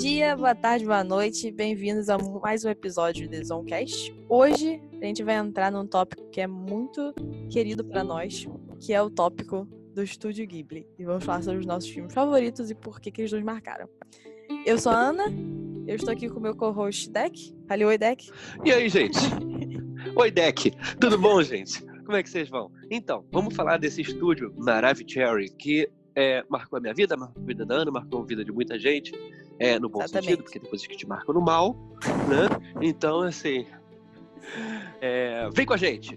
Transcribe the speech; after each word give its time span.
dia, 0.00 0.34
boa 0.34 0.54
tarde, 0.54 0.86
boa 0.86 1.04
noite. 1.04 1.50
Bem-vindos 1.50 2.08
a 2.08 2.16
mais 2.16 2.64
um 2.64 2.70
episódio 2.70 3.28
do 3.28 3.44
Zonecast. 3.44 4.10
Hoje 4.30 4.80
a 4.98 5.04
gente 5.04 5.22
vai 5.22 5.34
entrar 5.34 5.70
num 5.70 5.86
tópico 5.86 6.26
que 6.30 6.40
é 6.40 6.46
muito 6.46 7.12
querido 7.50 7.84
para 7.84 8.02
nós, 8.02 8.48
que 8.80 8.94
é 8.94 9.02
o 9.02 9.10
tópico 9.10 9.68
do 9.94 10.02
Estúdio 10.02 10.46
Ghibli. 10.46 10.86
E 10.98 11.04
vamos 11.04 11.22
falar 11.22 11.42
sobre 11.42 11.60
os 11.60 11.66
nossos 11.66 11.90
filmes 11.90 12.14
favoritos 12.14 12.70
e 12.70 12.74
por 12.74 12.98
que, 12.98 13.10
que 13.10 13.20
eles 13.20 13.32
nos 13.32 13.42
marcaram. 13.42 13.90
Eu 14.64 14.78
sou 14.78 14.90
a 14.90 14.96
Ana, 14.96 15.24
eu 15.86 15.96
estou 15.96 16.14
aqui 16.14 16.30
com 16.30 16.38
o 16.38 16.42
meu 16.42 16.56
co-host 16.56 17.10
Deck. 17.10 17.54
Fale 17.68 17.84
oi, 17.84 17.98
Deck. 17.98 18.30
E 18.64 18.72
aí, 18.72 18.88
gente? 18.88 19.18
oi, 20.16 20.30
Deck. 20.30 20.72
Tudo 20.98 21.18
bom, 21.18 21.42
gente? 21.42 21.84
Como 22.06 22.16
é 22.16 22.22
que 22.22 22.30
vocês 22.30 22.48
vão? 22.48 22.72
Então, 22.90 23.26
vamos 23.30 23.54
falar 23.54 23.76
desse 23.76 24.00
estúdio 24.00 24.54
Maravicherry 24.56 25.50
que 25.50 25.90
é, 26.14 26.44
marcou 26.48 26.78
a 26.78 26.80
minha 26.80 26.94
vida, 26.94 27.16
marcou 27.16 27.42
a 27.42 27.46
vida 27.46 27.66
da 27.66 27.74
Ana, 27.74 27.90
marcou 27.90 28.22
a 28.22 28.24
vida 28.24 28.44
de 28.44 28.50
muita 28.50 28.78
gente, 28.78 29.12
é, 29.60 29.78
no 29.78 29.88
bom 29.90 30.00
Exatamente. 30.00 30.24
sentido, 30.30 30.42
porque 30.42 30.58
depois 30.58 30.86
que 30.86 30.96
te 30.96 31.06
marcam 31.06 31.34
no 31.34 31.40
mal, 31.40 31.74
né? 32.28 32.48
Então, 32.80 33.20
assim, 33.20 33.66
é, 35.00 35.48
vem 35.50 35.66
com 35.66 35.74
a 35.74 35.76
gente. 35.76 36.16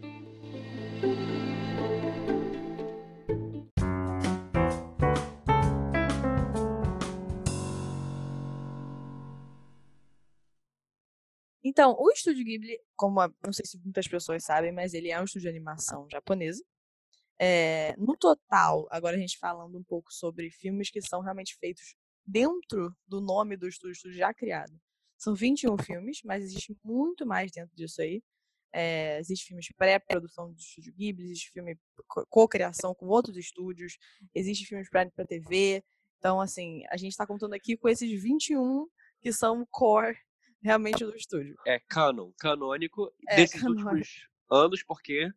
Então, 11.64 11.96
o 11.98 12.12
Estúdio 12.12 12.44
Ghibli, 12.44 12.78
como 12.96 13.22
a- 13.22 13.32
não 13.44 13.54
sei 13.54 13.66
se 13.66 13.78
muitas 13.80 14.08
pessoas 14.08 14.44
sabem, 14.44 14.72
mas 14.72 14.94
ele 14.94 15.10
é 15.10 15.20
um 15.20 15.24
estúdio 15.24 15.44
de 15.50 15.56
animação 15.56 16.08
japonesa. 16.12 16.64
É, 17.40 17.96
no 17.98 18.16
total, 18.18 18.88
agora 18.92 19.16
a 19.16 19.20
gente 19.20 19.38
falando 19.38 19.78
um 19.78 19.84
pouco 19.84 20.14
sobre 20.14 20.52
filmes 20.52 20.90
que 20.90 21.02
são 21.02 21.22
realmente 21.22 21.58
feitos 21.60 21.96
dentro 22.26 22.96
do 23.08 23.20
nome 23.22 23.56
do 23.58 23.68
estúdio, 23.68 23.94
estúdio 23.94 24.18
já 24.18 24.34
criado. 24.34 24.74
São 25.18 25.34
21 25.34 25.78
filmes, 25.78 26.20
mas 26.24 26.44
existe 26.44 26.76
muito 26.84 27.26
mais 27.26 27.52
dentro 27.52 27.76
disso 27.76 28.02
aí. 28.02 28.22
É, 28.76 29.20
existe 29.20 29.46
filmes 29.46 29.68
pré-produção 29.78 30.52
do 30.52 30.58
estúdio 30.60 30.94
Ghibli, 30.94 31.26
existe 31.26 31.52
filme 31.52 31.78
co- 32.08 32.26
co-criação 32.28 32.96
com 32.96 33.06
outros 33.06 33.38
estúdios, 33.38 33.98
existe 34.34 34.66
filmes 34.66 34.90
para 34.90 35.10
TV. 35.28 35.84
Então, 36.18 36.42
assim, 36.42 36.84
a 36.90 36.98
gente 36.98 37.12
está 37.12 37.28
contando 37.28 37.54
aqui 37.54 37.78
com 37.78 37.88
esses 37.88 38.10
21 38.22 38.88
que 39.22 39.32
são 39.32 39.62
o 39.62 39.68
core 39.68 40.18
realmente 40.62 41.06
do 41.06 41.16
estúdio. 41.16 41.56
É 41.68 41.80
canon, 41.88 42.32
canônico 42.40 43.14
É, 43.30 43.36
desses 43.36 43.62
canônico. 43.62 43.90
últimos 43.90 44.28
anos, 44.50 44.84
porque 44.84 45.30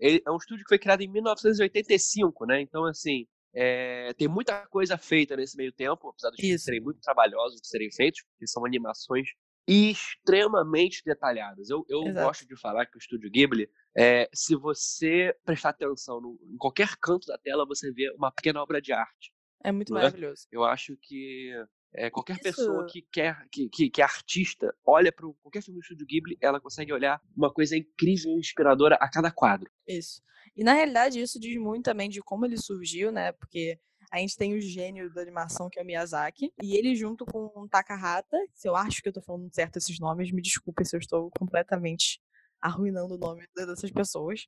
ele 0.00 0.22
é 0.26 0.30
um 0.30 0.36
estúdio 0.36 0.64
que 0.64 0.68
foi 0.68 0.78
criado 0.78 1.02
em 1.02 1.08
1985, 1.08 2.46
né? 2.46 2.60
Então, 2.60 2.84
assim, 2.84 3.26
é, 3.54 4.12
tem 4.14 4.28
muita 4.28 4.66
coisa 4.68 4.96
feita 4.98 5.36
nesse 5.36 5.56
meio 5.56 5.72
tempo, 5.72 6.08
apesar 6.08 6.30
dos 6.30 6.38
Isso. 6.42 6.64
serem 6.64 6.80
muito 6.80 7.00
trabalhosos 7.00 7.60
de 7.60 7.68
serem 7.68 7.90
feitos, 7.92 8.22
porque 8.22 8.46
são 8.46 8.64
animações 8.64 9.28
extremamente 9.66 11.02
detalhadas. 11.04 11.68
Eu, 11.70 11.84
eu 11.88 12.02
gosto 12.12 12.46
de 12.46 12.56
falar 12.58 12.86
que 12.86 12.96
o 12.96 12.98
estúdio 12.98 13.30
Ghibli, 13.30 13.68
é, 13.96 14.28
se 14.32 14.54
você 14.56 15.34
prestar 15.44 15.70
atenção 15.70 16.20
no- 16.20 16.38
em 16.52 16.56
qualquer 16.56 16.96
canto 17.00 17.26
da 17.26 17.36
tela, 17.38 17.66
você 17.66 17.92
vê 17.92 18.10
uma 18.16 18.30
pequena 18.32 18.62
obra 18.62 18.80
de 18.80 18.92
arte. 18.92 19.32
É 19.62 19.72
muito 19.72 19.92
Não 19.92 19.98
é? 19.98 20.04
maravilhoso. 20.04 20.46
Eu 20.50 20.64
acho 20.64 20.96
que 21.02 21.52
é, 21.94 22.10
qualquer 22.10 22.34
Isso- 22.34 22.42
pessoa 22.44 22.86
que 22.86 23.02
quer, 23.12 23.46
que, 23.50 23.68
que, 23.68 23.90
que 23.90 24.00
é 24.00 24.04
artista, 24.04 24.74
olha 24.86 25.10
para 25.12 25.26
qualquer 25.42 25.62
filme 25.62 25.80
do 25.80 25.82
Estúdio 25.82 26.06
Ghibli, 26.06 26.36
ela 26.40 26.60
consegue 26.60 26.92
olhar 26.92 27.20
uma 27.36 27.52
coisa 27.52 27.76
incrível 27.76 28.32
e 28.32 28.38
inspiradora 28.40 28.96
a 29.00 29.10
cada 29.10 29.30
quadro. 29.30 29.70
Isso. 29.86 30.22
E 30.58 30.64
na 30.64 30.74
realidade 30.74 31.20
isso 31.20 31.40
diz 31.40 31.56
muito 31.58 31.84
também 31.84 32.10
de 32.10 32.20
como 32.22 32.44
ele 32.44 32.58
surgiu, 32.58 33.12
né? 33.12 33.32
Porque 33.32 33.78
a 34.12 34.18
gente 34.18 34.36
tem 34.36 34.54
o 34.54 34.60
gênio 34.60 35.12
da 35.14 35.22
animação 35.22 35.70
que 35.70 35.78
é 35.78 35.82
o 35.82 35.86
Miyazaki, 35.86 36.52
e 36.62 36.76
ele 36.76 36.96
junto 36.96 37.24
com 37.26 37.50
o 37.54 37.68
Takahata, 37.68 38.36
se 38.54 38.68
eu 38.68 38.74
acho 38.76 39.02
que 39.02 39.08
eu 39.08 39.12
tô 39.12 39.22
falando 39.22 39.48
certo 39.54 39.76
esses 39.78 39.98
nomes, 40.00 40.32
me 40.32 40.42
desculpe 40.42 40.84
se 40.84 40.96
eu 40.96 41.00
estou 41.00 41.30
completamente 41.38 42.20
arruinando 42.60 43.14
o 43.14 43.18
nome 43.18 43.46
de- 43.56 43.66
dessas 43.66 43.90
pessoas. 43.92 44.46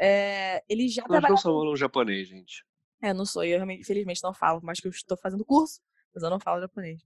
É, 0.00 0.62
ele 0.68 0.88
já 0.88 1.02
não 1.02 1.08
trabalhava 1.08 1.36
somos 1.36 1.64
um 1.72 1.76
japonês, 1.76 2.28
gente. 2.28 2.64
É, 3.02 3.12
não 3.12 3.26
sou. 3.26 3.44
Eu 3.44 3.56
realmente, 3.58 3.80
infelizmente 3.82 4.22
não 4.22 4.32
falo, 4.34 4.60
mas 4.62 4.80
que 4.80 4.86
eu 4.86 4.90
estou 4.90 5.16
fazendo 5.16 5.44
curso, 5.44 5.80
mas 6.14 6.22
eu 6.22 6.30
não 6.30 6.40
falo 6.40 6.60
japonês. 6.60 7.02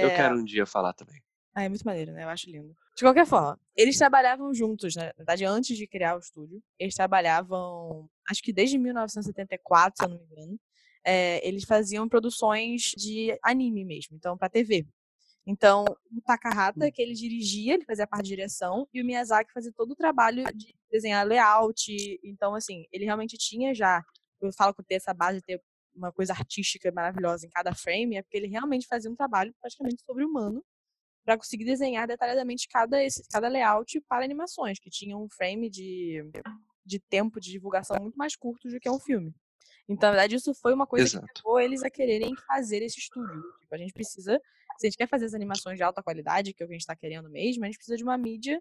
Eu 0.00 0.08
É, 0.08 0.16
quero 0.16 0.36
um 0.38 0.44
dia 0.44 0.66
falar 0.66 0.92
também. 0.92 1.22
Ah, 1.58 1.64
é 1.64 1.68
muito 1.68 1.84
maneiro, 1.84 2.12
né? 2.12 2.22
Eu 2.22 2.28
acho 2.28 2.48
lindo. 2.48 2.74
De 2.96 3.02
qualquer 3.02 3.26
forma, 3.26 3.60
eles 3.76 3.96
trabalhavam 3.96 4.54
juntos, 4.54 4.94
né? 4.94 5.06
Na 5.06 5.12
verdade, 5.18 5.44
antes 5.44 5.76
de 5.76 5.86
criar 5.88 6.14
o 6.16 6.20
estúdio. 6.20 6.62
Eles 6.78 6.94
trabalhavam, 6.94 8.08
acho 8.30 8.42
que 8.42 8.52
desde 8.52 8.78
1974, 8.78 9.98
se 9.98 10.04
eu 10.04 10.08
não 10.08 10.18
me 10.18 10.24
engano. 10.24 10.60
é, 11.04 11.46
eles 11.46 11.64
faziam 11.64 12.08
produções 12.08 12.92
de 12.96 13.36
anime 13.42 13.84
mesmo, 13.84 14.16
então 14.16 14.36
pra 14.36 14.48
TV. 14.48 14.86
Então, 15.46 15.84
o 16.12 16.20
Takahata, 16.20 16.90
que 16.92 17.00
ele 17.00 17.14
dirigia, 17.14 17.74
ele 17.74 17.84
fazia 17.84 18.04
a 18.04 18.06
parte 18.06 18.24
de 18.24 18.30
direção, 18.30 18.86
e 18.92 19.00
o 19.00 19.04
Miyazaki 19.04 19.52
fazia 19.52 19.72
todo 19.74 19.92
o 19.92 19.96
trabalho 19.96 20.44
de 20.54 20.74
desenhar 20.92 21.26
layout. 21.26 22.20
Então, 22.22 22.54
assim, 22.54 22.84
ele 22.92 23.04
realmente 23.06 23.38
tinha 23.38 23.74
já. 23.74 24.04
Eu 24.40 24.52
falo 24.52 24.74
que 24.74 24.82
ter 24.84 24.96
essa 24.96 25.14
base, 25.14 25.40
ter 25.40 25.60
uma 25.94 26.12
coisa 26.12 26.32
artística 26.34 26.92
maravilhosa 26.92 27.46
em 27.46 27.50
cada 27.50 27.74
frame, 27.74 28.16
é 28.16 28.22
porque 28.22 28.36
ele 28.36 28.48
realmente 28.48 28.86
fazia 28.86 29.10
um 29.10 29.16
trabalho 29.16 29.54
praticamente 29.60 30.02
sobre-humano 30.04 30.62
para 31.28 31.36
conseguir 31.36 31.66
desenhar 31.66 32.08
detalhadamente 32.08 32.66
cada, 32.66 33.04
esse, 33.04 33.22
cada 33.30 33.48
layout 33.48 34.00
para 34.08 34.24
animações, 34.24 34.78
que 34.78 34.88
tinham 34.88 35.22
um 35.22 35.28
frame 35.28 35.68
de, 35.68 36.24
de 36.86 36.98
tempo 36.98 37.38
de 37.38 37.50
divulgação 37.50 37.98
muito 38.00 38.16
mais 38.16 38.34
curto 38.34 38.66
do 38.66 38.80
que 38.80 38.88
um 38.88 38.98
filme. 38.98 39.34
Então, 39.86 40.08
na 40.08 40.14
verdade, 40.14 40.36
isso 40.36 40.54
foi 40.54 40.72
uma 40.72 40.86
coisa 40.86 41.04
que 41.04 41.16
Exato. 41.16 41.42
levou 41.44 41.60
eles 41.60 41.82
a 41.82 41.90
quererem 41.90 42.34
fazer 42.46 42.82
esse 42.82 42.98
estúdio. 42.98 43.42
Tipo, 43.60 43.74
a 43.74 43.76
gente 43.76 43.92
precisa, 43.92 44.40
se 44.78 44.86
a 44.86 44.88
gente 44.88 44.96
quer 44.96 45.06
fazer 45.06 45.26
as 45.26 45.34
animações 45.34 45.76
de 45.76 45.82
alta 45.82 46.02
qualidade, 46.02 46.54
que 46.54 46.62
é 46.62 46.64
o 46.64 46.66
que 46.66 46.72
a 46.72 46.76
gente 46.76 46.80
está 46.80 46.96
querendo 46.96 47.28
mesmo, 47.28 47.62
a 47.62 47.66
gente 47.66 47.76
precisa 47.76 47.98
de 47.98 48.02
uma 48.02 48.16
mídia 48.16 48.58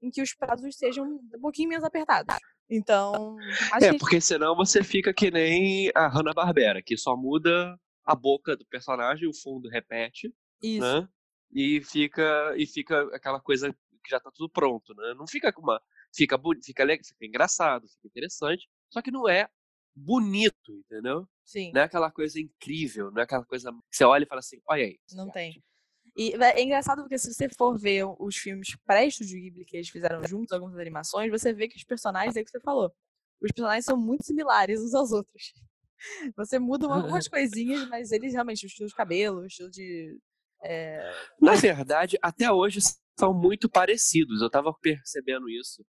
em 0.00 0.10
que 0.10 0.22
os 0.22 0.32
prazos 0.34 0.74
sejam 0.74 1.04
um 1.04 1.40
pouquinho 1.42 1.68
menos 1.68 1.84
apertados. 1.84 2.34
Então, 2.70 3.36
É, 3.74 3.92
que 3.92 3.98
porque 3.98 4.22
senão 4.22 4.56
você 4.56 4.82
fica 4.82 5.12
que 5.12 5.30
nem 5.30 5.90
a 5.94 6.08
Hanna-Barbera, 6.08 6.82
que 6.82 6.96
só 6.96 7.14
muda 7.14 7.78
a 8.06 8.14
boca 8.14 8.56
do 8.56 8.64
personagem, 8.64 9.28
o 9.28 9.34
fundo 9.34 9.68
repete, 9.68 10.32
isso. 10.62 10.80
né? 10.80 11.06
E 11.58 11.80
fica, 11.82 12.54
e 12.58 12.66
fica 12.66 13.00
aquela 13.16 13.40
coisa 13.40 13.72
que 13.72 14.10
já 14.10 14.20
tá 14.20 14.30
tudo 14.30 14.50
pronto, 14.50 14.94
né? 14.94 15.14
Não 15.14 15.26
fica 15.26 15.50
com 15.52 15.62
uma. 15.62 15.80
Fica, 16.14 16.38
fica, 16.62 16.84
le- 16.84 17.02
fica 17.02 17.24
engraçado, 17.26 17.88
fica 17.88 18.06
interessante, 18.08 18.68
só 18.90 19.00
que 19.00 19.10
não 19.10 19.26
é 19.28 19.48
bonito, 19.94 20.72
entendeu? 20.72 21.26
Sim. 21.44 21.72
Não 21.72 21.80
é 21.80 21.84
aquela 21.84 22.10
coisa 22.10 22.38
incrível, 22.38 23.10
não 23.10 23.20
é 23.20 23.24
aquela 23.24 23.44
coisa 23.44 23.72
que 23.90 23.96
você 23.96 24.04
olha 24.04 24.24
e 24.24 24.26
fala 24.26 24.40
assim, 24.40 24.60
olha 24.68 24.84
aí. 24.84 24.98
Não 25.14 25.30
tem. 25.30 25.48
arte. 25.48 25.64
E 26.14 26.36
vé- 26.36 26.58
é 26.58 26.62
engraçado 26.62 27.02
porque 27.02 27.18
se 27.18 27.32
você 27.32 27.48
for 27.48 27.78
ver 27.78 28.04
os 28.18 28.36
filmes 28.36 28.76
pré-Estúdio 28.86 29.40
Ghibli 29.40 29.64
que 29.64 29.76
eles 29.76 29.88
fizeram 29.88 30.22
juntos, 30.26 30.52
algumas 30.52 30.78
animações, 30.78 31.30
você 31.30 31.52
vê 31.54 31.68
que 31.68 31.76
os 31.76 31.84
personagens, 31.84 32.36
é 32.36 32.40
o 32.40 32.44
que 32.44 32.50
você 32.50 32.60
falou, 32.60 32.92
os 33.40 33.50
personagens 33.52 33.84
são 33.84 33.96
muito 33.96 34.24
similares 34.24 34.80
uns 34.80 34.94
aos 34.94 35.10
outros. 35.12 35.52
Você 36.36 36.58
muda 36.58 36.86
uma- 36.86 36.96
algumas 36.96 37.26
coisinhas, 37.26 37.88
mas 37.88 38.12
eles 38.12 38.32
realmente, 38.34 38.64
o 38.64 38.68
estilo 38.68 38.88
de 38.88 38.94
cabelo, 38.94 39.40
o 39.40 39.46
estilo 39.46 39.70
de... 39.70 40.18
é, 40.62 41.12
Na 41.40 41.54
verdade, 41.54 42.18
até 42.22 42.50
hoje 42.50 42.80
são 43.18 43.32
muito 43.34 43.68
parecidos. 43.68 44.40
Eu 44.42 44.50
tava 44.50 44.72
percebendo 44.80 45.48
isso. 45.48 45.84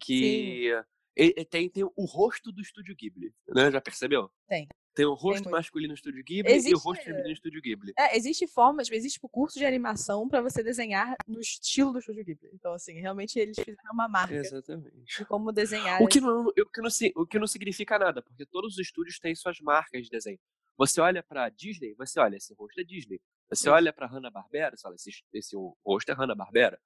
Que 0.00 0.72
e- 1.16 1.34
e 1.40 1.44
tem, 1.44 1.68
tem 1.68 1.82
o 1.84 2.04
rosto 2.04 2.52
do 2.52 2.60
Estúdio 2.62 2.94
Ghibli, 2.94 3.32
né? 3.48 3.70
Já 3.72 3.80
percebeu? 3.80 4.30
Tem. 4.48 4.68
Tem 4.94 5.04
o 5.06 5.14
rosto 5.14 5.44
muito. 5.44 5.50
masculino 5.50 5.92
do 5.92 5.96
Estúdio 5.96 6.22
Ghibli 6.24 6.50
e 6.50 6.54
o 6.54 6.56
Existe- 6.56 6.84
rosto 6.84 7.02
feminino 7.04 7.28
do 7.28 7.32
Estúdio 7.32 7.60
Ghibli. 7.60 7.92
É, 7.98 8.16
existe 8.16 8.46
forma, 8.48 8.82
tipo, 8.82 8.96
existe 8.96 9.14
tipo, 9.14 9.28
curso 9.28 9.58
de 9.58 9.64
animação 9.64 10.28
pra 10.28 10.40
você 10.40 10.62
desenhar 10.62 11.16
no 11.26 11.40
estilo 11.40 11.92
do 11.92 11.98
Estúdio 11.98 12.24
Ghibli. 12.24 12.50
Então, 12.52 12.72
assim, 12.72 12.94
realmente 13.00 13.38
eles 13.38 13.56
fizeram 13.58 13.92
uma 13.92 14.08
marca 14.08 14.34
Exatamente. 14.34 14.92
de 15.18 15.24
como 15.24 15.50
desenhar. 15.52 16.00
O 16.02 16.06
que, 16.08 16.20
não, 16.20 16.46
o, 16.46 16.52
que 16.52 16.80
não, 16.80 16.88
o 17.16 17.26
que 17.26 17.38
não 17.38 17.46
significa 17.48 17.98
nada, 17.98 18.22
porque 18.22 18.46
todos 18.46 18.74
os 18.74 18.78
estúdios 18.78 19.18
têm 19.18 19.34
suas 19.34 19.58
marcas 19.60 20.04
de 20.04 20.10
desenho. 20.10 20.38
Você 20.76 21.00
olha 21.00 21.22
pra 21.24 21.48
Disney, 21.48 21.94
você 21.94 22.20
olha, 22.20 22.36
esse 22.36 22.54
rosto 22.54 22.80
é 22.80 22.84
Disney. 22.84 23.20
Você 23.50 23.68
olha 23.68 23.92
pra 23.92 24.06
Hanna-Barbera, 24.06 24.76
você 24.76 24.82
fala, 24.82 24.94
esse, 24.94 25.10
esse 25.32 25.56
rosto 25.84 26.10
é 26.10 26.14
Hanna-Barbera. 26.14 26.78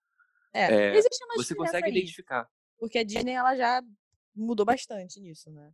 É, 0.55 0.64
é, 0.91 0.97
existe 0.97 1.25
uma 1.25 1.35
Você 1.37 1.55
consegue 1.55 1.87
aí. 1.87 1.93
identificar. 1.93 2.49
Porque 2.79 2.99
a 2.99 3.05
Disney, 3.05 3.32
ela 3.32 3.56
já 3.56 3.82
mudou 4.35 4.64
bastante 4.67 5.20
nisso, 5.20 5.50
né? 5.50 5.70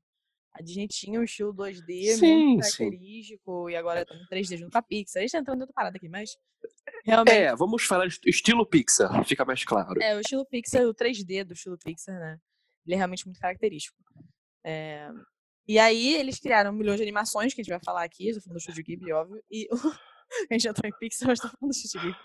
A 0.52 0.62
Disney 0.62 0.88
tinha 0.88 1.20
um 1.20 1.22
estilo 1.24 1.52
2D 1.54 2.16
Sim, 2.16 2.46
muito 2.54 2.64
sim. 2.64 2.78
característico, 2.90 3.70
e 3.70 3.76
agora 3.76 4.04
tá 4.06 4.14
no 4.14 4.26
3D 4.28 4.56
junto 4.56 4.72
com 4.72 4.78
a 4.78 4.82
Pixar. 4.82 5.20
A 5.20 5.22
gente 5.22 5.32
tá 5.32 5.38
entrando 5.38 5.58
em 5.58 5.60
outra 5.62 5.74
parada 5.74 5.96
aqui, 5.96 6.08
mas 6.08 6.30
realmente... 7.04 7.34
É, 7.34 7.54
vamos 7.54 7.84
falar 7.84 8.06
est- 8.06 8.26
estilo 8.26 8.66
Pixar, 8.66 9.24
fica 9.24 9.44
mais 9.44 9.62
claro. 9.64 10.00
É, 10.02 10.16
o 10.16 10.20
estilo 10.20 10.46
Pixar, 10.46 10.82
o 10.86 10.94
3D 10.94 11.44
do 11.44 11.52
estilo 11.52 11.78
Pixar, 11.78 12.18
né? 12.18 12.38
Ele 12.86 12.94
é 12.94 12.96
realmente 12.96 13.26
muito 13.26 13.38
característico. 13.38 13.96
É, 14.64 15.08
E 15.66 15.78
aí, 15.78 16.14
eles 16.14 16.38
criaram 16.40 16.72
milhões 16.72 16.96
de 16.96 17.02
animações, 17.02 17.52
que 17.54 17.60
a 17.60 17.64
gente 17.64 17.70
vai 17.72 17.80
falar 17.84 18.02
aqui, 18.02 18.28
eu 18.30 18.34
tô 18.36 18.40
falando 18.40 18.56
do 18.56 18.60
Estúdio 18.60 18.84
Ghibli, 18.84 19.12
óbvio, 19.12 19.42
e 19.50 19.68
a 20.50 20.54
gente 20.54 20.68
entrou 20.68 20.88
em 20.88 20.98
Pixar, 20.98 21.28
mas 21.28 21.38
tô 21.40 21.48
falando 21.48 21.70
do 21.72 21.76
Estúdio 21.76 22.00
Ghibli. 22.00 22.16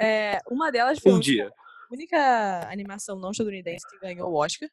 É, 0.00 0.40
uma 0.50 0.70
delas 0.72 0.98
foi 0.98 1.12
a 1.12 1.14
Um 1.14 1.18
única- 1.18 1.32
dia. 1.32 1.52
única 1.90 2.70
animação 2.70 3.18
não 3.18 3.30
estadunidense 3.30 3.86
que 3.88 3.98
ganhou 3.98 4.30
o 4.30 4.34
Oscar. 4.36 4.68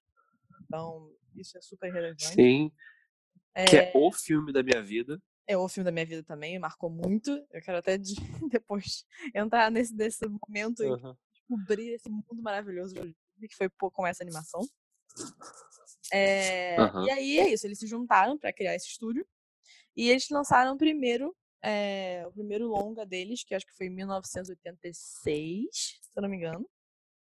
Então, 0.63 1.11
isso 1.35 1.57
é 1.57 1.61
super 1.61 1.91
relevante. 1.91 2.25
Sim, 2.27 2.71
É, 3.55 3.65
que 3.65 3.77
é 3.77 3.91
o 3.95 4.11
filme 4.11 4.51
da 4.51 4.63
minha 4.63 4.81
vida. 4.81 5.21
É 5.45 5.57
o 5.57 5.67
filme 5.67 5.83
da 5.85 5.91
minha 5.91 6.05
vida 6.05 6.23
também, 6.23 6.57
marcou 6.57 6.89
muito. 6.89 7.29
Eu 7.51 7.61
quero 7.61 7.77
até 7.77 7.97
de, 7.97 8.15
depois 8.51 9.05
entrar 9.35 9.69
nesse, 9.69 9.93
nesse 9.93 10.25
momento 10.27 10.79
uhum. 10.83 11.11
e 11.11 11.31
descobrir 11.33 11.89
esse 11.93 12.09
mundo 12.09 12.41
maravilhoso 12.41 12.95
que 12.95 13.55
foi 13.55 13.69
com 13.69 14.07
essa 14.07 14.23
animação. 14.23 14.61
É, 16.11 16.75
uhum. 16.79 17.05
E 17.05 17.11
aí 17.11 17.39
é 17.39 17.49
isso, 17.53 17.65
eles 17.67 17.77
se 17.79 17.87
juntaram 17.87 18.37
para 18.37 18.53
criar 18.53 18.75
esse 18.75 18.87
estúdio 18.87 19.25
e 19.95 20.09
eles 20.09 20.27
lançaram 20.29 20.77
primeiro 20.77 21.35
é, 21.63 22.25
o 22.27 22.31
primeiro 22.31 22.67
longa 22.67 23.05
deles, 23.05 23.43
que 23.43 23.55
acho 23.55 23.65
que 23.65 23.75
foi 23.75 23.87
em 23.87 23.91
1986, 23.91 25.65
se 25.71 25.99
eu 26.15 26.21
não 26.21 26.29
me 26.29 26.37
engano, 26.37 26.69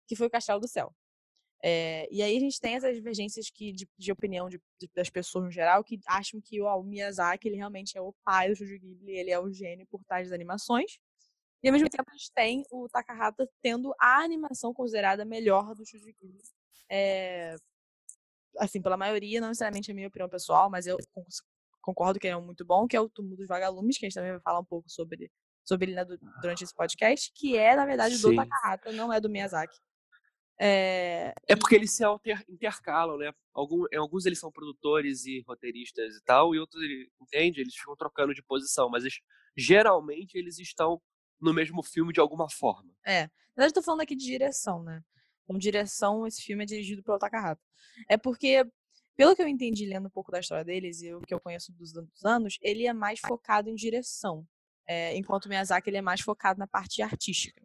que 0.08 0.16
foi 0.16 0.28
o 0.28 0.30
Castelo 0.30 0.60
do 0.60 0.68
Céu. 0.68 0.94
É, 1.64 2.08
e 2.12 2.22
aí 2.22 2.36
a 2.38 2.40
gente 2.40 2.60
tem 2.60 2.76
essas 2.76 2.96
divergências 2.96 3.50
que, 3.50 3.72
de, 3.72 3.88
de 3.98 4.12
opinião 4.12 4.50
de, 4.50 4.62
de, 4.80 4.90
das 4.94 5.10
pessoas 5.10 5.46
no 5.46 5.52
geral 5.52 5.84
que 5.84 6.00
acham 6.08 6.40
que 6.42 6.62
o, 6.62 6.66
o 6.66 6.84
Miyazaki 6.84 7.48
ele 7.48 7.56
realmente 7.56 7.98
é 7.98 8.02
o 8.02 8.14
pai 8.24 8.50
do 8.50 8.56
Studio 8.56 8.80
Ghibli, 8.80 9.18
ele 9.18 9.32
é 9.32 9.40
o 9.40 9.52
gênio 9.52 9.88
por 9.88 10.04
trás 10.04 10.28
das 10.28 10.36
animações. 10.36 11.00
E 11.64 11.68
ao 11.68 11.74
mesmo 11.74 11.90
tempo 11.90 12.04
a 12.08 12.14
gente 12.16 12.32
tem 12.34 12.64
o 12.70 12.88
Takahata 12.90 13.50
tendo 13.62 13.96
a 14.00 14.20
animação 14.24 14.74
considerada 14.74 15.26
melhor 15.26 15.74
do 15.74 15.86
Studio 15.86 16.14
Ghibli. 16.20 16.42
É, 16.90 17.56
assim, 18.60 18.82
pela 18.82 18.98
maioria, 18.98 19.42
não 19.42 19.48
necessariamente 19.48 19.92
a 19.92 19.94
minha 19.96 20.08
opinião 20.08 20.30
pessoal, 20.30 20.70
mas 20.70 20.86
eu 20.86 20.98
concordo 21.86 22.20
que 22.20 22.28
é 22.28 22.36
muito 22.36 22.66
bom, 22.66 22.88
que 22.88 22.98
é 22.98 23.00
o 23.00 23.08
Túmulo 23.08 23.38
dos 23.38 23.48
Vagalumes, 23.48 23.98
que 23.98 24.06
a 24.06 24.10
gente 24.10 24.16
também 24.16 24.32
vai 24.32 24.42
falar 24.42 24.60
um 24.60 24.66
pouco 24.66 24.90
sobre, 24.90 25.32
sobre 25.64 25.92
ele 25.92 25.96
né, 25.96 26.04
durante 26.42 26.64
esse 26.64 26.74
podcast, 26.74 27.32
que 27.36 27.56
é, 27.56 27.76
na 27.76 27.86
verdade, 27.86 28.18
do. 28.18 28.36
Takahata, 28.36 28.92
não 28.92 29.14
é 29.14 29.22
do 29.22 29.30
Miyazaki. 29.30 29.78
É, 30.60 31.34
é 31.48 31.56
porque 31.56 31.76
eles 31.76 31.92
se 31.92 32.04
alter, 32.04 32.44
intercalam, 32.50 33.18
né? 33.18 33.32
Algum, 33.54 33.86
alguns 33.96 34.26
eles 34.26 34.40
são 34.40 34.52
produtores 34.52 35.26
e 35.26 35.44
roteiristas 35.48 36.16
e 36.16 36.24
tal, 36.24 36.56
e 36.56 36.60
outros, 36.60 36.82
entende? 37.22 37.62
Eles 37.62 37.76
ficam 37.76 37.96
trocando 37.96 38.34
de 38.34 38.42
posição, 38.42 38.90
mas 38.90 39.04
eles, 39.04 39.20
geralmente 39.56 40.36
eles 40.36 40.58
estão 40.58 41.00
no 41.40 41.54
mesmo 41.54 41.84
filme 41.84 42.14
de 42.14 42.20
alguma 42.20 42.50
forma. 42.50 42.92
É. 43.06 43.24
Na 43.24 43.64
verdade, 43.64 43.72
eu 43.72 43.82
tô 43.82 43.84
falando 43.84 44.02
aqui 44.02 44.16
de 44.16 44.26
direção, 44.26 44.82
né? 44.82 45.02
Como 45.46 45.60
direção, 45.60 46.26
esse 46.26 46.42
filme 46.42 46.64
é 46.64 46.66
dirigido 46.66 47.04
pelo 47.04 47.20
Takahata. 47.20 47.62
É 48.10 48.18
porque, 48.18 48.66
pelo 49.16 49.36
que 49.36 49.42
eu 49.42 49.48
entendi 49.48 49.86
lendo 49.86 50.08
um 50.08 50.12
pouco 50.12 50.32
da 50.32 50.40
história 50.40 50.64
deles 50.64 51.02
e 51.02 51.14
o 51.14 51.22
que 51.22 51.34
eu 51.34 51.40
conheço 51.40 51.72
dos, 51.74 51.94
anos, 52.24 52.58
ele 52.62 52.86
é 52.86 52.94
mais 52.94 53.20
focado 53.20 53.70
em 53.70 53.76
direção. 53.76 54.46
É, 54.88 55.16
enquanto 55.16 55.46
o 55.46 55.50
Miyazaki 55.50 55.90
ele 55.90 55.98
é 55.98 56.02
mais 56.02 56.22
focado 56.22 56.60
na 56.60 56.68
parte 56.68 57.02
artística. 57.02 57.62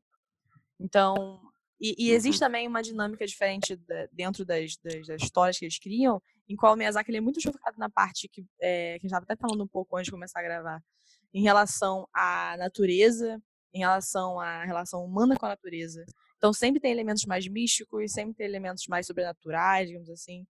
Então, 0.79 1.41
e, 1.79 1.95
e, 1.99 2.11
existe 2.13 2.41
uhum. 2.41 2.47
também 2.47 2.69
uma 2.69 2.83
dinâmica 2.83 3.27
diferente 3.27 3.77
da, 3.77 4.07
dentro 4.13 4.45
das, 4.45 4.77
das, 4.79 5.07
das, 5.07 5.23
histórias 5.23 5.59
que 5.59 5.65
eles 5.65 5.79
criam, 5.79 6.23
em 6.49 6.57
qual 6.57 6.75
o 6.75 6.77
Miyazaki 6.77 7.11
ele 7.11 7.19
é 7.19 7.21
muito 7.21 7.43
focado 7.43 7.79
na 7.79 7.91
parte 7.91 8.29
que, 8.29 8.45
é, 8.61 8.99
que 8.99 9.07
a 9.07 9.07
gente 9.07 9.07
estava 9.07 9.25
até 9.25 9.37
falando 9.37 9.65
um 9.65 9.69
pouco 9.69 9.97
antes 9.97 10.07
de 10.07 10.13
começar 10.13 10.41
a 10.41 10.43
gravar, 10.43 10.83
em 11.33 11.43
relação 11.43 12.09
à 12.13 12.57
natureza, 12.59 13.41
em 13.73 13.79
relação 13.79 14.41
à 14.41 14.65
relação 14.65 15.05
humana 15.05 15.37
com 15.37 15.47
a 15.47 15.51
natureza. 15.51 16.05
Então 16.37 16.53
sempre 16.53 16.81
tem 16.81 16.91
elementos 16.91 17.25
mais 17.25 17.47
místicos, 17.47 18.13
sempre 18.13 18.35
tem 18.35 18.47
elementos 18.47 18.87
mais 18.87 19.07
sobrenaturais, 19.07 19.89
digamos 19.89 20.11
assim, 20.11 20.47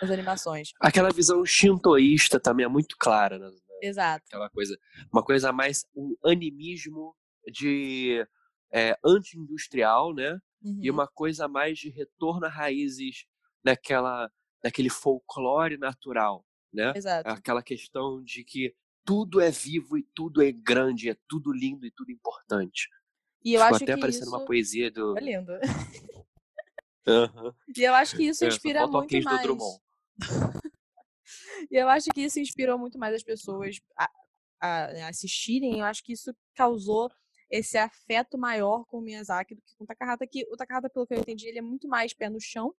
nas 0.00 0.10
animações. 0.10 0.70
Aquela 0.80 1.10
visão 1.10 1.44
shintoísta 1.44 2.38
também 2.40 2.64
é 2.64 2.68
muito 2.68 2.96
clara, 2.98 3.38
né? 3.38 3.50
Exato. 3.82 4.24
Aquela 4.26 4.48
coisa, 4.50 4.78
uma 5.12 5.22
coisa 5.22 5.52
mais 5.52 5.84
um 5.94 6.14
animismo 6.24 7.14
de 7.52 8.26
é, 8.72 8.96
anti-industrial, 9.04 10.14
né? 10.14 10.38
Uhum. 10.62 10.78
E 10.80 10.90
uma 10.90 11.06
coisa 11.06 11.46
mais 11.46 11.78
de 11.78 11.90
retorno 11.90 12.46
a 12.46 12.48
raízes 12.48 13.26
daquela, 13.62 14.30
daquele 14.62 14.88
folclore 14.88 15.76
natural, 15.76 16.44
né? 16.72 16.92
Exato. 16.96 17.28
Aquela 17.28 17.62
questão 17.62 18.22
de 18.22 18.44
que 18.44 18.74
tudo 19.04 19.40
é 19.40 19.50
vivo 19.50 19.98
e 19.98 20.06
tudo 20.14 20.42
é 20.42 20.50
grande, 20.50 21.10
é 21.10 21.16
tudo 21.28 21.52
lindo 21.52 21.86
e 21.86 21.90
tudo 21.90 22.10
importante. 22.10 22.88
E 23.44 23.52
eu 23.52 23.60
Ficou 23.60 23.76
acho 23.76 23.84
até 23.84 23.96
parecendo 23.96 24.26
isso... 24.26 24.36
uma 24.36 24.44
poesia 24.46 24.90
do. 24.90 25.16
É 25.18 25.20
lindo. 25.20 25.52
Uhum. 27.06 27.52
E 27.76 27.82
eu 27.82 27.94
acho 27.94 28.16
que 28.16 28.24
isso 28.24 28.44
é, 28.44 28.48
inspira 28.48 28.86
muito 28.86 29.22
mais. 29.22 29.46
e 31.70 31.76
eu 31.76 31.88
acho 31.88 32.10
que 32.10 32.22
isso 32.22 32.38
inspirou 32.40 32.78
muito 32.78 32.98
mais 32.98 33.14
as 33.14 33.22
pessoas 33.22 33.80
a, 33.96 34.10
a, 34.60 35.08
assistirem. 35.08 35.80
Eu 35.80 35.84
acho 35.84 36.02
que 36.02 36.12
isso 36.12 36.34
causou 36.54 37.10
esse 37.50 37.76
afeto 37.76 38.38
maior 38.38 38.84
com 38.86 38.98
o 38.98 39.02
Miyazaki 39.02 39.54
do 39.54 39.62
que 39.62 39.76
com 39.76 39.84
o 39.84 39.86
Takahata, 39.86 40.26
que 40.26 40.44
o 40.50 40.56
Takahata, 40.56 40.90
pelo 40.90 41.06
que 41.06 41.14
eu 41.14 41.18
entendi, 41.18 41.46
ele 41.46 41.58
é 41.58 41.62
muito 41.62 41.86
mais 41.86 42.12
pé 42.12 42.28
no 42.28 42.40
chão, 42.40 42.74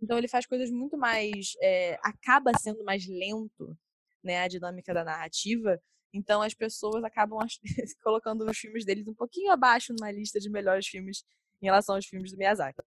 então 0.00 0.18
ele 0.18 0.28
faz 0.28 0.46
coisas 0.46 0.70
muito 0.70 0.96
mais, 0.96 1.54
é, 1.60 1.98
acaba 2.02 2.52
sendo 2.58 2.84
mais 2.84 3.06
lento, 3.08 3.76
né, 4.22 4.42
a 4.42 4.48
dinâmica 4.48 4.94
da 4.94 5.04
narrativa, 5.04 5.80
então 6.12 6.42
as 6.42 6.54
pessoas 6.54 7.02
acabam 7.02 7.38
colocando 8.02 8.48
os 8.48 8.56
filmes 8.56 8.84
deles 8.84 9.06
um 9.08 9.14
pouquinho 9.14 9.50
abaixo 9.50 9.92
na 9.98 10.12
lista 10.12 10.38
de 10.38 10.48
melhores 10.48 10.86
filmes 10.86 11.24
em 11.60 11.66
relação 11.66 11.96
aos 11.96 12.06
filmes 12.06 12.30
do 12.30 12.38
Miyazaki. 12.38 12.80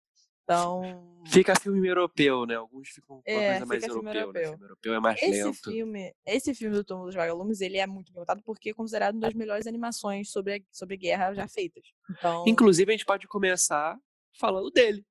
Então. 0.46 1.02
Fica 1.26 1.58
filme 1.58 1.88
europeu, 1.88 2.46
né? 2.46 2.54
Alguns 2.54 2.88
ficam 2.88 3.16
com 3.16 3.22
é, 3.26 3.58
coisa 3.58 3.66
mais 3.66 3.82
europeu, 3.82 4.12
europeu. 4.12 4.42
Né? 4.42 4.48
filme 4.48 4.64
europeu 4.64 4.94
é 4.94 5.00
mais 5.00 5.20
esse 5.20 5.42
lento. 5.42 5.70
Filme, 5.72 6.14
esse 6.24 6.54
filme 6.54 6.76
do 6.76 6.84
Túmulo 6.84 7.06
dos 7.06 7.16
Vagalumes, 7.16 7.60
ele 7.60 7.78
é 7.78 7.86
muito 7.86 8.12
perguntado 8.12 8.40
porque 8.44 8.70
é 8.70 8.74
considerado 8.74 9.14
uma 9.14 9.22
das 9.22 9.34
melhores 9.34 9.66
animações 9.66 10.30
sobre, 10.30 10.64
sobre 10.70 10.96
guerra 10.96 11.34
já 11.34 11.48
feitas. 11.48 11.82
Então... 12.08 12.44
Inclusive, 12.46 12.92
a 12.92 12.96
gente 12.96 13.04
pode 13.04 13.26
começar 13.26 13.98
falando 14.38 14.70
dele. 14.70 15.04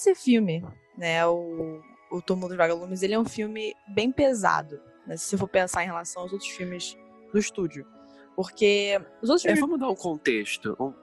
Esse 0.00 0.14
filme, 0.14 0.64
né, 0.96 1.26
o, 1.26 1.80
o 2.10 2.22
Túmulo 2.22 2.48
dos 2.48 2.56
Vagalumes, 2.56 3.02
ele 3.02 3.14
é 3.14 3.18
um 3.18 3.24
filme 3.24 3.74
bem 3.88 4.10
pesado, 4.10 4.80
né, 5.06 5.16
se 5.16 5.24
você 5.24 5.36
for 5.36 5.48
pensar 5.48 5.82
em 5.82 5.86
relação 5.86 6.22
aos 6.22 6.32
outros 6.32 6.50
filmes 6.50 6.96
do 7.32 7.38
estúdio. 7.38 7.86
Porque 8.34 9.00
os 9.20 9.28
outros 9.28 9.44
é, 9.44 9.48
filmes... 9.48 9.60
vamos 9.60 9.78
dar 9.78 9.90
um 9.90 9.94
contexto, 9.94 10.76
um, 10.80 10.94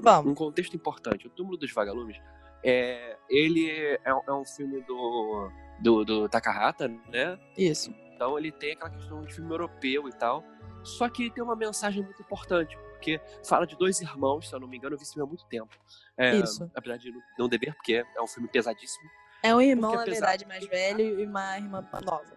vamos. 0.00 0.32
um 0.32 0.34
contexto 0.34 0.74
importante. 0.74 1.26
O 1.26 1.30
Túmulo 1.30 1.58
dos 1.58 1.72
Vagalumes, 1.72 2.16
é, 2.64 3.18
ele 3.28 3.70
é, 3.70 4.00
é 4.04 4.32
um 4.32 4.44
filme 4.44 4.80
do, 4.82 5.50
do, 5.82 6.04
do 6.04 6.28
Takahata, 6.28 6.88
né? 6.88 7.38
Isso. 7.56 7.92
Então 8.14 8.38
ele 8.38 8.50
tem 8.50 8.72
aquela 8.72 8.90
questão 8.90 9.22
de 9.22 9.34
filme 9.34 9.50
europeu 9.52 10.08
e 10.08 10.12
tal, 10.12 10.42
só 10.82 11.08
que 11.08 11.24
ele 11.24 11.30
tem 11.30 11.44
uma 11.44 11.54
mensagem 11.54 12.02
muito 12.02 12.22
importante, 12.22 12.78
porque 12.96 13.20
fala 13.44 13.66
de 13.66 13.76
dois 13.76 14.00
irmãos, 14.00 14.48
se 14.48 14.54
eu 14.54 14.60
não 14.60 14.66
me 14.66 14.76
engano, 14.76 14.94
eu 14.94 14.98
vi 14.98 15.04
esse 15.04 15.14
filme 15.14 15.26
há 15.26 15.28
muito 15.28 15.44
tempo. 15.46 15.74
É, 16.16 16.36
Isso. 16.36 16.70
Apesar 16.74 16.96
de 16.96 17.12
não 17.38 17.48
dever, 17.48 17.74
porque 17.74 18.04
é 18.16 18.22
um 18.22 18.26
filme 18.26 18.48
pesadíssimo. 18.48 19.08
É 19.42 19.54
um 19.54 19.60
irmão, 19.60 19.94
na 19.94 20.04
verdade, 20.04 20.46
mais 20.46 20.66
velho 20.66 21.20
e 21.20 21.24
uma 21.24 21.56
irmã 21.56 21.86
nova. 22.04 22.36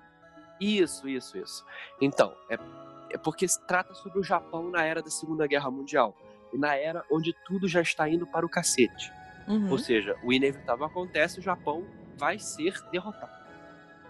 Isso, 0.60 1.08
isso, 1.08 1.38
isso. 1.38 1.66
Então, 2.02 2.36
é, 2.50 2.58
é 3.12 3.18
porque 3.18 3.48
se 3.48 3.66
trata 3.66 3.94
sobre 3.94 4.20
o 4.20 4.24
Japão 4.24 4.70
na 4.70 4.84
era 4.84 5.02
da 5.02 5.10
Segunda 5.10 5.48
Guerra 5.48 5.72
Mundial. 5.72 6.16
E 6.54 6.58
na 6.58 6.76
era 6.76 7.04
onde 7.10 7.34
tudo 7.46 7.68
já 7.68 7.82
está 7.82 8.10
indo 8.10 8.28
para 8.28 8.46
o 8.46 8.50
cacete. 8.50 9.12
Uhum. 9.48 9.72
Ou 9.72 9.78
seja, 9.78 10.16
o 10.24 10.34
inevitável 10.34 10.86
acontece, 10.86 11.40
o 11.40 11.42
Japão 11.42 11.86
vai 12.18 12.38
ser 12.38 12.74
derrotado. 12.92 13.32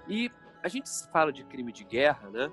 E 0.08 0.32
a 0.64 0.68
gente 0.68 0.90
fala 1.12 1.32
de 1.32 1.44
crime 1.44 1.72
de 1.72 1.84
guerra, 1.84 2.30
né? 2.30 2.52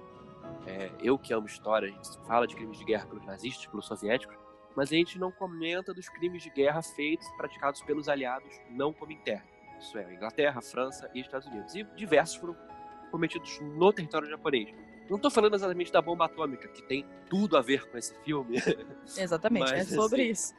É, 0.66 0.90
eu 1.00 1.18
que 1.18 1.32
amo 1.32 1.46
história, 1.46 1.88
a 1.88 1.90
gente 1.90 2.26
fala 2.26 2.46
de 2.46 2.56
crimes 2.56 2.78
de 2.78 2.84
guerra 2.84 3.06
pelos 3.06 3.24
nazistas, 3.24 3.66
pelos 3.66 3.86
soviéticos, 3.86 4.36
mas 4.74 4.92
a 4.92 4.96
gente 4.96 5.18
não 5.18 5.32
comenta 5.32 5.94
dos 5.94 6.08
crimes 6.08 6.42
de 6.42 6.50
guerra 6.50 6.82
feitos 6.82 7.26
e 7.26 7.36
praticados 7.36 7.82
pelos 7.82 8.08
aliados 8.08 8.60
não 8.70 8.94
interno. 9.08 9.46
Isso 9.78 9.96
é, 9.98 10.14
Inglaterra, 10.14 10.60
França 10.60 11.10
e 11.14 11.20
Estados 11.20 11.46
Unidos. 11.46 11.74
E 11.74 11.84
diversos 11.96 12.36
foram 12.36 12.56
cometidos 13.10 13.60
no 13.60 13.92
território 13.92 14.28
japonês. 14.28 14.74
Não 15.08 15.16
estou 15.16 15.30
falando 15.30 15.54
exatamente 15.54 15.92
da 15.92 16.02
bomba 16.02 16.24
atômica, 16.24 16.66
que 16.68 16.82
tem 16.82 17.06
tudo 17.30 17.56
a 17.56 17.62
ver 17.62 17.88
com 17.88 17.96
esse 17.96 18.14
filme. 18.22 18.56
Exatamente, 19.16 19.72
é 19.72 19.76
mas, 19.76 19.92
é 19.92 19.94
sobre 19.94 20.22
assim, 20.22 20.30
isso. 20.32 20.54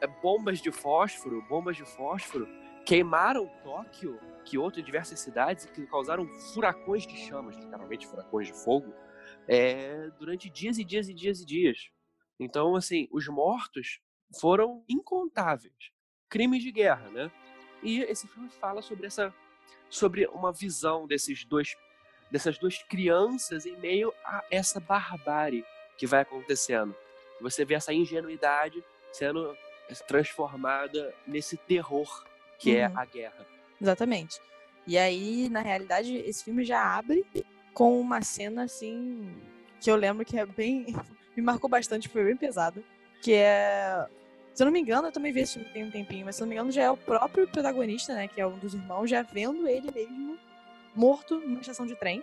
É 0.00 0.06
bombas 0.06 0.60
de 0.60 0.70
fósforo, 0.70 1.42
bombas 1.48 1.76
de 1.76 1.84
fósforo 1.84 2.46
queimaram 2.84 3.48
Tóquio, 3.62 4.18
Kyoto 4.44 4.80
e 4.80 4.82
diversas 4.82 5.20
cidades 5.20 5.66
que 5.66 5.86
causaram 5.86 6.26
furacões 6.52 7.06
de 7.06 7.16
chamas, 7.16 7.56
literalmente 7.56 8.06
furacões 8.06 8.48
de 8.48 8.52
fogo, 8.52 8.92
é, 9.48 10.10
durante 10.18 10.50
dias 10.50 10.78
e 10.78 10.84
dias 10.84 11.08
e 11.08 11.14
dias 11.14 11.40
e 11.40 11.46
dias. 11.46 11.90
Então, 12.38 12.74
assim, 12.74 13.08
os 13.12 13.28
mortos 13.28 14.00
foram 14.40 14.84
incontáveis. 14.88 15.74
Crimes 16.28 16.62
de 16.62 16.72
guerra, 16.72 17.08
né? 17.10 17.30
E 17.82 18.00
esse 18.02 18.26
filme 18.26 18.48
fala 18.48 18.82
sobre 18.82 19.06
essa 19.06 19.34
sobre 19.88 20.26
uma 20.28 20.52
visão 20.52 21.06
desses 21.06 21.44
dois 21.44 21.76
dessas 22.30 22.56
duas 22.56 22.82
crianças 22.82 23.66
em 23.66 23.76
meio 23.76 24.12
a 24.24 24.42
essa 24.50 24.80
barbárie 24.80 25.64
que 25.98 26.06
vai 26.06 26.20
acontecendo. 26.20 26.96
Você 27.40 27.64
vê 27.64 27.74
essa 27.74 27.92
ingenuidade 27.92 28.82
sendo 29.12 29.54
transformada 30.08 31.14
nesse 31.26 31.58
terror 31.58 32.24
que 32.62 32.76
é 32.76 32.88
uhum. 32.88 32.98
é 32.98 33.02
a 33.02 33.04
guerra. 33.04 33.46
Exatamente. 33.80 34.40
E 34.86 34.96
aí, 34.96 35.48
na 35.48 35.60
realidade, 35.60 36.16
esse 36.16 36.44
filme 36.44 36.64
já 36.64 36.96
abre 36.96 37.26
com 37.74 38.00
uma 38.00 38.22
cena 38.22 38.64
assim 38.64 39.34
que 39.80 39.90
eu 39.90 39.96
lembro 39.96 40.24
que 40.24 40.38
é 40.38 40.46
bem. 40.46 40.86
me 41.36 41.42
marcou 41.42 41.68
bastante, 41.68 42.08
foi 42.08 42.24
bem 42.24 42.36
pesada. 42.36 42.82
Que 43.20 43.34
é. 43.34 44.06
Se 44.54 44.62
eu 44.62 44.66
não 44.66 44.72
me 44.72 44.80
engano, 44.80 45.08
eu 45.08 45.12
também 45.12 45.32
vi 45.32 45.40
esse 45.40 45.54
filme 45.54 45.70
tem 45.70 45.84
um 45.84 45.90
tempinho, 45.90 46.26
mas 46.26 46.36
se 46.36 46.42
eu 46.42 46.44
não 46.44 46.50
me 46.50 46.56
engano, 46.56 46.70
já 46.70 46.82
é 46.82 46.90
o 46.90 46.96
próprio 46.96 47.48
protagonista, 47.48 48.14
né? 48.14 48.28
Que 48.28 48.40
é 48.40 48.46
um 48.46 48.58
dos 48.58 48.74
irmãos, 48.74 49.08
já 49.08 49.22
vendo 49.22 49.66
ele 49.66 49.90
mesmo 49.90 50.38
morto 50.94 51.40
numa 51.40 51.60
estação 51.60 51.86
de 51.86 51.96
trem. 51.96 52.22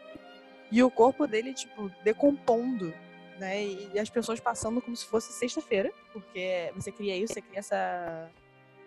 E 0.72 0.84
o 0.84 0.92
corpo 0.92 1.26
dele, 1.26 1.54
tipo, 1.54 1.90
decompondo, 2.04 2.94
né? 3.40 3.64
E, 3.64 3.90
e 3.96 4.00
as 4.00 4.10
pessoas 4.10 4.40
passando 4.40 4.80
como 4.80 4.96
se 4.96 5.06
fosse 5.06 5.34
sexta-feira, 5.34 5.92
porque 6.14 6.72
você 6.76 6.92
cria 6.92 7.18
isso, 7.18 7.34
você 7.34 7.42
cria 7.42 7.60
essa. 7.60 8.30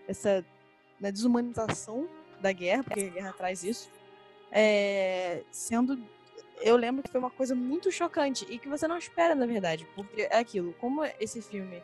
essa 0.07 0.45
né, 1.03 1.13
desumanização 1.13 2.09
da 2.41 2.53
guerra, 2.53 2.85
porque 2.85 3.01
a 3.01 3.09
guerra 3.09 3.33
traz 3.33 3.65
isso. 3.65 3.91
É, 4.51 5.43
sendo 5.51 5.99
eu 6.61 6.77
lembro 6.77 7.03
que 7.03 7.11
foi 7.11 7.19
uma 7.19 7.31
coisa 7.31 7.55
muito 7.55 7.91
chocante 7.91 8.47
e 8.49 8.59
que 8.59 8.69
você 8.69 8.87
não 8.87 8.97
espera, 8.97 9.35
na 9.35 9.47
verdade, 9.47 9.87
porque 9.97 10.23
é 10.23 10.39
aquilo, 10.39 10.73
como 10.75 11.05
esse 11.19 11.43
filme 11.43 11.83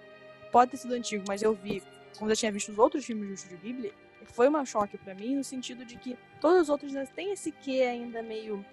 pode 0.53 0.71
ter 0.71 0.77
sido 0.77 0.95
antigo, 0.95 1.25
mas 1.27 1.43
eu 1.43 1.53
vi, 1.53 1.83
quando 2.17 2.31
eu 2.31 2.37
tinha 2.37 2.53
visto 2.53 2.71
os 2.71 2.79
outros 2.79 3.05
filmes 3.05 3.27
do 3.27 3.35
Estúdio 3.35 3.59
Ghibli, 3.59 3.95
foi 4.27 4.49
um 4.49 4.65
choque 4.65 4.97
para 4.97 5.15
mim 5.15 5.35
no 5.37 5.43
sentido 5.43 5.85
de 5.85 5.97
que 5.97 6.17
todos 6.41 6.63
os 6.63 6.69
outros 6.69 6.93
têm 7.15 7.33
esse 7.33 7.51
quê 7.51 7.83
ainda 7.83 8.23
meio 8.23 8.65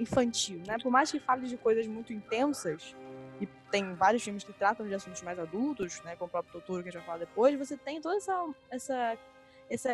infantil, 0.00 0.60
né? 0.66 0.76
Por 0.82 0.90
mais 0.90 1.12
que 1.12 1.20
fale 1.20 1.46
de 1.46 1.56
coisas 1.56 1.86
muito 1.86 2.12
intensas, 2.12 2.96
e 3.40 3.46
tem 3.70 3.94
vários 3.94 4.22
filmes 4.22 4.42
que 4.42 4.52
tratam 4.52 4.86
de 4.86 4.94
assuntos 4.94 5.22
mais 5.22 5.38
adultos, 5.38 6.00
né, 6.02 6.16
como 6.16 6.28
o 6.28 6.30
próprio 6.30 6.60
Totoro 6.60 6.82
que 6.82 6.88
a 6.88 6.92
gente 6.92 7.00
vai 7.00 7.06
falar 7.06 7.18
depois, 7.18 7.58
você 7.58 7.76
tem 7.76 8.00
toda 8.00 8.16
essa 8.16 8.54
essa 8.70 9.18
esse 9.72 9.88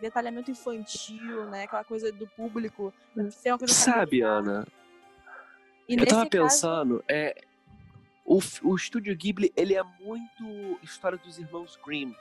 detalhamento 0.00 0.50
infantil, 0.50 1.48
né? 1.48 1.62
Aquela 1.62 1.84
coisa 1.84 2.10
do 2.10 2.26
público. 2.26 2.92
Ser 3.30 3.52
uma 3.52 3.58
coisa 3.58 3.72
Sabe, 3.72 4.20
Ana? 4.20 4.66
E 5.88 5.94
eu 5.94 6.06
tava 6.06 6.28
pensando, 6.28 6.98
caso... 6.98 7.04
é, 7.08 7.40
o, 8.24 8.40
o 8.64 8.74
estúdio 8.74 9.16
Ghibli, 9.16 9.52
ele 9.56 9.76
é 9.76 9.82
muito 10.00 10.80
história 10.82 11.16
dos 11.16 11.38
irmãos 11.38 11.78
Grimm, 11.86 12.12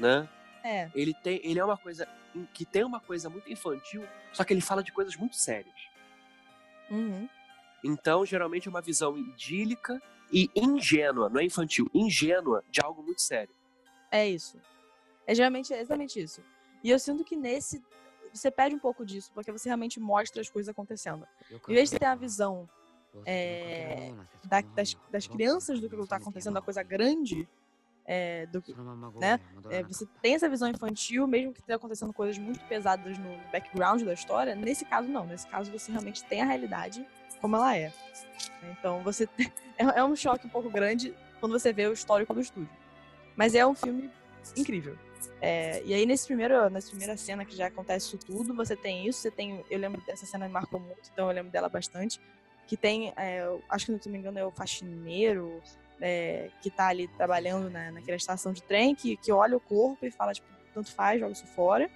né? 0.00 0.28
É. 0.64 0.90
Ele 0.94 1.14
tem, 1.14 1.40
ele 1.44 1.60
é 1.60 1.64
uma 1.64 1.76
coisa 1.76 2.08
que 2.52 2.64
tem 2.64 2.82
uma 2.82 2.98
coisa 2.98 3.30
muito 3.30 3.50
infantil, 3.50 4.04
só 4.32 4.42
que 4.42 4.52
ele 4.52 4.60
fala 4.60 4.82
de 4.82 4.90
coisas 4.90 5.14
muito 5.14 5.36
sérias. 5.36 5.74
Uhum. 6.90 7.28
Então, 7.84 8.26
geralmente 8.26 8.66
é 8.66 8.70
uma 8.70 8.82
visão 8.82 9.16
idílica 9.16 10.02
e 10.32 10.50
ingênua, 10.56 11.28
não 11.28 11.40
é 11.40 11.44
infantil, 11.44 11.88
ingênua 11.94 12.64
de 12.68 12.80
algo 12.80 13.00
muito 13.00 13.22
sério. 13.22 13.54
É 14.10 14.28
isso. 14.28 14.58
É 15.32 15.34
geralmente 15.34 15.72
é 15.72 15.80
exatamente 15.80 16.20
isso. 16.20 16.42
E 16.84 16.90
eu 16.90 16.98
sinto 16.98 17.24
que 17.24 17.34
nesse 17.34 17.82
você 18.32 18.50
perde 18.50 18.76
um 18.76 18.78
pouco 18.78 19.04
disso, 19.04 19.30
porque 19.34 19.50
você 19.50 19.68
realmente 19.68 19.98
mostra 19.98 20.40
as 20.40 20.50
coisas 20.50 20.68
acontecendo. 20.68 21.26
Em 21.68 21.74
vez 21.74 21.90
de 21.90 21.98
ter 21.98 22.06
a 22.06 22.14
visão 22.14 22.68
é, 23.26 24.12
da, 24.44 24.60
das, 24.60 24.96
das 25.10 25.26
crianças 25.26 25.80
do 25.80 25.88
que 25.88 25.96
está 25.96 26.16
acontecendo, 26.16 26.56
a 26.56 26.62
coisa 26.62 26.82
grande, 26.82 27.48
é, 28.04 28.46
do, 28.46 28.62
né? 29.18 29.38
É, 29.70 29.82
você 29.82 30.06
tem 30.20 30.34
essa 30.34 30.48
visão 30.48 30.68
infantil, 30.68 31.26
mesmo 31.26 31.52
que 31.52 31.60
esteja 31.60 31.76
acontecendo 31.76 32.12
coisas 32.12 32.36
muito 32.38 32.60
pesadas 32.64 33.16
no 33.18 33.38
background 33.50 34.02
da 34.02 34.12
história. 34.12 34.54
Nesse 34.54 34.84
caso, 34.84 35.08
não. 35.08 35.26
Nesse 35.26 35.46
caso, 35.46 35.70
você 35.70 35.92
realmente 35.92 36.24
tem 36.24 36.42
a 36.42 36.44
realidade 36.44 37.06
como 37.40 37.56
ela 37.56 37.76
é. 37.76 37.92
Então, 38.78 39.02
você 39.02 39.28
é, 39.78 39.84
é 39.98 40.04
um 40.04 40.16
choque 40.16 40.46
um 40.46 40.50
pouco 40.50 40.70
grande 40.70 41.14
quando 41.38 41.52
você 41.52 41.72
vê 41.72 41.86
o 41.86 41.92
histórico 41.92 42.34
do 42.34 42.40
estúdio. 42.40 42.70
Mas 43.36 43.54
é 43.54 43.66
um 43.66 43.74
filme 43.74 44.10
incrível. 44.56 44.96
É, 45.40 45.82
e 45.84 45.94
aí, 45.94 46.06
nesse 46.06 46.26
primeiro, 46.26 46.68
nessa 46.70 46.88
primeira 46.88 47.16
cena 47.16 47.44
que 47.44 47.56
já 47.56 47.66
acontece 47.66 48.06
isso 48.06 48.18
tudo, 48.18 48.54
você 48.54 48.76
tem 48.76 49.06
isso, 49.06 49.20
você 49.20 49.30
tem. 49.30 49.64
Eu 49.70 49.78
lembro 49.78 50.00
dessa 50.06 50.26
cena 50.26 50.46
me 50.46 50.52
marcou 50.52 50.80
muito, 50.80 51.10
então 51.12 51.28
eu 51.28 51.34
lembro 51.34 51.50
dela 51.50 51.68
bastante 51.68 52.20
que 52.66 52.76
tem, 52.76 53.12
é, 53.16 53.44
acho 53.68 53.86
que 53.86 53.92
não 53.92 54.00
me 54.06 54.18
engano 54.18 54.38
é 54.38 54.44
o 54.46 54.50
faxineiro, 54.50 55.60
é, 56.00 56.50
que 56.60 56.68
está 56.68 56.88
ali 56.88 57.06
trabalhando 57.08 57.68
na, 57.68 57.92
naquela 57.92 58.16
estação 58.16 58.52
de 58.52 58.62
trem, 58.62 58.94
que, 58.94 59.16
que 59.16 59.30
olha 59.30 59.56
o 59.56 59.60
corpo 59.60 60.06
e 60.06 60.10
fala, 60.10 60.32
tipo, 60.32 60.46
tanto 60.72 60.90
faz, 60.92 61.20
joga 61.20 61.32
isso 61.32 61.46
fora. 61.48 61.90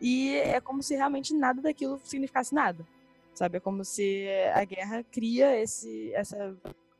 E 0.00 0.36
é 0.36 0.60
como 0.60 0.82
se 0.82 0.94
realmente 0.94 1.34
nada 1.34 1.60
daquilo 1.60 2.00
significasse 2.04 2.54
nada. 2.54 2.86
Sabe? 3.34 3.58
É 3.58 3.60
como 3.60 3.84
se 3.84 4.26
a 4.54 4.64
guerra 4.64 5.04
cria 5.04 5.60
esse, 5.60 6.12
essa, 6.14 6.56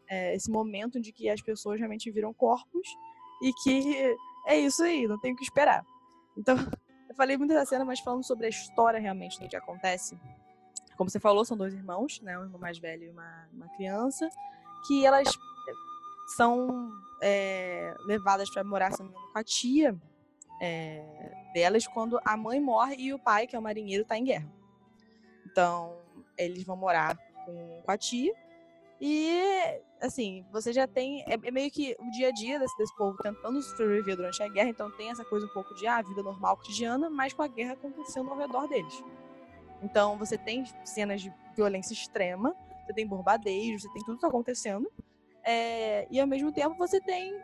é, 0.08 0.34
esse 0.34 0.50
momento 0.50 1.00
de 1.00 1.10
que 1.10 1.28
as 1.28 1.40
pessoas 1.40 1.78
realmente 1.78 2.10
viram 2.10 2.32
corpos 2.34 2.88
e 3.42 3.52
que 3.62 4.16
é 4.48 4.58
isso 4.58 4.82
aí, 4.82 5.06
não 5.06 5.20
tem 5.20 5.32
o 5.32 5.36
que 5.36 5.44
esperar. 5.44 5.84
Então, 6.36 6.56
eu 7.08 7.14
falei 7.14 7.36
muito 7.36 7.52
da 7.52 7.66
cena, 7.66 7.84
mas 7.84 8.00
falando 8.00 8.24
sobre 8.24 8.46
a 8.46 8.48
história 8.48 8.98
realmente 8.98 9.38
do 9.38 9.48
que 9.48 9.56
acontece, 9.56 10.18
como 10.96 11.08
você 11.08 11.20
falou, 11.20 11.44
são 11.44 11.56
dois 11.56 11.74
irmãos, 11.74 12.20
né? 12.22 12.36
Um 12.38 12.44
irmão 12.44 12.58
mais 12.58 12.78
velho 12.78 13.04
e 13.04 13.10
uma, 13.10 13.48
uma 13.52 13.68
criança, 13.76 14.28
que 14.86 15.06
elas 15.06 15.28
eh, 15.28 15.72
são 16.34 16.90
é, 17.22 17.94
levadas 18.06 18.50
para 18.50 18.64
morar 18.64 18.90
com 18.96 19.08
a 19.34 19.44
tia 19.44 19.96
é, 20.60 21.50
delas 21.54 21.86
quando 21.86 22.18
a 22.24 22.36
mãe 22.36 22.60
morre 22.60 22.96
e 22.96 23.14
o 23.14 23.18
pai, 23.18 23.46
que 23.46 23.54
é 23.54 23.58
o 23.58 23.62
marinheiro, 23.62 24.02
está 24.02 24.18
em 24.18 24.24
guerra. 24.24 24.52
Então, 25.46 26.00
eles 26.36 26.64
vão 26.64 26.76
morar 26.76 27.16
com, 27.44 27.82
com 27.84 27.90
a 27.90 27.96
tia. 27.96 28.32
E, 29.00 29.80
assim, 30.00 30.44
você 30.50 30.72
já 30.72 30.86
tem. 30.86 31.22
É, 31.22 31.34
é, 31.34 31.50
meio 31.50 31.70
que 31.70 31.96
o 31.98 32.10
dia 32.10 32.28
a 32.28 32.32
dia 32.32 32.58
desse, 32.58 32.76
desse 32.76 32.94
povo 32.96 33.16
tentando 33.22 33.62
sobreviver 33.62 34.16
durante 34.16 34.42
a 34.42 34.48
guerra. 34.48 34.70
Então, 34.70 34.90
tem 34.90 35.10
essa 35.10 35.24
coisa 35.24 35.46
um 35.46 35.50
pouco 35.50 35.74
de 35.74 35.86
ah, 35.86 36.02
vida 36.02 36.22
normal, 36.22 36.56
cotidiana, 36.56 37.08
mas 37.08 37.32
com 37.32 37.42
a 37.42 37.48
guerra 37.48 37.74
acontecendo 37.74 38.30
ao 38.30 38.36
redor 38.36 38.66
deles. 38.66 39.02
Então 39.82 40.16
você 40.18 40.36
tem 40.36 40.64
cenas 40.84 41.22
de 41.22 41.32
violência 41.54 41.92
extrema, 41.92 42.54
você 42.84 42.92
tem 42.92 43.06
bombardeios, 43.06 43.82
você 43.82 43.92
tem 43.92 44.04
tudo 44.04 44.16
isso 44.16 44.26
acontecendo. 44.26 44.90
É, 45.44 46.06
e 46.10 46.20
ao 46.20 46.26
mesmo 46.26 46.52
tempo 46.52 46.76
você 46.76 47.00
tem 47.00 47.40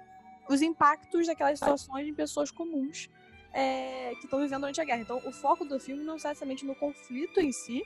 os 0.49 0.61
impactos 0.61 1.27
daquelas 1.27 1.59
situações 1.59 2.07
de 2.07 2.13
pessoas 2.13 2.51
comuns 2.51 3.09
é, 3.53 4.15
que 4.17 4.25
estão 4.25 4.41
vivendo 4.41 4.61
durante 4.61 4.81
a 4.81 4.85
guerra. 4.85 5.01
Então 5.01 5.21
o 5.25 5.33
foco 5.33 5.65
do 5.65 5.79
filme 5.79 6.03
não 6.03 6.15
é 6.15 6.17
necessariamente 6.17 6.67
no 6.67 6.75
conflito 6.75 7.41
em 7.41 7.53
si, 7.53 7.83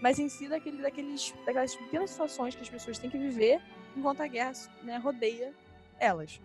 mas 0.00 0.18
em 0.18 0.28
si 0.28 0.48
daquele, 0.48 0.82
daqueles, 0.82 1.32
daquelas 1.44 1.74
pequenas 1.74 2.10
situações 2.10 2.54
que 2.54 2.62
as 2.62 2.68
pessoas 2.68 2.98
têm 2.98 3.10
que 3.10 3.18
viver 3.18 3.60
enquanto 3.96 4.20
a 4.20 4.26
guerra 4.26 4.52
né, 4.82 4.96
rodeia 4.98 5.52
elas. 5.98 6.40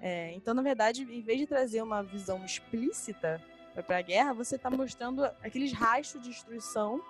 É, 0.00 0.32
então, 0.32 0.54
na 0.54 0.62
verdade, 0.62 1.02
em 1.02 1.20
vez 1.20 1.38
de 1.38 1.46
trazer 1.46 1.82
uma 1.82 2.02
visão 2.02 2.44
explícita 2.44 3.42
para 3.86 3.98
a 3.98 4.02
guerra, 4.02 4.32
você 4.32 4.56
está 4.56 4.70
mostrando 4.70 5.24
aqueles 5.42 5.72
rastros 5.72 6.22
de 6.22 6.30
destruição 6.30 7.00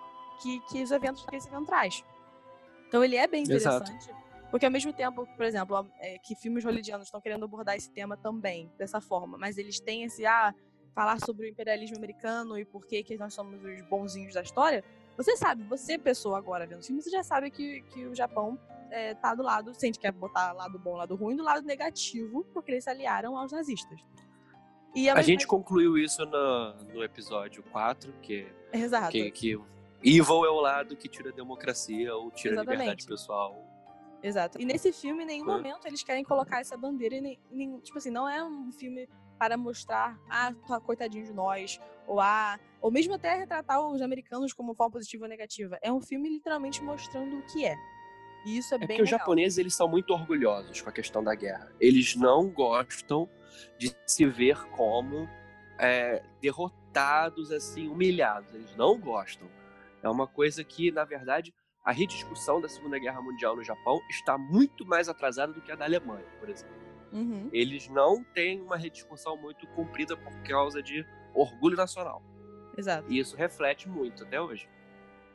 que, 0.41 0.59
que 0.69 0.83
os 0.83 0.91
eventos 0.91 1.25
que 1.25 1.35
esse 1.35 1.47
evento 1.47 1.65
traz. 1.65 2.03
Então 2.87 3.03
ele 3.03 3.15
é 3.15 3.27
bem 3.27 3.43
interessante. 3.43 3.91
Exato. 3.91 4.25
Porque 4.49 4.65
ao 4.65 4.71
mesmo 4.71 4.93
tempo, 4.93 5.27
por 5.35 5.45
exemplo, 5.45 5.85
é, 5.99 6.17
que 6.19 6.35
filmes 6.35 6.63
hollywoodianos 6.63 7.07
estão 7.07 7.19
querendo 7.19 7.43
abordar 7.43 7.75
esse 7.75 7.89
tema 7.89 8.15
também, 8.15 8.71
dessa 8.77 9.01
forma, 9.01 9.37
mas 9.37 9.57
eles 9.57 9.79
têm 9.79 10.03
esse, 10.03 10.25
ah, 10.25 10.53
falar 10.93 11.19
sobre 11.19 11.45
o 11.45 11.49
imperialismo 11.49 11.97
americano 11.97 12.57
e 12.57 12.63
por 12.63 12.85
que, 12.85 13.03
que 13.03 13.17
nós 13.17 13.33
somos 13.33 13.61
os 13.63 13.81
bonzinhos 13.81 14.33
da 14.33 14.41
história, 14.41 14.83
você 15.17 15.35
sabe, 15.37 15.63
você, 15.63 15.97
pessoa 15.97 16.37
agora 16.37 16.65
vendo 16.65 16.81
o 16.81 16.83
filme, 16.83 17.01
você 17.01 17.09
já 17.09 17.23
sabe 17.23 17.49
que, 17.49 17.81
que 17.81 18.05
o 18.05 18.15
Japão 18.15 18.59
é, 18.91 19.13
tá 19.13 19.33
do 19.33 19.43
lado, 19.43 19.73
se 19.73 19.85
a 19.85 19.87
gente 19.87 19.99
quer 19.99 20.11
botar 20.11 20.51
lado 20.53 20.77
bom, 20.77 20.95
lado 20.95 21.15
ruim, 21.15 21.35
do 21.35 21.43
lado 21.43 21.65
negativo, 21.65 22.45
porque 22.53 22.71
eles 22.71 22.83
se 22.83 22.89
aliaram 22.89 23.37
aos 23.37 23.51
nazistas. 23.51 23.99
E 24.95 25.09
a, 25.09 25.15
a 25.15 25.21
gente 25.21 25.45
concluiu 25.45 25.97
isso 25.97 26.25
no, 26.25 26.73
no 26.93 27.03
episódio 27.03 27.63
4, 27.63 28.13
que, 28.21 28.47
Exato. 28.71 29.11
que, 29.11 29.31
que 29.31 29.59
evil 30.03 30.45
é 30.45 30.49
o 30.49 30.61
lado 30.61 30.95
que 30.95 31.09
tira 31.09 31.29
a 31.29 31.33
democracia 31.33 32.15
ou 32.15 32.31
tira 32.31 32.55
Exatamente. 32.55 32.69
a 32.69 32.83
liberdade 32.83 33.05
pessoal. 33.05 33.75
Exato. 34.23 34.59
E 34.59 34.65
nesse 34.65 34.91
filme, 34.91 35.23
em 35.23 35.27
nenhum 35.27 35.51
é. 35.51 35.57
momento 35.57 35.85
eles 35.85 36.01
querem 36.01 36.23
colocar 36.23 36.59
essa 36.59 36.75
bandeira. 36.77 37.19
Nem, 37.21 37.39
nem, 37.51 37.77
tipo 37.79 37.97
assim, 37.97 38.09
não 38.09 38.27
é 38.27 38.43
um 38.43 38.71
filme 38.71 39.07
para 39.37 39.57
mostrar, 39.57 40.19
ah, 40.29 40.53
coitadinho 40.85 41.25
de 41.25 41.33
nós, 41.33 41.79
ou 42.07 42.19
ah, 42.19 42.59
ou 42.81 42.91
mesmo 42.91 43.15
até 43.15 43.35
retratar 43.35 43.81
os 43.81 44.01
americanos 44.01 44.53
como 44.53 44.75
forma 44.75 44.93
positiva 44.93 45.25
ou 45.25 45.29
negativa. 45.29 45.77
É 45.81 45.91
um 45.91 46.01
filme 46.01 46.29
literalmente 46.29 46.83
mostrando 46.83 47.39
o 47.39 47.41
que 47.43 47.65
é. 47.65 47.75
E 48.45 48.57
isso 48.57 48.73
é, 48.73 48.77
é 48.77 48.79
bem. 48.79 48.87
Porque 48.87 49.01
legal. 49.01 49.03
os 49.03 49.09
japoneses 49.09 49.57
eles 49.57 49.73
são 49.73 49.87
muito 49.87 50.11
orgulhosos 50.13 50.81
com 50.81 50.89
a 50.89 50.93
questão 50.93 51.23
da 51.23 51.33
guerra. 51.33 51.71
Eles 51.79 52.15
não 52.15 52.47
gostam 52.47 53.27
de 53.77 53.95
se 54.05 54.25
ver 54.25 54.63
como 54.69 55.27
é, 55.79 56.21
derrotados, 56.39 57.51
assim, 57.51 57.87
humilhados. 57.87 58.53
Eles 58.53 58.75
não 58.75 58.99
gostam. 58.99 59.49
É 60.03 60.09
uma 60.09 60.27
coisa 60.27 60.63
que, 60.63 60.91
na 60.91 61.03
verdade, 61.03 61.51
a 61.83 61.91
rediscussão 61.91 62.61
da 62.61 62.69
Segunda 62.69 62.99
Guerra 62.99 63.21
Mundial 63.21 63.55
no 63.55 63.63
Japão 63.63 63.99
está 64.09 64.37
muito 64.37 64.85
mais 64.85 65.09
atrasada 65.09 65.51
do 65.51 65.61
que 65.61 65.71
a 65.71 65.75
da 65.75 65.85
Alemanha, 65.85 66.25
por 66.39 66.49
exemplo. 66.49 66.84
Uhum. 67.11 67.49
Eles 67.51 67.87
não 67.89 68.23
têm 68.23 68.61
uma 68.61 68.77
rediscussão 68.77 69.37
muito 69.37 69.67
cumprida 69.67 70.15
por 70.17 70.33
causa 70.43 70.81
de 70.81 71.05
orgulho 71.33 71.77
nacional. 71.77 72.21
Exato. 72.77 73.11
E 73.11 73.19
isso 73.19 73.35
reflete 73.35 73.87
muito 73.87 74.23
até 74.23 74.39
hoje. 74.39 74.67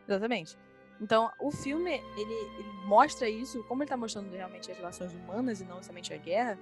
Exatamente. 0.06 0.58
Então, 1.00 1.30
o 1.40 1.50
filme, 1.50 1.92
ele, 1.92 2.34
ele 2.58 2.72
mostra 2.84 3.28
isso, 3.28 3.64
como 3.64 3.82
ele 3.82 3.86
está 3.86 3.96
mostrando 3.96 4.30
realmente 4.30 4.70
as 4.70 4.76
relações 4.76 5.12
humanas 5.14 5.60
e 5.60 5.64
não 5.64 5.82
somente 5.82 6.12
a 6.12 6.18
guerra, 6.18 6.58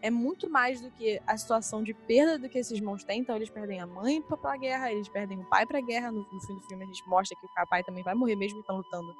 é 0.00 0.10
muito 0.10 0.48
mais 0.48 0.80
do 0.80 0.90
que 0.90 1.20
a 1.26 1.36
situação 1.36 1.82
de 1.82 1.92
perda 1.92 2.38
do 2.38 2.48
que 2.48 2.58
esses 2.58 2.72
irmãos 2.72 3.02
têm. 3.02 3.20
Então, 3.20 3.34
eles 3.34 3.50
perdem 3.50 3.80
a 3.80 3.86
mãe 3.86 4.22
para 4.22 4.52
a 4.52 4.56
guerra, 4.56 4.92
eles 4.92 5.08
perdem 5.08 5.40
o 5.40 5.44
pai 5.48 5.66
para 5.66 5.78
a 5.78 5.82
guerra. 5.82 6.12
No, 6.12 6.20
no, 6.20 6.40
fim 6.40 6.54
do 6.54 6.62
filme, 6.62 6.84
a 6.84 6.86
gente 6.86 7.08
mostra 7.08 7.36
que 7.38 7.46
o 7.46 7.66
pai 7.68 7.82
também 7.82 8.04
vai 8.04 8.14
morrer, 8.14 8.36
mesmo 8.36 8.54
que 8.56 8.60
estão 8.60 8.76
lutando 8.76 9.12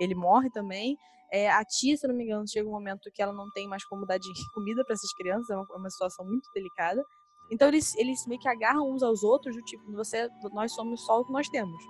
ele 0.00 0.14
morre 0.14 0.50
também. 0.50 0.98
É, 1.32 1.48
a 1.48 1.64
tia, 1.64 1.96
se 1.96 2.06
não 2.08 2.14
me 2.14 2.24
engano, 2.24 2.48
chega 2.48 2.68
um 2.68 2.72
momento 2.72 3.10
que 3.12 3.22
ela 3.22 3.32
não 3.32 3.48
tem 3.50 3.68
mais 3.68 3.84
como 3.84 4.04
dar 4.04 4.18
de 4.18 4.28
comida 4.52 4.84
para 4.84 4.94
essas 4.94 5.12
crianças, 5.12 5.48
é 5.50 5.56
uma, 5.56 5.66
é 5.70 5.76
uma, 5.76 5.90
situação 5.90 6.24
muito 6.24 6.50
delicada. 6.52 7.02
Então 7.50 7.68
eles, 7.68 7.96
eles 7.96 8.26
meio 8.26 8.40
que 8.40 8.48
agarram 8.48 8.90
uns 8.90 9.02
aos 9.02 9.22
outros, 9.22 9.54
do 9.54 9.62
tipo, 9.62 9.90
você, 9.92 10.28
nós 10.52 10.72
somos 10.72 11.04
só 11.04 11.20
o 11.20 11.24
que 11.24 11.32
nós 11.32 11.48
temos. 11.48 11.82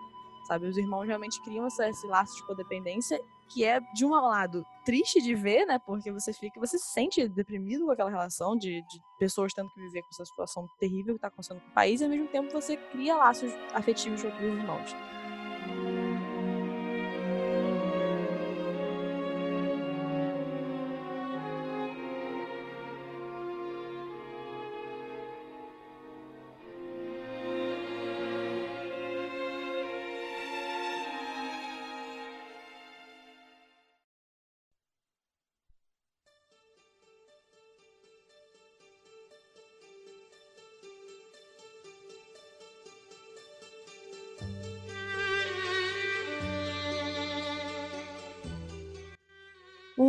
Sabe? 0.47 0.67
Os 0.67 0.77
irmãos 0.77 1.07
realmente 1.07 1.41
criam 1.43 1.67
esse, 1.67 1.87
esse 1.87 2.07
laço 2.07 2.35
de 2.37 2.47
codependência, 2.47 3.21
que 3.53 3.65
é, 3.65 3.81
de 3.95 4.05
um 4.05 4.11
lado, 4.11 4.65
triste 4.85 5.21
de 5.21 5.35
ver, 5.35 5.67
né? 5.67 5.79
Porque 5.85 6.11
você 6.11 6.33
fica, 6.33 6.59
você 6.59 6.79
se 6.79 6.93
sente 6.93 7.29
deprimido 7.29 7.85
com 7.85 7.91
aquela 7.91 8.11
relação 8.11 8.57
de, 8.57 8.81
de 8.83 9.01
pessoas 9.19 9.53
tendo 9.53 9.69
que 9.71 9.81
viver 9.81 10.03
com 10.03 10.09
essa 10.13 10.25
situação 10.25 10.67
terrível 10.79 11.15
que 11.15 11.19
está 11.19 11.29
acontecendo 11.29 11.61
com 11.61 11.69
o 11.69 11.75
país, 11.75 12.01
e 12.01 12.05
ao 12.05 12.11
mesmo 12.11 12.29
tempo 12.29 12.51
você 12.53 12.77
cria 12.77 13.17
laços 13.17 13.53
afetivos 13.75 14.23
com 14.23 14.29
aqueles 14.29 14.55
irmãos. 14.55 16.10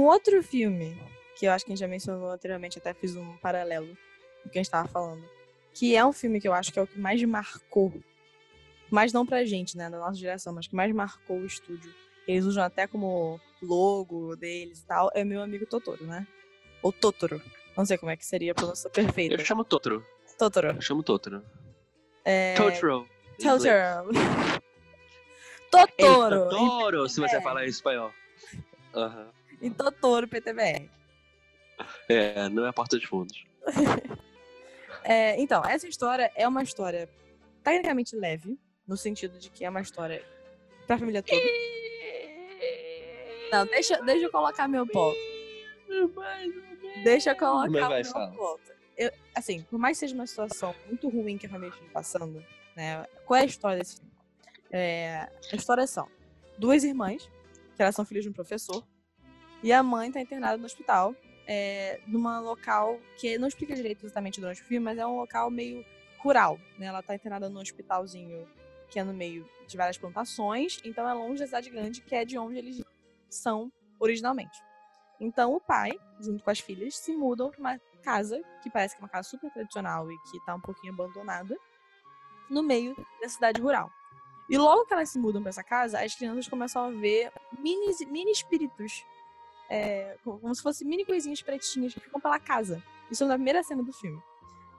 Um 0.01 0.05
outro 0.05 0.41
filme, 0.41 0.99
que 1.37 1.45
eu 1.45 1.51
acho 1.51 1.63
que 1.63 1.71
a 1.71 1.75
gente 1.75 1.79
já 1.79 1.87
mencionou 1.87 2.31
anteriormente, 2.31 2.79
até 2.79 2.91
fiz 2.91 3.15
um 3.15 3.37
paralelo 3.37 3.95
do 4.43 4.49
que 4.49 4.57
a 4.57 4.59
gente 4.59 4.65
estava 4.65 4.87
falando, 4.87 5.23
que 5.75 5.95
é 5.95 6.03
um 6.03 6.11
filme 6.11 6.41
que 6.41 6.47
eu 6.47 6.53
acho 6.53 6.73
que 6.73 6.79
é 6.79 6.81
o 6.81 6.87
que 6.87 6.97
mais 6.97 7.23
marcou, 7.23 7.93
mas 8.89 9.13
não 9.13 9.27
pra 9.27 9.45
gente, 9.45 9.77
né, 9.77 9.91
da 9.91 9.99
nossa 9.99 10.15
geração, 10.15 10.53
mas 10.53 10.65
que 10.65 10.75
mais 10.75 10.91
marcou 10.91 11.37
o 11.37 11.45
estúdio. 11.45 11.93
Eles 12.27 12.45
usam 12.45 12.63
até 12.63 12.87
como 12.87 13.39
logo 13.61 14.35
deles 14.35 14.79
e 14.79 14.85
tal, 14.87 15.11
é 15.13 15.23
meu 15.23 15.39
amigo 15.39 15.67
Totoro, 15.67 16.03
né? 16.03 16.25
Ou 16.81 16.91
Totoro. 16.91 17.39
Não 17.77 17.85
sei 17.85 17.95
como 17.99 18.11
é 18.11 18.17
que 18.17 18.25
seria 18.25 18.53
a 18.53 18.55
pronúncia 18.55 18.89
perfeita. 18.89 19.35
Eu 19.35 19.45
chamo 19.45 19.63
Totoro. 19.63 20.03
Totoro. 20.35 20.69
Eu 20.69 20.81
chamo 20.81 21.03
Totoro. 21.03 21.43
É... 22.25 22.55
Totoro. 22.55 23.07
Totoro. 23.37 23.99
Totoro. 25.69 26.49
Totoro, 26.49 27.07
se 27.07 27.19
você 27.19 27.39
falar 27.39 27.65
em 27.65 27.69
espanhol. 27.69 28.11
Aham. 28.95 29.25
Uhum 29.25 29.40
e 29.61 29.69
Totoro 29.69 30.27
PTBR. 30.27 30.89
É, 32.09 32.49
não 32.49 32.65
é 32.65 32.69
a 32.69 32.73
porta 32.73 32.97
de 32.99 33.07
fundos. 33.07 33.45
é, 35.03 35.39
então, 35.39 35.63
essa 35.65 35.87
história 35.87 36.31
é 36.35 36.47
uma 36.47 36.63
história 36.63 37.09
tecnicamente 37.63 38.15
leve, 38.15 38.59
no 38.87 38.97
sentido 38.97 39.37
de 39.37 39.49
que 39.49 39.63
é 39.63 39.69
uma 39.69 39.81
história 39.81 40.25
pra 40.87 40.97
família 40.97 41.21
toda. 41.23 41.41
Não, 43.51 43.65
deixa, 43.65 44.01
deixa 44.01 44.25
eu 44.25 44.31
colocar 44.31 44.67
meu 44.67 44.87
ponto. 44.87 45.17
Deixa 47.03 47.31
eu 47.31 47.35
colocar 47.35 47.89
meu 47.89 48.33
ponto. 48.35 48.71
Eu, 48.97 49.11
assim, 49.35 49.63
por 49.63 49.79
mais 49.79 49.97
que 49.97 50.01
seja 50.01 50.15
uma 50.15 50.27
situação 50.27 50.75
muito 50.87 51.09
ruim 51.09 51.37
que 51.37 51.45
a 51.45 51.49
família 51.49 51.73
esteja 51.73 51.91
passando, 51.91 52.43
né? 52.75 53.05
Qual 53.25 53.37
é 53.37 53.43
a 53.43 53.45
história 53.45 53.79
desse 53.79 53.97
filme? 53.97 54.11
É, 54.71 55.27
a 55.51 55.55
história 55.55 55.85
são 55.85 56.07
duas 56.57 56.83
irmãs, 56.83 57.29
que 57.75 57.81
elas 57.81 57.95
são 57.95 58.05
filhas 58.05 58.23
de 58.23 58.29
um 58.29 58.33
professor, 58.33 58.85
e 59.63 59.71
a 59.71 59.83
mãe 59.83 60.11
tá 60.11 60.19
internada 60.19 60.57
no 60.57 60.65
hospital, 60.65 61.15
é, 61.47 61.99
numa 62.07 62.39
local 62.39 62.99
que 63.17 63.37
não 63.37 63.47
explica 63.47 63.75
direito 63.75 64.05
exatamente 64.05 64.39
durante 64.39 64.61
o 64.61 64.65
filme, 64.65 64.85
mas 64.85 64.97
é 64.97 65.05
um 65.05 65.17
local 65.17 65.51
meio 65.51 65.85
rural, 66.19 66.59
né? 66.77 66.87
Ela 66.87 67.01
tá 67.01 67.15
internada 67.15 67.49
num 67.49 67.59
hospitalzinho 67.59 68.47
que 68.89 68.99
é 68.99 69.03
no 69.03 69.13
meio 69.13 69.47
de 69.67 69.77
várias 69.77 69.97
plantações, 69.97 70.79
então 70.83 71.07
é 71.07 71.13
longe 71.13 71.39
da 71.39 71.45
cidade 71.45 71.69
grande, 71.69 72.01
que 72.01 72.13
é 72.13 72.25
de 72.25 72.37
onde 72.37 72.57
eles 72.57 72.81
são 73.29 73.71
originalmente. 73.99 74.61
Então 75.19 75.53
o 75.53 75.61
pai, 75.61 75.91
junto 76.19 76.43
com 76.43 76.49
as 76.49 76.59
filhas, 76.59 76.97
se 76.97 77.15
mudam 77.15 77.49
para 77.49 77.59
uma 77.59 77.81
casa 78.03 78.41
que 78.61 78.69
parece 78.69 78.95
que 78.95 79.01
é 79.01 79.03
uma 79.03 79.09
casa 79.09 79.29
super 79.29 79.51
tradicional 79.51 80.11
e 80.11 80.17
que 80.29 80.43
tá 80.45 80.55
um 80.55 80.59
pouquinho 80.59 80.93
abandonada, 80.93 81.57
no 82.49 82.61
meio 82.61 82.95
da 83.21 83.29
cidade 83.29 83.61
rural. 83.61 83.89
E 84.49 84.57
logo 84.57 84.85
que 84.85 84.93
elas 84.93 85.09
se 85.09 85.17
mudam 85.17 85.41
para 85.41 85.49
essa 85.49 85.63
casa, 85.63 86.03
as 86.03 86.13
crianças 86.13 86.47
começam 86.47 86.83
a 86.83 86.89
ver 86.89 87.31
mini, 87.57 87.93
mini 88.07 88.31
espíritos 88.31 89.05
é, 89.71 90.17
como 90.21 90.53
se 90.53 90.61
fossem 90.61 90.85
mini 90.85 91.05
coisinhas 91.05 91.41
pretinhas 91.41 91.93
que 91.93 92.01
ficam 92.01 92.19
pela 92.19 92.37
casa. 92.37 92.83
Isso 93.09 93.23
é 93.23 93.27
na 93.27 93.35
primeira 93.35 93.63
cena 93.63 93.81
do 93.81 93.93
filme. 93.93 94.21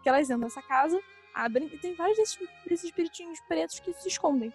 Que 0.02 0.08
elas 0.10 0.28
entram 0.28 0.40
nessa 0.40 0.60
casa, 0.60 1.00
abrem 1.34 1.66
e 1.72 1.78
tem 1.78 1.94
vários 1.94 2.18
desses, 2.18 2.38
desses 2.66 2.84
espiritinhos 2.84 3.40
pretos 3.48 3.80
que 3.80 3.90
se 3.94 4.08
escondem. 4.08 4.52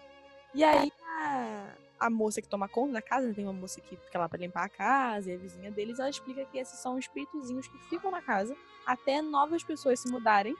E 0.54 0.62
aí 0.62 0.92
a, 1.02 1.74
a 1.98 2.08
moça 2.08 2.40
que 2.40 2.48
toma 2.48 2.68
conta 2.68 2.92
da 2.92 3.02
casa, 3.02 3.34
tem 3.34 3.44
uma 3.46 3.52
moça 3.52 3.80
que 3.80 3.96
fica 3.96 4.16
lá 4.16 4.28
pra 4.28 4.38
limpar 4.38 4.64
a 4.64 4.68
casa 4.68 5.28
e 5.28 5.34
a 5.34 5.36
vizinha 5.36 5.72
deles, 5.72 5.98
ela 5.98 6.08
explica 6.08 6.44
que 6.44 6.56
esses 6.56 6.78
são 6.78 6.96
espíritozinhos 6.96 7.66
que 7.66 7.78
ficam 7.88 8.08
na 8.08 8.22
casa 8.22 8.56
até 8.86 9.20
novas 9.20 9.64
pessoas 9.64 9.98
se 9.98 10.08
mudarem 10.08 10.56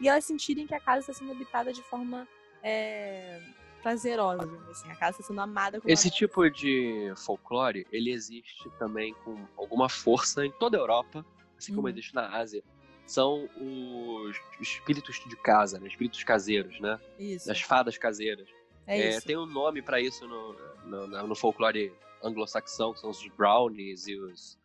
e 0.00 0.08
elas 0.08 0.24
sentirem 0.24 0.66
que 0.66 0.74
a 0.74 0.80
casa 0.80 1.00
está 1.00 1.12
sendo 1.12 1.30
habitada 1.30 1.72
de 1.72 1.82
forma 1.84 2.26
é, 2.64 3.40
prazerosa, 3.82 4.48
assim. 4.70 4.90
A 4.90 4.96
casa 4.96 5.12
está 5.12 5.28
sendo 5.28 5.40
amada. 5.40 5.80
Esse 5.84 6.10
tipo 6.10 6.48
de 6.50 7.12
folclore, 7.16 7.86
ele 7.90 8.12
existe 8.12 8.70
também 8.78 9.14
com 9.24 9.36
alguma 9.56 9.88
força 9.88 10.44
em 10.44 10.52
toda 10.52 10.76
a 10.76 10.80
Europa, 10.80 11.24
assim 11.58 11.74
como 11.74 11.86
uhum. 11.86 11.92
existe 11.92 12.14
na 12.14 12.36
Ásia. 12.36 12.62
São 13.06 13.48
os 13.56 14.36
espíritos 14.60 15.20
de 15.26 15.36
casa, 15.36 15.80
né? 15.80 15.88
Espíritos 15.88 16.22
caseiros, 16.22 16.78
né? 16.80 16.98
Isso. 17.18 17.50
As 17.50 17.60
fadas 17.60 17.98
caseiras. 17.98 18.48
É, 18.86 19.14
é 19.14 19.20
tem 19.20 19.36
um 19.36 19.46
nome 19.46 19.82
para 19.82 20.00
isso 20.00 20.26
no, 20.26 20.52
no, 20.84 21.26
no 21.26 21.34
folclore 21.34 21.92
anglo-saxão, 22.22 22.92
que 22.92 23.00
são 23.00 23.10
os 23.10 23.26
brownies 23.36 24.06
e 24.06 24.16
os, 24.16 24.58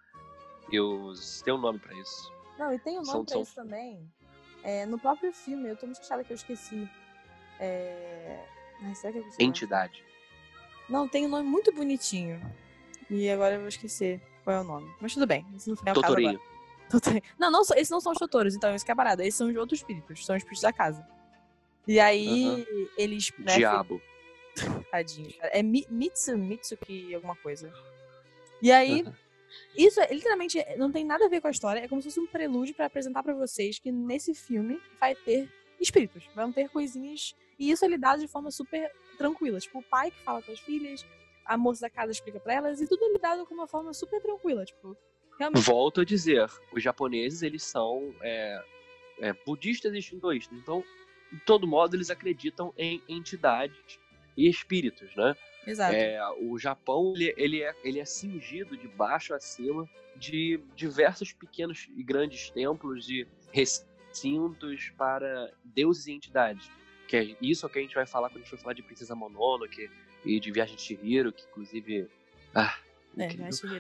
e 0.72 0.80
os... 0.80 1.42
Tem 1.42 1.54
um 1.54 1.58
nome 1.58 1.80
para 1.80 1.94
isso. 1.96 2.32
Não, 2.58 2.74
e 2.74 2.80
tem 2.80 3.00
um 3.00 3.02
nome 3.02 3.12
são, 3.12 3.26
pra 3.26 3.34
são... 3.34 3.42
isso 3.42 3.56
também. 3.56 4.12
É, 4.64 4.86
no 4.86 5.00
próprio 5.00 5.32
filme, 5.34 5.70
eu 5.70 5.76
tô 5.76 5.86
muito 5.86 6.00
chateada 6.00 6.24
que 6.24 6.34
eu 6.34 6.36
esqueci. 6.36 6.90
É... 7.60 8.55
Ai, 8.82 8.96
será 8.96 9.14
que 9.14 9.20
eu 9.20 9.26
Entidade. 9.40 10.04
Não, 10.90 11.08
tem 11.08 11.26
um 11.26 11.30
nome 11.30 11.48
muito 11.48 11.72
bonitinho. 11.72 12.42
E 13.10 13.30
agora 13.30 13.56
eu 13.56 13.60
vou 13.60 13.70
esquecer 13.70 14.22
qual 14.44 14.58
é 14.58 14.62
o 14.62 14.64
nome. 14.64 14.92
Mas 15.00 15.14
tudo 15.14 15.28
bem, 15.28 15.46
isso 15.56 15.70
não 15.70 15.76
foi 15.76 15.92
o 15.92 15.96
caso 15.96 16.06
agora. 16.06 16.40
Não, 17.38 17.52
não, 17.52 17.62
esses 17.62 17.90
não 17.90 18.00
são 18.00 18.12
os 18.12 18.18
Totoros, 18.18 18.56
então 18.56 18.74
isso 18.74 18.86
que 18.86 18.92
é 18.92 18.96
parada. 18.96 19.24
Esses 19.24 19.36
são 19.36 19.50
os 19.50 19.56
outros 19.56 19.80
espíritos, 19.80 20.26
são 20.26 20.36
os 20.36 20.42
espíritos 20.42 20.62
da 20.62 20.72
casa. 20.72 21.06
E 21.88 22.00
aí, 22.00 22.66
eles... 22.98 23.32
Né, 23.38 23.56
Diabo. 23.56 24.02
Tadinho. 24.92 25.34
É 25.42 25.62
Mitsu, 25.62 26.38
Mitsuki 26.38 27.14
alguma 27.14 27.36
coisa. 27.36 27.74
E 28.62 28.72
aí, 28.72 29.04
isso 29.78 30.00
é, 30.00 30.14
literalmente 30.14 30.64
não 30.78 30.92
tem 30.92 31.04
nada 31.04 31.26
a 31.26 31.30
ver 31.30 31.42
com 31.42 31.48
a 31.48 31.52
história. 31.52 31.82
É 31.82 31.88
como 31.88 32.02
se 32.02 32.10
fosse 32.10 32.20
um 32.20 32.28
prelúdio 32.28 32.76
para 32.76 32.86
apresentar 32.86 33.24
para 33.24 33.34
vocês 33.34 33.80
que 33.80 33.92
nesse 33.92 34.34
filme 34.34 34.80
vai 35.00 35.16
ter 35.16 35.52
espíritos. 35.80 36.28
Vão 36.36 36.52
ter 36.52 36.70
coisinhas 36.70 37.36
e 37.58 37.72
isso 37.72 37.86
é 37.86 37.88
lidado 37.88 38.20
de 38.20 38.28
forma 38.28 38.52
super 38.52 38.92
tranquila. 39.18 39.60
Tipo, 39.60 39.80
o 39.80 39.84
pai 39.84 40.12
que 40.12 40.20
fala 40.24 40.42
com 40.42 40.52
as 40.52 40.60
filhas, 40.60 41.06
a 41.46 41.58
moça 41.58 41.82
da 41.82 41.90
casa 41.90 42.12
explica 42.12 42.40
pra 42.40 42.54
elas, 42.54 42.82
e 42.82 42.88
tudo 42.88 43.04
é 43.06 43.14
lidado 43.14 43.46
com 43.46 43.54
uma 43.54 43.68
forma 43.68 43.94
super 43.94 44.22
tranquila. 44.22 44.66
Tipo, 44.66 44.98
realmente. 45.40 45.64
Volto 45.64 46.02
a 46.02 46.06
dizer, 46.06 46.50
os 46.74 46.84
japoneses, 46.84 47.42
eles 47.42 47.64
são 47.64 48.14
é, 48.22 48.64
é, 49.20 49.34
budistas 49.46 49.94
e 49.94 50.02
shintoístas. 50.02 50.58
Então, 50.58 50.84
de 51.32 51.40
todo 51.42 51.68
modo, 51.68 51.96
eles 51.96 52.10
acreditam 52.10 52.74
em 52.78 53.02
entidades 53.08 54.00
e 54.38 54.50
espíritos, 54.50 55.16
né? 55.16 55.36
Exato. 55.66 55.96
É, 55.96 56.20
o 56.42 56.58
Japão, 56.60 57.14
ele, 57.16 57.34
ele, 57.38 57.64
é, 57.64 57.74
ele 57.84 58.00
é 58.00 58.06
cingido 58.06 58.78
de 58.78 58.88
baixo 58.88 59.34
a 59.34 59.40
cima 59.40 59.90
de 60.16 60.60
diversos 60.76 61.34
pequenos 61.34 61.90
e 61.96 62.04
grandes 62.04 62.50
templos 62.52 63.10
e 63.10 63.28
recintos 63.52 64.92
para 64.98 65.52
deuses 65.64 66.08
e 66.08 66.12
entidades. 66.12 66.70
Que 67.08 67.18
é 67.18 67.36
isso 67.42 67.70
que 67.70 67.80
a 67.80 67.82
gente 67.82 67.96
vai 67.96 68.06
falar 68.06 68.30
quando 68.30 68.38
a 68.38 68.40
gente 68.42 68.50
for 68.50 68.60
falar 68.60 68.74
de 68.74 68.82
Princesa 68.82 69.16
Mononoke 69.16 69.90
e 70.24 70.40
de 70.40 70.52
Viagem 70.52 70.76
de 70.76 70.82
Chihiro, 70.82 71.32
que 71.32 71.44
inclusive. 71.44 72.08
Ah, 72.54 72.78
é, 73.18 73.30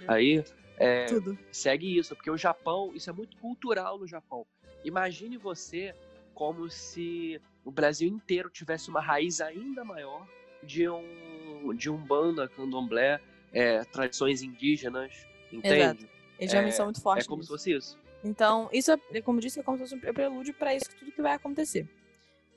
Aí 0.07 0.43
é, 0.77 1.05
segue 1.51 1.97
isso, 1.97 2.15
porque 2.15 2.29
o 2.29 2.37
Japão, 2.37 2.91
isso 2.93 3.09
é 3.09 3.13
muito 3.13 3.37
cultural 3.37 3.97
no 3.97 4.07
Japão. 4.07 4.45
Imagine 4.83 5.37
você 5.37 5.95
como 6.33 6.69
se 6.69 7.41
o 7.63 7.71
Brasil 7.71 8.07
inteiro 8.07 8.49
tivesse 8.49 8.89
uma 8.89 9.01
raiz 9.01 9.41
ainda 9.41 9.83
maior 9.83 10.27
de 10.61 10.87
um 10.87 11.73
de 11.73 11.89
um 11.89 11.97
banda, 11.97 12.47
candomblé, 12.47 13.19
é, 13.51 13.83
tradições 13.85 14.43
indígenas, 14.43 15.25
entende? 15.51 15.79
Exato. 15.79 16.07
Eles 16.37 16.53
é, 16.53 16.71
são 16.71 16.85
muito 16.85 17.01
fortes. 17.01 17.25
É 17.25 17.27
como 17.27 17.41
nisso. 17.41 17.47
se 17.47 17.57
fosse 17.57 17.71
isso. 17.73 17.97
Então, 18.23 18.69
isso 18.71 18.91
é, 18.91 19.21
como 19.21 19.39
disse, 19.39 19.59
é 19.59 19.63
como 19.63 19.77
se 19.77 19.83
fosse 19.83 19.95
um 19.95 20.13
prelúdio 20.13 20.53
para 20.53 20.75
isso 20.75 20.85
tudo 20.97 21.11
que 21.11 21.21
vai 21.21 21.33
acontecer. 21.33 21.87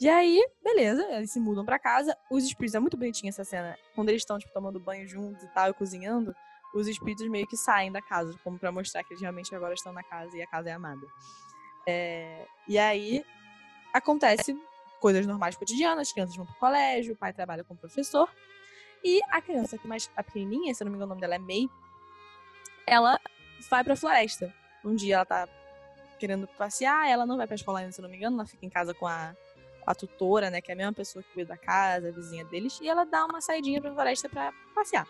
E 0.01 0.09
aí, 0.09 0.47
beleza, 0.63 1.03
eles 1.11 1.33
se 1.33 1.41
mudam 1.41 1.65
pra 1.65 1.79
casa. 1.79 2.17
Os 2.31 2.45
espíritos, 2.45 2.75
é 2.75 2.81
muito 2.81 2.97
bonitinha 2.97 3.31
essa 3.31 3.45
cena. 3.45 3.77
Quando 3.95 4.11
eles 4.11 4.23
estão, 4.23 4.39
tipo, 4.39 4.53
tomando 4.53 4.79
banho 4.79 5.09
juntos 5.09 5.43
e 5.43 5.49
tal, 5.49 5.71
e 5.71 5.75
cozinhando, 5.75 6.35
os 6.75 6.87
espíritos 6.87 7.29
meio 7.29 7.47
que 7.47 7.57
saem 7.57 7.91
da 7.91 8.01
casa, 8.01 8.39
como 8.45 8.59
para 8.59 8.71
mostrar 8.71 9.03
que 9.03 9.13
eles 9.13 9.21
realmente 9.21 9.53
agora 9.55 9.75
estão 9.75 9.93
na 9.93 10.03
casa 10.05 10.37
e 10.37 10.43
a 10.43 10.47
casa 10.47 10.71
é 10.71 10.73
amada. 10.73 11.05
É... 11.87 12.47
E 12.69 12.79
aí, 12.79 13.25
acontece 13.93 14.57
coisas 15.01 15.27
normais 15.27 15.57
cotidianas, 15.57 16.09
as 16.09 16.13
crianças 16.13 16.37
vão 16.37 16.47
pro 16.47 16.55
colégio, 16.57 17.15
o 17.15 17.17
pai 17.17 17.33
trabalha 17.33 17.65
como 17.65 17.81
professor. 17.81 18.29
E 19.03 19.21
a 19.31 19.41
criança 19.41 19.79
que 19.79 19.87
mais 19.87 20.11
a 20.17 20.23
pequenininha, 20.23 20.75
se 20.75 20.85
não 20.85 20.91
me 20.91 20.97
engano 20.97 21.13
o 21.13 21.15
nome 21.15 21.21
dela 21.21 21.37
é 21.37 21.39
May, 21.39 21.69
ela 22.87 23.21
vai 23.71 23.83
pra 23.85 23.97
floresta. 23.97 24.53
Um 24.85 24.95
dia 24.95 25.17
ela 25.17 25.25
tá 25.25 25.49
querendo 26.19 26.47
passear, 26.49 27.09
ela 27.09 27.25
não 27.25 27.37
vai 27.37 27.47
pra 27.47 27.55
escola 27.55 27.79
ainda, 27.79 27.93
se 27.93 28.03
não 28.03 28.09
me 28.09 28.17
engano, 28.17 28.37
ela 28.37 28.47
fica 28.47 28.67
em 28.67 28.71
casa 28.71 28.93
com 28.93 29.07
a, 29.07 29.35
com 29.48 29.48
a 29.91 29.95
tutora, 29.95 30.51
né, 30.51 30.61
que 30.61 30.71
é 30.71 30.75
a 30.75 30.77
mesma 30.77 30.93
pessoa 30.93 31.23
que 31.23 31.33
cuida 31.33 31.49
da 31.49 31.57
casa, 31.57 32.09
a 32.09 32.13
vizinha 32.13 32.45
deles, 32.45 32.79
e 32.81 32.89
ela 32.89 33.05
dá 33.05 33.25
uma 33.25 33.41
saidinha 33.41 33.81
pra 33.81 33.93
floresta 33.93 34.29
pra 34.29 34.53
passear. 34.75 35.07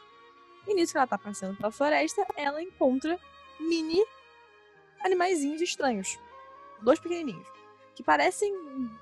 E 0.67 0.75
nisso 0.75 0.93
que 0.93 0.99
ela 0.99 1.07
tá 1.07 1.19
passeando 1.19 1.57
pela 1.57 1.71
floresta, 1.71 2.27
ela 2.37 2.63
encontra 2.63 3.19
mini 3.59 4.03
animaizinhos 5.05 5.61
estranhos. 5.61 6.19
Dois 6.83 7.01
pequenininhos. 7.01 7.47
Que 7.95 8.03
parecem 8.03 8.55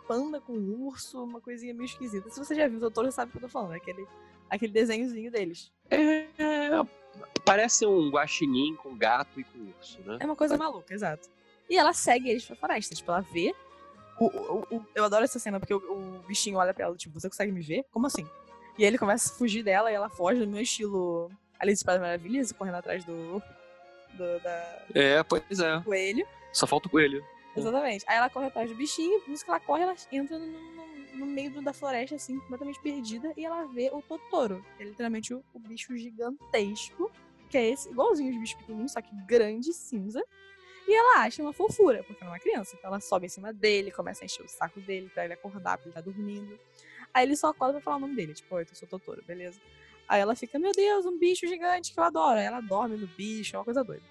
panda 0.08 0.40
com 0.40 0.54
urso, 0.54 1.22
uma 1.22 1.40
coisinha 1.40 1.74
meio 1.74 1.84
esquisita. 1.84 2.30
Se 2.30 2.38
você 2.38 2.54
já 2.54 2.66
viu 2.66 2.78
o 2.78 2.80
doutor, 2.80 3.04
já 3.04 3.10
sabe 3.10 3.28
o 3.28 3.32
que 3.32 3.38
eu 3.38 3.42
tô 3.42 3.48
falando. 3.48 3.74
É 3.74 3.76
aquele, 3.76 4.06
aquele 4.48 4.72
desenhozinho 4.72 5.30
deles. 5.30 5.70
É, 5.90 6.28
parece 7.44 7.84
um 7.84 8.10
guaxinim 8.10 8.74
com 8.76 8.96
gato 8.96 9.38
e 9.38 9.44
com 9.44 9.58
urso, 9.76 10.00
né? 10.02 10.18
É 10.20 10.24
uma 10.24 10.36
coisa 10.36 10.56
maluca, 10.56 10.94
exato. 10.94 11.28
E 11.68 11.76
ela 11.76 11.92
segue 11.92 12.30
eles 12.30 12.44
pra 12.44 12.56
floresta. 12.56 12.94
Tipo, 12.94 13.10
ela 13.10 13.20
vê. 13.20 13.54
O, 14.18 14.26
o, 14.26 14.76
o, 14.76 14.86
eu 14.94 15.04
adoro 15.04 15.24
essa 15.24 15.38
cena, 15.38 15.60
porque 15.60 15.74
o, 15.74 16.22
bichinho 16.26 16.58
olha 16.58 16.72
pra 16.72 16.86
ela, 16.86 16.96
tipo, 16.96 17.18
você 17.18 17.28
consegue 17.28 17.52
me 17.52 17.60
ver? 17.60 17.84
Como 17.90 18.06
assim? 18.06 18.26
E 18.78 18.82
aí 18.82 18.88
ele 18.88 18.98
começa 18.98 19.32
a 19.32 19.36
fugir 19.36 19.62
dela 19.62 19.90
e 19.90 19.94
ela 19.94 20.08
foge 20.08 20.40
no 20.40 20.52
meu 20.52 20.62
estilo 20.62 21.30
Alice 21.58 21.84
para 21.84 22.00
Maravilhas, 22.00 22.52
correndo 22.52 22.76
atrás 22.76 23.04
do, 23.04 23.42
do 24.14 24.38
da, 24.40 24.86
é, 24.94 25.22
pois 25.22 25.58
é. 25.60 25.80
coelho. 25.82 26.26
Só 26.52 26.66
falta 26.66 26.88
o 26.88 26.90
coelho. 26.90 27.24
Exatamente. 27.56 28.04
Aí 28.06 28.16
ela 28.16 28.28
corre 28.28 28.46
atrás 28.46 28.68
do 28.68 28.76
bichinho, 28.76 29.22
nisso 29.26 29.44
que 29.44 29.50
ela 29.50 29.60
corre, 29.60 29.82
ela 29.82 29.94
entra 30.12 30.38
no, 30.38 30.46
no, 30.46 31.18
no, 31.18 31.26
meio 31.26 31.62
da 31.62 31.72
floresta, 31.72 32.16
assim, 32.16 32.38
completamente 32.40 32.80
perdida, 32.80 33.32
e 33.36 33.44
ela 33.44 33.64
vê 33.66 33.90
o 33.92 34.02
Totoro. 34.02 34.64
É 34.78 34.84
literalmente 34.84 35.32
o, 35.32 35.42
o 35.54 35.58
bicho 35.58 35.96
gigantesco, 35.96 37.10
que 37.48 37.56
é 37.56 37.70
esse, 37.70 37.88
igualzinho 37.88 38.30
os 38.30 38.38
bichos 38.38 38.56
pequenininhos, 38.56 38.92
só 38.92 39.00
que 39.00 39.14
grande, 39.26 39.72
cinza. 39.72 40.22
E 40.86 40.94
ela 40.94 41.22
acha 41.24 41.42
uma 41.42 41.52
fofura, 41.52 42.04
porque 42.04 42.22
ela 42.22 42.32
é 42.32 42.34
uma 42.34 42.40
criança. 42.40 42.76
Então 42.78 42.88
ela 42.88 43.00
sobe 43.00 43.26
em 43.26 43.28
cima 43.28 43.52
dele, 43.52 43.90
começa 43.90 44.22
a 44.22 44.26
encher 44.26 44.44
o 44.44 44.48
saco 44.48 44.80
dele 44.80 45.10
pra 45.12 45.24
ele 45.24 45.34
acordar, 45.34 45.76
porque 45.76 45.88
ele 45.88 45.94
tá 45.94 46.00
dormindo. 46.00 46.58
Aí 47.12 47.24
ele 47.24 47.36
só 47.36 47.48
acorda 47.48 47.74
pra 47.74 47.82
falar 47.82 47.96
o 47.96 48.00
nome 48.00 48.14
dele, 48.14 48.34
tipo, 48.34 48.54
oi, 48.54 48.62
eu 48.62 48.74
sou 48.74 48.86
Totoro, 48.86 49.22
beleza? 49.24 49.60
Aí 50.08 50.20
ela 50.20 50.36
fica, 50.36 50.58
meu 50.58 50.72
Deus, 50.72 51.04
um 51.04 51.18
bicho 51.18 51.46
gigante 51.46 51.92
que 51.92 51.98
eu 51.98 52.04
adoro. 52.04 52.38
Aí 52.38 52.44
ela 52.44 52.60
dorme 52.60 52.96
no 52.96 53.06
bicho, 53.06 53.56
é 53.56 53.58
uma 53.58 53.64
coisa 53.64 53.82
doida. 53.82 54.04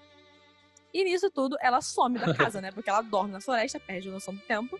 E 0.92 1.04
nisso 1.04 1.30
tudo, 1.30 1.56
ela 1.60 1.80
some 1.80 2.18
da 2.18 2.34
casa, 2.34 2.60
né? 2.60 2.70
Porque 2.72 2.90
ela 2.90 3.02
dorme 3.02 3.32
na 3.32 3.40
floresta, 3.40 3.80
perde 3.80 4.08
a 4.08 4.12
noção 4.12 4.34
do 4.34 4.40
tempo. 4.42 4.78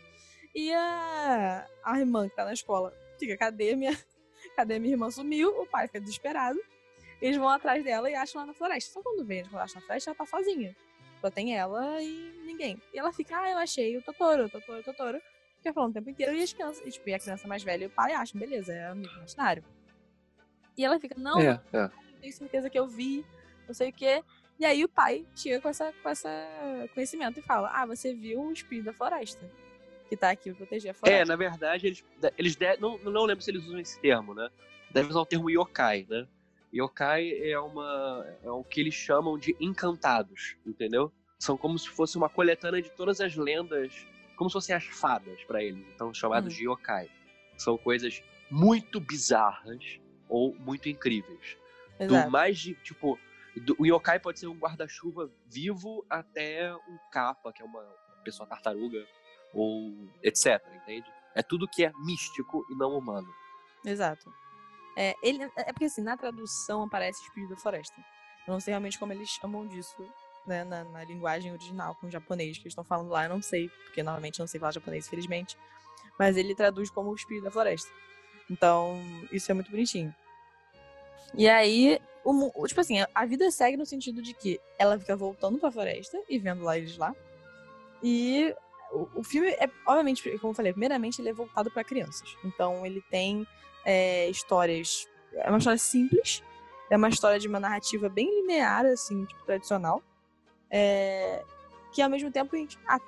E 0.54 0.72
a, 0.72 1.66
a 1.84 1.98
irmã 1.98 2.28
que 2.28 2.34
tá 2.34 2.44
na 2.44 2.52
escola 2.52 2.92
fica, 3.18 3.36
cadê 3.36 3.76
minha, 3.76 3.96
cadê 4.56 4.78
minha 4.78 4.94
irmã? 4.94 5.10
Sumiu, 5.10 5.50
o 5.60 5.66
pai 5.66 5.86
fica 5.86 6.00
desesperado. 6.00 6.58
Eles 7.20 7.36
vão 7.36 7.48
atrás 7.48 7.82
dela 7.82 8.10
e 8.10 8.14
acham 8.14 8.40
ela 8.40 8.48
na 8.48 8.54
floresta. 8.54 8.92
Só 8.92 9.02
quando 9.02 9.24
vem, 9.24 9.42
quando 9.44 9.62
acham 9.62 9.80
na 9.80 9.86
floresta, 9.86 10.10
ela 10.10 10.16
tá 10.16 10.26
sozinha. 10.26 10.76
Só 11.20 11.30
tem 11.30 11.56
ela 11.56 12.02
e 12.02 12.42
ninguém. 12.44 12.80
E 12.92 12.98
ela 12.98 13.12
fica, 13.12 13.38
ah, 13.38 13.50
eu 13.50 13.58
achei 13.58 13.96
o 13.96 14.02
Totoro, 14.02 14.46
o 14.46 14.48
Totoro, 14.48 14.80
o 14.80 14.82
Totoro. 14.82 15.20
Fica 15.58 15.72
falando 15.72 15.90
o 15.90 15.94
tempo 15.94 16.10
inteiro. 16.10 16.34
E 16.34 16.42
as 16.42 16.52
crianças, 16.52 16.82
e, 16.86 16.90
tipo, 16.90 17.08
e 17.08 17.14
a 17.14 17.18
criança 17.18 17.48
mais 17.48 17.62
velha 17.62 17.84
e 17.84 17.86
o 17.86 17.90
pai 17.90 18.12
acham, 18.12 18.38
beleza, 18.38 18.72
é 18.72 18.86
amigo 18.88 19.12
imaginário. 19.14 19.64
E 20.76 20.84
ela 20.84 21.00
fica, 21.00 21.14
não, 21.18 21.40
é, 21.40 21.60
é. 21.72 21.90
tenho 22.20 22.32
certeza 22.32 22.68
que 22.68 22.78
eu 22.78 22.86
vi, 22.86 23.24
não 23.66 23.74
sei 23.74 23.90
o 23.90 23.92
quê. 23.92 24.22
E 24.58 24.64
aí 24.64 24.84
o 24.84 24.88
pai 24.88 25.26
chega 25.34 25.60
com 25.60 25.68
essa, 25.68 25.92
com 26.02 26.08
essa 26.08 26.30
conhecimento 26.94 27.38
e 27.38 27.42
fala: 27.42 27.70
Ah, 27.72 27.86
você 27.86 28.14
viu 28.14 28.40
o 28.40 28.52
espírito 28.52 28.86
da 28.86 28.92
floresta. 28.92 29.48
Que 30.08 30.16
tá 30.16 30.30
aqui 30.30 30.50
pra 30.50 30.58
proteger 30.58 30.90
a 30.90 30.92
é, 30.92 30.94
floresta. 30.94 31.22
É, 31.22 31.24
na 31.24 31.36
verdade, 31.36 31.86
eles, 31.86 32.04
eles 32.38 32.56
de, 32.56 32.76
não, 32.78 32.96
não 32.98 33.24
lembro 33.24 33.42
se 33.42 33.50
eles 33.50 33.64
usam 33.64 33.80
esse 33.80 34.00
termo, 34.00 34.34
né? 34.34 34.48
Devem 34.90 35.10
usar 35.10 35.20
o 35.20 35.26
termo 35.26 35.50
yokai, 35.50 36.06
né? 36.08 36.26
Yokai 36.76 37.50
é 37.50 37.58
uma. 37.58 38.26
é 38.42 38.50
o 38.50 38.62
que 38.64 38.80
eles 38.80 38.94
chamam 38.94 39.38
de 39.38 39.56
encantados, 39.60 40.56
entendeu? 40.66 41.12
São 41.38 41.56
como 41.56 41.78
se 41.78 41.88
fosse 41.88 42.16
uma 42.16 42.28
coletânea 42.28 42.82
de 42.82 42.90
todas 42.90 43.20
as 43.20 43.36
lendas, 43.36 44.06
como 44.36 44.48
se 44.50 44.54
fossem 44.54 44.74
as 44.74 44.84
fadas 44.84 45.42
para 45.44 45.62
eles, 45.62 45.86
então 45.94 46.12
chamados 46.12 46.54
hum. 46.54 46.56
de 46.56 46.64
yokai. 46.64 47.10
São 47.56 47.76
coisas 47.76 48.22
muito 48.50 49.00
bizarras 49.00 50.00
ou 50.28 50.54
muito 50.54 50.88
incríveis. 50.88 51.56
Exato. 51.98 52.26
Do 52.26 52.30
mais 52.30 52.58
de, 52.58 52.74
tipo, 52.74 53.18
do, 53.56 53.74
o 53.78 53.86
yokai 53.86 54.20
pode 54.20 54.38
ser 54.38 54.46
um 54.46 54.58
guarda-chuva 54.58 55.30
vivo 55.46 56.04
até 56.10 56.74
um 56.74 56.98
capa, 57.10 57.52
que 57.52 57.62
é 57.62 57.64
uma 57.64 57.82
pessoa 58.22 58.46
tartaruga, 58.46 59.06
ou 59.54 60.10
etc, 60.22 60.62
entende? 60.74 61.10
É 61.34 61.42
tudo 61.42 61.68
que 61.68 61.84
é 61.84 61.92
místico 62.04 62.66
e 62.70 62.74
não 62.74 62.96
humano. 62.96 63.28
Exato. 63.84 64.30
É, 64.96 65.14
ele, 65.22 65.42
é 65.56 65.72
porque 65.72 65.84
assim, 65.84 66.00
na 66.00 66.16
tradução 66.16 66.82
aparece 66.82 67.22
espírito 67.22 67.50
da 67.50 67.56
floresta. 67.60 67.94
Eu 68.46 68.52
não 68.52 68.60
sei 68.60 68.72
realmente 68.72 68.98
como 68.98 69.12
eles 69.12 69.28
chamam 69.28 69.66
disso, 69.66 69.94
né, 70.46 70.64
na, 70.64 70.84
na 70.84 71.04
linguagem 71.04 71.52
original, 71.52 71.94
com 71.96 72.06
o 72.06 72.10
japonês 72.10 72.56
que 72.56 72.62
eles 72.62 72.72
estão 72.72 72.84
falando 72.84 73.10
lá, 73.10 73.24
eu 73.24 73.30
não 73.30 73.42
sei, 73.42 73.68
porque 73.68 74.02
normalmente 74.02 74.38
não 74.38 74.46
sei 74.46 74.58
falar 74.58 74.72
japonês, 74.72 75.06
infelizmente. 75.06 75.58
Mas 76.18 76.36
ele 76.36 76.54
traduz 76.54 76.88
como 76.88 77.10
o 77.10 77.14
espírito 77.14 77.44
da 77.44 77.50
floresta. 77.50 77.92
Então, 78.48 78.98
isso 79.30 79.50
é 79.50 79.54
muito 79.54 79.70
bonitinho. 79.70 80.14
E 81.34 81.48
aí, 81.48 82.00
o, 82.24 82.66
tipo 82.66 82.80
assim, 82.80 83.04
a 83.14 83.26
vida 83.26 83.50
segue 83.50 83.76
no 83.76 83.84
sentido 83.84 84.22
de 84.22 84.32
que 84.32 84.60
ela 84.78 84.98
fica 84.98 85.14
voltando 85.14 85.58
pra 85.58 85.70
floresta 85.70 86.18
e 86.28 86.38
vendo 86.38 86.64
lá 86.64 86.78
eles 86.78 86.96
lá. 86.96 87.14
E 88.02 88.54
o, 88.92 89.20
o 89.20 89.22
filme 89.22 89.48
é, 89.50 89.68
obviamente, 89.86 90.22
como 90.38 90.52
eu 90.52 90.54
falei, 90.54 90.72
primeiramente 90.72 91.20
ele 91.20 91.28
é 91.28 91.32
voltado 91.32 91.70
para 91.70 91.84
crianças. 91.84 92.36
Então 92.44 92.86
ele 92.86 93.02
tem 93.10 93.46
é, 93.86 94.28
histórias. 94.28 95.08
É 95.32 95.48
uma 95.48 95.58
história 95.58 95.78
simples, 95.78 96.42
é 96.90 96.96
uma 96.96 97.08
história 97.08 97.38
de 97.38 97.46
uma 97.46 97.60
narrativa 97.60 98.08
bem 98.08 98.28
linear, 98.40 98.84
assim, 98.84 99.24
tipo, 99.24 99.44
tradicional. 99.44 100.02
É, 100.68 101.44
que 101.92 102.02
ao 102.02 102.10
mesmo 102.10 102.30
tempo 102.30 102.56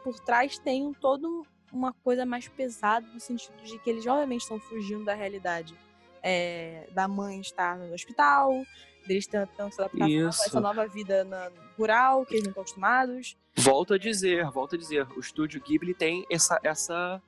por 0.05 0.21
trás 0.21 0.59
tem 0.59 0.87
um, 0.87 0.95
todo 0.95 1.45
uma 1.73 1.93
coisa 1.93 2.25
mais 2.25 2.47
pesada 2.47 3.07
no 3.13 3.19
sentido 3.19 3.61
de 3.63 3.79
que 3.81 3.91
eles 3.91 4.07
obviamente 4.07 4.43
estão 4.43 4.61
fugindo 4.61 5.05
da 5.05 5.15
realidade 5.15 5.77
é, 6.23 6.89
da 6.93 7.09
mãe 7.09 7.41
estar 7.41 7.77
no 7.77 7.93
hospital, 7.93 8.65
deles 9.07 9.27
tentando 9.27 9.73
se 9.73 9.81
adaptar 9.81 10.05
a 10.05 10.29
essa 10.29 10.61
nova 10.61 10.87
vida 10.87 11.25
na, 11.25 11.51
rural, 11.77 12.25
que 12.25 12.35
eles 12.35 12.45
não 12.45 12.51
estão 12.51 12.63
acostumados. 12.63 13.37
Volto 13.57 13.95
a 13.95 13.99
dizer, 13.99 14.49
volto 14.51 14.77
a 14.77 14.79
dizer, 14.79 15.07
o 15.17 15.21
estúdio 15.21 15.61
Ghibli 15.61 15.95
tem 15.95 16.25
essa, 16.31 16.59
essa, 16.63 17.21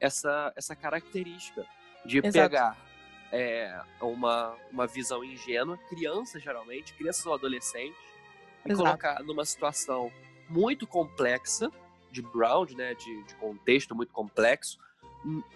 essa, 0.00 0.52
essa 0.56 0.76
característica 0.76 1.64
de 2.04 2.18
Exato. 2.18 2.32
pegar 2.32 2.85
é, 3.32 3.80
uma, 4.00 4.56
uma 4.70 4.86
visão 4.86 5.24
ingênua, 5.24 5.78
crianças 5.88 6.42
geralmente, 6.42 6.94
crianças 6.94 7.24
ou 7.26 7.34
adolescentes, 7.34 7.98
e 8.64 8.72
Exato. 8.72 8.84
colocar 8.84 9.22
numa 9.22 9.44
situação 9.44 10.12
muito 10.48 10.86
complexa, 10.86 11.70
de 12.10 12.22
background, 12.22 12.72
né, 12.72 12.94
de, 12.94 13.22
de 13.24 13.34
contexto 13.36 13.94
muito 13.94 14.12
complexo 14.12 14.78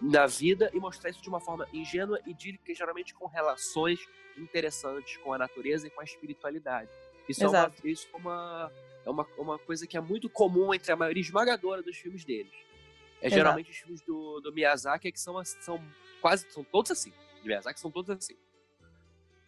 na 0.00 0.26
vida 0.26 0.70
e 0.74 0.80
mostrar 0.80 1.10
isso 1.10 1.22
de 1.22 1.28
uma 1.28 1.40
forma 1.40 1.66
ingênua, 1.72 2.20
e 2.26 2.34
geralmente 2.74 3.14
com 3.14 3.26
relações 3.26 4.00
interessantes 4.36 5.16
com 5.18 5.32
a 5.32 5.38
natureza 5.38 5.86
e 5.86 5.90
com 5.90 6.00
a 6.00 6.04
espiritualidade. 6.04 6.90
Isso, 7.28 7.44
Exato. 7.44 7.76
é, 7.76 7.80
uma, 7.82 7.90
isso 7.90 8.08
é, 8.12 8.16
uma, 8.16 8.72
é 9.06 9.10
uma, 9.10 9.26
uma 9.38 9.58
coisa 9.58 9.86
que 9.86 9.96
é 9.96 10.00
muito 10.00 10.28
comum 10.28 10.74
entre 10.74 10.90
a 10.90 10.96
maioria 10.96 11.20
esmagadora 11.20 11.82
dos 11.82 11.96
filmes 11.96 12.24
deles. 12.24 12.52
É 13.22 13.26
Exato. 13.26 13.34
geralmente 13.34 13.70
os 13.70 13.76
filmes 13.76 14.00
do, 14.00 14.40
do 14.40 14.52
Miyazaki 14.52 15.12
que 15.12 15.20
são, 15.20 15.42
são 15.44 15.80
quase 16.20 16.50
são 16.50 16.64
todos 16.64 16.90
assim. 16.90 17.12
De 17.40 17.48
Miyazaki 17.48 17.80
são 17.80 17.90
todos 17.90 18.10
assim. 18.10 18.36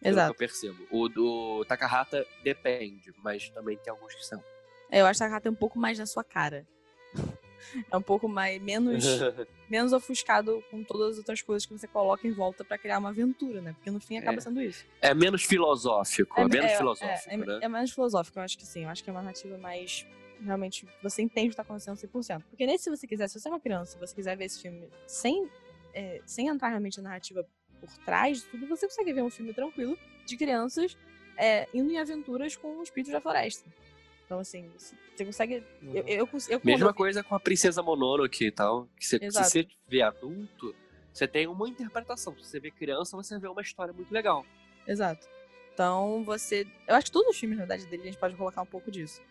Exato. 0.01 0.31
Eu 0.31 0.35
percebo. 0.35 0.87
O 0.91 1.07
do 1.07 1.63
Takahata 1.65 2.25
depende, 2.43 3.13
mas 3.23 3.49
também 3.49 3.77
tem 3.77 3.91
alguns 3.91 4.13
que 4.13 4.25
são. 4.25 4.43
É, 4.91 5.01
eu 5.01 5.05
acho 5.05 5.17
que 5.17 5.23
Takahata 5.23 5.47
é 5.47 5.51
um 5.51 5.55
pouco 5.55 5.79
mais 5.79 5.97
na 5.97 6.05
sua 6.05 6.23
cara. 6.23 6.67
É 7.89 7.95
um 7.95 8.01
pouco 8.01 8.27
mais 8.27 8.61
menos 8.61 9.03
menos 9.69 9.93
ofuscado 9.93 10.61
com 10.69 10.83
todas 10.83 11.13
as 11.13 11.17
outras 11.19 11.41
coisas 11.41 11.65
que 11.65 11.71
você 11.71 11.87
coloca 11.87 12.27
em 12.27 12.31
volta 12.31 12.63
para 12.63 12.77
criar 12.77 12.99
uma 12.99 13.09
aventura, 13.09 13.61
né? 13.61 13.73
Porque 13.73 13.89
no 13.89 14.01
fim 14.01 14.17
acaba 14.17 14.37
é. 14.37 14.41
sendo 14.41 14.61
isso. 14.61 14.85
É 15.01 15.13
menos 15.13 15.43
filosófico, 15.43 16.41
é, 16.41 16.43
é 16.43 16.47
menos 16.47 16.71
é, 16.71 16.77
filosófico, 16.77 17.33
é, 17.33 17.37
né? 17.37 17.59
É 17.61 17.69
menos 17.69 17.91
filosófico, 17.91 18.37
eu 18.37 18.43
acho 18.43 18.57
que 18.57 18.65
sim. 18.65 18.83
Eu 18.83 18.89
acho 18.89 19.01
que 19.03 19.09
é 19.09 19.13
uma 19.13 19.21
narrativa 19.21 19.57
mais 19.57 20.05
realmente 20.43 20.85
você 21.01 21.21
entende 21.21 21.47
o 21.47 21.49
que 21.51 21.55
tá 21.55 21.61
acontecendo 21.63 21.95
100%. 21.97 22.43
Porque 22.49 22.65
nesse 22.65 22.83
se 22.83 22.89
você 22.89 23.07
quiser, 23.07 23.27
se 23.27 23.39
você 23.39 23.47
é 23.47 23.51
uma 23.51 23.59
criança, 23.59 23.93
se 23.93 23.99
você 23.99 24.13
quiser 24.13 24.35
ver 24.35 24.45
esse 24.45 24.61
filme 24.61 24.89
sem 25.07 25.49
é, 25.93 26.21
sem 26.25 26.47
entrar 26.47 26.69
realmente 26.69 26.97
na 26.97 27.09
narrativa 27.09 27.47
por 27.87 28.05
trás 28.05 28.39
de 28.39 28.45
tudo, 28.45 28.67
você 28.67 28.87
consegue 28.87 29.13
ver 29.13 29.21
um 29.21 29.29
filme 29.29 29.53
tranquilo 29.53 29.97
de 30.25 30.37
crianças 30.37 30.97
é, 31.37 31.67
indo 31.73 31.91
em 31.91 31.97
aventuras 31.97 32.55
com 32.55 32.77
os 32.79 32.89
espíritos 32.89 33.11
da 33.11 33.21
floresta. 33.21 33.69
Então, 34.25 34.39
assim, 34.39 34.71
você 35.15 35.25
consegue. 35.25 35.63
Eu, 35.81 36.03
eu, 36.07 36.29
eu, 36.49 36.61
Mesma 36.63 36.93
coisa 36.93 37.23
com 37.23 37.35
a 37.35 37.39
Princesa 37.39 37.83
Mononoke 37.83 38.45
e 38.45 38.51
tal. 38.51 38.87
Que 38.97 39.05
você, 39.05 39.19
se 39.19 39.43
você 39.43 39.67
vê 39.87 40.01
adulto, 40.01 40.73
Você 41.13 41.27
tem 41.27 41.45
uma 41.45 41.67
interpretação. 41.69 42.35
Se 42.37 42.49
você 42.49 42.59
vê 42.59 42.71
criança, 42.71 43.15
você 43.15 43.37
vê 43.37 43.47
uma 43.47 43.61
história 43.61 43.93
muito 43.93 44.11
legal. 44.11 44.45
Exato. 44.87 45.27
Então, 45.73 46.23
você. 46.23 46.65
Eu 46.87 46.95
acho 46.95 47.07
que 47.07 47.11
todos 47.11 47.29
os 47.29 47.37
filmes, 47.37 47.57
na 47.57 47.65
verdade, 47.65 47.85
dele, 47.87 48.03
a 48.03 48.05
gente 48.05 48.17
pode 48.17 48.35
colocar 48.35 48.61
um 48.61 48.65
pouco 48.65 48.89
disso. 48.89 49.21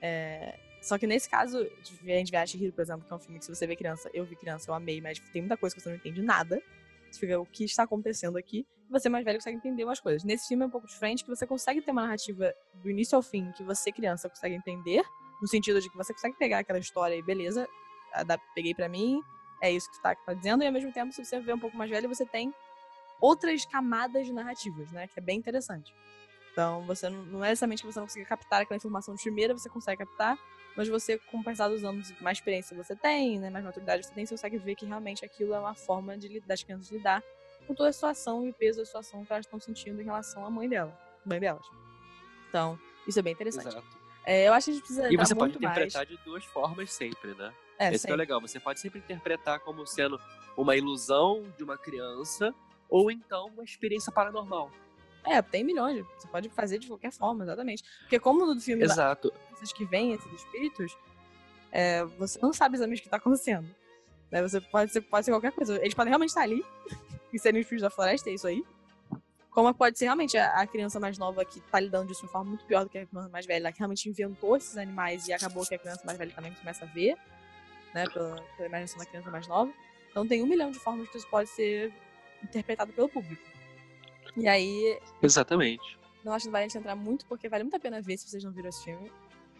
É... 0.00 0.58
Só 0.80 0.96
que 0.96 1.06
nesse 1.06 1.28
caso, 1.28 1.58
a 1.58 2.16
gente 2.16 2.30
vê 2.30 2.36
Ashihiro, 2.36 2.72
por 2.72 2.82
exemplo, 2.82 3.04
que 3.06 3.12
é 3.12 3.16
um 3.16 3.18
filme 3.18 3.38
que 3.38 3.44
se 3.44 3.54
você 3.54 3.66
vê 3.66 3.74
criança, 3.74 4.08
eu 4.14 4.24
vi 4.24 4.36
criança, 4.36 4.70
eu 4.70 4.74
amei, 4.74 5.00
mas 5.00 5.18
tem 5.18 5.42
muita 5.42 5.56
coisa 5.56 5.74
que 5.74 5.82
você 5.82 5.88
não 5.88 5.96
entende 5.96 6.22
nada. 6.22 6.62
Você 7.16 7.20
fica, 7.20 7.40
o 7.40 7.46
que 7.46 7.64
está 7.64 7.84
acontecendo 7.84 8.36
aqui? 8.36 8.66
E 8.88 8.92
você 8.92 9.08
mais 9.08 9.24
velho 9.24 9.38
consegue 9.38 9.56
entender 9.56 9.84
umas 9.84 9.98
coisas. 9.98 10.22
Nesse 10.22 10.48
filme 10.48 10.64
é 10.64 10.66
um 10.66 10.70
pouco 10.70 10.86
diferente, 10.86 11.24
que 11.24 11.30
você 11.30 11.46
consegue 11.46 11.80
ter 11.80 11.90
uma 11.90 12.02
narrativa 12.02 12.52
do 12.74 12.90
início 12.90 13.16
ao 13.16 13.22
fim, 13.22 13.50
que 13.52 13.64
você, 13.64 13.90
criança, 13.90 14.28
consegue 14.28 14.54
entender, 14.54 15.02
no 15.40 15.48
sentido 15.48 15.80
de 15.80 15.90
que 15.90 15.96
você 15.96 16.12
consegue 16.12 16.36
pegar 16.36 16.58
aquela 16.58 16.78
história 16.78 17.14
e 17.14 17.22
beleza, 17.22 17.68
peguei 18.54 18.74
para 18.74 18.88
mim, 18.88 19.20
é 19.62 19.72
isso 19.72 19.90
que 19.90 20.00
tá, 20.02 20.14
tá 20.14 20.34
dizendo, 20.34 20.62
e 20.62 20.66
ao 20.66 20.72
mesmo 20.72 20.92
tempo, 20.92 21.12
se 21.12 21.24
você 21.24 21.40
vê 21.40 21.52
um 21.52 21.58
pouco 21.58 21.76
mais 21.76 21.90
velho, 21.90 22.08
você 22.08 22.26
tem 22.26 22.54
outras 23.20 23.64
camadas 23.64 24.26
de 24.26 24.32
narrativas, 24.32 24.92
né? 24.92 25.08
Que 25.08 25.18
é 25.18 25.22
bem 25.22 25.38
interessante. 25.38 25.94
Então, 26.52 26.82
você 26.86 27.08
não, 27.08 27.22
não 27.24 27.44
é 27.44 27.48
necessariamente 27.48 27.82
que 27.82 27.92
você 27.92 27.98
não 27.98 28.06
consiga 28.06 28.26
captar 28.26 28.62
aquela 28.62 28.76
informação 28.76 29.14
de 29.14 29.22
primeira, 29.22 29.52
você 29.52 29.68
consegue 29.68 30.04
captar, 30.04 30.38
mas 30.76 30.88
você, 30.88 31.18
com 31.18 31.38
o 31.38 31.44
passar 31.44 31.68
dos 31.68 31.82
anos, 31.82 32.12
mais 32.20 32.38
experiência 32.38 32.76
você 32.76 32.94
tem, 32.94 33.38
né, 33.38 33.50
mais 33.50 33.64
maturidade 33.64 34.04
você 34.04 34.12
tem, 34.12 34.26
você 34.26 34.34
consegue 34.34 34.58
ver 34.58 34.74
que 34.74 34.84
realmente 34.84 35.24
aquilo 35.24 35.54
é 35.54 35.58
uma 35.58 35.74
forma 35.74 36.16
de, 36.16 36.40
das 36.40 36.62
crianças 36.62 36.90
lidar 36.90 37.22
com 37.66 37.74
toda 37.74 37.88
a 37.88 37.92
situação 37.92 38.46
e 38.46 38.50
o 38.50 38.54
peso 38.54 38.78
da 38.78 38.84
situação 38.84 39.24
que 39.24 39.32
elas 39.32 39.46
estão 39.46 39.58
sentindo 39.58 40.00
em 40.00 40.04
relação 40.04 40.44
à 40.44 40.50
mãe 40.50 40.68
dela, 40.68 40.96
mãe 41.24 41.40
delas. 41.40 41.66
Então, 42.48 42.78
isso 43.06 43.18
é 43.18 43.22
bem 43.22 43.32
interessante. 43.32 43.68
Exato. 43.68 43.96
É, 44.24 44.48
eu 44.48 44.52
acho 44.52 44.66
que 44.66 44.70
a 44.70 44.74
gente 44.74 44.82
precisa. 44.82 45.12
E 45.12 45.16
você 45.16 45.34
pode 45.34 45.56
interpretar 45.56 46.04
mais... 46.04 46.08
de 46.08 46.24
duas 46.24 46.44
formas 46.44 46.92
sempre, 46.92 47.32
né? 47.34 47.54
É, 47.78 47.94
Esse 47.94 48.10
é 48.10 48.16
legal. 48.16 48.40
Você 48.40 48.58
pode 48.58 48.80
sempre 48.80 48.98
interpretar 48.98 49.60
como 49.60 49.86
sendo 49.86 50.20
uma 50.56 50.74
ilusão 50.74 51.44
de 51.56 51.62
uma 51.62 51.78
criança 51.78 52.54
ou 52.88 53.10
então 53.10 53.48
uma 53.48 53.62
experiência 53.62 54.10
paranormal. 54.10 54.70
É, 55.26 55.42
tem 55.42 55.64
milhões. 55.64 56.04
Você 56.18 56.28
pode 56.28 56.48
fazer 56.50 56.78
de 56.78 56.86
qualquer 56.86 57.12
forma, 57.12 57.44
exatamente. 57.44 57.82
Porque 58.00 58.18
como 58.18 58.46
no 58.46 58.60
filme 58.60 58.84
Exato. 58.84 59.32
Lá, 59.34 59.66
que 59.74 59.84
vêm 59.84 60.12
esses 60.12 60.32
espíritos, 60.32 60.96
é, 61.72 62.04
você 62.04 62.38
não 62.40 62.52
sabe 62.52 62.76
exatamente 62.76 63.00
o 63.00 63.02
que 63.02 63.08
está 63.08 63.16
acontecendo. 63.16 63.68
Né? 64.30 64.40
Você 64.42 64.60
pode 64.60 64.92
ser, 64.92 65.00
pode 65.00 65.24
ser 65.24 65.32
qualquer 65.32 65.52
coisa. 65.52 65.76
Eles 65.80 65.94
podem 65.94 66.10
realmente 66.10 66.30
estar 66.30 66.42
ali 66.42 66.64
e 67.32 67.38
serem 67.38 67.60
os 67.60 67.66
filhos 67.66 67.82
da 67.82 67.90
floresta, 67.90 68.30
é 68.30 68.34
isso 68.34 68.46
aí. 68.46 68.64
Como 69.50 69.72
pode 69.74 69.98
ser 69.98 70.04
realmente 70.04 70.36
a, 70.36 70.60
a 70.60 70.66
criança 70.66 71.00
mais 71.00 71.16
nova 71.16 71.44
que 71.44 71.58
está 71.58 71.80
lidando 71.80 72.08
disso 72.08 72.20
de 72.20 72.26
uma 72.26 72.32
forma 72.32 72.50
muito 72.50 72.64
pior 72.66 72.84
do 72.84 72.90
que 72.90 72.98
a 72.98 73.06
criança 73.06 73.28
mais 73.30 73.46
velha, 73.46 73.72
que 73.72 73.78
realmente 73.78 74.08
inventou 74.08 74.56
esses 74.56 74.76
animais 74.76 75.26
e 75.28 75.32
acabou 75.32 75.64
que 75.64 75.74
a 75.74 75.78
criança 75.78 76.02
mais 76.04 76.18
velha 76.18 76.30
também 76.32 76.52
começa 76.52 76.84
a 76.84 76.88
ver 76.88 77.16
né, 77.94 78.04
pela, 78.10 78.36
pela 78.56 78.68
imaginação 78.68 78.98
da 78.98 79.06
criança 79.06 79.30
mais 79.30 79.48
nova. 79.48 79.72
Então 80.10 80.26
tem 80.26 80.42
um 80.42 80.46
milhão 80.46 80.70
de 80.70 80.78
formas 80.78 81.08
que 81.08 81.16
isso 81.16 81.28
pode 81.28 81.48
ser 81.48 81.92
interpretado 82.42 82.92
pelo 82.92 83.08
público. 83.08 83.42
E 84.36 84.48
aí. 84.48 84.98
Exatamente. 85.22 85.98
Não 86.24 86.32
acho 86.32 86.46
que 86.46 86.50
vale 86.50 86.64
a 86.64 86.68
gente 86.68 86.78
entrar 86.78 86.96
muito, 86.96 87.24
porque 87.26 87.48
vale 87.48 87.64
muito 87.64 87.76
a 87.76 87.80
pena 87.80 88.00
ver 88.02 88.16
se 88.16 88.28
vocês 88.28 88.42
não 88.42 88.52
viram 88.52 88.68
esse 88.68 88.84
filme. 88.84 89.10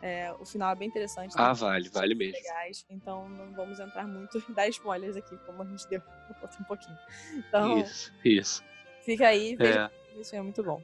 É, 0.03 0.33
o 0.39 0.45
final 0.45 0.73
é 0.73 0.75
bem 0.75 0.89
interessante. 0.89 1.35
Ah, 1.37 1.53
vale, 1.53 1.89
vale 1.89 2.15
mesmo. 2.15 2.35
Legais, 2.35 2.85
então 2.91 3.29
não 3.29 3.53
vamos 3.55 3.81
entrar 3.81 4.07
muito 4.07 4.39
e 4.49 4.53
dar 4.53 4.69
spoilers 4.69 5.17
aqui, 5.17 5.37
como 5.47 5.63
a 5.63 5.65
gente 5.65 5.89
deu 5.89 6.03
um 6.61 6.65
pouquinho. 6.65 6.99
Então, 7.35 7.79
isso, 7.79 8.13
isso. 8.25 8.65
Fica 9.03 9.29
aí, 9.29 9.57
veja. 9.57 9.91
É. 9.93 10.25
Filme 10.25 10.39
é 10.39 10.43
muito 10.43 10.63
bom. 10.63 10.83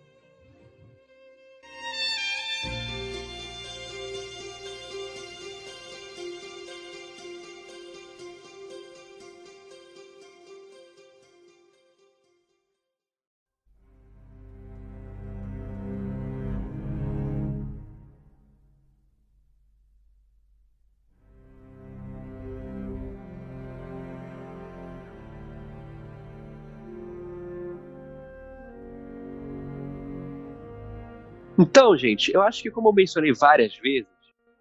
Então, 31.63 31.97
gente, 31.97 32.33
eu 32.35 32.43
acho 32.43 32.61
que 32.61 32.71
como 32.73 32.89
eu 32.89 32.93
mencionei 32.93 33.33
várias 33.33 33.77
vezes, 33.77 34.09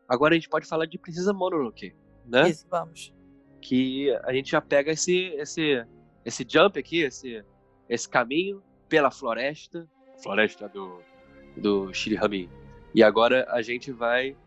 agora 0.07 0.35
a 0.35 0.37
gente 0.37 0.47
pode 0.47 0.67
falar 0.67 0.85
de 0.85 0.99
Princesa 0.99 1.33
Mononoke, 1.33 1.95
né? 2.25 2.49
Isso, 2.49 2.67
vamos. 2.69 3.11
Que 3.59 4.11
a 4.23 4.31
gente 4.31 4.51
já 4.51 4.61
pega 4.61 4.91
esse 4.91 5.33
esse 5.35 5.83
esse 6.23 6.45
jump 6.47 6.79
aqui, 6.79 7.01
esse 7.01 7.43
esse 7.89 8.07
caminho 8.07 8.61
pela 8.87 9.09
floresta, 9.09 9.89
floresta 10.21 10.69
do 10.69 10.99
do 11.57 11.91
Shirihami. 11.91 12.47
E 12.93 13.01
agora 13.01 13.47
a 13.49 13.63
gente 13.63 13.91
vai 13.91 14.37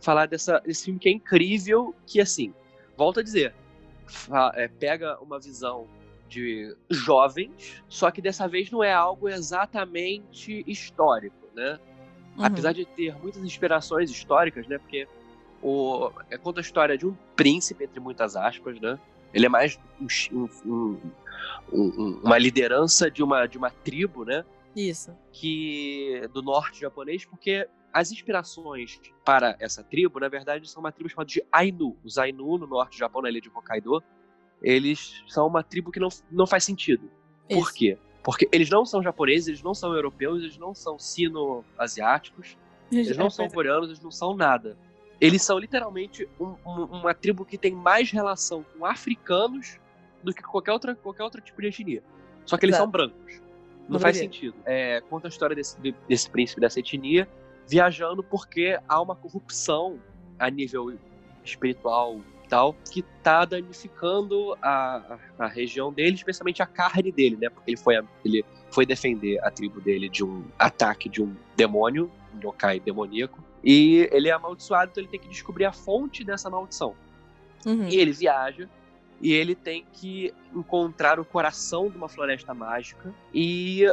falar 0.00 0.26
dessa, 0.26 0.58
desse 0.58 0.86
filme 0.86 0.98
que 0.98 1.08
é 1.08 1.12
incrível, 1.12 1.94
que 2.06 2.20
assim, 2.20 2.52
volto 2.96 3.20
a 3.20 3.22
dizer, 3.22 3.54
é, 4.54 4.66
pega 4.66 5.16
uma 5.20 5.38
visão 5.38 5.86
de 6.28 6.76
jovens, 6.90 7.82
só 7.88 8.10
que 8.10 8.20
dessa 8.20 8.48
vez 8.48 8.70
não 8.70 8.82
é 8.82 8.92
algo 8.92 9.28
exatamente 9.28 10.64
histórico, 10.66 11.48
né? 11.54 11.78
Uhum. 12.36 12.44
Apesar 12.44 12.72
de 12.72 12.84
ter 12.84 13.16
muitas 13.18 13.42
inspirações 13.42 14.10
históricas, 14.10 14.66
né? 14.66 14.78
Porque 14.78 15.06
o, 15.62 16.10
é, 16.30 16.38
conta 16.38 16.60
a 16.60 16.62
história 16.62 16.96
de 16.96 17.06
um 17.06 17.14
príncipe, 17.36 17.84
entre 17.84 18.00
muitas 18.00 18.36
aspas, 18.36 18.80
né? 18.80 18.98
Ele 19.32 19.46
é 19.46 19.48
mais 19.48 19.78
um, 20.32 20.48
um, 20.64 21.00
um, 21.72 22.20
uma 22.22 22.38
liderança 22.38 23.10
de 23.10 23.22
uma, 23.22 23.46
de 23.46 23.58
uma 23.58 23.70
tribo, 23.70 24.24
né? 24.24 24.44
Isso. 24.74 25.16
Que 25.32 26.28
do 26.32 26.42
norte 26.42 26.80
japonês, 26.80 27.24
porque 27.24 27.68
as 27.92 28.10
inspirações 28.12 29.00
para 29.24 29.56
essa 29.58 29.82
tribo, 29.82 30.20
na 30.20 30.28
verdade, 30.28 30.68
são 30.70 30.80
uma 30.80 30.92
tribo 30.92 31.10
chamada 31.10 31.28
de 31.28 31.42
Ainu. 31.50 31.96
Os 32.04 32.18
Ainu, 32.18 32.58
no 32.58 32.66
norte 32.66 32.92
do 32.92 32.98
Japão, 32.98 33.22
na 33.22 33.28
ilha 33.28 33.40
de 33.40 33.48
Hokkaido, 33.48 34.02
eles 34.62 35.22
são 35.28 35.46
uma 35.46 35.62
tribo 35.62 35.90
que 35.90 36.00
não, 36.00 36.08
não 36.30 36.46
faz 36.46 36.64
sentido. 36.64 37.10
Isso. 37.48 37.58
Por 37.58 37.72
quê? 37.72 37.98
Porque 38.22 38.48
eles 38.52 38.68
não 38.68 38.84
são 38.84 39.02
japoneses, 39.02 39.48
eles 39.48 39.62
não 39.62 39.74
são 39.74 39.94
europeus, 39.94 40.42
eles 40.42 40.58
não 40.58 40.74
são 40.74 40.98
sino-asiáticos, 40.98 42.56
eles 42.92 43.16
não 43.16 43.30
são 43.30 43.48
coreanos, 43.48 43.88
eles 43.88 44.00
não 44.00 44.10
são 44.10 44.34
nada. 44.34 44.76
Eles 45.20 45.42
são 45.42 45.58
literalmente 45.58 46.28
um, 46.38 46.54
um, 46.66 46.84
uma 46.84 47.14
tribo 47.14 47.44
que 47.44 47.58
tem 47.58 47.72
mais 47.72 48.10
relação 48.10 48.64
com 48.64 48.84
africanos 48.84 49.78
do 50.22 50.32
que 50.34 50.42
qualquer, 50.42 50.72
outra, 50.72 50.94
qualquer 50.94 51.22
outro 51.22 51.40
tipo 51.40 51.60
de 51.60 51.68
etnia. 51.68 52.02
Só 52.44 52.56
que 52.56 52.64
eles 52.64 52.74
Exato. 52.74 52.84
são 52.84 52.90
brancos. 52.90 53.40
Não, 53.82 53.94
não 53.94 54.00
faz 54.00 54.16
sentido. 54.16 54.54
É, 54.64 55.00
conta 55.02 55.28
a 55.28 55.30
história 55.30 55.54
desse, 55.54 55.76
desse 56.08 56.30
príncipe, 56.30 56.60
dessa 56.60 56.80
etnia, 56.80 57.28
viajando 57.66 58.22
porque 58.22 58.78
há 58.88 59.00
uma 59.00 59.14
corrupção 59.14 59.98
a 60.38 60.50
nível 60.50 60.98
espiritual 61.44 62.20
tal, 62.50 62.74
que 62.90 63.02
tá 63.22 63.44
danificando 63.44 64.54
a, 64.60 65.18
a, 65.38 65.44
a, 65.44 65.46
região 65.46 65.92
dele, 65.92 66.16
especialmente 66.16 66.60
a 66.60 66.66
carne 66.66 67.12
dele, 67.12 67.38
né? 67.40 67.48
Porque 67.48 67.70
ele 67.70 67.76
foi, 67.76 67.94
ele 68.24 68.44
foi 68.70 68.84
defender 68.84 69.38
a 69.44 69.50
tribo 69.50 69.80
dele 69.80 70.08
de 70.08 70.24
um 70.24 70.44
ataque 70.58 71.08
de 71.08 71.22
um 71.22 71.34
demônio, 71.56 72.10
um 72.34 72.40
yokai 72.44 72.80
demoníaco. 72.80 73.42
E 73.62 74.08
ele 74.10 74.28
é 74.28 74.32
amaldiçoado, 74.32 74.90
então 74.90 75.02
ele 75.02 75.10
tem 75.10 75.20
que 75.20 75.28
descobrir 75.28 75.64
a 75.64 75.72
fonte 75.72 76.24
dessa 76.24 76.50
maldição. 76.50 76.94
Uhum. 77.64 77.88
E 77.88 77.96
ele 77.96 78.12
viaja 78.12 78.68
e 79.20 79.32
ele 79.32 79.54
tem 79.54 79.86
que 79.92 80.34
encontrar 80.54 81.20
o 81.20 81.24
coração 81.24 81.88
de 81.88 81.96
uma 81.96 82.08
floresta 82.08 82.54
mágica 82.54 83.14
e 83.34 83.84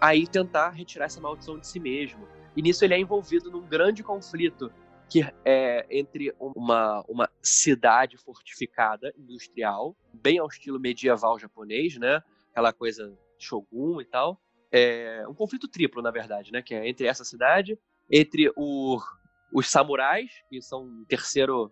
aí 0.00 0.26
tentar 0.26 0.70
retirar 0.70 1.04
essa 1.04 1.20
maldição 1.20 1.58
de 1.58 1.66
si 1.66 1.78
mesmo. 1.78 2.26
E 2.56 2.62
nisso 2.62 2.84
ele 2.84 2.94
é 2.94 2.98
envolvido 2.98 3.50
num 3.50 3.62
grande 3.62 4.02
conflito 4.02 4.72
que 5.12 5.22
é 5.44 5.84
entre 5.90 6.34
uma, 6.40 7.04
uma 7.06 7.28
cidade 7.42 8.16
fortificada 8.16 9.12
industrial, 9.18 9.94
bem 10.10 10.38
ao 10.38 10.46
estilo 10.46 10.80
medieval 10.80 11.38
japonês, 11.38 11.98
né? 11.98 12.22
Aquela 12.50 12.72
coisa 12.72 13.14
shogun 13.38 14.00
e 14.00 14.06
tal. 14.06 14.40
É 14.70 15.22
um 15.28 15.34
conflito 15.34 15.68
triplo, 15.68 16.00
na 16.00 16.10
verdade, 16.10 16.50
né? 16.50 16.62
Que 16.62 16.74
é 16.74 16.88
entre 16.88 17.06
essa 17.06 17.26
cidade, 17.26 17.78
entre 18.10 18.50
o, 18.56 18.98
os 19.52 19.68
samurais, 19.68 20.30
que 20.48 20.62
são 20.62 20.84
um 20.84 21.04
terceiro, 21.06 21.70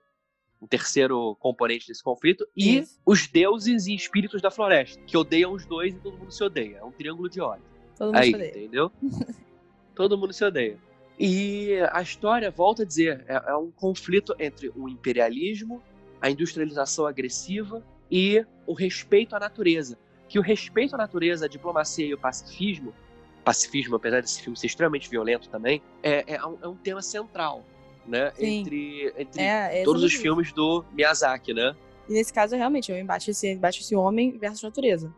um 0.61 0.66
terceiro 0.66 1.35
componente 1.37 1.88
desse 1.88 2.03
conflito, 2.03 2.46
e 2.55 2.81
Isso. 2.81 3.00
os 3.07 3.26
deuses 3.26 3.87
e 3.87 3.94
espíritos 3.94 4.42
da 4.42 4.50
floresta, 4.50 5.03
que 5.07 5.16
odeiam 5.16 5.53
os 5.53 5.64
dois 5.64 5.94
e 5.94 5.98
todo 5.98 6.18
mundo 6.18 6.31
se 6.31 6.44
odeia. 6.44 6.76
É 6.76 6.85
um 6.85 6.92
triângulo 6.92 7.31
de 7.31 7.40
ódio. 7.40 7.64
Todo 7.96 8.09
mundo 8.09 8.18
Aí, 8.18 8.29
se 8.29 8.35
odeia. 8.35 8.50
entendeu? 8.50 8.92
todo 9.96 10.18
mundo 10.18 10.35
se 10.35 10.44
odeia. 10.44 10.89
E 11.23 11.75
a 11.93 12.01
história, 12.01 12.51
volta 12.51 12.83
a 12.83 12.87
dizer, 12.87 13.23
é, 13.29 13.35
é 13.49 13.55
um 13.55 13.71
conflito 13.71 14.35
entre 14.39 14.73
o 14.75 14.89
imperialismo, 14.89 15.83
a 16.19 16.31
industrialização 16.31 17.07
agressiva 17.07 17.85
e 18.11 18.43
o 18.67 18.73
respeito 18.73 19.37
à 19.37 19.39
natureza. 19.39 19.99
Que 20.27 20.39
o 20.39 20.43
respeito 20.43 20.95
à 20.95 20.99
natureza, 20.99 21.45
a 21.45 21.49
diplomacia 21.49 22.07
e 22.07 22.15
o 22.15 22.19
pacifismo, 22.19 22.95
pacifismo, 23.45 23.97
apesar 23.97 24.23
desse 24.23 24.41
filme 24.41 24.57
ser 24.57 24.69
extremamente 24.69 25.11
violento 25.11 25.51
também, 25.51 25.83
é, 26.03 26.37
é, 26.37 26.47
um, 26.47 26.57
é 26.63 26.69
um, 26.69 26.77
tema 26.77 27.03
central, 27.03 27.67
né? 28.07 28.33
Sim. 28.37 28.61
Entre, 28.61 29.15
entre 29.19 29.43
é, 29.43 29.83
todos 29.85 30.03
os 30.03 30.15
filmes 30.15 30.53
do 30.55 30.83
Miyazaki, 30.91 31.53
né? 31.53 31.77
E 32.09 32.15
nesse 32.15 32.33
caso, 32.33 32.57
realmente, 32.57 32.91
é 32.91 32.95
um 32.95 32.99
embate, 32.99 33.31
esse, 33.31 33.47
embate 33.47 33.83
esse 33.83 33.95
homem 33.95 34.39
versus 34.39 34.63
natureza. 34.63 35.15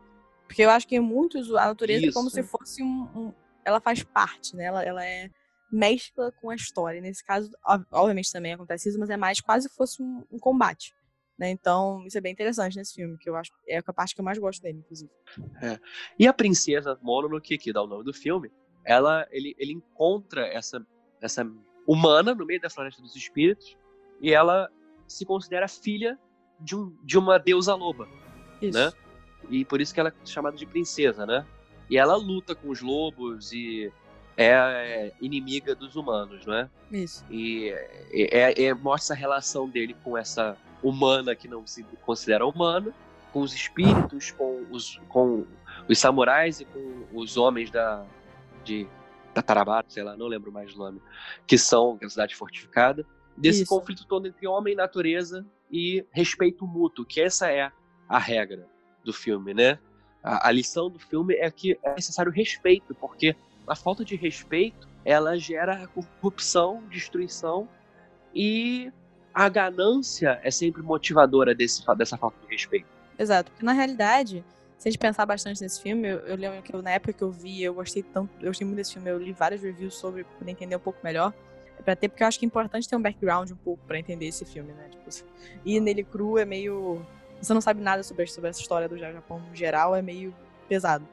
Porque 0.47 0.63
eu 0.63 0.69
acho 0.69 0.85
que 0.85 0.99
muitos 0.99 1.49
a 1.55 1.67
natureza 1.67 2.01
Isso. 2.01 2.09
é 2.09 2.13
como 2.13 2.29
se 2.29 2.43
fosse 2.43 2.83
um, 2.83 3.07
um, 3.15 3.33
Ela 3.63 3.79
faz 3.79 4.03
parte, 4.03 4.53
né? 4.53 4.65
Ela, 4.65 4.83
ela 4.83 5.05
é 5.05 5.29
mescla 5.73 6.31
com 6.39 6.51
a 6.51 6.55
história. 6.55 7.01
Nesse 7.01 7.25
caso, 7.25 7.51
obviamente 7.91 8.31
também 8.31 8.53
acontece 8.53 8.89
isso, 8.89 8.99
mas 8.99 9.09
é 9.09 9.17
mais 9.17 9.41
quase 9.41 9.67
fosse 9.69 10.01
um, 10.01 10.23
um 10.31 10.37
combate. 10.37 10.93
Né? 11.37 11.49
Então, 11.49 12.05
isso 12.05 12.15
é 12.15 12.21
bem 12.21 12.31
interessante 12.31 12.77
nesse 12.77 12.93
filme, 12.93 13.17
que 13.17 13.27
eu 13.27 13.35
acho 13.35 13.51
é 13.67 13.79
a 13.79 13.93
parte 13.93 14.13
que 14.13 14.21
eu 14.21 14.25
mais 14.25 14.37
gosto 14.37 14.61
dele, 14.61 14.77
inclusive. 14.77 15.11
É. 15.61 15.79
E 16.17 16.27
a 16.27 16.33
princesa 16.33 16.97
Mononoke, 17.01 17.57
que 17.57 17.73
dá 17.73 17.81
o 17.81 17.87
nome 17.87 18.03
do 18.03 18.13
filme, 18.13 18.51
ela, 18.85 19.27
ele, 19.31 19.55
ele 19.57 19.73
encontra 19.73 20.45
essa, 20.45 20.85
essa 21.19 21.43
humana 21.87 22.35
no 22.35 22.45
meio 22.45 22.61
da 22.61 22.69
floresta 22.69 23.01
dos 23.01 23.15
espíritos 23.15 23.75
e 24.21 24.31
ela 24.31 24.69
se 25.07 25.25
considera 25.25 25.67
filha 25.67 26.19
de, 26.59 26.75
um, 26.75 26.95
de 27.03 27.17
uma 27.17 27.39
deusa 27.39 27.73
loba, 27.73 28.07
isso. 28.61 28.77
né? 28.77 28.93
E 29.49 29.65
por 29.65 29.81
isso 29.81 29.93
que 29.93 29.99
ela 29.99 30.09
é 30.09 30.25
chamada 30.25 30.55
de 30.55 30.65
princesa, 30.65 31.25
né? 31.25 31.45
E 31.89 31.97
ela 31.97 32.15
luta 32.15 32.53
com 32.53 32.69
os 32.69 32.81
lobos 32.81 33.51
e 33.51 33.91
é 34.37 35.11
inimiga 35.21 35.75
dos 35.75 35.95
humanos, 35.95 36.45
não 36.45 36.53
é? 36.53 36.69
Isso. 36.91 37.25
E 37.29 37.69
é, 38.11 38.63
é, 38.63 38.73
mostra 38.73 39.15
a 39.15 39.17
relação 39.17 39.69
dele 39.69 39.95
com 40.03 40.17
essa 40.17 40.57
humana 40.81 41.35
que 41.35 41.47
não 41.47 41.65
se 41.65 41.83
considera 42.05 42.45
humana, 42.45 42.93
com 43.31 43.41
os 43.41 43.53
espíritos, 43.53 44.31
com 44.31 44.65
os, 44.69 44.99
com 45.07 45.45
os 45.87 45.97
samurais 45.97 46.59
e 46.59 46.65
com 46.65 47.05
os 47.13 47.37
homens 47.37 47.71
da 47.71 48.05
de 48.63 48.87
Tatarabato, 49.33 49.91
sei 49.91 50.03
lá, 50.03 50.15
não 50.15 50.27
lembro 50.27 50.51
mais 50.51 50.73
o 50.73 50.77
nome, 50.77 51.01
que 51.45 51.57
são 51.57 51.97
a 52.01 52.09
cidade 52.09 52.35
fortificada. 52.35 53.05
Desse 53.35 53.63
Isso. 53.63 53.69
conflito 53.69 54.05
todo 54.05 54.27
entre 54.27 54.47
homem 54.47 54.73
e 54.73 54.77
natureza 54.77 55.45
e 55.71 56.05
respeito 56.11 56.67
mútuo, 56.67 57.03
que 57.03 57.19
essa 57.19 57.51
é 57.51 57.71
a 58.07 58.19
regra 58.19 58.67
do 59.03 59.11
filme, 59.11 59.53
né? 59.53 59.79
A, 60.23 60.47
a 60.49 60.51
lição 60.51 60.89
do 60.89 60.99
filme 60.99 61.33
é 61.35 61.49
que 61.49 61.77
é 61.83 61.95
necessário 61.95 62.31
respeito, 62.31 62.93
porque 62.93 63.35
a 63.67 63.75
falta 63.75 64.03
de 64.03 64.15
respeito 64.15 64.87
ela 65.05 65.37
gera 65.37 65.87
corrupção, 65.87 66.83
destruição 66.89 67.67
e 68.33 68.91
a 69.33 69.49
ganância 69.49 70.39
é 70.43 70.51
sempre 70.51 70.81
motivadora 70.81 71.53
desse, 71.53 71.83
dessa 71.97 72.17
falta 72.17 72.37
de 72.45 72.53
respeito. 72.53 72.87
Exato, 73.17 73.51
porque 73.51 73.65
na 73.65 73.73
realidade, 73.73 74.43
se 74.77 74.87
a 74.87 74.91
gente 74.91 74.99
pensar 74.99 75.25
bastante 75.25 75.61
nesse 75.61 75.81
filme, 75.81 76.07
eu, 76.07 76.19
eu 76.19 76.35
lembro 76.35 76.61
que 76.61 76.73
eu, 76.73 76.81
na 76.81 76.91
época 76.91 77.13
que 77.13 77.23
eu 77.23 77.31
vi, 77.31 77.63
eu 77.63 77.73
gostei 77.73 78.03
tanto, 78.03 78.31
eu 78.39 78.47
gostei 78.47 78.65
muito 78.65 78.77
desse 78.77 78.93
filme, 78.93 79.09
eu 79.09 79.17
li 79.17 79.33
vários 79.33 79.61
reviews 79.61 79.95
sobre 79.95 80.23
para 80.23 80.49
entender 80.49 80.75
um 80.75 80.79
pouco 80.79 80.99
melhor. 81.03 81.33
Pra 81.83 81.97
ter, 81.97 82.07
porque 82.07 82.23
eu 82.23 82.27
acho 82.27 82.39
que 82.39 82.45
é 82.45 82.47
importante 82.47 82.87
ter 82.87 82.95
um 82.95 83.01
background 83.01 83.51
um 83.51 83.57
pouco 83.57 83.83
para 83.85 83.99
entender 83.99 84.27
esse 84.27 84.45
filme, 84.45 84.71
né? 84.71 84.89
Tipo, 84.89 85.81
nele 85.81 86.03
cru 86.03 86.37
é 86.37 86.45
meio. 86.45 87.05
Você 87.41 87.53
não 87.53 87.59
sabe 87.59 87.81
nada 87.81 88.01
sobre, 88.03 88.25
sobre 88.27 88.49
essa 88.49 88.61
história 88.61 88.87
do 88.87 88.97
Japão 88.97 89.41
geral, 89.53 89.93
é 89.93 90.01
meio 90.01 90.33
pesado. 90.69 91.05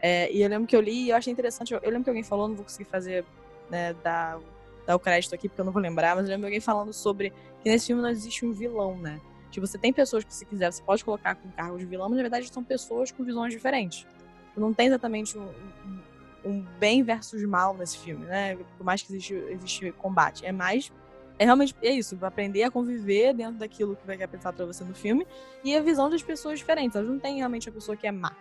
É, 0.00 0.30
e 0.32 0.42
eu 0.42 0.48
lembro 0.48 0.66
que 0.66 0.76
eu 0.76 0.80
li 0.80 1.06
e 1.06 1.10
eu 1.10 1.16
achei 1.16 1.32
interessante. 1.32 1.72
Eu, 1.72 1.80
eu, 1.82 1.90
lembro 1.90 2.04
que 2.04 2.10
alguém 2.10 2.22
falou, 2.22 2.48
não 2.48 2.54
vou 2.54 2.64
conseguir 2.64 2.88
fazer, 2.88 3.24
né, 3.70 3.94
dar, 4.02 4.38
dar 4.86 4.96
o 4.96 4.98
crédito 4.98 5.34
aqui 5.34 5.48
porque 5.48 5.60
eu 5.60 5.64
não 5.64 5.72
vou 5.72 5.82
lembrar, 5.82 6.14
mas 6.14 6.24
eu 6.24 6.30
lembro 6.30 6.46
alguém 6.46 6.60
falando 6.60 6.92
sobre 6.92 7.32
que 7.62 7.70
nesse 7.70 7.86
filme 7.86 8.02
não 8.02 8.08
existe 8.08 8.46
um 8.46 8.52
vilão, 8.52 8.96
né? 8.96 9.20
Tipo, 9.50 9.66
você 9.66 9.78
tem 9.78 9.92
pessoas 9.92 10.24
que, 10.24 10.32
se 10.32 10.44
quiser, 10.44 10.72
você 10.72 10.82
pode 10.82 11.04
colocar 11.04 11.34
com 11.34 11.50
cargo 11.50 11.78
de 11.78 11.86
vilão, 11.86 12.08
mas 12.08 12.16
na 12.16 12.22
verdade 12.22 12.52
são 12.52 12.62
pessoas 12.62 13.10
com 13.10 13.24
visões 13.24 13.52
diferentes. 13.52 14.06
Não 14.56 14.74
tem 14.74 14.88
exatamente 14.88 15.38
um, 15.38 15.48
um, 16.44 16.60
bem 16.78 17.02
versus 17.02 17.42
mal 17.44 17.74
nesse 17.74 17.98
filme, 17.98 18.26
né? 18.26 18.56
Por 18.76 18.84
mais 18.84 19.02
que 19.02 19.12
existe, 19.12 19.34
existe 19.34 19.92
combate. 19.92 20.44
É 20.44 20.52
mais 20.52 20.92
é 21.38 21.44
realmente 21.44 21.74
é 21.80 21.90
isso, 21.90 22.18
aprender 22.22 22.64
a 22.64 22.70
conviver 22.70 23.32
dentro 23.32 23.54
daquilo 23.54 23.94
que 23.94 24.04
vai 24.04 24.18
ser 24.18 24.26
pensado 24.26 24.56
para 24.56 24.66
você 24.66 24.82
no 24.82 24.94
filme 24.94 25.24
e 25.62 25.76
a 25.76 25.80
visão 25.80 26.10
das 26.10 26.22
pessoas 26.22 26.58
diferentes. 26.58 26.96
Elas 26.96 27.08
não 27.08 27.18
têm 27.18 27.36
realmente 27.36 27.68
a 27.68 27.72
pessoa 27.72 27.96
que 27.96 28.06
é 28.06 28.12
má, 28.12 28.36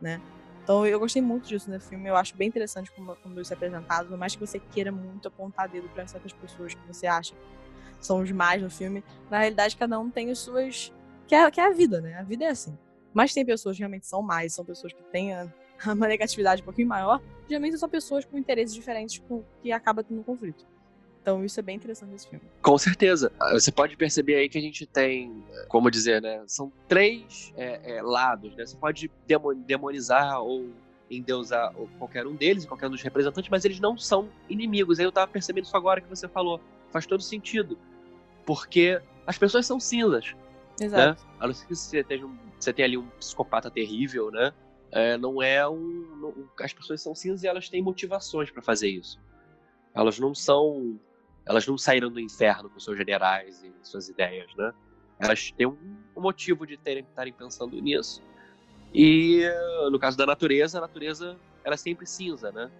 né? 0.00 0.20
Então 0.64 0.86
eu 0.86 0.98
gostei 0.98 1.20
muito 1.20 1.46
disso 1.46 1.70
no 1.70 1.78
filme, 1.78 2.08
eu 2.08 2.16
acho 2.16 2.34
bem 2.34 2.48
interessante 2.48 2.90
como, 2.90 3.14
como 3.16 3.38
isso 3.38 3.52
é 3.52 3.56
apresentado, 3.56 4.08
por 4.08 4.16
mais 4.16 4.34
que 4.34 4.40
você 4.40 4.58
queira 4.58 4.90
muito 4.90 5.28
apontar 5.28 5.68
dedo 5.68 5.88
para 5.90 6.06
certas 6.06 6.32
pessoas 6.32 6.72
que 6.72 6.86
você 6.86 7.06
acha 7.06 7.34
que 7.34 8.06
são 8.06 8.20
os 8.20 8.32
mais 8.32 8.62
no 8.62 8.70
filme, 8.70 9.04
na 9.30 9.38
realidade 9.38 9.76
cada 9.76 9.98
um 9.98 10.10
tem 10.10 10.30
as 10.30 10.38
suas. 10.38 10.92
Que 11.26 11.34
é, 11.34 11.50
que 11.50 11.60
é 11.60 11.66
a 11.66 11.70
vida, 11.70 12.00
né? 12.00 12.14
A 12.18 12.22
vida 12.22 12.44
é 12.44 12.48
assim. 12.48 12.76
Mas 13.12 13.32
tem 13.32 13.44
pessoas 13.44 13.76
que 13.76 13.80
realmente 13.80 14.06
são 14.06 14.22
mais, 14.22 14.52
são 14.54 14.64
pessoas 14.64 14.92
que 14.92 15.02
têm 15.04 15.32
uma 15.86 16.08
negatividade 16.08 16.62
um 16.62 16.64
pouquinho 16.64 16.88
maior, 16.88 17.20
geralmente 17.46 17.78
são 17.78 17.88
pessoas 17.88 18.24
com 18.24 18.38
interesses 18.38 18.74
diferentes 18.74 19.18
com, 19.28 19.44
que 19.62 19.70
acabam 19.70 20.02
tendo 20.02 20.20
um 20.20 20.24
conflito. 20.24 20.66
Então 21.24 21.42
isso 21.42 21.58
é 21.58 21.62
bem 21.62 21.76
interessante 21.76 22.10
nesse 22.10 22.28
filme. 22.28 22.44
Com 22.60 22.76
certeza. 22.76 23.32
Ah, 23.40 23.54
você 23.54 23.72
pode 23.72 23.96
perceber 23.96 24.34
aí 24.34 24.46
que 24.46 24.58
a 24.58 24.60
gente 24.60 24.84
tem, 24.84 25.42
como 25.68 25.90
dizer, 25.90 26.20
né? 26.20 26.44
São 26.46 26.70
três 26.86 27.50
é, 27.56 27.96
é, 27.96 28.02
lados, 28.02 28.54
né? 28.54 28.66
Você 28.66 28.76
pode 28.76 29.10
demonizar 29.66 30.42
ou 30.42 30.68
endeusar 31.10 31.72
qualquer 31.98 32.26
um 32.26 32.34
deles, 32.34 32.66
qualquer 32.66 32.88
um 32.88 32.90
dos 32.90 33.00
representantes, 33.00 33.48
mas 33.48 33.64
eles 33.64 33.80
não 33.80 33.96
são 33.96 34.28
inimigos. 34.50 34.98
Aí 34.98 35.06
eu 35.06 35.12
tava 35.12 35.26
percebendo 35.26 35.64
isso 35.64 35.74
agora 35.74 35.98
que 35.98 36.10
você 36.10 36.28
falou. 36.28 36.60
Faz 36.90 37.06
todo 37.06 37.22
sentido. 37.22 37.78
Porque 38.44 39.00
as 39.26 39.38
pessoas 39.38 39.64
são 39.64 39.80
cinzas. 39.80 40.34
Né? 40.78 40.84
Exato. 40.84 41.22
Né? 41.22 41.28
A 41.40 41.46
não 41.46 41.54
ser 41.54 41.66
que 41.66 41.74
você 41.74 42.04
tenha, 42.04 42.26
um, 42.26 42.36
você 42.60 42.70
tenha 42.70 42.84
ali 42.84 42.98
um 42.98 43.06
psicopata 43.18 43.70
terrível, 43.70 44.30
né? 44.30 44.52
É, 44.92 45.16
não 45.16 45.42
é 45.42 45.66
um. 45.66 46.18
Não, 46.20 46.34
as 46.60 46.74
pessoas 46.74 47.00
são 47.00 47.14
cinzas 47.14 47.44
e 47.44 47.46
elas 47.46 47.70
têm 47.70 47.80
motivações 47.80 48.50
para 48.50 48.60
fazer 48.60 48.90
isso. 48.90 49.18
Elas 49.94 50.18
não 50.18 50.34
são 50.34 51.00
elas 51.46 51.66
não 51.66 51.76
saíram 51.76 52.10
do 52.10 52.20
inferno 52.20 52.70
com 52.70 52.80
seus 52.80 52.96
generais 52.96 53.62
e 53.62 53.72
suas 53.82 54.08
ideias, 54.08 54.54
né? 54.56 54.72
Elas 55.18 55.50
têm 55.52 55.66
um, 55.66 55.76
motivo 56.16 56.66
de 56.66 56.76
terem 56.76 57.04
estarem 57.04 57.32
pensando 57.32 57.80
nisso. 57.80 58.22
E 58.92 59.42
no 59.90 59.98
caso 59.98 60.16
da 60.16 60.26
natureza, 60.26 60.78
a 60.78 60.80
natureza 60.80 61.36
ela 61.62 61.74
é 61.74 61.78
sempre 61.78 62.06
cinza, 62.06 62.50
né? 62.52 62.70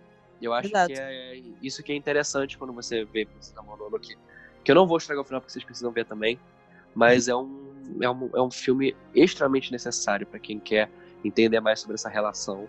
Eu 0.40 0.52
acho 0.52 0.68
Exato. 0.68 0.92
que 0.92 1.00
é 1.00 1.42
isso 1.62 1.82
que 1.82 1.92
é 1.92 1.96
interessante 1.96 2.58
quando 2.58 2.72
você 2.72 3.04
vê 3.04 3.24
Princesa 3.24 3.62
Mononoke. 3.62 4.16
Que 4.62 4.70
eu 4.70 4.74
não 4.74 4.86
vou 4.86 4.96
estragar 4.96 5.22
o 5.22 5.24
final 5.24 5.40
porque 5.40 5.52
vocês 5.52 5.64
precisam 5.64 5.92
ver 5.92 6.06
também, 6.06 6.38
mas 6.94 7.28
é 7.28 7.34
um, 7.34 7.98
é 8.00 8.10
um, 8.10 8.30
é 8.34 8.42
um 8.42 8.50
filme 8.50 8.96
extremamente 9.14 9.70
necessário 9.70 10.26
para 10.26 10.38
quem 10.38 10.58
quer 10.58 10.90
entender 11.24 11.60
mais 11.60 11.80
sobre 11.80 11.94
essa 11.94 12.08
relação 12.08 12.68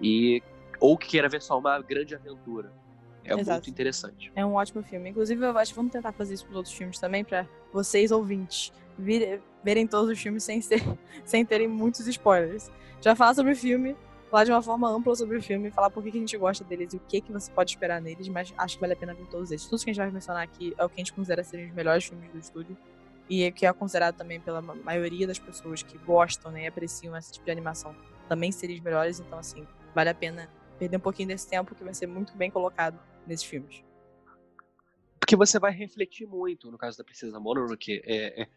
e 0.00 0.42
ou 0.80 0.98
que 0.98 1.08
queira 1.08 1.28
ver 1.28 1.40
só 1.40 1.58
uma 1.58 1.80
grande 1.80 2.14
aventura. 2.14 2.72
É 3.24 3.32
Exato. 3.32 3.50
muito 3.52 3.70
interessante. 3.70 4.32
É 4.34 4.44
um 4.44 4.54
ótimo 4.54 4.82
filme. 4.82 5.10
Inclusive, 5.10 5.44
eu 5.44 5.56
acho 5.58 5.72
que 5.72 5.76
vamos 5.76 5.92
tentar 5.92 6.12
fazer 6.12 6.34
isso 6.34 6.46
os 6.48 6.54
outros 6.54 6.74
filmes 6.74 6.98
também, 6.98 7.24
para 7.24 7.46
vocês 7.72 8.10
ouvintes 8.10 8.72
vir, 8.98 9.40
verem 9.62 9.86
todos 9.86 10.10
os 10.10 10.20
filmes 10.20 10.44
sem, 10.44 10.60
ser, 10.60 10.82
sem 11.24 11.44
terem 11.44 11.66
muitos 11.68 12.06
spoilers. 12.06 12.70
Já 13.00 13.16
falar 13.16 13.34
sobre 13.34 13.52
o 13.52 13.56
filme, 13.56 13.96
falar 14.30 14.44
de 14.44 14.50
uma 14.50 14.62
forma 14.62 14.88
ampla 14.88 15.14
sobre 15.14 15.36
o 15.36 15.42
filme, 15.42 15.70
falar 15.70 15.90
por 15.90 16.02
que, 16.02 16.10
que 16.10 16.16
a 16.18 16.20
gente 16.20 16.36
gosta 16.36 16.64
deles 16.64 16.92
e 16.92 16.96
o 16.96 17.00
que, 17.00 17.20
que 17.20 17.32
você 17.32 17.50
pode 17.50 17.70
esperar 17.70 18.00
neles, 18.00 18.28
mas 18.28 18.52
acho 18.56 18.76
que 18.76 18.80
vale 18.80 18.92
a 18.92 18.96
pena 18.96 19.14
ver 19.14 19.26
todos 19.26 19.50
eles. 19.50 19.64
Tudo 19.64 19.82
que 19.82 19.90
a 19.90 19.92
gente 19.92 20.02
vai 20.02 20.10
mencionar 20.10 20.42
aqui 20.42 20.74
é 20.76 20.84
o 20.84 20.88
que 20.88 20.96
a 20.96 20.98
gente 20.98 21.12
considera 21.12 21.42
serem 21.42 21.66
os 21.66 21.74
melhores 21.74 22.04
filmes 22.04 22.30
do 22.30 22.38
estúdio 22.38 22.76
e 23.28 23.50
que 23.52 23.64
é 23.64 23.72
considerado 23.72 24.16
também 24.16 24.40
pela 24.40 24.60
maioria 24.60 25.26
das 25.26 25.38
pessoas 25.38 25.82
que 25.82 25.96
gostam 25.98 26.52
né, 26.52 26.64
e 26.64 26.66
apreciam 26.66 27.16
esse 27.16 27.32
tipo 27.32 27.44
de 27.44 27.50
animação 27.50 27.94
também 28.28 28.52
serem 28.52 28.76
os 28.76 28.82
melhores, 28.82 29.20
então 29.20 29.38
assim, 29.38 29.66
vale 29.94 30.10
a 30.10 30.14
pena 30.14 30.48
perder 30.78 30.96
um 30.96 31.00
pouquinho 31.00 31.28
desse 31.28 31.48
tempo 31.48 31.74
que 31.74 31.84
vai 31.84 31.94
ser 31.94 32.06
muito 32.06 32.36
bem 32.36 32.50
colocado 32.50 32.98
nesses 33.26 33.46
filmes. 33.46 33.82
Porque 35.18 35.36
você 35.36 35.58
vai 35.58 35.72
refletir 35.72 36.26
muito, 36.26 36.70
no 36.70 36.76
caso 36.76 36.98
da 36.98 37.04
Princesa 37.04 37.40
Mononoke, 37.40 38.02
é, 38.04 38.42
é, 38.42 38.48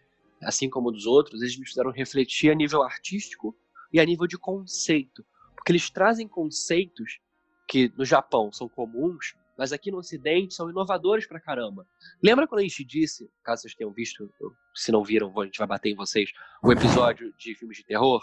assim 0.43 0.69
como 0.69 0.91
dos 0.91 1.05
outros, 1.05 1.41
eles 1.41 1.57
me 1.57 1.65
fizeram 1.65 1.91
refletir 1.91 2.51
a 2.51 2.55
nível 2.55 2.83
artístico 2.83 3.55
e 3.91 3.99
a 3.99 4.05
nível 4.05 4.27
de 4.27 4.37
conceito. 4.37 5.25
Porque 5.55 5.71
eles 5.71 5.89
trazem 5.89 6.27
conceitos 6.27 7.19
que 7.67 7.91
no 7.97 8.05
Japão 8.05 8.51
são 8.51 8.67
comuns, 8.67 9.35
mas 9.57 9.73
aqui 9.73 9.89
no 9.89 9.97
Ocidente 9.97 10.53
são 10.53 10.69
inovadores 10.69 11.25
pra 11.25 11.39
caramba. 11.39 11.87
Lembra 12.21 12.47
quando 12.47 12.59
a 12.59 12.63
gente 12.63 12.83
disse, 12.83 13.29
caso 13.43 13.61
vocês 13.61 13.73
tenham 13.73 13.91
visto, 13.91 14.29
se 14.75 14.91
não 14.91 15.03
viram, 15.03 15.33
a 15.39 15.45
gente 15.45 15.57
vai 15.57 15.67
bater 15.67 15.89
em 15.89 15.95
vocês, 15.95 16.31
o 16.61 16.71
episódio 16.71 17.33
de 17.37 17.55
filmes 17.55 17.77
de 17.77 17.85
terror? 17.85 18.21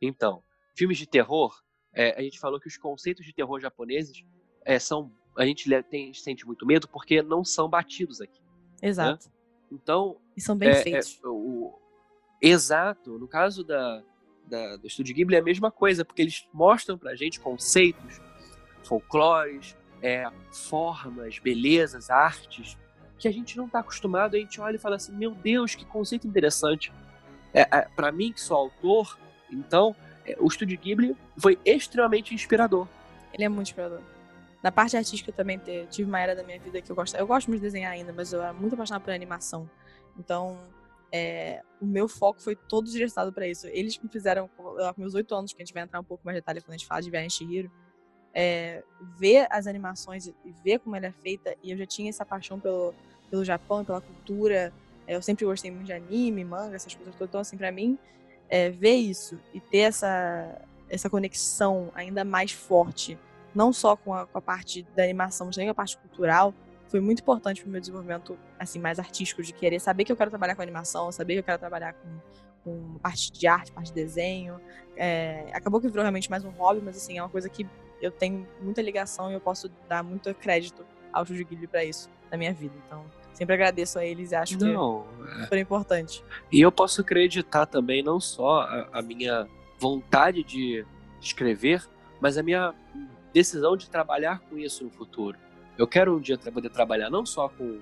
Então, 0.00 0.42
filmes 0.74 0.98
de 0.98 1.06
terror, 1.06 1.54
é, 1.92 2.18
a 2.18 2.22
gente 2.22 2.40
falou 2.40 2.58
que 2.58 2.68
os 2.68 2.76
conceitos 2.76 3.24
de 3.24 3.32
terror 3.32 3.60
japoneses 3.60 4.24
é, 4.64 4.78
são 4.78 5.12
a 5.36 5.44
gente 5.44 5.70
tem, 5.84 6.12
sente 6.14 6.46
muito 6.46 6.66
medo 6.66 6.88
porque 6.88 7.22
não 7.22 7.44
são 7.44 7.68
batidos 7.68 8.20
aqui. 8.20 8.40
Né? 8.82 8.88
Exato. 8.88 9.26
Né? 9.26 9.32
Então. 9.72 10.16
E 10.36 10.40
são 10.40 10.56
bem 10.56 10.68
é, 10.68 10.72
é 10.72 10.82
feitos. 10.82 11.20
É, 11.22 11.26
o, 11.26 11.78
exato. 12.40 13.18
No 13.18 13.26
caso 13.26 13.64
da, 13.64 14.02
da, 14.46 14.76
do 14.76 14.86
Estúdio 14.86 15.14
Ghibli 15.14 15.36
é 15.36 15.40
a 15.40 15.42
mesma 15.42 15.70
coisa, 15.70 16.04
porque 16.04 16.22
eles 16.22 16.46
mostram 16.52 16.98
pra 16.98 17.14
gente 17.14 17.40
conceitos, 17.40 18.20
folclores, 18.82 19.76
é, 20.02 20.30
formas, 20.52 21.38
belezas, 21.38 22.10
artes, 22.10 22.76
que 23.18 23.26
a 23.26 23.32
gente 23.32 23.56
não 23.56 23.66
está 23.66 23.80
acostumado. 23.80 24.36
A 24.36 24.38
gente 24.38 24.60
olha 24.60 24.76
e 24.76 24.78
fala 24.78 24.96
assim: 24.96 25.12
meu 25.12 25.32
Deus, 25.34 25.74
que 25.74 25.84
conceito 25.84 26.26
interessante. 26.26 26.92
É, 27.52 27.60
é 27.60 27.88
para 27.94 28.10
mim, 28.10 28.32
que 28.32 28.40
sou 28.40 28.56
autor, 28.56 29.18
então, 29.50 29.94
é, 30.26 30.36
o 30.38 30.46
Estúdio 30.46 30.78
Ghibli 30.78 31.16
foi 31.38 31.58
extremamente 31.64 32.34
inspirador. 32.34 32.86
Ele 33.32 33.44
é 33.44 33.48
muito 33.48 33.68
inspirador. 33.68 34.00
Na 34.64 34.72
parte 34.72 34.96
artística 34.96 35.30
eu 35.30 35.34
também 35.34 35.60
tive 35.90 36.08
uma 36.08 36.18
era 36.18 36.34
da 36.34 36.42
minha 36.42 36.58
vida 36.58 36.80
que 36.80 36.90
eu 36.90 36.96
gosto. 36.96 37.14
Eu 37.14 37.26
gosto 37.26 37.48
muito 37.48 37.60
de 37.60 37.66
desenhar 37.66 37.92
ainda, 37.92 38.14
mas 38.14 38.32
eu 38.32 38.40
era 38.40 38.54
muito 38.54 38.72
apaixonada 38.72 39.04
por 39.04 39.12
animação. 39.12 39.68
Então, 40.18 40.58
é, 41.12 41.62
o 41.82 41.84
meu 41.84 42.08
foco 42.08 42.40
foi 42.40 42.56
todo 42.56 42.90
direcionado 42.90 43.30
para 43.30 43.46
isso. 43.46 43.66
Eles 43.66 43.98
me 43.98 44.08
fizeram, 44.08 44.48
com 44.56 44.74
meus 44.96 45.12
oito 45.12 45.34
anos, 45.34 45.52
que 45.52 45.60
a 45.60 45.64
gente 45.66 45.74
vai 45.74 45.82
entrar 45.82 46.00
um 46.00 46.04
pouco 46.04 46.24
mais 46.24 46.34
de 46.36 46.40
detalhe 46.40 46.62
quando 46.62 46.70
a 46.70 46.78
gente 46.78 46.86
fala 46.86 47.02
de 47.02 47.10
Viagem 47.10 47.28
Shihiro, 47.28 47.70
é, 48.32 48.82
ver 49.18 49.46
as 49.50 49.66
animações 49.66 50.28
e 50.28 50.34
ver 50.64 50.78
como 50.78 50.96
ela 50.96 51.08
é 51.08 51.12
feita, 51.12 51.54
e 51.62 51.70
eu 51.70 51.76
já 51.76 51.84
tinha 51.84 52.08
essa 52.08 52.24
paixão 52.24 52.58
pelo, 52.58 52.94
pelo 53.28 53.44
Japão, 53.44 53.84
pela 53.84 54.00
cultura, 54.00 54.72
é, 55.06 55.14
eu 55.14 55.20
sempre 55.20 55.44
gostei 55.44 55.70
muito 55.70 55.84
de 55.84 55.92
anime, 55.92 56.42
manga, 56.42 56.74
essas 56.74 56.94
coisas 56.94 57.14
todas, 57.14 57.28
então 57.28 57.40
assim, 57.42 57.58
pra 57.58 57.70
mim, 57.70 57.98
é, 58.48 58.70
ver 58.70 58.94
isso 58.94 59.38
e 59.52 59.60
ter 59.60 59.80
essa, 59.80 60.58
essa 60.88 61.10
conexão 61.10 61.92
ainda 61.94 62.24
mais 62.24 62.50
forte, 62.50 63.18
não 63.54 63.72
só 63.72 63.96
com 63.96 64.12
a, 64.12 64.26
com 64.26 64.36
a 64.36 64.40
parte 64.40 64.86
da 64.96 65.02
animação, 65.02 65.46
mas 65.46 65.54
também 65.54 65.68
com 65.68 65.72
a 65.72 65.74
parte 65.74 65.96
cultural, 65.98 66.52
foi 66.88 67.00
muito 67.00 67.20
importante 67.20 67.60
para 67.60 67.68
o 67.68 67.72
meu 67.72 67.80
desenvolvimento 67.80 68.38
assim 68.58 68.78
mais 68.78 68.98
artístico 68.98 69.42
de 69.42 69.52
querer 69.52 69.80
saber 69.80 70.04
que 70.04 70.12
eu 70.12 70.16
quero 70.16 70.30
trabalhar 70.30 70.54
com 70.54 70.62
animação, 70.62 71.10
saber 71.10 71.34
que 71.34 71.40
eu 71.40 71.44
quero 71.44 71.58
trabalhar 71.58 71.94
com, 71.94 72.08
com 72.62 72.98
parte 72.98 73.32
de 73.32 73.46
arte, 73.46 73.72
parte 73.72 73.88
de 73.88 73.94
desenho. 73.94 74.60
É, 74.96 75.46
acabou 75.52 75.80
que 75.80 75.88
virou 75.88 76.02
realmente 76.02 76.30
mais 76.30 76.44
um 76.44 76.50
hobby, 76.50 76.80
mas 76.84 76.96
assim 76.96 77.18
é 77.18 77.22
uma 77.22 77.28
coisa 77.28 77.48
que 77.48 77.66
eu 78.00 78.10
tenho 78.10 78.46
muita 78.60 78.82
ligação 78.82 79.30
e 79.30 79.34
eu 79.34 79.40
posso 79.40 79.68
dar 79.88 80.02
muito 80.04 80.32
crédito 80.34 80.84
ao 81.12 81.22
Estúdio 81.22 81.46
Ghibli 81.46 81.66
para 81.66 81.84
isso 81.84 82.10
na 82.30 82.36
minha 82.36 82.52
vida. 82.52 82.74
Então 82.86 83.04
sempre 83.32 83.54
agradeço 83.54 83.98
a 83.98 84.04
eles 84.04 84.30
e 84.30 84.36
acho 84.36 84.58
não, 84.58 85.02
que 85.02 85.42
é... 85.42 85.46
foi 85.46 85.58
importante. 85.58 86.22
E 86.52 86.60
eu 86.60 86.70
posso 86.70 87.00
acreditar 87.00 87.66
também 87.66 88.02
não 88.02 88.20
só 88.20 88.60
a, 88.60 88.88
a 88.98 89.02
minha 89.02 89.48
vontade 89.78 90.44
de 90.44 90.86
escrever, 91.20 91.84
mas 92.20 92.38
a 92.38 92.42
minha 92.42 92.72
decisão 93.34 93.76
de 93.76 93.90
trabalhar 93.90 94.38
com 94.48 94.56
isso 94.56 94.84
no 94.84 94.90
futuro. 94.90 95.36
Eu 95.76 95.88
quero 95.88 96.16
um 96.16 96.20
dia 96.20 96.38
poder 96.38 96.70
trabalhar 96.70 97.10
não 97.10 97.26
só 97.26 97.48
com. 97.48 97.80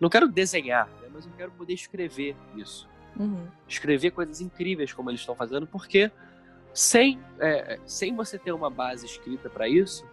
Não 0.00 0.10
quero 0.10 0.28
desenhar, 0.28 0.88
né, 1.00 1.08
mas 1.12 1.24
eu 1.24 1.32
quero 1.36 1.52
poder 1.52 1.72
escrever 1.72 2.36
isso. 2.56 2.88
Uhum. 3.16 3.46
Escrever 3.68 4.10
coisas 4.10 4.40
incríveis 4.40 4.92
como 4.92 5.08
eles 5.08 5.20
estão 5.20 5.36
fazendo, 5.36 5.66
porque 5.68 6.10
sem, 6.72 7.20
é, 7.38 7.78
sem 7.86 8.14
você 8.16 8.36
ter 8.36 8.50
uma 8.50 8.68
base 8.68 9.06
escrita 9.06 9.48
para 9.48 9.68
isso, 9.68 10.04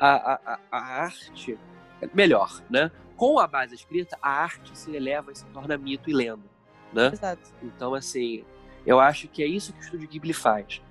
a, 0.00 0.54
a, 0.54 0.58
a 0.70 0.78
arte. 0.78 1.58
É 2.00 2.08
melhor, 2.14 2.62
né? 2.70 2.90
Com 3.16 3.38
a 3.38 3.46
base 3.46 3.74
escrita, 3.74 4.18
a 4.20 4.30
arte 4.30 4.76
se 4.76 4.94
eleva 4.94 5.32
e 5.32 5.36
se 5.36 5.44
torna 5.46 5.76
mito 5.76 6.08
e 6.10 6.14
lenda. 6.14 6.44
Né? 6.92 7.08
Exato. 7.12 7.50
Então, 7.62 7.94
assim, 7.94 8.44
eu 8.86 8.98
acho 8.98 9.28
que 9.28 9.42
é 9.42 9.46
isso 9.46 9.72
que 9.72 9.80
o 9.80 9.82
Estúdio 9.82 10.08
Ghibli 10.08 10.32
faz. 10.32 10.82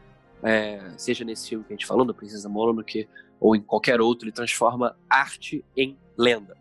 É, 0.45 0.93
seja 0.97 1.25
nesse 1.25 1.49
filme 1.49 1.65
que 1.65 1.73
a 1.73 1.75
gente 1.75 1.87
falou, 1.87 2.05
do 2.05 2.13
Princesa 2.13 2.47
Mononoke, 2.47 3.09
ou 3.39 3.55
em 3.55 3.61
qualquer 3.61 3.99
outro, 3.99 4.25
ele 4.25 4.31
transforma 4.31 4.95
arte 5.09 5.65
em 5.75 5.97
lenda. 6.17 6.55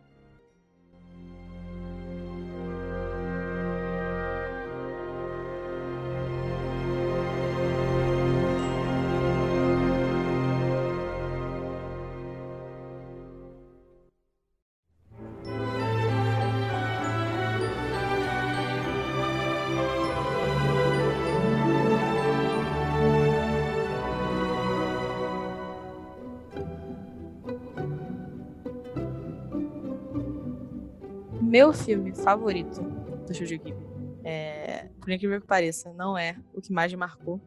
Meu 31.54 31.72
filme 31.72 32.12
favorito 32.12 32.82
do 32.82 33.32
Studio 33.32 33.60
Ghibli, 33.60 33.86
é, 34.24 34.88
por 35.00 35.08
incrível 35.08 35.40
que 35.40 35.46
pareça, 35.46 35.92
não 35.92 36.18
é 36.18 36.36
o 36.52 36.60
que 36.60 36.72
mais 36.72 36.90
me 36.92 36.98
marcou, 36.98 37.40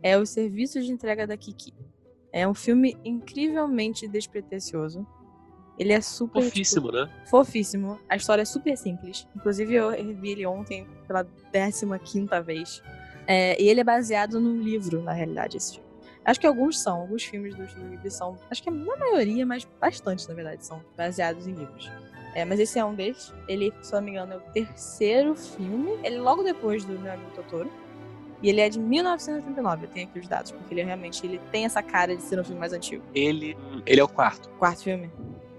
é 0.00 0.16
Os 0.16 0.30
Serviços 0.30 0.86
de 0.86 0.92
Entrega 0.92 1.26
da 1.26 1.36
Kiki. 1.36 1.74
É 2.32 2.46
um 2.46 2.54
filme 2.54 2.96
incrivelmente 3.04 4.06
despretensioso. 4.06 5.04
Ele 5.76 5.92
é 5.92 6.00
super. 6.00 6.44
Fofíssimo, 6.44 6.86
tipo, 6.86 6.96
né? 6.96 7.24
Fofíssimo. 7.28 7.98
A 8.08 8.14
história 8.14 8.42
é 8.42 8.44
super 8.44 8.76
simples. 8.78 9.26
Inclusive, 9.34 9.74
eu 9.74 9.90
revi 9.90 10.30
ele 10.30 10.46
ontem 10.46 10.86
pela 11.08 11.26
15 11.98 12.24
vez. 12.46 12.80
É, 13.26 13.60
e 13.60 13.68
ele 13.68 13.80
é 13.80 13.84
baseado 13.84 14.38
num 14.38 14.62
livro, 14.62 15.02
na 15.02 15.12
realidade, 15.12 15.56
esse 15.56 15.74
filme. 15.74 15.88
Acho 16.24 16.38
que 16.38 16.46
alguns 16.46 16.78
são, 16.78 17.00
alguns 17.00 17.24
filmes 17.24 17.56
do 17.56 17.66
Studio 17.66 17.90
Ghibli 17.90 18.12
são. 18.12 18.38
Acho 18.48 18.62
que 18.62 18.70
na 18.70 18.96
maioria, 18.96 19.44
mas 19.44 19.66
bastante, 19.80 20.28
na 20.28 20.34
verdade, 20.36 20.64
são 20.64 20.80
baseados 20.96 21.48
em 21.48 21.54
livros. 21.54 21.90
É, 22.34 22.44
mas 22.44 22.60
esse 22.60 22.78
é 22.78 22.84
um 22.84 22.94
deles. 22.94 23.32
Ele, 23.46 23.72
se 23.82 23.92
não 23.92 24.02
me 24.02 24.12
engano, 24.12 24.34
é 24.34 24.36
o 24.36 24.40
terceiro 24.52 25.34
filme. 25.34 25.98
Ele 26.04 26.16
é 26.16 26.20
logo 26.20 26.42
depois 26.42 26.84
do 26.84 26.98
Meu 26.98 27.12
Amigo 27.12 27.30
Totoro. 27.34 27.70
E 28.42 28.48
ele 28.48 28.60
é 28.60 28.68
de 28.68 28.78
1989, 28.78 29.86
eu 29.86 29.90
tenho 29.90 30.08
aqui 30.08 30.18
os 30.20 30.28
dados, 30.28 30.52
porque 30.52 30.72
ele 30.72 30.84
realmente 30.84 31.26
ele 31.26 31.40
tem 31.50 31.64
essa 31.64 31.82
cara 31.82 32.14
de 32.14 32.22
ser 32.22 32.38
um 32.38 32.44
filme 32.44 32.60
mais 32.60 32.72
antigo. 32.72 33.02
Ele, 33.12 33.56
ele 33.84 34.00
é 34.00 34.04
o 34.04 34.08
quarto. 34.08 34.48
Quarto 34.50 34.84
filme? 34.84 35.10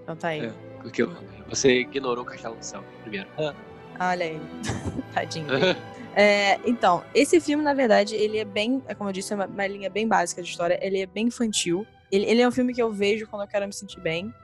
Então 0.02 0.16
tá 0.16 0.28
aí. 0.28 0.46
É, 0.46 0.52
porque 0.80 1.06
você 1.46 1.80
ignorou 1.80 2.24
o 2.24 2.26
Castelo 2.26 2.56
do 2.56 2.64
Céu 2.64 2.82
primeiro. 3.02 3.28
Ah. 3.36 3.54
Olha 4.00 4.24
aí. 4.24 4.40
Tadinho. 5.12 5.46
é, 6.16 6.58
então, 6.64 7.04
esse 7.14 7.38
filme, 7.38 7.62
na 7.62 7.74
verdade, 7.74 8.14
ele 8.14 8.38
é 8.38 8.46
bem, 8.46 8.82
é 8.88 8.94
como 8.94 9.10
eu 9.10 9.12
disse, 9.12 9.34
é 9.34 9.36
uma, 9.36 9.46
uma 9.46 9.66
linha 9.66 9.90
bem 9.90 10.08
básica 10.08 10.42
de 10.42 10.48
história. 10.48 10.78
Ele 10.80 11.02
é 11.02 11.06
bem 11.06 11.26
infantil. 11.26 11.86
Ele, 12.10 12.24
ele 12.24 12.40
é 12.40 12.48
um 12.48 12.50
filme 12.50 12.72
que 12.72 12.80
eu 12.80 12.90
vejo 12.90 13.26
quando 13.26 13.42
eu 13.42 13.48
quero 13.48 13.66
me 13.66 13.74
sentir 13.74 14.00
bem. 14.00 14.34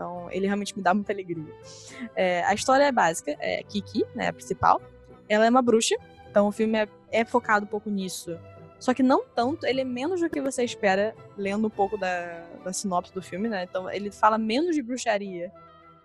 Então, 0.00 0.28
ele 0.30 0.46
realmente 0.46 0.74
me 0.74 0.82
dá 0.82 0.94
muita 0.94 1.12
alegria. 1.12 1.52
É, 2.16 2.42
a 2.44 2.54
história 2.54 2.84
é 2.84 2.90
básica, 2.90 3.36
é 3.38 3.62
Kiki, 3.62 4.06
né, 4.14 4.28
a 4.28 4.32
principal. 4.32 4.80
Ela 5.28 5.44
é 5.44 5.50
uma 5.50 5.60
bruxa, 5.60 5.94
então 6.30 6.48
o 6.48 6.52
filme 6.52 6.78
é, 6.78 6.88
é, 7.12 7.22
focado 7.22 7.66
um 7.66 7.68
pouco 7.68 7.90
nisso. 7.90 8.38
Só 8.78 8.94
que 8.94 9.02
não 9.02 9.22
tanto, 9.26 9.66
ele 9.66 9.82
é 9.82 9.84
menos 9.84 10.22
do 10.22 10.30
que 10.30 10.40
você 10.40 10.64
espera, 10.64 11.14
lendo 11.36 11.66
um 11.66 11.70
pouco 11.70 11.98
da, 11.98 12.46
da 12.64 12.72
sinopse 12.72 13.12
do 13.12 13.20
filme, 13.20 13.46
né? 13.46 13.64
Então, 13.64 13.90
ele 13.90 14.10
fala 14.10 14.38
menos 14.38 14.74
de 14.74 14.80
bruxaria 14.80 15.52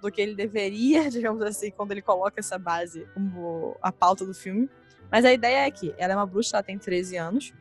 do 0.02 0.12
que 0.12 0.20
ele 0.20 0.36
deveria, 0.36 1.08
digamos 1.10 1.42
assim, 1.42 1.72
quando 1.72 1.94
ele 1.94 2.02
coloca 2.02 2.38
essa 2.38 2.58
base 2.58 3.08
como 3.14 3.78
a 3.82 3.94
pauta 3.94 4.26
do 4.26 4.34
filme. 4.34 4.70
Mas 5.10 5.24
a 5.24 5.32
ideia 5.32 5.66
é 5.66 5.72
que 5.72 5.96
ela 5.98 6.12
é 6.12 6.16
uma 6.18 6.26
bruxa, 6.26 6.58
ela 6.58 6.64
tem 6.64 6.78
13 6.78 7.16
anos. 7.16 7.54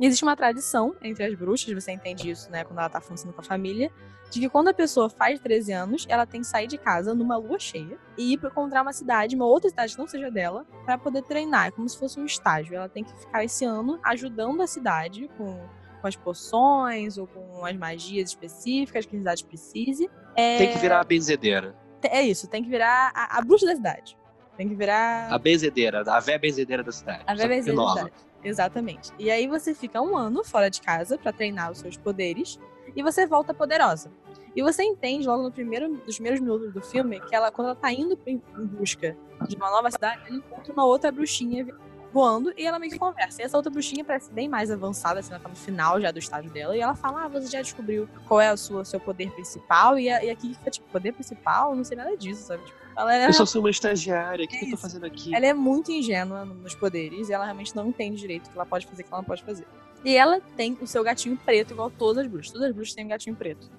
Existe 0.00 0.24
uma 0.24 0.36
tradição 0.36 0.94
entre 1.02 1.24
as 1.24 1.34
bruxas, 1.34 1.72
você 1.72 1.92
entende 1.92 2.30
isso, 2.30 2.50
né, 2.50 2.64
quando 2.64 2.78
ela 2.78 2.88
tá 2.88 3.00
funcionando 3.00 3.34
com 3.34 3.40
a 3.40 3.44
família, 3.44 3.90
de 4.30 4.40
que 4.40 4.48
quando 4.48 4.68
a 4.68 4.74
pessoa 4.74 5.08
faz 5.08 5.38
13 5.38 5.72
anos, 5.72 6.06
ela 6.08 6.26
tem 6.26 6.40
que 6.40 6.46
sair 6.46 6.66
de 6.66 6.76
casa 6.76 7.14
numa 7.14 7.36
lua 7.36 7.58
cheia 7.58 7.96
e 8.18 8.32
ir 8.32 8.38
para 8.38 8.50
encontrar 8.50 8.82
uma 8.82 8.92
cidade, 8.92 9.36
uma 9.36 9.46
outra 9.46 9.70
cidade 9.70 9.92
que 9.92 9.98
não 9.98 10.08
seja 10.08 10.30
dela, 10.30 10.66
para 10.84 10.98
poder 10.98 11.22
treinar. 11.22 11.68
É 11.68 11.70
como 11.70 11.88
se 11.88 11.96
fosse 11.96 12.18
um 12.18 12.24
estágio. 12.24 12.74
Ela 12.74 12.88
tem 12.88 13.04
que 13.04 13.16
ficar 13.16 13.44
esse 13.44 13.64
ano 13.64 14.00
ajudando 14.02 14.60
a 14.60 14.66
cidade 14.66 15.30
com, 15.36 15.60
com 16.00 16.06
as 16.06 16.16
poções 16.16 17.16
ou 17.16 17.28
com 17.28 17.64
as 17.64 17.76
magias 17.76 18.30
específicas 18.30 19.06
que 19.06 19.14
a 19.14 19.18
cidade 19.18 19.44
precise. 19.44 20.10
É... 20.34 20.58
Tem 20.58 20.72
que 20.72 20.78
virar 20.78 21.00
a 21.00 21.04
benzedeira. 21.04 21.76
É 22.02 22.22
isso, 22.22 22.48
tem 22.48 22.62
que 22.62 22.68
virar 22.68 23.12
a, 23.14 23.38
a 23.38 23.42
bruxa 23.42 23.66
da 23.66 23.76
cidade. 23.76 24.18
Tem 24.56 24.68
que 24.68 24.74
virar. 24.74 25.32
A 25.32 25.38
benzedeira, 25.38 26.02
a 26.06 26.20
véia 26.20 26.38
benzedeira 26.38 26.82
da 26.82 26.92
cidade. 26.92 27.22
A 27.26 27.34
véia 27.34 27.48
benzedeira 27.48 27.82
da 27.82 27.92
cidade. 27.92 28.12
Exatamente. 28.44 29.10
E 29.18 29.30
aí 29.30 29.48
você 29.48 29.74
fica 29.74 30.00
um 30.00 30.16
ano 30.16 30.44
fora 30.44 30.70
de 30.70 30.80
casa 30.80 31.16
para 31.16 31.32
treinar 31.32 31.70
os 31.72 31.78
seus 31.78 31.96
poderes 31.96 32.58
e 32.94 33.02
você 33.02 33.26
volta 33.26 33.54
poderosa. 33.54 34.10
E 34.54 34.62
você 34.62 34.84
entende 34.84 35.26
logo 35.26 35.42
no 35.42 35.50
primeiro, 35.50 35.88
nos 35.88 36.14
primeiros 36.14 36.40
minutos 36.40 36.72
do 36.72 36.80
filme 36.80 37.20
que 37.20 37.34
ela, 37.34 37.50
quando 37.50 37.68
ela 37.68 37.76
tá 37.76 37.92
indo 37.92 38.16
em 38.26 38.40
busca 38.56 39.16
de 39.48 39.56
uma 39.56 39.70
nova 39.70 39.90
cidade, 39.90 40.22
ela 40.28 40.36
encontra 40.36 40.72
uma 40.72 40.84
outra 40.84 41.10
bruxinha 41.10 41.66
voando 42.12 42.54
e 42.56 42.64
ela 42.64 42.78
meio 42.78 42.92
que 42.92 42.98
conversa. 42.98 43.42
E 43.42 43.44
essa 43.44 43.56
outra 43.56 43.72
bruxinha 43.72 44.04
parece 44.04 44.32
bem 44.32 44.48
mais 44.48 44.70
avançada, 44.70 45.18
assim, 45.18 45.32
ela 45.32 45.42
tá 45.42 45.48
no 45.48 45.56
final 45.56 46.00
já 46.00 46.12
do 46.12 46.20
estágio 46.20 46.50
dela, 46.52 46.76
e 46.76 46.80
ela 46.80 46.94
fala: 46.94 47.24
Ah, 47.24 47.28
você 47.28 47.48
já 47.48 47.60
descobriu 47.60 48.08
qual 48.28 48.40
é 48.40 48.52
o 48.52 48.56
seu, 48.56 49.00
poder 49.00 49.32
principal? 49.32 49.98
E, 49.98 50.04
e 50.04 50.30
aqui 50.30 50.54
fica, 50.54 50.70
tipo, 50.70 50.88
poder 50.90 51.12
principal? 51.12 51.74
Não 51.74 51.82
sei 51.82 51.96
nada 51.96 52.16
disso, 52.16 52.44
sabe? 52.44 52.64
Tipo, 52.64 52.83
ela 52.96 53.16
é... 53.16 53.28
Eu 53.28 53.32
só 53.32 53.46
sou 53.46 53.60
uma 53.60 53.70
estagiária, 53.70 54.44
o 54.44 54.48
que, 54.48 54.56
é 54.56 54.58
que 54.60 54.66
eu 54.66 54.70
tô 54.72 54.76
fazendo 54.76 55.06
aqui? 55.06 55.34
Ela 55.34 55.46
é 55.46 55.54
muito 55.54 55.90
ingênua 55.90 56.44
nos 56.44 56.74
poderes 56.74 57.28
e 57.28 57.32
ela 57.32 57.44
realmente 57.44 57.74
não 57.74 57.88
entende 57.88 58.16
direito 58.16 58.46
o 58.46 58.50
que 58.50 58.56
ela 58.56 58.66
pode 58.66 58.86
fazer 58.86 59.02
e 59.02 59.04
o 59.04 59.06
que 59.06 59.12
ela 59.12 59.22
não 59.22 59.26
pode 59.26 59.42
fazer. 59.42 59.66
E 60.04 60.16
ela 60.16 60.40
tem 60.56 60.76
o 60.80 60.86
seu 60.86 61.02
gatinho 61.02 61.36
preto, 61.36 61.72
igual 61.72 61.90
todas 61.90 62.24
as 62.24 62.30
bruxas. 62.30 62.52
Todas 62.52 62.68
as 62.68 62.74
bruxas 62.74 62.94
têm 62.94 63.06
um 63.06 63.08
gatinho 63.08 63.34
preto. 63.34 63.70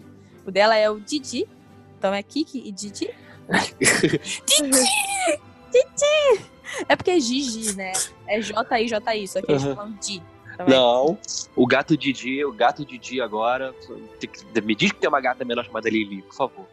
O 0.45 0.51
dela 0.51 0.75
é 0.75 0.89
o 0.89 0.99
Didi. 0.99 1.47
Então 1.97 2.13
é 2.13 2.23
Kiki 2.23 2.63
e 2.65 2.71
Didi. 2.71 3.09
Didi! 4.45 5.39
Didi! 5.71 6.45
É 6.89 6.95
porque 6.95 7.11
é 7.11 7.19
Gigi, 7.19 7.75
né? 7.75 7.93
É 8.27 8.41
J-I-J-I, 8.41 9.27
só 9.27 9.41
que 9.41 9.51
eles 9.51 9.63
uhum. 9.63 9.75
falam 9.75 9.93
Di. 10.01 10.21
Não, 10.67 11.17
o 11.55 11.67
gato 11.67 11.97
Didi, 11.97 12.43
o 12.45 12.51
gato 12.51 12.85
Didi 12.85 13.21
agora. 13.21 13.73
Me 14.63 14.75
diz 14.75 14.91
que 14.91 14.99
tem 14.99 15.09
uma 15.09 15.21
gata 15.21 15.43
menor 15.43 15.65
chamada 15.65 15.89
Lili, 15.89 16.21
por 16.23 16.33
favor. 16.33 16.65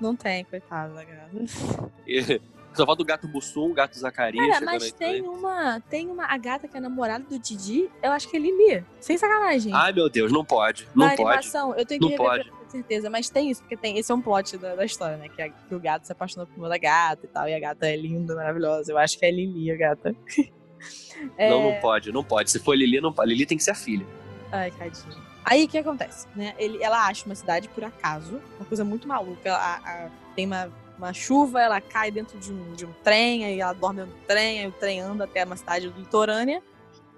Não 0.00 0.16
tem, 0.16 0.44
coitada 0.44 0.94
da 0.94 1.04
gata. 1.04 1.30
Só 2.72 2.86
falta 2.86 3.02
o 3.02 3.04
gato 3.04 3.26
Bussum, 3.26 3.70
o 3.70 3.74
gato 3.74 3.98
Zacarias. 3.98 4.46
Cara, 4.46 4.64
mas 4.64 4.92
tem 4.92 5.22
uma, 5.22 5.80
tem 5.80 6.08
uma. 6.08 6.24
A 6.24 6.38
gata 6.38 6.68
que 6.68 6.76
é 6.76 6.80
namorada 6.80 7.24
do 7.24 7.38
Didi, 7.38 7.90
eu 8.02 8.12
acho 8.12 8.28
que 8.28 8.36
é 8.36 8.40
Lili. 8.40 8.84
Sem 9.00 9.18
sacanagem. 9.18 9.72
Ai, 9.74 9.92
meu 9.92 10.08
Deus, 10.08 10.30
não 10.30 10.44
pode. 10.44 10.86
Não 10.94 11.06
Na 11.06 11.16
pode. 11.16 11.22
animação, 11.22 11.74
eu 11.74 11.84
tenho 11.84 12.00
que 12.00 12.10
não 12.10 12.16
pode. 12.16 12.50
certeza, 12.68 13.10
mas 13.10 13.28
tem 13.28 13.50
isso, 13.50 13.60
porque 13.62 13.76
tem. 13.76 13.98
Esse 13.98 14.12
é 14.12 14.14
um 14.14 14.22
plot 14.22 14.56
da, 14.56 14.76
da 14.76 14.84
história, 14.84 15.16
né? 15.16 15.28
Que, 15.28 15.42
a, 15.42 15.48
que, 15.48 15.74
o 15.74 15.80
gato 15.80 16.06
se 16.06 16.12
apaixonou 16.12 16.46
por 16.46 16.58
uma 16.58 16.68
da 16.68 16.78
gata 16.78 17.26
e 17.26 17.28
tal. 17.28 17.48
E 17.48 17.54
a 17.54 17.58
gata 17.60 17.88
é 17.88 17.96
linda, 17.96 18.36
maravilhosa. 18.36 18.92
Eu 18.92 18.98
acho 18.98 19.18
que 19.18 19.26
é 19.26 19.30
Lili, 19.32 19.70
a 19.72 19.76
gata. 19.76 20.14
é... 21.36 21.50
Não, 21.50 21.72
não 21.72 21.80
pode, 21.80 22.12
não 22.12 22.22
pode. 22.22 22.52
Se 22.52 22.60
for 22.60 22.76
Lili, 22.76 23.00
não 23.00 23.12
pode. 23.12 23.30
Lili 23.30 23.46
tem 23.46 23.58
que 23.58 23.64
ser 23.64 23.72
a 23.72 23.74
filha. 23.74 24.06
Ai, 24.52 24.70
tadinho. 24.70 25.29
Aí 25.44 25.64
o 25.64 25.68
que 25.68 25.78
acontece? 25.78 26.26
Né? 26.34 26.54
Ele, 26.58 26.82
ela 26.82 27.06
acha 27.06 27.26
uma 27.26 27.34
cidade 27.34 27.68
por 27.68 27.82
acaso, 27.84 28.40
uma 28.56 28.66
coisa 28.66 28.84
muito 28.84 29.08
maluca. 29.08 29.54
A, 29.54 29.76
a, 29.76 30.10
tem 30.34 30.46
uma, 30.46 30.70
uma 30.98 31.12
chuva, 31.12 31.60
ela 31.60 31.80
cai 31.80 32.10
dentro 32.10 32.38
de 32.38 32.52
um, 32.52 32.74
de 32.74 32.84
um 32.84 32.92
trem, 33.02 33.44
aí 33.44 33.60
ela 33.60 33.72
dorme 33.72 34.02
no 34.02 34.12
trem, 34.26 34.60
aí 34.60 34.66
o 34.66 34.72
trem 34.72 35.00
anda 35.00 35.24
até 35.24 35.44
uma 35.44 35.56
cidade 35.56 35.88
litorânea. 35.88 36.62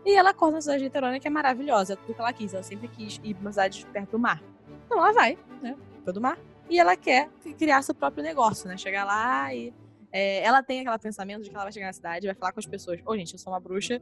E 0.05 0.15
ela 0.17 0.31
acorda 0.31 0.57
na 0.57 0.61
cidade 0.61 0.85
litorânea, 0.85 1.21
que 1.21 1.29
é 1.29 1.31
maravilhosa, 1.31 1.93
é 1.93 1.97
tudo 1.97 2.15
que 2.15 2.21
ela 2.21 2.33
quis. 2.33 2.55
Ela 2.55 2.63
sempre 2.63 2.89
quis 2.89 3.21
ir 3.23 3.35
pra 3.35 3.43
uma 3.43 3.53
cidade 3.53 3.87
perto 3.93 4.11
do 4.13 4.19
mar. 4.19 4.43
Então 4.87 4.99
ela 4.99 5.13
vai, 5.13 5.39
né? 5.61 5.77
Perto 6.05 6.13
do 6.13 6.21
mar. 6.21 6.39
E 6.69 6.79
ela 6.79 6.97
quer 6.97 7.29
criar 7.59 7.83
seu 7.83 7.95
próprio 7.95 8.23
negócio, 8.23 8.69
né? 8.69 8.77
Chegar 8.77 9.05
lá 9.05 9.55
e. 9.55 9.73
É, 10.15 10.45
ela 10.45 10.63
tem 10.63 10.81
aquele 10.81 10.99
pensamento 10.99 11.43
de 11.43 11.49
que 11.49 11.55
ela 11.55 11.65
vai 11.65 11.73
chegar 11.73 11.87
na 11.87 11.93
cidade, 11.93 12.27
vai 12.27 12.35
falar 12.35 12.53
com 12.53 12.61
as 12.61 12.67
pessoas: 12.67 13.01
Ô, 13.01 13.13
oh, 13.13 13.17
gente, 13.17 13.33
eu 13.33 13.39
sou 13.39 13.53
uma 13.53 13.61
bruxa, 13.61 14.01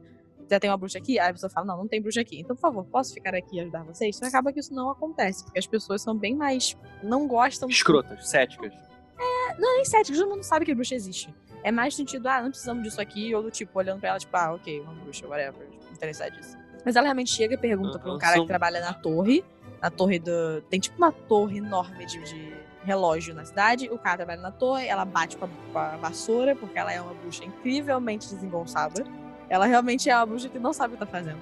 já 0.49 0.59
tem 0.59 0.69
uma 0.69 0.77
bruxa 0.77 0.97
aqui? 0.97 1.19
Aí 1.19 1.29
a 1.29 1.33
pessoa 1.33 1.49
fala: 1.49 1.67
Não, 1.67 1.77
não 1.77 1.87
tem 1.87 2.01
bruxa 2.01 2.21
aqui. 2.21 2.39
Então, 2.39 2.55
por 2.55 2.61
favor, 2.61 2.85
posso 2.85 3.13
ficar 3.13 3.33
aqui 3.35 3.57
e 3.57 3.59
ajudar 3.61 3.83
vocês? 3.83 4.15
Então 4.17 4.27
acaba 4.27 4.51
que 4.51 4.59
isso 4.59 4.73
não 4.73 4.89
acontece, 4.89 5.43
porque 5.43 5.59
as 5.59 5.67
pessoas 5.67 6.01
são 6.01 6.15
bem 6.15 6.35
mais. 6.35 6.77
Não 7.03 7.27
gostam. 7.27 7.69
Escrotas, 7.69 8.29
céticas. 8.29 8.73
É, 9.19 9.59
não, 9.59 9.75
nem 9.75 9.85
céticas, 9.85 10.19
todo 10.19 10.29
mundo 10.29 10.43
sabe 10.43 10.65
que 10.65 10.73
bruxa 10.73 10.95
existe. 10.95 11.33
É 11.63 11.71
mais 11.71 11.95
sentido, 11.95 12.27
ah, 12.27 12.41
não 12.41 12.49
precisamos 12.49 12.83
disso 12.83 12.99
aqui, 12.99 13.33
ou 13.35 13.43
do 13.43 13.51
tipo, 13.51 13.77
olhando 13.77 13.99
pra 13.99 14.09
ela, 14.09 14.19
tipo, 14.19 14.35
ah, 14.35 14.53
ok, 14.53 14.79
uma 14.81 14.93
bruxa, 14.93 15.27
whatever, 15.27 15.67
interessado 15.91 16.33
disso. 16.33 16.57
Mas 16.83 16.95
ela 16.95 17.05
realmente 17.05 17.31
chega 17.31 17.53
e 17.53 17.57
pergunta 17.57 17.99
pra 17.99 18.11
um 18.11 18.17
cara 18.17 18.39
que 18.39 18.47
trabalha 18.47 18.81
na 18.81 18.93
torre, 18.93 19.43
na 19.81 19.91
torre 19.91 20.17
do. 20.19 20.61
Tem 20.69 20.79
tipo 20.79 20.97
uma 20.97 21.11
torre 21.11 21.59
enorme 21.59 22.05
de, 22.05 22.23
de 22.23 22.53
relógio 22.83 23.33
na 23.35 23.45
cidade, 23.45 23.89
o 23.91 23.97
cara 23.97 24.17
trabalha 24.17 24.41
na 24.41 24.51
torre, 24.51 24.87
ela 24.87 25.05
bate 25.05 25.37
com 25.37 25.45
a, 25.45 25.49
com 25.71 25.77
a 25.77 25.97
vassoura, 25.97 26.55
porque 26.55 26.77
ela 26.79 26.91
é 26.91 26.99
uma 26.99 27.13
bruxa 27.13 27.45
incrivelmente 27.45 28.27
desengonçada. 28.33 29.03
Ela 29.51 29.65
realmente 29.65 30.09
é 30.09 30.15
uma 30.15 30.25
bruxa 30.25 30.47
que 30.47 30.57
não 30.57 30.71
sabe 30.71 30.93
o 30.93 30.97
que 30.97 31.05
tá 31.05 31.11
fazendo, 31.11 31.37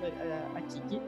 a 0.56 0.62
Kiki. 0.62 1.00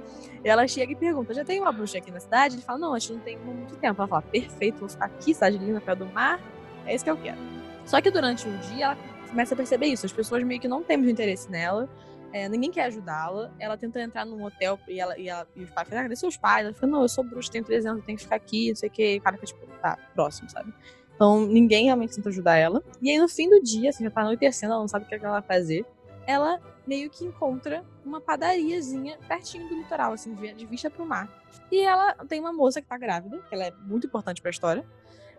Ela 0.44 0.68
chega 0.68 0.92
e 0.92 0.96
pergunta: 0.96 1.34
já 1.34 1.44
tem 1.44 1.60
uma 1.60 1.72
bruxa 1.72 1.98
aqui 1.98 2.12
na 2.12 2.20
cidade? 2.20 2.54
Ele 2.54 2.62
fala: 2.62 2.78
não, 2.78 2.94
a 2.94 3.00
gente 3.00 3.14
não 3.14 3.22
tem 3.22 3.40
muito 3.40 3.76
tempo. 3.78 4.00
Ela 4.00 4.08
fala: 4.08 4.22
perfeito, 4.22 4.82
vou 4.82 4.88
ficar 4.88 5.06
aqui, 5.06 5.34
cidade 5.34 5.58
linda, 5.58 5.82
perto 5.82 6.06
do 6.06 6.06
mar. 6.06 6.40
É 6.86 6.94
isso 6.94 7.04
que 7.04 7.10
eu 7.10 7.18
quero. 7.18 7.40
Só 7.88 8.00
que 8.00 8.12
durante 8.12 8.48
um 8.48 8.56
dia 8.60 8.86
ela 8.86 8.98
começa 9.28 9.56
a 9.56 9.58
perceber 9.58 9.88
isso. 9.88 10.06
As 10.06 10.12
pessoas 10.12 10.44
meio 10.44 10.62
que 10.62 10.68
não 10.68 10.84
têm 10.84 10.96
muito 10.96 11.10
interesse 11.10 11.50
nela. 11.50 11.90
É, 12.32 12.48
ninguém 12.48 12.70
quer 12.70 12.84
ajudá-la. 12.84 13.52
Ela 13.58 13.76
tenta 13.78 14.00
entrar 14.00 14.24
num 14.24 14.46
hotel 14.46 14.80
e, 14.88 15.00
ela, 15.00 15.18
e, 15.18 15.28
ela, 15.28 15.48
e 15.56 15.64
os 15.64 15.72
pais 15.72 15.90
falam, 15.90 16.02
ah, 16.02 16.04
cadê 16.04 16.16
seus 16.16 16.38
pais? 16.38 16.66
Ela 16.66 16.74
fica, 16.76 16.86
não, 16.86 17.02
eu 17.02 17.10
sou 17.10 17.24
bruxa, 17.24 17.52
tenho 17.52 17.66
300, 17.66 17.98
eu 17.98 18.06
tenho 18.06 18.16
que 18.16 18.24
ficar 18.24 18.36
aqui, 18.36 18.70
não 18.70 18.76
sei 18.76 18.90
o 18.90 18.92
que. 18.92 19.16
E 19.16 19.18
o 19.18 19.22
cara 19.24 19.38
fica, 19.38 19.48
tipo, 19.48 19.66
tá, 19.82 19.98
próximo, 20.14 20.48
sabe? 20.52 20.72
Então, 21.16 21.48
ninguém 21.48 21.86
realmente 21.86 22.16
tenta 22.16 22.30
ajudar 22.30 22.58
ela. 22.58 22.84
E 23.02 23.10
aí, 23.10 23.18
no 23.18 23.28
fim 23.28 23.50
do 23.50 23.60
dia, 23.60 23.90
assim, 23.90 24.04
já 24.04 24.12
tá 24.12 24.22
anoitecendo, 24.22 24.74
ela 24.74 24.82
não 24.82 24.88
sabe 24.88 25.06
o 25.06 25.08
que 25.08 25.16
ela 25.16 25.40
vai 25.40 25.42
fazer. 25.42 25.84
Ela 26.28 26.60
meio 26.86 27.10
que 27.10 27.26
encontra 27.26 27.86
uma 28.04 28.20
padariazinha 28.20 29.18
pertinho 29.28 29.68
do 29.68 29.76
litoral, 29.76 30.14
assim, 30.14 30.34
de 30.34 30.66
vista 30.66 30.90
pro 30.90 31.06
mar. 31.06 31.30
E 31.72 31.80
ela 31.80 32.14
tem 32.28 32.40
uma 32.40 32.52
moça 32.52 32.82
que 32.82 32.88
tá 32.88 32.98
grávida, 32.98 33.40
que 33.48 33.54
ela 33.54 33.66
é 33.66 33.72
muito 33.72 34.08
importante 34.08 34.42
pra 34.42 34.52
história. 34.52 34.86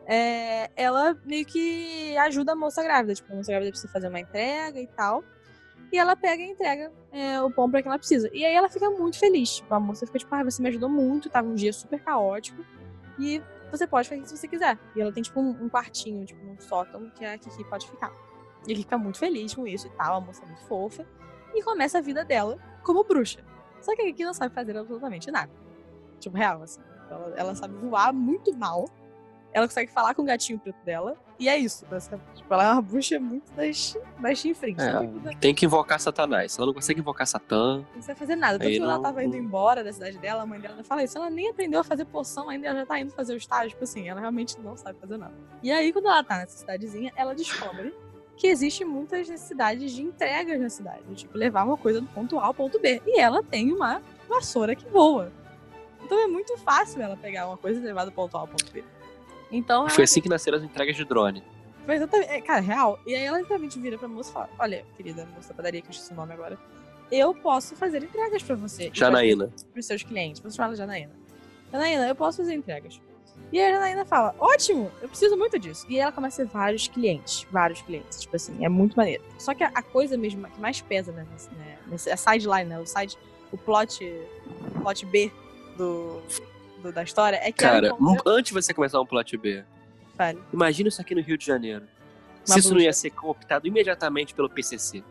É, 0.07 0.71
ela 0.77 1.17
meio 1.25 1.45
que 1.45 2.17
ajuda 2.19 2.53
a 2.53 2.57
moça 2.57 2.83
grávida. 2.83 3.15
Tipo, 3.15 3.33
a 3.33 3.37
moça 3.37 3.51
grávida 3.51 3.71
precisa 3.71 3.93
fazer 3.93 4.09
uma 4.09 4.21
entrega 4.21 4.81
e 4.81 4.87
tal. 4.87 5.23
E 5.93 5.99
ela 5.99 6.17
pega 6.17 6.43
e 6.43 6.51
entrega 6.51 6.91
é, 7.13 7.41
o 7.43 7.51
pão 7.51 7.71
pra 7.71 7.83
quem 7.83 7.91
ela 7.91 7.99
precisa. 7.99 8.31
E 8.33 8.45
aí 8.45 8.55
ela 8.55 8.69
fica 8.69 8.89
muito 8.91 9.19
feliz. 9.19 9.57
Tipo, 9.57 9.75
a 9.75 9.81
moça 9.81 10.07
fica 10.07 10.19
tipo, 10.19 10.35
ah, 10.35 10.43
você 10.43 10.63
me 10.63 10.69
ajudou 10.69 10.89
muito, 10.89 11.29
tava 11.29 11.49
um 11.49 11.55
dia 11.55 11.73
super 11.73 12.01
caótico. 12.01 12.65
E 13.19 13.43
você 13.71 13.87
pode 13.87 14.09
fazer 14.09 14.27
se 14.27 14.37
você 14.37 14.49
quiser. 14.49 14.79
E 14.97 15.01
ela 15.01 15.13
tem, 15.13 15.23
tipo, 15.23 15.39
um, 15.41 15.51
um 15.51 15.69
quartinho, 15.69 16.25
tipo, 16.25 16.45
um 16.45 16.59
sótão 16.59 17.11
que 17.11 17.25
a 17.25 17.37
Kiki 17.37 17.65
pode 17.65 17.87
ficar. 17.89 18.11
E 18.67 18.73
a 18.73 18.75
Kiki 18.75 18.83
fica 18.83 18.97
muito 18.97 19.19
feliz 19.19 19.55
com 19.55 19.67
isso 19.67 19.87
e 19.87 19.91
tal, 19.91 20.17
a 20.17 20.21
moça 20.21 20.43
é 20.43 20.47
muito 20.47 20.63
fofa 20.63 21.07
e 21.55 21.63
começa 21.63 21.99
a 21.99 22.01
vida 22.01 22.25
dela 22.25 22.59
como 22.83 23.05
bruxa. 23.05 23.41
Só 23.81 23.95
que 23.95 24.03
a 24.03 24.05
Kiki 24.07 24.25
não 24.25 24.33
sabe 24.35 24.55
fazer 24.55 24.77
absolutamente 24.77 25.31
nada. 25.31 25.51
Tipo, 26.21 26.37
real, 26.37 26.63
assim. 26.63 26.81
Ela, 27.11 27.35
ela 27.37 27.55
sabe 27.55 27.75
voar 27.75 28.13
muito 28.13 28.55
mal. 28.57 28.89
Ela 29.53 29.67
consegue 29.67 29.93
falar 29.93 30.15
com 30.15 30.23
o 30.23 30.25
gatinho 30.25 30.59
preto 30.59 30.83
dela. 30.85 31.17
E 31.39 31.49
é 31.49 31.59
isso. 31.59 31.85
Tipo, 32.35 32.55
ela 32.55 32.65
é 32.65 32.73
uma 32.73 32.81
bruxa 32.81 33.19
muito 33.19 33.53
das, 33.53 33.99
das 34.19 34.39
chifrinhas. 34.39 34.83
É, 34.83 35.35
tem 35.41 35.55
que 35.55 35.67
invocar 35.67 36.01
Satanás. 36.01 36.57
Ela 36.57 36.69
não 36.69 36.75
consegue 36.75 37.01
invocar 37.01 37.27
Satã. 37.27 37.79
Não 37.79 37.85
consegue 37.95 38.19
fazer 38.19 38.37
nada. 38.37 38.59
Tanto 38.59 38.71
que 38.71 38.79
ela 38.79 39.01
tava 39.01 39.23
indo 39.25 39.37
embora 39.37 39.83
da 39.85 39.93
cidade 39.93 40.17
dela, 40.19 40.45
a 40.45 40.47
mãe 40.47 40.61
dela 40.61 40.83
fala 40.85 41.03
isso. 41.03 41.19
Ela 41.19 41.29
nem 41.29 41.51
aprendeu 41.51 41.81
a 41.81 41.85
fazer 41.85 42.05
poção 42.07 42.49
ainda, 42.49 42.69
ela 42.69 42.79
já 42.81 42.87
tá 42.87 43.01
indo 43.01 43.11
fazer 43.11 43.35
o 43.35 43.37
estágio. 43.37 43.71
Tipo 43.71 43.85
assim, 43.85 44.09
ela 44.09 44.21
realmente 44.21 44.59
não 44.61 44.77
sabe 44.77 44.99
fazer 44.99 45.19
nada. 45.19 45.35
E 45.63 45.71
aí, 45.71 45.93
quando 45.93 46.07
ela 46.07 46.23
tá 46.25 46.39
nessa 46.39 46.57
cidadezinha, 46.57 47.13
ela 47.17 47.35
descobre 47.35 47.93
que 48.43 48.49
existe 48.49 48.85
muitas 48.85 49.29
necessidades 49.29 49.93
de 49.93 50.03
entregas 50.03 50.61
na 50.61 50.69
cidade. 50.69 51.05
Tipo, 51.15 51.39
levar 51.39 51.63
uma 51.63 51.77
coisa 51.77 52.01
do 52.01 52.09
ponto 52.09 52.41
A 52.41 52.47
ao 52.47 52.53
ponto 52.53 52.77
B. 52.81 53.01
E 53.07 53.21
ela 53.21 53.41
tem 53.41 53.71
uma 53.73 54.03
vassoura 54.29 54.75
que 54.75 54.85
voa. 54.89 55.31
Então 56.03 56.19
é 56.19 56.27
muito 56.27 56.57
fácil 56.59 57.01
ela 57.01 57.17
pegar 57.17 57.47
uma 57.47 57.57
coisa 57.57 57.79
e 57.79 57.85
levar 57.85 58.05
do 58.05 58.11
ponto 58.11 58.37
A 58.37 58.41
ao 58.41 58.49
ponto 58.49 58.69
B. 58.73 58.83
Então, 59.53 59.89
Foi 59.89 60.03
assim 60.03 60.21
que 60.21 60.29
nasceram 60.29 60.59
as 60.59 60.65
entregas 60.65 60.97
de 60.97 61.05
drone. 61.05 61.41
Foi 61.87 61.95
exatamente. 61.95 62.31
É, 62.31 62.41
cara, 62.41 62.61
real. 62.61 62.99
E 63.07 63.15
aí 63.15 63.23
ela 63.23 63.39
literalmente 63.39 63.79
vira 63.79 63.97
pra 63.97 64.09
moça 64.09 64.31
e 64.31 64.33
fala: 64.33 64.51
Olha, 64.59 64.85
querida 64.97 65.25
moça 65.37 65.51
da 65.51 65.55
padaria, 65.55 65.81
que 65.81 65.87
eu 65.87 65.93
esqueci 65.93 66.13
o 66.13 66.17
nome 66.17 66.33
agora. 66.33 66.59
Eu 67.13 67.33
posso 67.33 67.77
fazer 67.77 68.03
entregas 68.03 68.43
pra 68.43 68.57
você. 68.57 68.91
Janaína. 68.93 69.53
Pros 69.73 69.87
seus 69.87 70.03
clientes. 70.03 70.43
Você 70.43 70.57
fala 70.57 70.75
Janaína. 70.75 71.13
Janaína, 71.71 72.09
eu 72.09 72.17
posso 72.17 72.39
fazer 72.39 72.55
entregas. 72.55 73.01
E 73.51 73.61
a 73.61 73.71
Janaína 73.71 74.05
fala: 74.05 74.35
ótimo, 74.39 74.91
eu 75.01 75.09
preciso 75.09 75.37
muito 75.37 75.59
disso. 75.59 75.87
E 75.89 75.99
ela 75.99 76.13
começa 76.13 76.43
a 76.43 76.47
ter 76.47 76.53
vários 76.53 76.89
clientes, 76.89 77.47
vários 77.51 77.83
clientes. 77.83 78.21
Tipo 78.21 78.37
assim, 78.37 78.65
é 78.65 78.69
muito 78.69 78.95
maneiro. 78.97 79.23
Só 79.39 79.55
que 79.55 79.63
a, 79.63 79.83
coisa 79.83 80.17
mesmo 80.17 80.47
que 80.49 80.61
mais 80.61 80.81
pesa, 80.81 81.13
né, 81.13 81.27
né, 81.59 81.79
nesse, 81.87 82.11
a 82.11 82.17
sideline, 82.17 82.65
né, 82.65 82.79
o 82.79 82.87
side, 82.87 83.19
o 83.51 83.59
plot, 83.59 84.01
plot 84.81 85.07
B 85.07 85.31
do, 85.77 86.23
do 86.83 86.93
da 86.93 87.03
história 87.03 87.37
é 87.37 87.53
que. 87.53 87.59
Cara, 87.59 87.89
encontra... 87.89 88.23
antes 88.27 88.49
de 88.49 88.55
você 88.55 88.73
começar 88.73 89.01
um 89.01 89.07
plot 89.07 89.37
B, 89.37 89.65
Fale. 90.17 90.39
imagina 90.53 90.89
isso 90.89 91.01
aqui 91.01 91.15
no 91.15 91.21
Rio 91.21 91.37
de 91.37 91.45
Janeiro. 91.45 91.87
Uma 92.47 92.55
Se 92.55 92.59
isso 92.59 92.75
não 92.75 92.81
ia 92.81 92.93
ser 92.93 93.11
cooptado 93.11 93.67
imediatamente 93.69 94.35
pelo 94.35 94.49
PCC. 94.49 95.05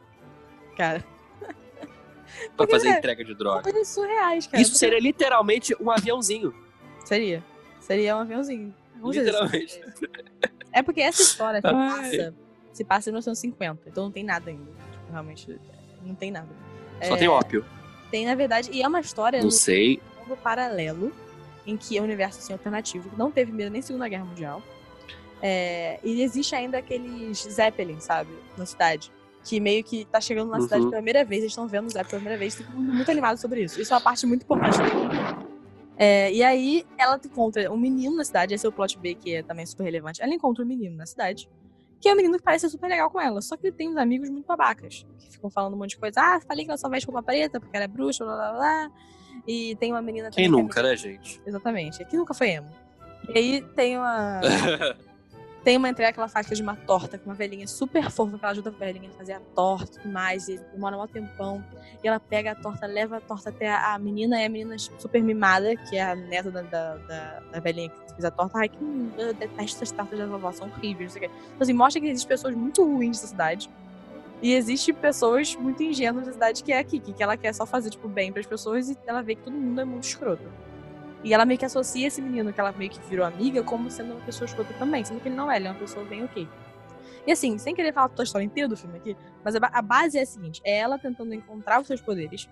Cara. 0.75 1.03
pra 2.57 2.67
fazer 2.67 2.89
é, 2.89 2.97
entrega 2.97 3.23
de 3.23 3.33
droga. 3.33 3.63
Coisas 3.63 3.87
surreais, 3.87 4.47
cara. 4.47 4.61
Isso 4.61 4.75
seria 4.75 4.99
literalmente 4.99 5.75
um 5.79 5.89
aviãozinho. 5.89 6.53
Seria. 7.05 7.43
Seria 7.81 8.15
um 8.15 8.19
aviãozinho. 8.19 8.73
Vamos 8.99 9.17
Literalmente. 9.17 9.81
É 10.71 10.81
porque 10.81 11.01
essa 11.01 11.21
história 11.21 11.59
se 11.59 11.69
passa, 11.69 12.35
se 12.71 12.83
passa 12.85 13.09
em 13.09 13.11
1950, 13.11 13.89
então 13.89 14.05
não 14.05 14.11
tem 14.11 14.23
nada 14.23 14.49
ainda. 14.49 14.71
Tipo, 14.91 15.11
realmente, 15.11 15.59
não 16.01 16.15
tem 16.15 16.31
nada. 16.31 16.47
Só 17.03 17.15
é, 17.15 17.17
tem 17.17 17.27
ópio. 17.27 17.65
Tem, 18.09 18.25
na 18.25 18.35
verdade, 18.35 18.69
e 18.71 18.81
é 18.81 18.87
uma 18.87 19.01
história 19.01 19.39
não 19.39 19.45
no 19.45 19.51
sei. 19.51 19.99
mundo 20.19 20.37
paralelo, 20.37 21.11
em 21.65 21.75
que 21.75 21.97
é 21.97 22.01
um 22.01 22.05
universo 22.05 22.39
assim, 22.39 22.53
alternativo, 22.53 23.09
que 23.09 23.17
não 23.17 23.31
teve 23.31 23.47
Primeira 23.47 23.69
nem 23.69 23.81
Segunda 23.81 24.07
Guerra 24.07 24.25
Mundial. 24.25 24.61
É, 25.41 25.99
e 26.03 26.21
existe 26.21 26.55
ainda 26.55 26.77
aqueles 26.77 27.39
Zeppelin, 27.43 27.99
sabe? 27.99 28.29
Na 28.57 28.65
cidade. 28.65 29.11
Que 29.43 29.59
meio 29.59 29.83
que 29.83 30.05
tá 30.05 30.21
chegando 30.21 30.51
na 30.51 30.57
uhum. 30.57 30.63
cidade 30.63 30.83
pela 30.83 30.97
primeira 30.97 31.25
vez, 31.25 31.41
eles 31.41 31.51
estão 31.51 31.67
vendo 31.67 31.87
o 31.87 31.89
Zeppelin 31.89 32.09
pela 32.09 32.19
primeira 32.19 32.37
vez, 32.37 32.63
muito 32.75 33.09
animado 33.09 33.37
sobre 33.37 33.63
isso. 33.63 33.81
Isso 33.81 33.91
é 33.91 33.95
uma 33.97 34.01
parte 34.01 34.25
muito 34.27 34.43
importante 34.43 34.77
é, 35.97 36.31
e 36.31 36.43
aí 36.43 36.85
ela 36.97 37.19
encontra 37.23 37.71
um 37.71 37.77
menino 37.77 38.15
na 38.15 38.23
cidade, 38.23 38.53
esse 38.53 38.65
é 38.65 38.69
o 38.69 38.71
plot 38.71 38.97
B, 38.97 39.15
que 39.15 39.35
é 39.35 39.43
também 39.43 39.65
super 39.65 39.83
relevante. 39.83 40.21
Ela 40.21 40.33
encontra 40.33 40.63
um 40.63 40.67
menino 40.67 40.95
na 40.95 41.05
cidade, 41.05 41.49
que 41.99 42.09
é 42.09 42.13
um 42.13 42.15
menino 42.15 42.37
que 42.37 42.43
parece 42.43 42.69
super 42.69 42.87
legal 42.87 43.09
com 43.11 43.21
ela, 43.21 43.41
só 43.41 43.55
que 43.55 43.67
ele 43.67 43.75
tem 43.75 43.89
uns 43.89 43.97
amigos 43.97 44.29
muito 44.29 44.45
babacas, 44.45 45.05
que 45.19 45.31
ficam 45.31 45.49
falando 45.49 45.75
um 45.75 45.77
monte 45.77 45.91
de 45.91 45.97
coisa. 45.97 46.19
Ah, 46.19 46.41
falei 46.41 46.65
que 46.65 46.71
ela 46.71 46.77
só 46.77 46.89
veste 46.89 47.05
roupa 47.05 47.21
preta 47.21 47.59
porque 47.59 47.75
ela 47.75 47.85
é 47.85 47.87
bruxa, 47.87 48.25
blá 48.25 48.35
blá 48.35 48.51
blá. 48.53 48.91
E 49.47 49.75
tem 49.77 49.91
uma 49.91 50.01
menina 50.01 50.29
Quem 50.29 50.47
nunca, 50.47 50.81
é... 50.81 50.83
né, 50.83 50.95
gente? 50.95 51.41
Exatamente. 51.45 52.01
Aqui 52.01 52.15
nunca 52.15 52.33
foi 52.33 52.51
emo. 52.51 52.69
E 53.33 53.37
aí 53.37 53.61
tem 53.75 53.97
uma. 53.97 54.41
Tem 55.63 55.77
uma 55.77 55.89
entrega 55.89 56.11
que 56.11 56.19
ela 56.19 56.27
faz 56.27 56.47
que 56.47 56.53
é 56.53 56.55
de 56.55 56.61
uma 56.63 56.75
torta 56.75 57.19
com 57.19 57.29
uma 57.29 57.35
velhinha 57.35 57.67
super 57.67 58.09
fofa, 58.09 58.35
que 58.35 58.43
ela 58.43 58.51
ajuda 58.51 58.69
a 58.71 58.73
velhinha 58.73 59.09
a 59.09 59.13
fazer 59.13 59.33
a 59.33 59.39
torta 59.39 59.91
e 59.91 60.01
tudo 60.01 60.11
mais, 60.11 60.47
e 60.47 60.57
demora 60.73 60.97
um 60.97 61.05
tempão. 61.05 61.63
E 62.03 62.07
ela 62.07 62.19
pega 62.19 62.53
a 62.53 62.55
torta, 62.55 62.87
leva 62.87 63.17
a 63.17 63.21
torta 63.21 63.49
até 63.49 63.71
a 63.71 63.97
menina, 63.99 64.41
e 64.41 64.45
a 64.45 64.49
menina 64.49 64.75
super 64.79 65.21
mimada, 65.21 65.75
que 65.75 65.97
é 65.97 66.01
a 66.01 66.15
neta 66.15 66.49
da, 66.49 66.63
da, 66.63 66.95
da, 66.95 67.39
da 67.51 67.59
velhinha 67.59 67.89
que 67.89 68.13
fez 68.13 68.25
a 68.25 68.31
torta. 68.31 68.57
Ai, 68.57 68.69
que 68.69 68.77
eu 69.17 69.33
detesto 69.35 69.77
essas 69.77 69.91
tortas 69.91 70.17
da 70.17 70.25
vovó, 70.25 70.51
são 70.51 70.67
horríveis, 70.67 71.13
não 71.13 71.19
sei 71.19 71.27
o 71.27 71.29
quê. 71.29 71.35
Então, 71.45 71.61
assim, 71.61 71.73
mostra 71.73 72.01
que 72.01 72.07
existem 72.07 72.27
pessoas 72.27 72.55
muito 72.55 72.83
ruins 72.83 73.17
nessa 73.17 73.27
cidade. 73.27 73.69
E 74.41 74.55
existem 74.55 74.95
pessoas 74.95 75.55
muito 75.55 75.83
ingênuas 75.83 76.25
na 76.25 76.33
cidade, 76.33 76.63
que 76.63 76.71
é 76.71 76.79
a 76.79 76.83
Kiki, 76.83 77.13
que 77.13 77.21
ela 77.21 77.37
quer 77.37 77.53
só 77.53 77.67
fazer, 77.67 77.91
tipo, 77.91 78.07
bem 78.07 78.31
para 78.31 78.39
as 78.39 78.47
pessoas 78.47 78.89
e 78.89 78.97
ela 79.05 79.21
vê 79.21 79.35
que 79.35 79.43
todo 79.43 79.53
mundo 79.53 79.79
é 79.79 79.85
muito 79.85 80.05
escroto. 80.05 80.41
E 81.23 81.33
ela 81.33 81.45
meio 81.45 81.59
que 81.59 81.65
associa 81.65 82.07
esse 82.07 82.21
menino 82.21 82.51
que 82.51 82.59
ela 82.59 82.71
meio 82.71 82.89
que 82.89 82.99
virou 83.01 83.25
amiga 83.25 83.63
como 83.63 83.89
sendo 83.91 84.13
uma 84.13 84.21
pessoa 84.21 84.45
escrota 84.45 84.73
também, 84.79 85.05
sendo 85.05 85.19
que 85.19 85.27
ele 85.27 85.35
não 85.35 85.51
é, 85.51 85.57
ele 85.57 85.67
é 85.67 85.71
uma 85.71 85.79
pessoa 85.79 86.03
bem 86.05 86.23
ok. 86.23 86.47
E 87.25 87.31
assim, 87.31 87.57
sem 87.57 87.75
querer 87.75 87.93
falar 87.93 88.09
toda 88.09 88.23
a 88.23 88.25
história 88.25 88.45
inteira 88.45 88.67
do 88.67 88.75
filme 88.75 88.97
aqui, 88.97 89.15
mas 89.43 89.55
a, 89.55 89.81
base 89.81 90.17
é 90.17 90.21
a 90.21 90.25
seguinte: 90.25 90.61
é 90.63 90.77
ela 90.77 90.97
tentando 90.97 91.33
encontrar 91.33 91.79
os 91.79 91.87
seus 91.87 92.01
poderes, 92.01 92.49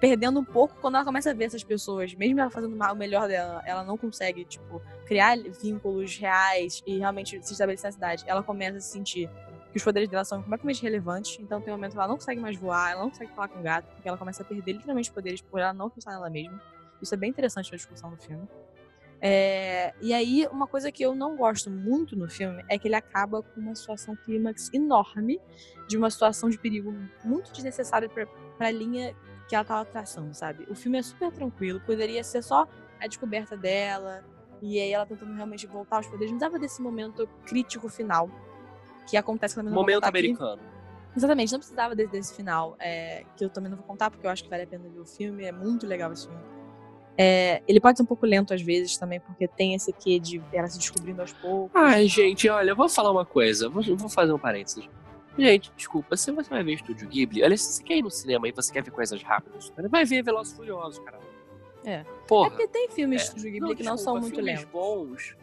perdendo 0.00 0.40
um 0.40 0.44
pouco 0.44 0.74
quando 0.80 0.96
ela 0.96 1.04
começa 1.04 1.30
a 1.30 1.34
ver 1.34 1.44
essas 1.44 1.62
pessoas, 1.62 2.12
mesmo 2.14 2.40
ela 2.40 2.50
fazendo 2.50 2.74
o 2.74 2.94
melhor 2.96 3.28
dela, 3.28 3.62
ela 3.64 3.84
não 3.84 3.96
consegue, 3.96 4.44
tipo, 4.44 4.82
criar 5.06 5.36
vínculos 5.62 6.16
reais 6.16 6.82
e 6.84 6.98
realmente 6.98 7.40
se 7.46 7.52
estabelecer 7.52 7.88
na 7.88 7.92
cidade. 7.92 8.24
Ela 8.26 8.42
começa 8.42 8.78
a 8.78 8.80
se 8.80 8.90
sentir 8.90 9.30
que 9.70 9.78
os 9.78 9.84
poderes 9.84 10.08
dela 10.08 10.24
são 10.24 10.42
completamente 10.42 10.82
relevantes, 10.82 11.38
então 11.40 11.60
tem 11.60 11.72
um 11.72 11.76
momento 11.76 11.92
que 11.92 11.98
ela 11.98 12.08
não 12.08 12.16
consegue 12.16 12.40
mais 12.40 12.56
voar, 12.56 12.92
ela 12.92 13.02
não 13.02 13.10
consegue 13.10 13.32
falar 13.32 13.48
com 13.48 13.60
o 13.60 13.62
gato, 13.62 13.86
porque 13.94 14.08
ela 14.08 14.18
começa 14.18 14.42
a 14.42 14.44
perder 14.44 14.72
literalmente 14.72 15.08
os 15.08 15.14
poderes 15.14 15.40
por 15.40 15.60
ela 15.60 15.72
não 15.72 15.88
pensar 15.88 16.10
nela 16.10 16.28
mesma. 16.28 16.60
Isso 17.02 17.14
é 17.14 17.16
bem 17.18 17.30
interessante 17.30 17.70
na 17.70 17.76
discussão 17.76 18.10
do 18.10 18.16
filme. 18.16 18.48
É, 19.24 19.94
e 20.00 20.12
aí, 20.12 20.48
uma 20.50 20.66
coisa 20.66 20.90
que 20.90 21.00
eu 21.00 21.14
não 21.14 21.36
gosto 21.36 21.70
muito 21.70 22.16
no 22.16 22.28
filme 22.28 22.64
é 22.68 22.76
que 22.76 22.88
ele 22.88 22.96
acaba 22.96 23.40
com 23.40 23.60
uma 23.60 23.74
situação 23.74 24.16
clímax 24.16 24.68
enorme, 24.74 25.40
de 25.88 25.96
uma 25.96 26.10
situação 26.10 26.50
de 26.50 26.58
perigo 26.58 26.92
muito 27.24 27.52
desnecessária 27.52 28.08
para 28.08 28.26
a 28.66 28.70
linha 28.70 29.14
que 29.48 29.54
ela 29.54 29.64
tava 29.64 29.84
traçando, 29.84 30.34
sabe? 30.34 30.66
O 30.68 30.74
filme 30.74 30.98
é 30.98 31.02
super 31.02 31.30
tranquilo, 31.30 31.80
poderia 31.86 32.24
ser 32.24 32.42
só 32.42 32.66
a 33.00 33.06
descoberta 33.06 33.56
dela, 33.56 34.24
e 34.60 34.80
aí 34.80 34.92
ela 34.92 35.06
tentando 35.06 35.34
realmente 35.34 35.68
voltar 35.68 35.98
aos 35.98 36.06
poderes. 36.08 36.32
Não 36.32 36.38
dava 36.38 36.58
desse 36.58 36.82
momento 36.82 37.28
crítico 37.46 37.88
final, 37.88 38.28
que 39.08 39.16
acontece 39.16 39.54
quando 39.54 39.70
Momento 39.70 40.04
americano. 40.04 40.60
Aqui. 40.60 40.72
Exatamente, 41.16 41.52
não 41.52 41.58
precisava 41.60 41.94
desse, 41.94 42.10
desse 42.10 42.34
final, 42.34 42.74
é, 42.80 43.24
que 43.36 43.44
eu 43.44 43.50
também 43.50 43.70
não 43.70 43.76
vou 43.76 43.86
contar, 43.86 44.10
porque 44.10 44.26
eu 44.26 44.30
acho 44.30 44.42
que 44.42 44.50
vale 44.50 44.62
a 44.62 44.66
pena 44.66 44.88
ver 44.88 44.98
o 44.98 45.06
filme, 45.06 45.44
é 45.44 45.52
muito 45.52 45.86
legal 45.86 46.12
esse 46.12 46.26
filme. 46.26 46.42
É, 47.16 47.62
ele 47.68 47.80
pode 47.80 47.98
ser 47.98 48.02
um 48.02 48.06
pouco 48.06 48.24
lento 48.24 48.54
às 48.54 48.62
vezes 48.62 48.96
também, 48.96 49.20
porque 49.20 49.46
tem 49.46 49.74
esse 49.74 49.92
quê 49.92 50.18
de 50.18 50.42
ela 50.52 50.68
se 50.68 50.78
descobrindo 50.78 51.20
aos 51.20 51.32
poucos. 51.32 51.70
Ai, 51.74 52.06
gente, 52.08 52.48
olha, 52.48 52.70
eu 52.70 52.76
vou 52.76 52.88
falar 52.88 53.10
uma 53.10 53.24
coisa, 53.24 53.68
vou, 53.68 53.82
vou 53.96 54.08
fazer 54.08 54.32
um 54.32 54.38
parênteses. 54.38 54.88
Gente, 55.38 55.72
desculpa, 55.76 56.16
se 56.16 56.30
você 56.30 56.50
vai 56.50 56.62
ver 56.62 56.74
Estúdio 56.74 57.08
Ghibli, 57.08 57.42
olha, 57.42 57.56
se 57.56 57.72
você 57.72 57.82
quer 57.82 57.96
ir 57.96 58.02
no 58.02 58.10
cinema 58.10 58.48
e 58.48 58.52
você 58.52 58.72
quer 58.72 58.82
ver 58.82 58.90
coisas 58.90 59.22
rápidas, 59.22 59.72
vai 59.90 60.04
ver 60.04 60.22
Velozes 60.22 60.54
Furiosos, 60.54 60.98
cara. 61.04 61.18
É. 61.84 62.04
Porra. 62.28 62.48
É 62.48 62.50
porque 62.50 62.68
tem 62.68 62.88
filmes 62.90 63.22
é. 63.22 63.24
do 63.24 63.28
Estúdio 63.28 63.52
Ghibli 63.52 63.68
não, 63.68 63.76
que 63.76 63.82
não 63.82 63.98
são 63.98 64.20
muito 64.20 64.40
lentos. 64.40 64.64
bons. 64.64 65.36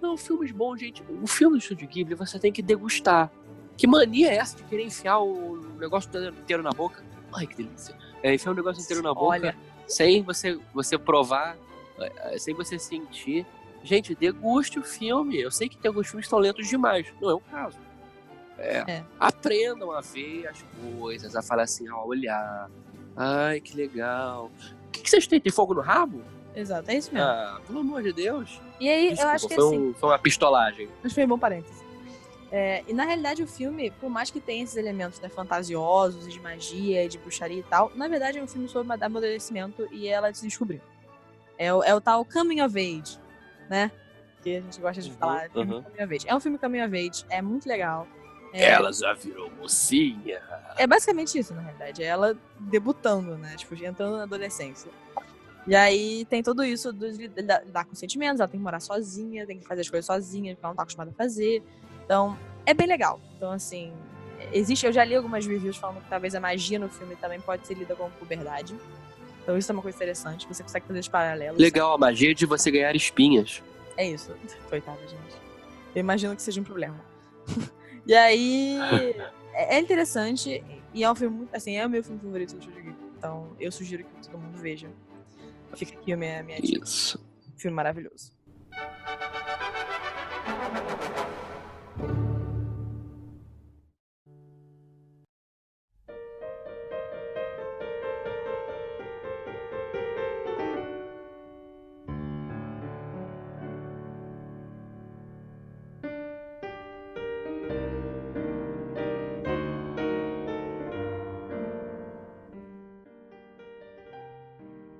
Não, 0.00 0.16
filmes 0.16 0.50
bons, 0.50 0.80
gente. 0.80 1.02
O 1.22 1.26
filme 1.26 1.58
do 1.58 1.62
Estúdio 1.62 1.86
Ghibli 1.86 2.14
você 2.14 2.38
tem 2.38 2.50
que 2.50 2.62
degustar. 2.62 3.30
Que 3.76 3.86
mania 3.86 4.30
é 4.30 4.36
essa 4.36 4.56
de 4.56 4.64
querer 4.64 4.84
enfiar 4.84 5.18
o 5.18 5.58
negócio 5.78 6.10
inteiro 6.30 6.62
na 6.62 6.70
boca? 6.70 7.02
Ai, 7.32 7.46
que 7.46 7.56
delícia. 7.56 7.96
É, 8.22 8.34
enfiar 8.34 8.52
o 8.52 8.54
negócio 8.54 8.82
inteiro 8.82 9.02
na 9.02 9.14
boca. 9.14 9.26
Olha, 9.26 9.56
sem 9.90 10.22
você, 10.22 10.58
você 10.72 10.96
provar, 10.96 11.56
é, 11.98 12.38
sem 12.38 12.54
você 12.54 12.78
sentir. 12.78 13.46
Gente, 13.82 14.14
deguste 14.14 14.78
o 14.78 14.82
filme. 14.82 15.40
Eu 15.40 15.50
sei 15.50 15.68
que 15.68 15.76
tem 15.76 15.88
alguns 15.88 16.06
filmes 16.08 16.24
que 16.24 16.28
estão 16.28 16.38
lentos 16.38 16.68
demais. 16.68 17.06
Não 17.20 17.30
é 17.30 17.34
o 17.34 17.40
caso. 17.40 17.78
É, 18.58 18.78
é. 18.86 19.04
Aprendam 19.18 19.90
a 19.90 20.00
ver 20.00 20.46
as 20.46 20.64
coisas, 20.98 21.34
a 21.34 21.42
falar 21.42 21.62
assim, 21.62 21.88
a 21.88 21.96
olhar. 22.02 22.70
Ai, 23.16 23.60
que 23.60 23.74
legal. 23.74 24.50
O 24.86 24.90
que, 24.90 25.02
que 25.02 25.10
vocês 25.10 25.26
têm? 25.26 25.40
Tem 25.40 25.50
fogo 25.50 25.74
no 25.74 25.80
rabo? 25.80 26.22
Exato, 26.54 26.90
é 26.90 26.96
isso 26.96 27.12
mesmo. 27.12 27.28
Ah, 27.28 27.60
pelo 27.66 27.80
amor 27.80 28.02
de 28.02 28.12
Deus. 28.12 28.60
E 28.78 28.88
aí, 28.88 29.10
Desculpa, 29.10 29.22
eu 29.22 29.34
acho 29.34 29.48
que 29.48 29.54
foi, 29.54 29.66
assim, 29.66 29.78
um, 29.78 29.94
foi 29.94 30.08
uma 30.10 30.18
pistolagem. 30.18 30.88
Mas 31.02 31.12
foi 31.12 31.24
um 31.24 31.28
bom 31.28 31.38
parênteses. 31.38 31.79
É, 32.52 32.82
e 32.88 32.92
na 32.92 33.04
realidade 33.04 33.42
o 33.42 33.46
filme, 33.46 33.92
por 33.92 34.10
mais 34.10 34.30
que 34.30 34.40
tenha 34.40 34.64
esses 34.64 34.76
elementos 34.76 35.20
né, 35.20 35.28
fantasiosos, 35.28 36.32
de 36.32 36.40
magia, 36.40 37.08
de 37.08 37.16
bruxaria 37.16 37.60
e 37.60 37.62
tal, 37.62 37.92
na 37.94 38.08
verdade 38.08 38.38
é 38.38 38.42
um 38.42 38.46
filme 38.46 38.68
sobre 38.68 38.92
amadurecimento 38.92 39.86
e 39.92 40.08
ela 40.08 40.34
se 40.34 40.44
descobriu. 40.44 40.80
É 41.56 41.72
o, 41.72 41.82
é 41.84 41.94
o 41.94 42.00
tal 42.00 42.24
coming 42.24 42.60
of 42.62 42.76
age, 42.76 43.18
né? 43.68 43.92
Que 44.42 44.56
a 44.56 44.60
gente 44.62 44.80
gosta 44.80 45.00
de 45.00 45.10
uhum, 45.10 45.16
falar. 45.16 45.50
Uhum. 45.54 45.82
Coming 45.82 46.02
of 46.02 46.14
age. 46.14 46.28
É 46.28 46.34
um 46.34 46.40
filme 46.40 46.58
coming 46.58 46.82
of 46.82 46.96
age, 46.96 47.24
é 47.28 47.40
muito 47.40 47.68
legal. 47.68 48.08
É, 48.52 48.70
ela 48.70 48.92
já 48.92 49.12
virou 49.12 49.48
mocinha. 49.52 50.42
É 50.76 50.86
basicamente 50.86 51.38
isso, 51.38 51.54
na 51.54 51.60
realidade. 51.60 52.02
É 52.02 52.06
ela 52.06 52.36
debutando, 52.58 53.38
né? 53.38 53.54
Tipo, 53.56 53.74
entrando 53.84 54.16
na 54.16 54.24
adolescência. 54.24 54.90
E 55.66 55.76
aí 55.76 56.24
tem 56.24 56.42
tudo 56.42 56.64
isso 56.64 56.92
de 56.92 57.28
lidar 57.28 57.84
com 57.84 57.94
sentimentos, 57.94 58.40
ela 58.40 58.48
tem 58.48 58.58
que 58.58 58.64
morar 58.64 58.80
sozinha, 58.80 59.46
tem 59.46 59.58
que 59.58 59.66
fazer 59.66 59.82
as 59.82 59.90
coisas 59.90 60.06
sozinha, 60.06 60.56
que 60.56 60.60
ela 60.64 60.70
não 60.70 60.76
tá 60.76 60.82
acostumada 60.82 61.10
a 61.10 61.14
fazer. 61.14 61.62
Então, 62.10 62.36
é 62.66 62.74
bem 62.74 62.88
legal. 62.88 63.20
Então, 63.36 63.52
assim, 63.52 63.92
existe. 64.52 64.84
Eu 64.84 64.92
já 64.92 65.04
li 65.04 65.14
algumas 65.14 65.46
reviews 65.46 65.76
falando 65.76 66.02
que 66.02 66.10
talvez 66.10 66.34
a 66.34 66.40
magia 66.40 66.76
no 66.76 66.88
filme 66.88 67.14
também 67.14 67.40
pode 67.40 67.64
ser 67.64 67.74
lida 67.74 67.94
com 67.94 68.10
puberdade. 68.10 68.74
Então, 69.40 69.56
isso 69.56 69.70
é 69.70 69.72
uma 69.72 69.80
coisa 69.80 69.96
interessante. 69.96 70.44
Você 70.48 70.64
consegue 70.64 70.88
fazer 70.88 70.98
os 70.98 71.06
paralelos. 71.06 71.60
Legal, 71.60 71.92
sabe? 71.92 72.04
a 72.04 72.06
magia 72.08 72.34
de 72.34 72.44
você 72.46 72.68
ganhar 72.68 72.96
espinhas. 72.96 73.62
É 73.96 74.08
isso. 74.08 74.34
Coitada, 74.68 74.98
gente. 75.06 75.36
Eu 75.94 76.00
imagino 76.00 76.34
que 76.34 76.42
seja 76.42 76.60
um 76.60 76.64
problema. 76.64 77.00
e 78.04 78.12
aí. 78.12 78.76
É, 79.52 79.80
interessante. 79.80 80.64
E 80.94 81.02
é 81.02 81.10
um 81.10 81.14
filme 81.14 81.38
muito. 81.38 81.54
Assim, 81.54 81.76
é 81.76 81.84
o 81.84 81.90
meu 81.90 82.04
filme 82.04 82.20
favorito 82.20 82.54
do 82.54 82.62
Studio 82.62 82.96
Então, 83.18 83.48
eu 83.58 83.70
sugiro 83.70 84.04
que 84.04 84.28
todo 84.28 84.40
mundo 84.40 84.56
veja. 84.58 84.88
Fica 85.74 85.98
aqui 85.98 86.12
a 86.12 86.16
minha, 86.16 86.40
minha 86.44 86.60
dica. 86.60 86.84
Isso. 86.84 87.20
Filme 87.56 87.74
maravilhoso. 87.74 88.32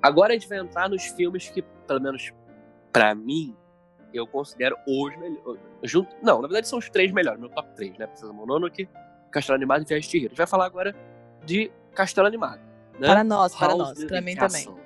Agora 0.02 0.32
a 0.32 0.34
gente 0.34 0.48
vai 0.48 0.58
entrar 0.58 0.88
nos 0.88 1.04
filmes 1.04 1.48
que, 1.48 1.62
pelo 1.62 2.00
menos 2.00 2.32
para 2.92 3.14
mim, 3.14 3.54
eu 4.12 4.26
considero 4.26 4.76
os 4.86 5.16
melhores. 5.16 5.60
Junto, 5.82 6.14
não, 6.22 6.40
na 6.40 6.48
verdade 6.48 6.68
são 6.68 6.78
os 6.78 6.88
três 6.88 7.12
melhores, 7.12 7.40
meu 7.40 7.48
top 7.48 7.74
3, 7.74 7.98
né? 7.98 8.06
Princesa 8.06 8.32
Mononoke, 8.32 8.88
Castelo 9.30 9.56
Animado 9.56 9.82
e 9.82 9.84
Viagem 9.84 10.10
de 10.10 10.16
A 10.16 10.20
gente 10.28 10.36
vai 10.36 10.46
falar 10.46 10.66
agora 10.66 10.94
de 11.44 11.70
Castelo 11.94 12.26
Animado. 12.26 12.60
Né? 12.98 13.06
Para 13.06 13.24
nós, 13.24 13.54
para 13.54 13.68
House 13.68 13.78
nós, 13.78 14.04
para 14.04 14.20
mim 14.20 14.34
Castle. 14.34 14.74
também. 14.74 14.80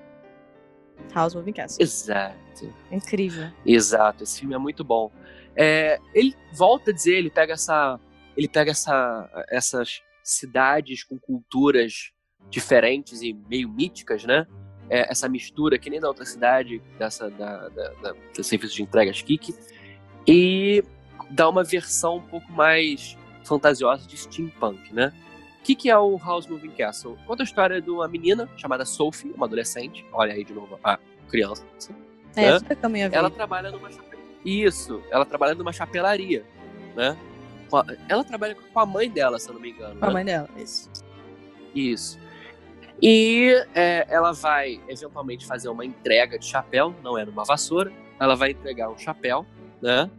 House 1.14 1.34
Moving 1.34 1.52
Castle. 1.52 1.82
Exato. 1.82 2.74
Incrível. 2.90 3.50
Exato, 3.66 4.22
esse 4.22 4.40
filme 4.40 4.54
é 4.54 4.58
muito 4.58 4.84
bom. 4.84 5.10
É, 5.56 5.98
ele 6.12 6.34
volta 6.52 6.90
a 6.90 6.94
dizer, 6.94 7.16
ele 7.16 7.30
pega 7.30 7.52
essa, 7.52 7.98
ele 8.36 8.48
pega 8.48 8.70
essa, 8.70 9.28
essas 9.48 10.02
cidades 10.22 11.04
com 11.04 11.18
culturas 11.18 12.12
diferentes 12.48 13.22
e 13.22 13.32
meio 13.32 13.68
míticas, 13.68 14.24
né? 14.24 14.46
É, 14.88 15.10
essa 15.10 15.28
mistura, 15.28 15.78
que 15.78 15.88
nem 15.88 16.00
da 16.00 16.08
outra 16.08 16.24
cidade, 16.24 16.82
dessa 16.98 17.30
da, 17.30 17.68
da, 17.68 17.88
da, 18.02 18.14
da 18.36 18.42
serviço 18.42 18.74
de 18.74 18.82
entregas 18.82 19.22
Kik, 19.22 19.54
e 20.26 20.84
dá 21.30 21.48
uma 21.48 21.64
versão 21.64 22.16
um 22.16 22.22
pouco 22.22 22.50
mais 22.52 23.16
fantasiosa 23.44 24.06
de 24.06 24.16
steampunk, 24.16 24.92
né? 24.92 25.12
O 25.60 25.64
que, 25.64 25.74
que 25.74 25.90
é 25.90 25.98
o 25.98 26.18
House 26.18 26.46
Moving 26.46 26.70
Castle? 26.70 27.16
Conta 27.26 27.42
a 27.42 27.44
história 27.44 27.80
de 27.80 27.90
uma 27.90 28.06
menina 28.06 28.48
chamada 28.56 28.84
Sophie, 28.84 29.32
uma 29.32 29.46
adolescente, 29.46 30.04
olha 30.12 30.34
aí 30.34 30.44
de 30.44 30.52
novo, 30.52 30.78
a 30.84 30.98
criança. 31.28 31.64
É, 32.36 32.50
né? 32.52 32.58
super 32.58 32.76
caminho 32.76 33.08
Ela 33.10 33.30
trabalha 33.30 33.70
numa 33.70 33.88
Isso, 34.44 35.02
ela 35.10 35.24
trabalha 35.24 35.54
numa 35.54 35.72
chapelaria, 35.72 36.44
né? 36.94 37.16
Ela 38.08 38.22
trabalha 38.22 38.54
com 38.54 38.78
a 38.78 38.86
mãe 38.86 39.10
dela, 39.10 39.38
se 39.38 39.48
eu 39.48 39.54
não 39.54 39.60
me 39.60 39.70
engano. 39.70 39.94
Com 39.94 40.00
né? 40.00 40.08
a 40.08 40.10
mãe 40.10 40.24
dela, 40.24 40.48
isso. 40.56 40.90
Isso. 41.74 42.18
E 43.02 43.52
é, 43.74 44.06
ela 44.08 44.32
vai 44.32 44.80
eventualmente 44.88 45.46
fazer 45.46 45.68
uma 45.68 45.84
entrega 45.84 46.38
de 46.38 46.46
chapéu, 46.46 46.94
não 47.02 47.18
é 47.18 47.24
numa 47.24 47.44
vassoura, 47.44 47.92
ela 48.18 48.34
vai 48.34 48.52
entregar 48.52 48.88
um 48.88 48.96
chapéu, 48.96 49.44
né? 49.82 50.10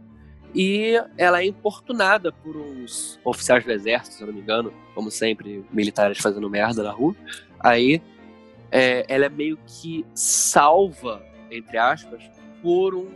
E 0.54 0.94
ela 1.18 1.42
é 1.42 1.46
importunada 1.46 2.32
por 2.32 2.56
uns 2.56 3.18
oficiais 3.24 3.64
do 3.64 3.72
exército, 3.72 4.16
se 4.16 4.22
eu 4.22 4.28
não 4.28 4.34
me 4.34 4.40
engano, 4.40 4.72
como 4.94 5.10
sempre, 5.10 5.64
militares 5.70 6.18
fazendo 6.18 6.48
merda 6.48 6.82
na 6.82 6.90
rua. 6.90 7.14
Aí 7.60 8.00
é, 8.70 9.04
ela 9.08 9.26
é 9.26 9.28
meio 9.28 9.58
que 9.66 10.06
salva, 10.14 11.22
entre 11.50 11.76
aspas, 11.76 12.22
por 12.62 12.94
um, 12.94 13.08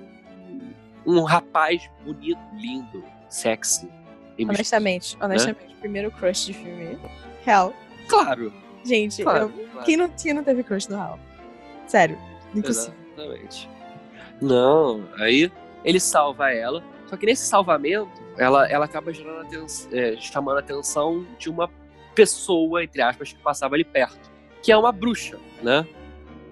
um 1.06 1.22
rapaz 1.22 1.88
bonito, 2.04 2.40
lindo, 2.54 3.02
sexy. 3.28 3.88
Honestamente, 4.38 5.16
honestamente, 5.20 5.68
né? 5.68 5.76
primeiro 5.80 6.10
crush 6.10 6.46
de 6.46 6.54
filme. 6.54 6.98
Real. 7.44 7.74
Claro, 8.06 8.52
Gente, 8.84 9.22
claro, 9.22 9.52
eu, 9.56 9.66
claro. 9.68 9.86
Quem, 9.86 9.96
não, 9.96 10.08
quem 10.08 10.32
não 10.32 10.44
teve 10.44 10.62
crush 10.62 10.88
no 10.88 11.00
Hal? 11.00 11.18
Sério, 11.86 12.18
impossível. 12.54 12.94
Exatamente. 13.16 13.68
Não, 14.40 15.06
aí 15.18 15.50
ele 15.84 16.00
salva 16.00 16.50
ela, 16.52 16.82
só 17.06 17.16
que 17.16 17.26
nesse 17.26 17.46
salvamento, 17.46 18.10
ela, 18.38 18.68
ela 18.68 18.84
acaba 18.84 19.12
gerando 19.12 19.40
atenção, 19.40 19.90
é, 19.92 20.16
chamando 20.16 20.56
a 20.56 20.60
atenção 20.60 21.26
de 21.38 21.50
uma 21.50 21.68
pessoa, 22.14 22.84
entre 22.84 23.02
aspas, 23.02 23.32
que 23.32 23.42
passava 23.42 23.74
ali 23.74 23.84
perto, 23.84 24.30
que 24.62 24.70
é 24.72 24.76
uma 24.76 24.92
bruxa, 24.92 25.38
né? 25.62 25.86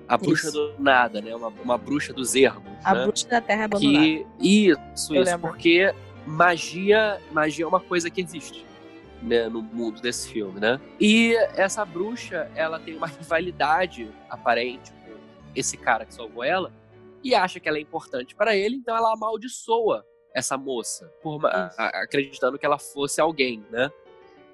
A 0.08 0.16
bruxa 0.16 0.48
isso. 0.48 0.56
do 0.56 0.82
nada, 0.82 1.20
né? 1.20 1.34
Uma, 1.34 1.48
uma 1.48 1.76
bruxa 1.76 2.12
dos 2.12 2.34
ermos. 2.34 2.64
A 2.82 2.94
né? 2.94 3.04
bruxa 3.04 3.28
da 3.28 3.40
terra 3.40 3.64
abandonada. 3.64 4.04
Que, 4.04 4.26
isso, 4.40 5.14
Eu 5.14 5.22
isso, 5.22 5.30
lembro. 5.30 5.50
porque 5.50 5.94
magia, 6.26 7.20
magia 7.30 7.64
é 7.64 7.68
uma 7.68 7.80
coisa 7.80 8.08
que 8.08 8.20
existe. 8.20 8.64
Né, 9.22 9.48
no 9.48 9.62
mundo 9.62 10.00
desse 10.00 10.28
filme, 10.28 10.60
né? 10.60 10.80
E 11.00 11.34
essa 11.54 11.84
bruxa, 11.84 12.50
ela 12.54 12.78
tem 12.78 12.96
uma 12.96 13.06
rivalidade 13.08 14.10
aparente 14.28 14.92
com 14.92 15.16
esse 15.54 15.76
cara 15.76 16.04
que 16.04 16.14
salvou 16.14 16.44
ela 16.44 16.72
e 17.22 17.34
acha 17.34 17.58
que 17.58 17.68
ela 17.68 17.78
é 17.78 17.80
importante 17.80 18.34
para 18.34 18.56
ele, 18.56 18.76
então 18.76 18.96
ela 18.96 19.12
amaldiçoa 19.12 20.04
essa 20.34 20.56
moça, 20.56 21.12
por, 21.22 21.44
a, 21.46 21.70
a, 21.76 22.02
acreditando 22.02 22.58
que 22.58 22.64
ela 22.64 22.78
fosse 22.78 23.20
alguém, 23.20 23.64
né? 23.70 23.90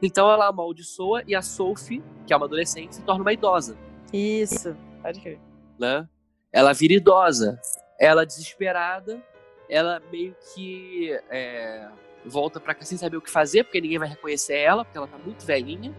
Então 0.02 0.30
ela 0.30 0.48
amaldiçoa 0.48 1.22
e 1.26 1.34
a 1.34 1.42
Sophie, 1.42 2.02
que 2.26 2.32
é 2.32 2.36
uma 2.36 2.46
adolescente, 2.46 2.94
se 2.96 3.02
torna 3.02 3.22
uma 3.22 3.32
idosa. 3.32 3.76
Isso, 4.12 4.76
pode 5.02 5.20
crer. 5.20 5.40
Né? 5.78 6.08
Ela 6.52 6.72
vira 6.72 6.94
idosa. 6.94 7.60
Ela 7.98 8.26
desesperada, 8.26 9.22
ela 9.68 10.02
meio 10.10 10.36
que 10.52 11.12
é, 11.30 11.88
volta 12.24 12.58
pra 12.58 12.74
cá 12.74 12.84
sem 12.84 12.98
saber 12.98 13.16
o 13.16 13.20
que 13.20 13.30
fazer, 13.30 13.64
porque 13.64 13.80
ninguém 13.80 13.98
vai 13.98 14.08
reconhecer 14.08 14.56
ela, 14.56 14.84
porque 14.84 14.96
ela 14.96 15.06
tá 15.06 15.18
muito 15.18 15.44
velhinha, 15.44 15.94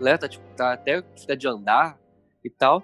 né? 0.00 0.16
Tá, 0.18 0.28
tipo, 0.28 0.44
tá 0.54 0.72
até 0.72 1.02
de 1.36 1.48
andar 1.48 1.98
e 2.44 2.50
tal. 2.50 2.82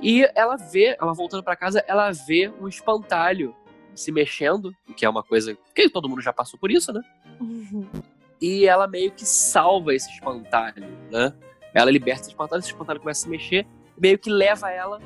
E 0.00 0.28
ela 0.34 0.56
vê, 0.56 0.96
ela 1.00 1.12
voltando 1.12 1.42
para 1.42 1.56
casa, 1.56 1.84
ela 1.86 2.10
vê 2.10 2.52
um 2.60 2.68
espantalho 2.68 3.54
se 3.94 4.10
mexendo, 4.10 4.74
que 4.96 5.04
é 5.04 5.08
uma 5.08 5.22
coisa 5.22 5.56
que 5.74 5.88
todo 5.88 6.08
mundo 6.08 6.20
já 6.20 6.32
passou 6.32 6.58
por 6.58 6.70
isso, 6.70 6.92
né? 6.92 7.00
Uhum. 7.40 7.88
E 8.40 8.66
ela 8.66 8.88
meio 8.88 9.12
que 9.12 9.24
salva 9.24 9.94
esse 9.94 10.10
espantalho, 10.10 10.84
né? 11.10 11.32
Ela 11.72 11.90
liberta 11.90 12.22
esse 12.22 12.30
espantalho, 12.30 12.60
esse 12.60 12.70
espantalho 12.70 13.00
começa 13.00 13.20
a 13.20 13.24
se 13.24 13.28
mexer, 13.28 13.66
meio 13.96 14.18
que 14.18 14.30
leva 14.30 14.70
ela 14.70 15.00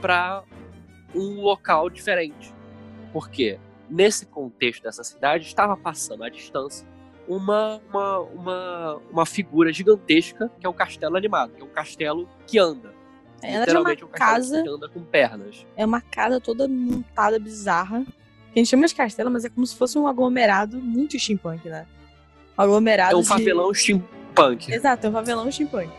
para 0.00 0.42
um 1.14 1.42
local 1.42 1.90
diferente. 1.90 2.52
Por 3.12 3.28
quê? 3.28 3.58
Nesse 3.88 4.26
contexto 4.26 4.82
dessa 4.82 5.04
cidade, 5.04 5.46
estava 5.46 5.76
passando 5.76 6.24
à 6.24 6.28
distância 6.28 6.86
uma, 7.26 7.80
uma, 7.88 8.18
uma, 8.18 8.96
uma 9.10 9.26
figura 9.26 9.72
gigantesca 9.72 10.50
que 10.58 10.66
é 10.66 10.68
o 10.68 10.74
castelo 10.74 11.16
animado, 11.16 11.52
que 11.54 11.62
é 11.62 11.64
um 11.64 11.68
castelo 11.68 12.28
que 12.46 12.58
anda. 12.58 12.92
É, 13.42 13.58
Literalmente 13.58 14.02
é 14.02 14.04
uma 14.04 14.10
um 14.10 14.14
casa 14.14 14.62
que 14.62 14.68
anda 14.68 14.88
com 14.88 15.02
pernas. 15.02 15.66
É 15.76 15.84
uma 15.84 16.00
casa 16.00 16.40
toda 16.40 16.68
montada 16.68 17.38
bizarra. 17.38 18.04
Que 18.52 18.58
a 18.58 18.62
gente 18.62 18.68
chama 18.68 18.86
de 18.86 18.94
castelo, 18.94 19.30
mas 19.30 19.44
é 19.44 19.48
como 19.48 19.66
se 19.66 19.74
fosse 19.74 19.98
um 19.98 20.06
aglomerado 20.06 20.78
muito 20.78 21.18
steampunk, 21.18 21.68
né? 21.68 21.86
Um 22.56 22.62
aglomerado. 22.62 23.14
É 23.14 23.16
um 23.16 23.22
de... 23.22 23.28
favelão 23.28 23.74
steampunk. 23.74 24.72
Exato, 24.72 25.06
é 25.06 25.10
um 25.10 25.12
favelão 25.12 25.50
steampunk. 25.50 25.90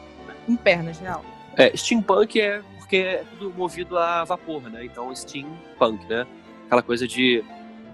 Com 0.45 0.55
pernas, 0.55 0.99
real. 0.99 1.23
É, 1.57 1.75
steampunk 1.75 2.39
é 2.39 2.61
porque 2.77 2.97
é 2.97 3.23
tudo 3.37 3.53
movido 3.57 3.97
a 3.97 4.23
vapor, 4.23 4.61
né? 4.69 4.85
Então 4.85 5.13
steampunk, 5.13 6.05
né? 6.07 6.25
Aquela 6.67 6.81
coisa 6.81 7.07
de 7.07 7.43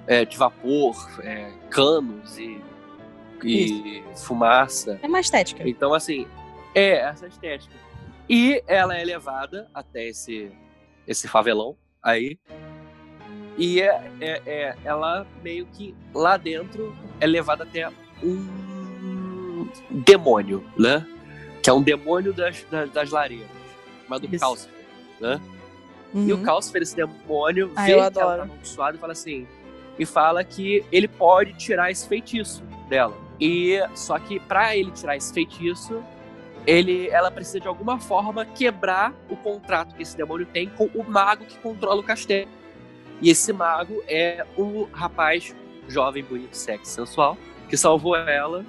é, 0.10 0.26
de 0.26 0.36
vapor, 0.36 1.07
é, 1.22 1.51
canos 1.70 2.39
e, 2.39 2.60
e 3.43 4.03
fumaça. 4.16 4.99
É 5.03 5.07
uma 5.07 5.20
estética. 5.20 5.70
Então, 5.70 5.93
assim, 5.93 6.28
é 6.74 6.97
essa 6.97 7.28
estética. 7.28 7.76
E 8.28 8.64
ela 8.66 8.97
é 8.97 9.03
levada 9.05 9.70
até 9.72 10.07
esse, 10.07 10.51
esse 11.07 11.28
favelão 11.28 11.78
aí. 12.01 12.39
E 13.55 13.80
é, 13.82 14.12
é, 14.20 14.41
é, 14.47 14.76
ela 14.84 15.28
meio 15.43 15.68
que 15.68 15.93
lá 16.12 16.38
dentro 16.38 16.95
é 17.20 17.28
levada 17.28 17.64
até 17.64 17.88
um 18.24 19.68
demônio, 19.91 20.66
né? 20.76 21.05
Que 21.62 21.70
é 21.70 21.74
um 21.74 21.84
demônio 21.84 22.34
das, 22.34 22.64
das, 22.64 22.89
das 22.89 23.12
lareiras, 23.12 23.47
chamado 24.03 24.28
Calcifer, 24.39 24.74
né? 25.20 25.39
Uhum. 26.14 26.28
E 26.28 26.34
o 26.34 26.41
Calcifer, 26.41 26.82
esse 26.82 26.95
demônio, 26.95 27.72
ah, 27.76 27.86
vê 27.86 27.93
que 27.93 27.99
ela 27.99 28.10
tá 28.10 28.41
amaldiçoada 28.41 28.97
e 28.97 28.99
fala 28.99 29.14
assim: 29.14 29.45
e 30.00 30.06
fala 30.06 30.43
que 30.43 30.84
ele 30.91 31.08
pode 31.08 31.54
tirar 31.54 31.91
esse 31.91 32.08
feitiço 32.08 32.64
dela. 32.88 33.16
E 33.39 33.80
só 33.93 34.18
que 34.18 34.39
para 34.39 34.76
ele 34.76 34.91
tirar 34.91 35.18
esse 35.18 35.34
feitiço, 35.34 36.02
ele, 36.66 37.10
ela 37.10 37.30
precisa 37.30 37.60
de 37.60 37.68
alguma 37.68 38.00
forma 38.00 38.45
quebrar 38.45 39.14
o 39.30 39.36
contrato 39.36 39.93
que 39.95 40.02
esse 40.02 40.16
demônio 40.16 40.45
tem 40.45 40.70
com 40.70 40.86
o 40.86 41.04
mago 41.04 41.45
que 41.45 41.58
controla 41.58 42.00
o 42.00 42.04
castelo. 42.04 42.50
E 43.22 43.30
esse 43.30 43.52
mago 43.52 44.02
é 44.08 44.45
o 44.58 44.88
rapaz 44.91 45.54
jovem, 45.88 46.24
bonito, 46.24 46.56
sexy, 46.56 46.91
sensual, 46.91 47.38
que 47.68 47.76
salvou 47.76 48.16
ela 48.16 48.66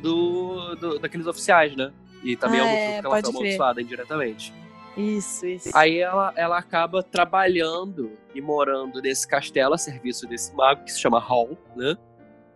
do, 0.00 0.74
do 0.76 0.98
daqueles 0.98 1.26
oficiais, 1.26 1.76
né? 1.76 1.92
E 2.22 2.36
também 2.36 2.60
ah, 2.60 2.64
é 2.64 2.66
o 2.66 2.70
motivo 2.70 2.90
é, 2.90 3.00
que 3.00 3.06
ela 3.06 3.20
foi 3.20 3.30
amaldiçoada 3.30 3.82
indiretamente. 3.82 4.54
Isso, 4.98 5.46
isso. 5.46 5.70
Aí 5.74 5.98
ela, 5.98 6.32
ela 6.34 6.58
acaba 6.58 7.04
trabalhando 7.04 8.18
e 8.34 8.40
morando 8.40 9.00
nesse 9.00 9.28
castelo 9.28 9.74
a 9.74 9.78
serviço 9.78 10.26
desse 10.26 10.52
mago 10.54 10.82
que 10.82 10.90
se 10.90 10.98
chama 10.98 11.20
Hall, 11.20 11.56
né? 11.76 11.96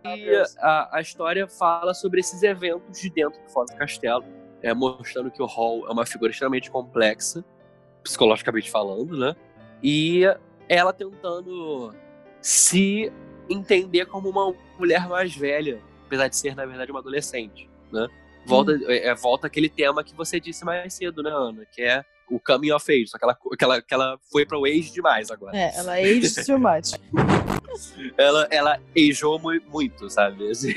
E 0.03 0.35
a, 0.59 0.97
a 0.97 1.01
história 1.01 1.47
fala 1.47 1.93
sobre 1.93 2.19
esses 2.19 2.43
eventos 2.43 2.99
de 2.99 3.09
dentro 3.09 3.39
e 3.47 3.49
fora 3.49 3.67
do 3.67 3.77
castelo, 3.77 4.25
é, 4.61 4.73
mostrando 4.73 5.31
que 5.31 5.41
o 5.41 5.45
Hall 5.45 5.87
é 5.87 5.91
uma 5.93 6.05
figura 6.05 6.31
extremamente 6.31 6.69
complexa, 6.69 7.45
psicologicamente 8.03 8.69
falando, 8.69 9.17
né? 9.17 9.33
E 9.81 10.23
ela 10.67 10.91
tentando 10.91 11.95
se 12.41 13.09
entender 13.49 14.05
como 14.07 14.27
uma 14.29 14.53
mulher 14.77 15.07
mais 15.07 15.33
velha, 15.33 15.79
apesar 16.05 16.27
de 16.27 16.35
ser, 16.35 16.55
na 16.55 16.65
verdade, 16.65 16.91
uma 16.91 16.99
adolescente, 16.99 17.69
né? 17.89 18.05
Volta, 18.45 18.73
hum. 18.73 18.83
é, 18.89 19.15
volta 19.15 19.47
aquele 19.47 19.69
tema 19.69 20.03
que 20.03 20.13
você 20.13 20.41
disse 20.41 20.65
mais 20.65 20.93
cedo, 20.93 21.23
né, 21.23 21.31
Ana? 21.31 21.65
Que 21.71 21.81
é 21.81 22.03
o 22.29 22.39
coming 22.39 22.71
of 22.71 22.91
age, 22.91 23.07
só 23.07 23.17
que 23.17 23.25
ela, 23.25 23.35
que 23.35 23.63
ela, 23.63 23.81
que 23.81 23.93
ela 23.93 24.19
foi 24.31 24.45
pro 24.45 24.65
age 24.65 24.91
demais 24.91 25.29
agora. 25.29 25.55
É, 25.57 25.75
ela 25.75 25.93
age 25.93 26.45
too 26.45 26.59
much. 26.59 26.93
ela, 28.17 28.47
ela 28.49 28.79
ageou 28.95 29.39
muito, 29.39 30.09
sabe? 30.09 30.49
Assim. 30.49 30.73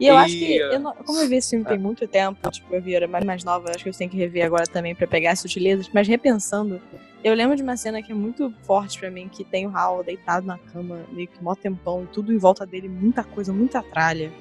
E 0.00 0.06
eu 0.06 0.14
e... 0.14 0.16
acho 0.16 0.34
que, 0.34 0.56
eu 0.56 0.80
não, 0.80 0.94
como 0.94 1.20
eu 1.20 1.28
vi 1.28 1.36
esse 1.36 1.50
filme 1.50 1.64
tem 1.64 1.76
ah. 1.76 1.80
muito 1.80 2.08
tempo, 2.08 2.50
tipo, 2.50 2.74
eu 2.74 2.80
vi, 2.80 2.92
eu 2.92 2.96
era 2.96 3.06
mais, 3.06 3.22
mais 3.22 3.44
nova, 3.44 3.68
acho 3.68 3.84
que 3.84 3.90
eu 3.90 3.92
tenho 3.92 4.10
que 4.10 4.16
rever 4.16 4.46
agora 4.46 4.66
também 4.66 4.94
para 4.94 5.06
pegar 5.06 5.32
as 5.32 5.40
sutilezas, 5.40 5.90
mas 5.92 6.08
repensando, 6.08 6.80
eu 7.22 7.34
lembro 7.34 7.54
de 7.54 7.62
uma 7.62 7.76
cena 7.76 8.02
que 8.02 8.10
é 8.10 8.14
muito 8.14 8.50
forte 8.62 8.98
para 8.98 9.10
mim, 9.10 9.28
que 9.28 9.44
tem 9.44 9.66
o 9.66 9.76
Hal 9.76 10.02
deitado 10.02 10.46
na 10.46 10.56
cama, 10.56 11.04
meio 11.12 11.28
que 11.28 11.42
mó 11.44 11.54
tempão, 11.54 12.04
e 12.04 12.06
tudo 12.06 12.32
em 12.32 12.38
volta 12.38 12.64
dele, 12.64 12.88
muita 12.88 13.22
coisa, 13.22 13.52
muita 13.52 13.82
tralha. 13.82 14.32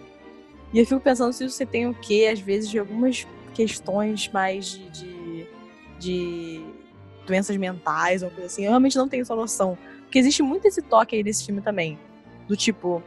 E 0.71 0.79
eu 0.79 0.85
fico 0.85 1.01
pensando 1.01 1.33
se 1.33 1.49
você 1.49 1.65
tem 1.65 1.87
o 1.87 1.93
quê, 1.93 2.29
às 2.31 2.39
vezes, 2.39 2.69
de 2.69 2.79
algumas 2.79 3.27
questões 3.53 4.29
mais 4.29 4.67
de, 4.67 4.89
de 4.91 5.19
de 5.99 6.63
doenças 7.27 7.55
mentais 7.57 8.23
ou 8.23 8.31
coisa 8.31 8.47
assim. 8.47 8.63
Eu 8.63 8.69
realmente 8.69 8.97
não 8.97 9.07
tenho 9.07 9.21
essa 9.21 9.35
noção. 9.35 9.77
Porque 10.03 10.17
existe 10.17 10.41
muito 10.41 10.65
esse 10.65 10.81
toque 10.81 11.15
aí 11.15 11.23
desse 11.23 11.45
filme 11.45 11.61
também. 11.61 11.99
Do 12.47 12.55
tipo, 12.55 13.03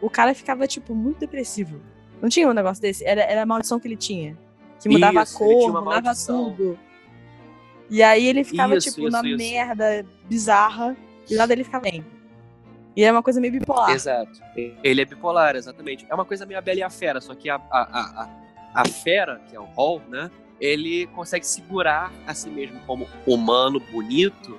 o 0.00 0.08
cara 0.08 0.34
ficava, 0.34 0.66
tipo, 0.66 0.94
muito 0.94 1.18
depressivo. 1.18 1.80
Não 2.22 2.30
tinha 2.30 2.48
um 2.48 2.54
negócio 2.54 2.80
desse? 2.80 3.04
Era, 3.04 3.20
era 3.22 3.42
a 3.42 3.46
maldição 3.46 3.78
que 3.78 3.86
ele 3.86 3.96
tinha. 3.96 4.38
Que 4.80 4.88
mudava 4.88 5.22
isso, 5.22 5.36
a 5.36 5.38
cor, 5.38 5.84
mudava 5.84 6.12
tudo. 6.14 6.78
E 7.90 8.02
aí 8.02 8.26
ele 8.26 8.42
ficava, 8.42 8.76
isso, 8.76 8.88
tipo, 8.88 9.02
isso, 9.02 9.10
na 9.10 9.22
merda 9.22 10.06
bizarra. 10.28 10.96
E 11.28 11.34
lá 11.34 11.44
dele 11.44 11.64
ficava 11.64 11.82
bem. 11.82 12.04
E 12.96 13.04
é 13.04 13.12
uma 13.12 13.22
coisa 13.22 13.38
meio 13.40 13.52
bipolar. 13.52 13.90
Exato. 13.90 14.40
Ele 14.82 15.02
é 15.02 15.04
bipolar, 15.04 15.54
exatamente. 15.54 16.06
É 16.08 16.14
uma 16.14 16.24
coisa 16.24 16.46
meio 16.46 16.58
a 16.58 16.62
Bela 16.62 16.78
e 16.78 16.82
a 16.82 16.88
Fera, 16.88 17.20
só 17.20 17.34
que 17.34 17.50
a, 17.50 17.56
a, 17.56 17.82
a, 17.82 18.30
a 18.74 18.84
Fera, 18.88 19.38
que 19.46 19.54
é 19.54 19.60
o 19.60 19.64
Hall, 19.64 20.00
né? 20.08 20.30
Ele 20.60 21.06
consegue 21.08 21.46
segurar 21.46 22.12
a 22.26 22.34
si 22.34 22.48
mesmo 22.48 22.80
como 22.86 23.08
humano 23.26 23.80
bonito 23.80 24.58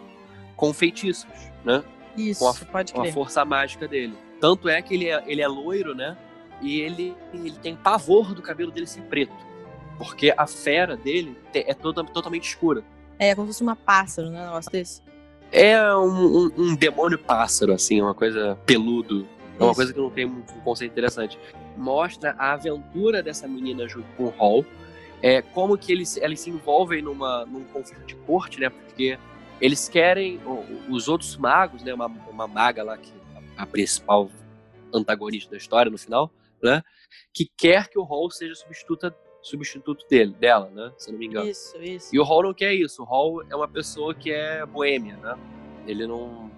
com 0.55 0.73
feitiços, 0.73 1.27
né? 1.63 1.83
Isso, 2.15 2.39
com 2.39 2.49
a, 2.49 2.53
pode 2.53 2.93
com 2.93 3.01
a 3.01 3.11
força 3.11 3.45
mágica 3.45 3.87
dele. 3.87 4.15
Tanto 4.39 4.67
é 4.67 4.81
que 4.81 4.93
ele 4.93 5.07
é, 5.09 5.23
ele 5.27 5.41
é 5.41 5.47
loiro, 5.47 5.95
né? 5.95 6.17
E 6.61 6.79
ele, 6.79 7.15
ele 7.33 7.57
tem 7.61 7.75
pavor 7.75 8.33
do 8.33 8.41
cabelo 8.41 8.71
dele 8.71 8.87
ser 8.87 9.01
preto. 9.03 9.33
Porque 9.97 10.33
a 10.35 10.47
fera 10.47 10.95
dele 10.95 11.37
é 11.53 11.73
toda, 11.73 12.03
totalmente 12.03 12.47
escura. 12.47 12.83
É, 13.19 13.33
como 13.33 13.47
se 13.47 13.53
fosse 13.53 13.63
uma 13.63 13.75
pássaro, 13.75 14.29
né? 14.29 14.41
Um 14.41 14.45
negócio 14.45 14.71
desse. 14.71 15.01
É 15.51 15.95
um, 15.95 16.45
um, 16.45 16.51
um 16.57 16.75
demônio 16.75 17.17
pássaro, 17.17 17.73
assim, 17.73 18.01
uma 18.01 18.13
coisa 18.13 18.57
peludo. 18.65 19.27
É 19.59 19.63
uma 19.63 19.71
Isso. 19.71 19.75
coisa 19.75 19.93
que 19.93 19.99
não 19.99 20.09
tem 20.09 20.25
um 20.25 20.41
conceito 20.63 20.91
interessante. 20.91 21.39
Mostra 21.75 22.35
a 22.37 22.53
aventura 22.53 23.23
dessa 23.23 23.47
menina 23.47 23.87
junto 23.87 24.07
com 24.15 24.25
o 24.25 24.29
Hall 24.29 24.65
é, 25.21 25.41
como 25.41 25.77
que 25.77 25.91
eles, 25.91 26.17
eles 26.17 26.39
se 26.39 26.49
envolvem 26.49 27.01
numa, 27.01 27.45
num 27.45 27.63
conflito 27.65 28.05
de 28.05 28.15
corte, 28.15 28.59
né? 28.59 28.69
Porque 28.69 29.17
eles 29.59 29.89
querem, 29.89 30.39
os 30.89 31.07
outros 31.07 31.35
magos, 31.37 31.83
né? 31.83 31.93
Uma, 31.93 32.07
uma 32.07 32.47
maga 32.47 32.83
lá, 32.83 32.97
que 32.97 33.11
a 33.55 33.65
principal 33.65 34.29
antagonista 34.93 35.51
da 35.51 35.57
história 35.57 35.91
no 35.91 35.97
final, 35.97 36.31
né? 36.61 36.83
Que 37.33 37.49
quer 37.57 37.87
que 37.89 37.97
o 37.97 38.03
Hall 38.03 38.29
seja 38.29 38.53
substituta, 38.53 39.15
substituto 39.41 40.05
dele, 40.07 40.33
dela, 40.33 40.69
né? 40.69 40.91
Se 40.97 41.11
não 41.11 41.17
me 41.17 41.25
engano. 41.25 41.49
Isso, 41.49 41.81
isso. 41.81 42.15
E 42.15 42.19
o 42.19 42.23
Hall 42.23 42.43
não 42.43 42.53
quer 42.53 42.73
isso. 42.73 43.01
O 43.01 43.05
Hall 43.05 43.43
é 43.49 43.55
uma 43.55 43.67
pessoa 43.67 44.13
que 44.13 44.31
é 44.31 44.65
boêmia, 44.65 45.17
né? 45.17 45.35
Ele 45.87 46.05
não, 46.05 46.51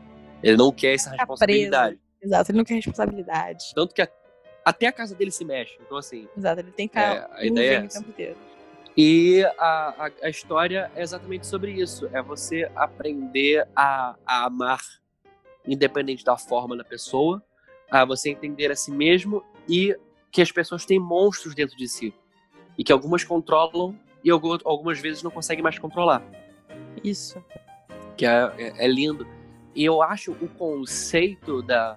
ele 0.43 0.57
não 0.57 0.72
quer 0.72 0.95
essa 0.95 1.12
responsabilidade. 1.12 1.95
Preso. 1.95 2.10
Exato, 2.22 2.51
ele 2.51 2.57
não 2.57 2.66
quer 2.66 2.74
responsabilidade. 2.76 3.66
Tanto 3.74 3.93
que 3.93 4.01
a, 4.01 4.10
até 4.66 4.88
a 4.88 4.91
casa 4.91 5.16
dele 5.16 5.32
se 5.32 5.45
mexe. 5.45 5.78
Então, 5.80 5.97
assim. 5.97 6.28
Exato, 6.38 6.60
ele 6.60 6.72
tem 6.72 6.88
cara 6.88 7.30
é, 7.32 7.41
a 7.41 7.45
ideia 7.45 7.78
é 7.78 7.84
o 7.86 7.88
tempo 7.88 8.10
inteiro. 8.10 8.49
E 9.02 9.45
a, 9.58 10.08
a, 10.08 10.12
a, 10.24 10.30
história 10.30 10.91
é 10.93 11.02
exatamente 11.02 11.47
sobre 11.47 11.72
isso. 11.72 12.10
É 12.12 12.22
você 12.22 12.70
aprender 12.76 13.66
a, 13.74 14.14
a, 14.26 14.43
amar, 14.43 14.82
independente 15.66 16.22
da 16.22 16.38
forma 16.38 16.76
da 16.76 16.84
pessoa, 16.84 17.41
a 17.89 18.04
você 18.04 18.30
entender 18.30 18.70
a 18.70 18.76
si 18.76 18.91
mesmo 18.91 19.41
e 19.70 19.95
que 20.30 20.41
as 20.41 20.52
pessoas 20.52 20.86
têm 20.86 21.00
monstros 21.00 21.56
dentro 21.56 21.78
de 21.78 21.88
si. 21.88 22.14
E 22.78 22.84
que 22.84 22.91
algumas 22.91 23.24
controlam 23.24 23.97
e 24.22 24.30
algumas 24.30 25.00
vezes 25.00 25.24
não 25.24 25.32
conseguem 25.32 25.64
mais 25.64 25.80
controlar. 25.80 26.22
Isso. 27.02 27.41
Que 28.18 28.26
é, 28.26 28.54
é, 28.58 28.84
é 28.84 28.88
lindo. 28.89 29.26
E 29.74 29.86
eu 29.86 30.02
acho 30.02 30.34
o 30.34 30.50
conceito 30.50 31.62
da, 31.62 31.95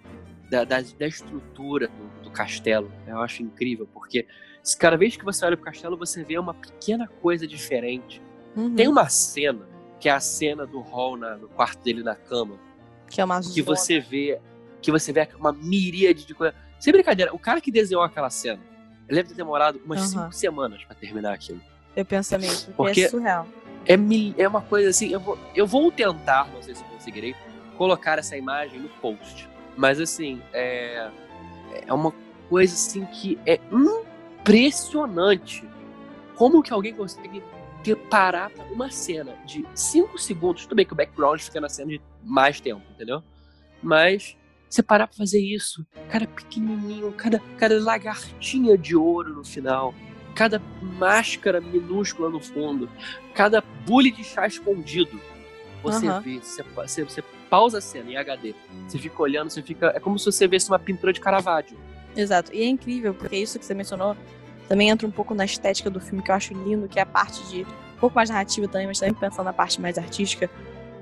da, 0.48 0.62
da, 0.62 0.80
da 0.80 1.06
estrutura 1.08 1.88
do, 1.88 2.22
do, 2.22 2.30
castelo, 2.30 2.92
eu 3.08 3.20
acho 3.20 3.42
incrível, 3.42 3.88
porque 3.92 4.24
cada 4.78 4.96
vez 4.96 5.16
que 5.16 5.24
você 5.24 5.44
olha 5.44 5.56
pro 5.56 5.66
castelo, 5.66 5.96
você 5.96 6.22
vê 6.22 6.38
uma 6.38 6.54
pequena 6.54 7.08
coisa 7.20 7.46
diferente. 7.46 8.22
Uhum. 8.56 8.74
Tem 8.74 8.86
uma 8.86 9.08
cena, 9.08 9.66
que 9.98 10.08
é 10.08 10.12
a 10.12 10.20
cena 10.20 10.66
do 10.66 10.80
Hall 10.80 11.16
na, 11.16 11.36
no 11.36 11.48
quarto 11.48 11.82
dele 11.82 12.02
na 12.02 12.14
cama. 12.14 12.58
Que 13.08 13.20
é 13.20 13.24
uma 13.24 13.40
Que 13.40 13.62
você 13.62 13.98
vê. 13.98 14.40
Que 14.80 14.90
você 14.90 15.12
vê 15.12 15.28
uma 15.38 15.52
miríade 15.52 16.24
de 16.24 16.34
coisas. 16.34 16.56
Sem 16.78 16.92
brincadeira, 16.92 17.34
o 17.34 17.38
cara 17.38 17.60
que 17.60 17.70
desenhou 17.70 18.02
aquela 18.02 18.30
cena, 18.30 18.60
ele 19.08 19.16
deve 19.16 19.28
ter 19.30 19.34
demorado 19.34 19.80
umas 19.84 20.00
uhum. 20.00 20.06
cinco 20.08 20.32
semanas 20.32 20.84
para 20.84 20.96
terminar 20.96 21.32
aquilo. 21.32 21.60
Eu 21.94 22.04
penso 22.04 22.30
também, 22.30 22.50
porque, 22.76 23.02
é 23.02 23.08
surreal. 23.08 23.46
É, 23.86 23.94
é 24.42 24.48
uma 24.48 24.62
coisa 24.62 24.90
assim, 24.90 25.10
eu 25.10 25.20
vou, 25.20 25.38
eu 25.54 25.66
vou 25.66 25.92
tentar, 25.92 26.48
não 26.52 26.62
sei 26.62 26.74
se 26.74 26.82
conseguirei, 26.84 27.34
colocar 27.76 28.18
essa 28.18 28.36
imagem 28.36 28.80
no 28.80 28.88
post. 28.88 29.48
Mas 29.76 30.00
assim, 30.00 30.42
é, 30.52 31.10
é 31.86 31.92
uma 31.92 32.12
coisa 32.48 32.74
assim 32.74 33.04
que 33.06 33.38
é 33.46 33.60
impressionante. 34.42 35.64
Como 36.34 36.62
que 36.62 36.72
alguém 36.72 36.92
consegue 36.94 37.42
parar 38.10 38.50
pra 38.50 38.64
uma 38.66 38.90
cena 38.90 39.34
de 39.44 39.64
5 39.74 40.18
segundos, 40.18 40.62
tudo 40.62 40.76
bem 40.76 40.86
que 40.86 40.92
o 40.92 40.96
background 40.96 41.40
fica 41.40 41.60
na 41.60 41.68
cena 41.68 41.90
de 41.90 42.00
mais 42.22 42.60
tempo, 42.60 42.82
entendeu? 42.90 43.22
Mas 43.82 44.36
você 44.68 44.82
parar 44.82 45.06
pra 45.06 45.16
fazer 45.16 45.40
isso, 45.40 45.84
cada 46.08 46.26
pequenininho, 46.26 47.12
cada, 47.12 47.40
cada 47.58 47.82
lagartinha 47.82 48.78
de 48.78 48.94
ouro 48.94 49.34
no 49.34 49.44
final, 49.44 49.92
cada 50.34 50.60
máscara 50.80 51.60
minúscula 51.60 52.30
no 52.30 52.40
fundo, 52.40 52.88
cada 53.34 53.60
bule 53.84 54.10
de 54.10 54.22
chá 54.22 54.46
escondido. 54.46 55.20
Você 55.82 56.08
uhum. 56.08 56.20
vê, 56.20 56.38
você, 56.38 56.62
você, 56.62 57.04
você, 57.04 57.22
pausa 57.50 57.78
a 57.78 57.80
cena 57.80 58.12
em 58.12 58.16
HD, 58.16 58.54
você 58.86 58.98
fica 58.98 59.20
olhando, 59.20 59.50
você 59.50 59.60
fica. 59.60 59.88
É 59.88 59.98
como 59.98 60.18
se 60.18 60.24
você 60.24 60.46
visse 60.46 60.70
uma 60.70 60.78
pintura 60.78 61.12
de 61.12 61.20
Caravaggio. 61.20 61.76
Exato. 62.16 62.54
E 62.54 62.62
é 62.62 62.66
incrível, 62.66 63.14
porque 63.14 63.36
isso 63.36 63.58
que 63.58 63.64
você 63.64 63.74
mencionou 63.74 64.16
também 64.68 64.90
entra 64.90 65.06
um 65.06 65.10
pouco 65.10 65.34
na 65.34 65.44
estética 65.44 65.90
do 65.90 66.00
filme, 66.00 66.22
que 66.22 66.30
eu 66.30 66.34
acho 66.34 66.54
lindo, 66.54 66.88
que 66.88 66.98
é 66.98 67.02
a 67.02 67.06
parte 67.06 67.42
de. 67.48 67.62
um 67.62 68.00
pouco 68.00 68.16
mais 68.16 68.30
narrativa 68.30 68.68
também, 68.68 68.86
mas 68.86 68.98
também 68.98 69.14
pensando 69.14 69.44
na 69.44 69.52
parte 69.52 69.80
mais 69.80 69.98
artística. 69.98 70.50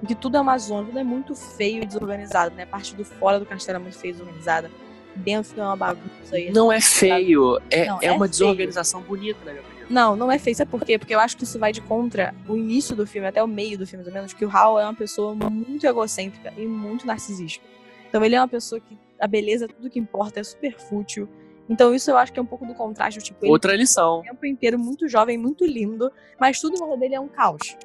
Em 0.02 0.06
que 0.06 0.14
tudo 0.14 0.36
é 0.38 0.40
uma 0.40 0.56
zona, 0.56 0.86
tudo 0.86 0.98
é 0.98 1.04
muito 1.04 1.34
feio 1.34 1.82
e 1.82 1.86
desorganizado, 1.86 2.54
né? 2.54 2.62
A 2.62 2.66
parte 2.66 2.94
do 2.94 3.04
fora 3.04 3.38
do 3.38 3.44
castelo 3.44 3.76
é 3.76 3.82
muito 3.82 3.98
feio 3.98 4.10
e 4.10 4.14
desorganizada 4.14 4.70
dentro 5.14 5.60
é 5.60 5.64
uma 5.64 5.76
bagunça. 5.76 6.34
Aí, 6.34 6.50
não 6.52 6.72
é 6.72 6.80
feio, 6.80 7.60
é, 7.70 7.86
não, 7.86 7.98
é, 8.00 8.06
é, 8.06 8.10
uma 8.12 8.20
feio. 8.20 8.30
desorganização 8.30 9.02
bonita, 9.02 9.38
né, 9.44 9.60
Não, 9.88 10.16
não 10.16 10.30
é 10.32 10.38
feio. 10.38 10.56
Sabe 10.56 10.70
por 10.70 10.84
quê? 10.84 10.98
Porque 10.98 11.14
eu 11.14 11.20
acho 11.20 11.36
que 11.36 11.44
isso 11.44 11.58
vai 11.58 11.72
de 11.72 11.80
contra 11.80 12.34
o 12.48 12.56
início 12.56 12.96
do 12.96 13.06
filme, 13.06 13.28
até 13.28 13.42
o 13.42 13.46
meio 13.46 13.78
do 13.78 13.86
filme, 13.86 14.04
mais 14.04 14.14
ou 14.14 14.20
menos, 14.20 14.32
que 14.32 14.44
o 14.44 14.50
Hal 14.50 14.80
é 14.80 14.84
uma 14.84 14.94
pessoa 14.94 15.34
muito 15.34 15.86
egocêntrica 15.86 16.52
e 16.56 16.66
muito 16.66 17.06
narcisista. 17.06 17.62
Então 18.08 18.24
ele 18.24 18.34
é 18.34 18.40
uma 18.40 18.48
pessoa 18.48 18.80
que 18.80 18.98
a 19.20 19.26
beleza, 19.26 19.68
tudo 19.68 19.90
que 19.90 19.98
importa, 19.98 20.40
é 20.40 20.44
super 20.44 20.78
fútil. 20.78 21.28
Então 21.68 21.94
isso 21.94 22.10
eu 22.10 22.16
acho 22.16 22.32
que 22.32 22.38
é 22.38 22.42
um 22.42 22.46
pouco 22.46 22.66
do 22.66 22.74
contraste. 22.74 23.20
Tipo, 23.20 23.46
Outra 23.46 23.76
lição. 23.76 24.20
O 24.20 24.22
tempo 24.22 24.44
inteiro 24.46 24.78
muito 24.78 25.08
jovem, 25.08 25.38
muito 25.38 25.64
lindo, 25.64 26.10
mas 26.38 26.60
tudo 26.60 26.74
em 26.74 26.78
volta 26.78 26.96
dele 26.96 27.14
é 27.14 27.20
um 27.20 27.28
caos. 27.28 27.76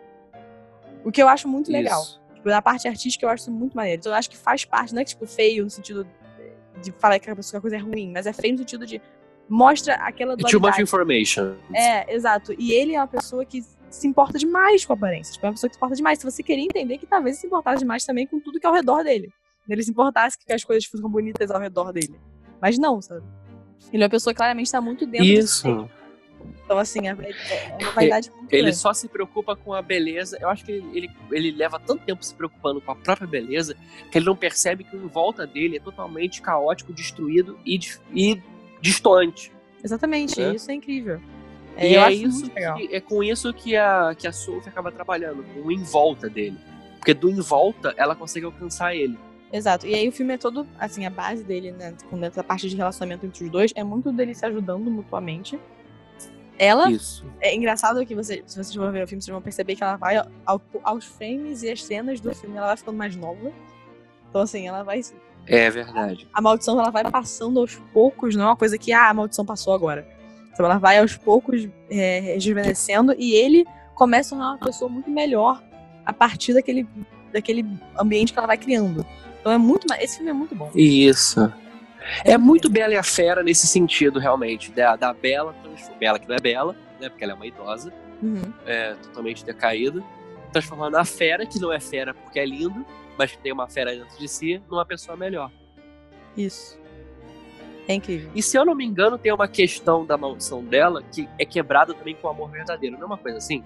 O 1.03 1.11
que 1.11 1.21
eu 1.21 1.27
acho 1.27 1.47
muito 1.47 1.71
legal. 1.71 2.01
Tipo, 2.33 2.49
na 2.49 2.61
parte 2.61 2.87
artística 2.87 3.23
eu 3.25 3.29
acho 3.29 3.43
isso 3.43 3.51
muito 3.51 3.75
maneiro. 3.75 3.99
Então 3.99 4.11
eu 4.11 4.17
acho 4.17 4.29
que 4.29 4.37
faz 4.37 4.65
parte, 4.65 4.93
não 4.93 5.01
é 5.01 5.05
tipo 5.05 5.27
feio 5.27 5.63
no 5.63 5.69
sentido 5.69 6.07
de 6.81 6.91
falar 6.93 7.19
que 7.19 7.29
a, 7.29 7.35
pessoa, 7.35 7.61
coisa 7.61 7.75
é 7.75 7.79
ruim, 7.79 8.11
mas 8.11 8.25
é 8.25 8.33
feio 8.33 8.53
no 8.53 8.59
sentido 8.59 8.85
de 8.87 9.01
mostra 9.47 9.93
aquela 9.95 10.35
dualidade. 10.35 10.51
Too 10.51 10.61
much 10.61 10.79
information. 10.79 11.55
É, 11.73 12.13
exato. 12.13 12.55
E 12.57 12.73
ele 12.73 12.95
é 12.95 12.99
uma 12.99 13.07
pessoa 13.07 13.45
que 13.45 13.63
se 13.89 14.07
importa 14.07 14.37
demais 14.37 14.83
com 14.83 14.93
a 14.93 14.95
aparência. 14.95 15.33
Tipo, 15.33 15.45
é 15.45 15.49
uma 15.49 15.53
pessoa 15.53 15.69
que 15.69 15.75
se 15.75 15.77
importa 15.77 15.95
demais. 15.95 16.19
Se 16.19 16.25
você 16.25 16.41
queria 16.41 16.65
entender 16.65 16.97
que 16.97 17.05
talvez 17.05 17.37
se 17.37 17.45
importasse 17.45 17.79
demais 17.79 18.03
também 18.03 18.25
com 18.25 18.39
tudo 18.39 18.59
que 18.59 18.65
é 18.65 18.69
ao 18.69 18.75
redor 18.75 19.03
dele. 19.03 19.31
Ele 19.69 19.83
se 19.83 19.91
importasse 19.91 20.37
que 20.37 20.51
as 20.51 20.63
coisas 20.63 20.85
ficam 20.85 21.09
bonitas 21.09 21.49
ao 21.51 21.59
redor 21.59 21.91
dele. 21.91 22.19
Mas 22.61 22.77
não, 22.77 23.01
sabe? 23.01 23.25
Ele 23.91 24.03
é 24.03 24.05
uma 24.05 24.09
pessoa 24.09 24.33
que 24.33 24.37
claramente 24.37 24.67
está 24.67 24.81
muito 24.81 25.05
dentro 25.05 25.25
Isso. 25.25 25.89
Então, 26.63 26.77
assim, 26.77 27.07
é, 27.07 27.11
é 27.11 27.83
uma 27.83 27.91
vaidade 27.91 28.31
muito 28.31 28.51
Ele 28.51 28.63
grande. 28.63 28.77
só 28.77 28.93
se 28.93 29.07
preocupa 29.07 29.55
com 29.55 29.73
a 29.73 29.81
beleza. 29.81 30.37
Eu 30.39 30.49
acho 30.49 30.63
que 30.65 30.71
ele, 30.71 30.87
ele, 30.93 31.11
ele, 31.31 31.51
leva 31.51 31.79
tanto 31.79 32.03
tempo 32.03 32.23
se 32.23 32.33
preocupando 32.33 32.81
com 32.81 32.91
a 32.91 32.95
própria 32.95 33.27
beleza 33.27 33.75
que 34.11 34.17
ele 34.17 34.25
não 34.25 34.35
percebe 34.35 34.83
que 34.83 34.95
em 34.95 35.07
volta 35.07 35.45
dele 35.45 35.77
é 35.77 35.79
totalmente 35.79 36.41
caótico, 36.41 36.93
destruído 36.93 37.57
e, 37.65 37.79
e 38.13 38.41
distante. 38.81 39.51
Exatamente, 39.83 40.39
né? 40.39 40.55
isso 40.55 40.69
é 40.69 40.73
incrível. 40.73 41.21
É, 41.77 41.91
e 41.91 41.95
é, 41.95 42.11
isso 42.11 42.49
que, 42.49 42.95
é 42.95 43.01
com 43.01 43.23
isso 43.23 43.53
que 43.53 43.75
a, 43.75 44.15
que 44.17 44.27
a 44.27 44.31
Sophie 44.31 44.69
acaba 44.69 44.91
trabalhando, 44.91 45.43
com 45.53 45.67
o 45.67 45.71
em 45.71 45.83
volta 45.83 46.29
dele. 46.29 46.57
Porque 46.97 47.13
do 47.13 47.29
em 47.29 47.41
volta 47.41 47.93
ela 47.97 48.15
consegue 48.15 48.45
alcançar 48.45 48.95
ele. 48.95 49.17
Exato. 49.55 49.87
E 49.87 49.95
aí 49.95 50.07
o 50.07 50.11
filme 50.11 50.33
é 50.33 50.37
todo, 50.37 50.67
assim, 50.77 51.05
a 51.05 51.09
base 51.09 51.41
dele, 51.41 51.71
né, 51.71 51.93
com 52.09 52.21
essa 52.25 52.43
parte 52.43 52.69
de 52.69 52.75
relacionamento 52.75 53.25
entre 53.25 53.45
os 53.45 53.49
dois, 53.49 53.71
é 53.73 53.83
muito 53.85 54.11
dele 54.11 54.35
se 54.35 54.45
ajudando 54.45 54.91
mutuamente. 54.91 55.57
Ela. 56.59 56.91
Isso. 56.91 57.25
É 57.39 57.55
engraçado 57.55 58.05
que 58.05 58.13
você, 58.13 58.43
se 58.45 58.55
vocês 58.55 58.75
vão 58.75 58.91
ver 58.91 59.03
o 59.03 59.07
filme, 59.07 59.21
vocês 59.21 59.31
vão 59.31 59.41
perceber 59.41 59.77
que 59.77 59.83
ela 59.83 59.95
vai 59.95 60.17
ao, 60.45 60.61
aos 60.83 61.05
frames 61.05 61.63
e 61.63 61.71
as 61.71 61.81
cenas 61.81 62.19
do 62.19 62.35
filme, 62.35 62.57
ela 62.57 62.67
vai 62.67 62.77
ficando 62.77 62.97
mais 62.97 63.15
nova. 63.15 63.51
Então, 64.29 64.41
assim, 64.41 64.67
ela 64.67 64.83
vai. 64.83 64.99
É 65.47 65.69
verdade. 65.69 66.27
A, 66.33 66.39
a 66.39 66.41
maldição 66.41 66.77
ela 66.77 66.89
vai 66.89 67.09
passando 67.09 67.59
aos 67.59 67.75
poucos, 67.93 68.35
não 68.35 68.43
é 68.43 68.47
uma 68.47 68.57
coisa 68.57 68.77
que, 68.77 68.91
ah, 68.91 69.09
a 69.09 69.13
maldição 69.13 69.45
passou 69.45 69.73
agora. 69.73 70.05
Então 70.51 70.65
ela 70.65 70.77
vai 70.77 70.99
aos 70.99 71.15
poucos 71.15 71.67
é, 71.89 72.19
rejuvenescendo 72.19 73.13
e 73.17 73.33
ele 73.33 73.65
começa 73.93 74.35
a 74.35 74.37
uma 74.37 74.57
pessoa 74.57 74.89
muito 74.89 75.09
melhor 75.09 75.61
a 76.05 76.13
partir 76.13 76.53
daquele, 76.53 76.87
daquele 77.31 77.65
ambiente 77.97 78.31
que 78.31 78.39
ela 78.39 78.47
vai 78.47 78.57
criando. 78.57 79.05
Então 79.45 79.53
é 79.53 79.59
muito. 79.59 79.85
Esse 79.99 80.15
filme 80.15 80.31
é 80.31 80.33
muito 80.33 80.55
bom. 80.55 80.71
Isso. 80.73 81.53
É 82.23 82.35
muito 82.35 82.67
Bela 82.67 82.95
e 82.95 82.97
a 82.97 83.03
Fera 83.03 83.43
nesse 83.43 83.67
sentido, 83.67 84.17
realmente. 84.17 84.71
Da, 84.71 84.95
da 84.95 85.13
Bela, 85.13 85.55
Bela 85.99 86.17
que 86.17 86.27
não 86.27 86.35
é 86.35 86.39
Bela, 86.39 86.75
né? 86.99 87.09
Porque 87.09 87.23
ela 87.23 87.33
é 87.33 87.35
uma 87.35 87.45
idosa, 87.45 87.93
uhum. 88.23 88.51
é, 88.65 88.95
totalmente 88.95 89.45
decaída. 89.45 90.03
Transformando 90.51 90.95
a 90.95 91.05
fera, 91.05 91.45
que 91.45 91.59
não 91.59 91.71
é 91.71 91.79
fera 91.79 92.11
porque 92.11 92.39
é 92.39 92.45
lindo, 92.45 92.83
mas 93.19 93.33
que 93.33 93.37
tem 93.37 93.51
uma 93.51 93.67
fera 93.67 93.95
dentro 93.95 94.17
de 94.17 94.27
si, 94.27 94.59
numa 94.67 94.83
pessoa 94.83 95.15
melhor. 95.15 95.51
Isso. 96.35 96.79
É 97.87 97.93
incrível. 97.93 98.31
E 98.33 98.41
se 98.41 98.57
eu 98.57 98.65
não 98.65 98.73
me 98.73 98.83
engano, 98.83 99.15
tem 99.15 99.31
uma 99.31 99.47
questão 99.47 100.03
da 100.03 100.17
maldição 100.17 100.63
dela 100.63 101.03
que 101.03 101.29
é 101.37 101.45
quebrada 101.45 101.93
também 101.93 102.15
com 102.15 102.27
o 102.27 102.31
amor 102.31 102.49
verdadeiro, 102.49 102.95
não 102.95 103.03
é 103.03 103.05
uma 103.05 103.17
coisa 103.17 103.37
assim? 103.37 103.63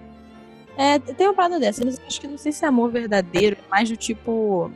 É, 0.76 0.98
tem 0.98 1.26
uma 1.26 1.34
parada 1.34 1.58
dessa, 1.58 1.82
mas 1.82 1.98
acho 2.06 2.20
que 2.20 2.28
não 2.28 2.36
sei 2.36 2.52
se 2.52 2.66
é 2.66 2.68
amor 2.68 2.90
verdadeiro, 2.90 3.56
é 3.58 3.70
mais 3.70 3.88
do 3.88 3.96
tipo. 3.96 4.70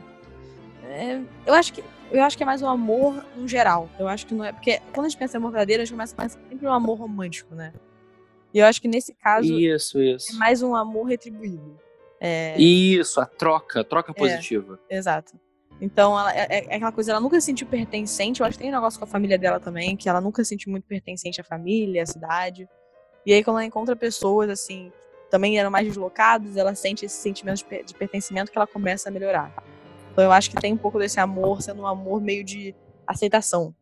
É, 0.95 1.21
eu 1.45 1.53
acho 1.53 1.73
que 1.73 1.83
eu 2.11 2.23
acho 2.23 2.37
que 2.37 2.43
é 2.43 2.45
mais 2.45 2.61
um 2.61 2.69
amor 2.69 3.25
no 3.35 3.47
geral. 3.47 3.89
Eu 3.99 4.07
acho 4.07 4.25
que 4.25 4.33
não 4.33 4.45
é. 4.45 4.51
Porque 4.51 4.79
quando 4.93 5.07
a 5.07 5.09
gente 5.09 5.19
pensa 5.19 5.37
em 5.37 5.39
amor 5.39 5.51
verdadeiro, 5.51 5.81
a 5.81 5.85
gente 5.85 5.93
começa 5.93 6.13
a 6.15 6.21
pensar 6.21 6.39
sempre 6.47 6.67
um 6.67 6.71
amor 6.71 6.99
romântico, 6.99 7.53
né? 7.55 7.73
E 8.53 8.59
eu 8.59 8.65
acho 8.65 8.81
que 8.81 8.87
nesse 8.87 9.13
caso. 9.13 9.53
Isso, 9.59 10.01
isso. 10.01 10.33
É 10.33 10.37
mais 10.37 10.61
um 10.61 10.75
amor 10.75 11.05
retribuído. 11.05 11.77
É... 12.21 12.59
Isso, 12.59 13.19
a 13.19 13.25
troca, 13.25 13.81
a 13.81 13.83
troca 13.83 14.11
é, 14.11 14.13
positiva. 14.13 14.79
Exato. 14.89 15.33
Então, 15.81 16.17
ela, 16.17 16.33
é, 16.33 16.47
é, 16.49 16.75
aquela 16.75 16.91
coisa, 16.91 17.11
ela 17.11 17.19
nunca 17.19 17.39
se 17.41 17.47
sentiu 17.47 17.67
pertencente. 17.67 18.39
Eu 18.39 18.47
acho 18.47 18.57
que 18.57 18.63
tem 18.63 18.71
um 18.71 18.75
negócio 18.75 18.97
com 18.97 19.03
a 19.03 19.07
família 19.07 19.37
dela 19.37 19.59
também, 19.59 19.97
que 19.97 20.07
ela 20.07 20.21
nunca 20.21 20.41
se 20.43 20.49
sentiu 20.49 20.71
muito 20.71 20.85
pertencente 20.85 21.41
à 21.41 21.43
família, 21.43 22.03
à 22.03 22.05
cidade. 22.05 22.67
E 23.25 23.33
aí, 23.33 23.43
quando 23.43 23.57
ela 23.57 23.65
encontra 23.65 23.93
pessoas, 23.93 24.49
assim, 24.49 24.89
também 25.29 25.59
eram 25.59 25.69
mais 25.69 25.85
deslocadas, 25.85 26.55
ela 26.55 26.73
sente 26.75 27.05
esse 27.05 27.17
sentimento 27.17 27.65
de 27.85 27.93
pertencimento 27.93 28.51
que 28.51 28.57
ela 28.57 28.67
começa 28.67 29.09
a 29.09 29.11
melhorar. 29.11 29.53
Então 30.15 30.23
eu 30.23 30.31
acho 30.31 30.49
que 30.49 30.55
tem 30.55 30.71
um 30.71 30.77
pouco 30.77 30.97
desse 30.97 31.19
amor 31.19 31.61
sendo 31.61 31.81
um 31.81 31.85
amor 31.85 32.21
meio 32.21 32.41
de 32.41 32.73
aceitação. 33.05 33.75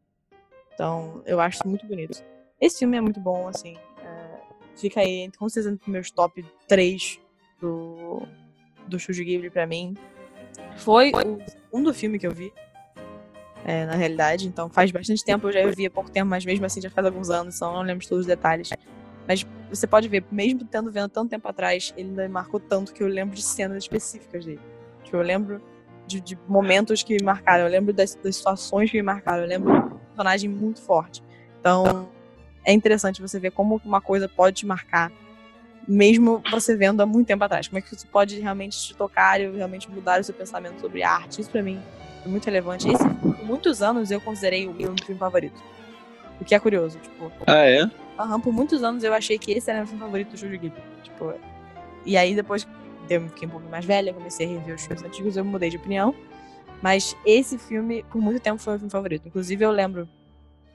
Então 0.73 1.21
eu 1.27 1.39
acho 1.39 1.59
muito 1.67 1.85
bonito. 1.85 2.23
Esse 2.59 2.79
filme 2.79 2.97
é 2.97 3.01
muito 3.01 3.19
bom, 3.19 3.47
assim. 3.47 3.77
É, 4.03 4.39
fica 4.75 5.01
aí, 5.01 5.29
com 5.37 5.47
certeza, 5.47 5.75
entre 5.75 5.91
meus 5.91 6.09
top 6.09 6.43
3 6.67 7.19
do, 7.61 8.23
do 8.87 8.97
Shuji 8.97 9.23
Ghibli 9.23 9.51
pra 9.51 9.67
mim. 9.67 9.95
Foi 10.77 11.11
o 11.11 11.39
segundo 11.47 11.93
filme 11.93 12.17
que 12.17 12.25
eu 12.25 12.31
vi. 12.31 12.51
É, 13.63 13.85
na 13.85 13.93
realidade, 13.93 14.47
então 14.47 14.67
faz 14.71 14.89
bastante 14.89 15.23
tempo, 15.23 15.47
eu 15.47 15.53
já 15.53 15.65
vi 15.67 15.85
há 15.85 15.91
pouco 15.91 16.09
tempo, 16.09 16.27
mas 16.27 16.43
mesmo 16.43 16.65
assim 16.65 16.81
já 16.81 16.89
faz 16.89 17.05
alguns 17.05 17.29
anos, 17.29 17.55
então 17.55 17.71
não 17.71 17.81
lembro 17.81 18.05
todos 18.05 18.21
os 18.21 18.27
detalhes. 18.27 18.71
Mas 19.27 19.45
você 19.69 19.85
pode 19.85 20.09
ver, 20.09 20.25
mesmo 20.31 20.65
tendo 20.65 20.91
vendo 20.91 21.09
tanto 21.09 21.29
tempo 21.29 21.47
atrás, 21.47 21.93
ele 21.95 22.09
ainda 22.09 22.23
me 22.23 22.29
marcou 22.29 22.59
tanto 22.59 22.91
que 22.91 23.03
eu 23.03 23.07
lembro 23.07 23.35
de 23.35 23.43
cenas 23.43 23.83
específicas 23.83 24.43
dele. 24.43 24.59
Tipo, 25.03 25.17
eu 25.17 25.21
lembro 25.21 25.61
de, 26.05 26.21
de, 26.21 26.37
momentos 26.47 27.03
que 27.03 27.15
me 27.15 27.23
marcaram. 27.23 27.65
Eu 27.65 27.71
lembro 27.71 27.93
das, 27.93 28.15
das, 28.15 28.35
situações 28.35 28.91
que 28.91 28.97
me 28.97 29.03
marcaram. 29.03 29.43
Eu 29.43 29.47
lembro 29.47 29.71
de 29.73 29.79
um 29.79 29.97
personagem 29.97 30.49
muito 30.49 30.81
forte. 30.81 31.23
Então, 31.59 32.09
é 32.65 32.73
interessante 32.73 33.21
você 33.21 33.39
ver 33.39 33.51
como 33.51 33.81
uma 33.83 34.01
coisa 34.01 34.27
pode 34.27 34.57
te 34.57 34.65
marcar, 34.65 35.11
mesmo 35.87 36.41
você 36.49 36.75
vendo 36.75 37.01
há 37.01 37.05
muito 37.05 37.27
tempo 37.27 37.43
atrás. 37.43 37.67
Como 37.67 37.79
é 37.79 37.81
que 37.81 37.93
isso 37.93 38.07
pode 38.07 38.39
realmente 38.39 38.77
te 38.77 38.95
tocar 38.95 39.39
e 39.39 39.49
realmente 39.49 39.89
mudar 39.89 40.19
o 40.19 40.23
seu 40.23 40.33
pensamento 40.33 40.79
sobre 40.79 41.03
arte. 41.03 41.41
Isso, 41.41 41.49
para 41.49 41.61
mim, 41.61 41.81
é 42.25 42.27
muito 42.27 42.45
relevante. 42.45 42.89
Esse, 42.89 43.07
por 43.09 43.43
muitos 43.43 43.81
anos, 43.81 44.11
eu 44.11 44.21
considerei 44.21 44.67
o 44.67 44.73
meu 44.73 44.93
filme 45.03 45.19
favorito. 45.19 45.61
O 46.39 46.45
que 46.45 46.55
é 46.55 46.59
curioso, 46.59 46.99
tipo. 46.99 47.31
Ah, 47.47 47.65
é? 47.65 47.89
Aham, 48.19 48.39
por 48.39 48.53
muitos 48.53 48.83
anos 48.83 49.03
eu 49.03 49.13
achei 49.13 49.37
que 49.37 49.51
esse 49.51 49.69
era 49.69 49.79
o 49.79 49.81
meu 49.81 49.87
filme 49.87 50.03
favorito 50.03 50.31
do 50.31 50.37
Studio 50.37 50.59
Ghibli. 50.59 50.81
Tipo, 51.03 51.33
e 52.05 52.17
aí 52.17 52.35
depois 52.35 52.67
eu 53.09 53.27
fiquei 53.29 53.47
um 53.47 53.51
pouco 53.51 53.67
mais 53.69 53.85
velha, 53.85 54.13
comecei 54.13 54.45
a 54.45 54.49
rever 54.49 54.75
os 54.75 54.85
filmes 54.85 55.03
antigos, 55.03 55.37
eu 55.37 55.45
mudei 55.45 55.69
de 55.69 55.77
opinião. 55.77 56.15
Mas 56.81 57.15
esse 57.25 57.57
filme, 57.57 58.03
por 58.11 58.21
muito 58.21 58.41
tempo, 58.41 58.61
foi 58.61 58.75
o 58.75 58.77
filme 58.77 58.91
favorito. 58.91 59.27
Inclusive, 59.27 59.63
eu 59.63 59.71
lembro 59.71 60.07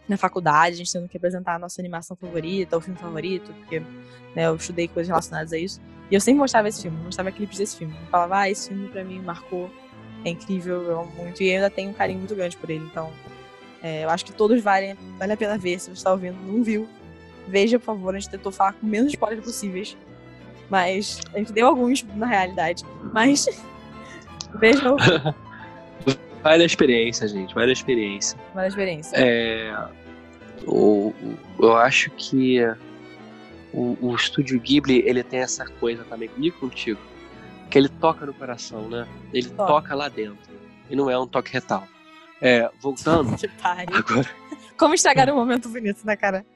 na 0.09 0.17
faculdade, 0.17 0.75
a 0.75 0.79
gente 0.79 0.93
tendo 0.93 1.07
que 1.07 1.19
apresentar 1.19 1.57
a 1.57 1.59
nossa 1.59 1.81
animação 1.81 2.17
favorita, 2.17 2.77
o 2.77 2.81
filme 2.81 2.99
favorito, 2.99 3.53
porque 3.53 3.81
né, 4.35 4.47
eu 4.47 4.57
estudei 4.57 4.89
coisas 4.89 5.09
relacionadas 5.09 5.53
a 5.53 5.59
isso. 5.59 5.81
E 6.11 6.15
eu 6.15 6.21
sempre 6.21 6.41
mostrava 6.41 6.69
esse 6.69 6.81
filme, 6.81 6.97
mostrava 7.05 7.31
clipes 7.31 7.59
desse 7.59 7.77
filme. 7.77 7.95
Eu 7.95 8.07
falava, 8.07 8.39
ah, 8.39 8.51
esse 8.51 8.69
filme 8.69 8.89
pra 8.89 9.05
mim 9.05 9.21
marcou, 9.21 9.71
é 10.25 10.31
incrível, 10.31 10.83
eu 10.83 11.01
amo 11.01 11.13
muito. 11.17 11.43
E 11.43 11.51
eu 11.51 11.57
ainda 11.57 11.69
tenho 11.69 11.91
um 11.91 11.93
carinho 11.93 12.21
muito 12.21 12.35
grande 12.35 12.57
por 12.57 12.71
ele. 12.71 12.85
Então, 12.87 13.13
é, 13.83 14.05
eu 14.05 14.11
acho 14.11 14.25
que 14.25 14.33
todos 14.33 14.63
valem, 14.63 14.97
vale 15.19 15.33
a 15.35 15.37
pena 15.37 15.59
ver. 15.59 15.79
Se 15.79 15.87
você 15.87 15.93
está 15.93 16.11
ouvindo, 16.11 16.39
não 16.41 16.63
viu, 16.63 16.89
veja, 17.47 17.79
por 17.79 17.85
favor. 17.85 18.15
A 18.15 18.19
gente 18.19 18.31
tentou 18.31 18.51
falar 18.51 18.73
com 18.73 18.87
menos 18.87 19.13
spoilers 19.13 19.45
possíveis. 19.45 19.95
Mas 20.71 21.21
a 21.33 21.39
gente 21.39 21.53
deu 21.53 21.67
alguns, 21.67 22.03
na 22.15 22.27
realidade. 22.27 22.85
Mas 23.13 23.47
veja 24.59 24.93
o 24.93 24.97
Vale 26.43 26.63
a 26.63 26.67
experiência, 26.67 27.27
gente. 27.27 27.55
Vale 27.55 27.71
a 27.71 27.73
experiência. 27.73 28.39
Vale 28.55 28.67
a 28.67 28.69
experiência. 28.69 29.17
É, 29.17 29.89
o, 30.67 31.13
eu 31.59 31.77
acho 31.77 32.11
que 32.11 32.61
o, 33.73 33.97
o 34.01 34.15
estúdio 34.15 34.59
Ghibli, 34.61 35.03
ele 35.05 35.23
tem 35.23 35.41
essa 35.41 35.65
coisa 35.65 36.05
também 36.05 36.29
comigo 36.29 36.57
e 36.57 36.61
contigo. 36.61 37.01
Que 37.71 37.79
ele 37.79 37.89
toca 37.89 38.25
no 38.25 38.33
coração, 38.33 38.89
né? 38.89 39.07
Ele 39.33 39.49
toca, 39.51 39.67
toca 39.67 39.95
lá 39.95 40.09
dentro. 40.09 40.39
E 40.89 40.97
não 40.97 41.11
é 41.11 41.19
um 41.19 41.27
toque 41.27 41.53
retal. 41.53 41.87
É, 42.41 42.71
voltando. 42.81 43.37
Que 43.37 43.49
pare. 43.49 43.93
Agora. 43.93 44.29
Como 44.79 44.95
estragar 44.95 45.29
um 45.31 45.37
momento 45.37 45.69
bonito, 45.69 46.07
né, 46.07 46.17
cara? 46.17 46.47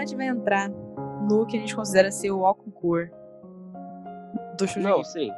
Gente 0.00 0.16
vai 0.16 0.26
entrar 0.28 0.68
no 0.68 1.46
que 1.46 1.56
a 1.56 1.60
gente 1.60 1.74
considera 1.76 2.10
ser 2.10 2.30
o 2.30 2.40
concurso 2.54 3.12
do 4.58 4.66
Shujin. 4.66 4.80
Não, 4.88 5.04
sim. 5.04 5.30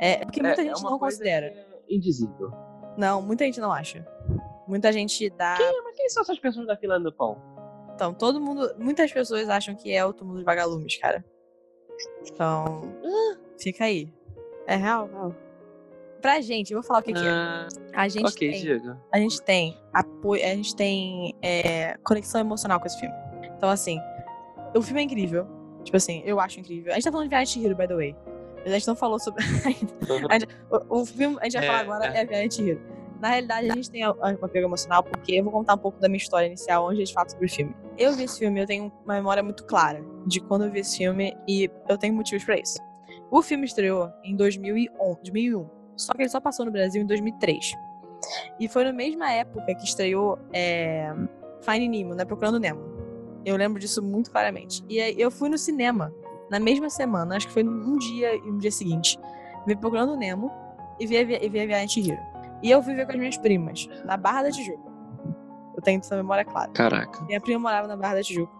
É 0.00 0.24
porque 0.24 0.42
muita 0.42 0.60
É- 0.62 0.64
é 0.64 0.68
gente 0.68 0.80
uma 0.80 0.90
não 0.90 0.98
considera. 0.98 1.46
é 1.46 1.66
Indizível. 1.88 2.50
Não, 2.96 3.20
muita 3.20 3.44
gente 3.44 3.60
não 3.60 3.70
acha. 3.72 4.06
Muita 4.66 4.90
gente 4.92 5.28
dá. 5.30 5.56
Quem, 5.56 5.82
mas 5.82 5.96
quem 5.96 6.08
são 6.08 6.22
essas 6.22 6.38
pessoas 6.38 6.66
da 6.66 6.76
fila 6.76 6.98
do 6.98 7.12
pão? 7.12 7.36
Então, 7.94 8.14
todo 8.14 8.40
mundo. 8.40 8.74
Muitas 8.78 9.12
pessoas 9.12 9.48
acham 9.48 9.74
que 9.74 9.92
é 9.94 10.04
o 10.04 10.12
túmulo 10.12 10.36
dos 10.38 10.44
vagalumes, 10.44 10.96
cara. 10.96 11.24
Então. 12.26 12.82
Fica 13.58 13.84
aí. 13.84 14.12
É 14.66 14.76
real, 14.76 15.06
real. 15.08 15.34
Pra 16.22 16.40
gente, 16.40 16.72
eu 16.72 16.80
vou 16.80 16.86
falar 16.86 17.00
o 17.00 17.02
que, 17.02 17.12
que 17.12 17.18
é. 17.26 17.30
Ah, 17.30 17.68
A 17.94 18.08
gente 18.08 18.26
ok, 18.26 18.50
tem. 18.50 18.60
diga. 18.62 18.98
A 19.12 19.18
gente 19.18 19.42
tem 19.42 19.78
apoio. 19.92 20.42
A 20.42 20.48
gente 20.48 20.74
tem 20.74 21.34
é, 21.42 21.98
conexão 21.98 22.40
emocional 22.40 22.80
com 22.80 22.86
esse 22.86 22.98
filme. 22.98 23.14
Então, 23.64 23.72
assim, 23.72 23.98
o 24.76 24.82
filme 24.82 25.00
é 25.00 25.04
incrível. 25.04 25.46
Tipo 25.84 25.96
assim, 25.96 26.22
eu 26.26 26.38
acho 26.38 26.60
incrível. 26.60 26.92
A 26.92 26.96
gente 26.96 27.04
tá 27.04 27.10
falando 27.10 27.24
de 27.28 27.34
Viagem 27.34 27.62
de 27.62 27.66
Hiro, 27.66 27.74
by 27.76 27.88
the 27.88 27.94
way. 27.94 28.14
A 28.66 28.68
gente 28.68 28.86
não 28.86 28.94
falou 28.94 29.18
sobre. 29.18 29.42
Gente- 29.64 30.48
o, 30.70 31.00
o 31.00 31.06
filme 31.06 31.38
a 31.40 31.44
gente 31.44 31.54
vai 31.56 31.64
É, 31.64 31.66
falar 31.66 31.80
agora 31.80 32.06
é. 32.14 32.20
é 32.20 32.26
Viagem 32.26 32.48
de 32.48 32.62
Hiro. 32.62 32.80
Na 33.22 33.28
realidade, 33.28 33.70
a 33.70 33.74
gente 33.74 33.90
tem 33.90 34.02
a- 34.02 34.08
a- 34.10 34.36
um 34.40 34.44
apego 34.44 34.66
emocional, 34.66 35.02
porque 35.02 35.32
eu 35.32 35.44
vou 35.44 35.52
contar 35.52 35.74
um 35.74 35.78
pouco 35.78 35.98
da 35.98 36.08
minha 36.10 36.18
história 36.18 36.46
inicial, 36.46 36.84
onde 36.86 36.96
a 36.96 37.04
gente 37.06 37.14
fala 37.14 37.26
sobre 37.28 37.46
o 37.46 37.48
filme. 37.48 37.74
Eu 37.96 38.12
vi 38.12 38.24
esse 38.24 38.38
filme, 38.38 38.60
eu 38.60 38.66
tenho 38.66 38.92
uma 39.04 39.14
memória 39.14 39.42
muito 39.42 39.64
clara 39.64 40.04
de 40.26 40.40
quando 40.40 40.66
eu 40.66 40.70
vi 40.70 40.80
esse 40.80 40.98
filme, 40.98 41.34
e 41.48 41.70
eu 41.88 41.96
tenho 41.96 42.12
motivos 42.12 42.44
pra 42.44 42.58
isso. 42.58 42.78
O 43.30 43.40
filme 43.40 43.64
estreou 43.64 44.10
em 44.22 44.36
2011, 44.36 45.20
2001, 45.22 45.66
só 45.96 46.12
que 46.12 46.20
ele 46.22 46.28
só 46.28 46.38
passou 46.40 46.66
no 46.66 46.70
Brasil 46.72 47.00
em 47.02 47.06
2003. 47.06 47.72
E 48.60 48.68
foi 48.68 48.84
na 48.84 48.92
mesma 48.92 49.30
época 49.32 49.74
que 49.74 49.84
estreou 49.84 50.38
é, 50.52 51.10
Finding 51.62 51.88
Nemo, 51.88 52.14
né? 52.14 52.24
Procurando 52.26 52.58
Nemo. 52.60 52.93
Eu 53.44 53.56
lembro 53.56 53.78
disso 53.80 54.02
muito 54.02 54.30
claramente. 54.30 54.82
E 54.88 55.00
aí 55.00 55.14
eu 55.20 55.30
fui 55.30 55.48
no 55.48 55.58
cinema 55.58 56.12
na 56.50 56.58
mesma 56.60 56.88
semana, 56.90 57.36
acho 57.36 57.46
que 57.48 57.52
foi 57.52 57.64
um 57.64 57.96
dia 57.98 58.34
e 58.36 58.40
um 58.50 58.58
dia 58.58 58.70
seguinte, 58.70 59.18
ver 59.66 59.76
Procurando 59.78 60.16
Nemo 60.16 60.50
e 61.00 61.06
ver, 61.06 61.20
a 61.20 61.24
Vi- 61.24 61.48
ver 61.48 61.60
a 61.62 61.66
Viagem. 61.66 62.18
E 62.62 62.70
eu 62.70 62.82
fui 62.82 62.94
ver 62.94 63.04
com 63.06 63.12
as 63.12 63.18
minhas 63.18 63.36
primas, 63.36 63.88
na 64.04 64.16
Barra 64.16 64.44
da 64.44 64.50
Tijuca. 64.50 64.82
Eu 65.76 65.82
tenho 65.82 65.98
essa 66.00 66.16
memória 66.16 66.44
clara. 66.44 66.70
Caraca. 66.72 67.24
Minha 67.24 67.40
prima 67.40 67.58
morava 67.60 67.88
na 67.88 67.96
Barra 67.96 68.14
da 68.16 68.22
Tijuca. 68.22 68.52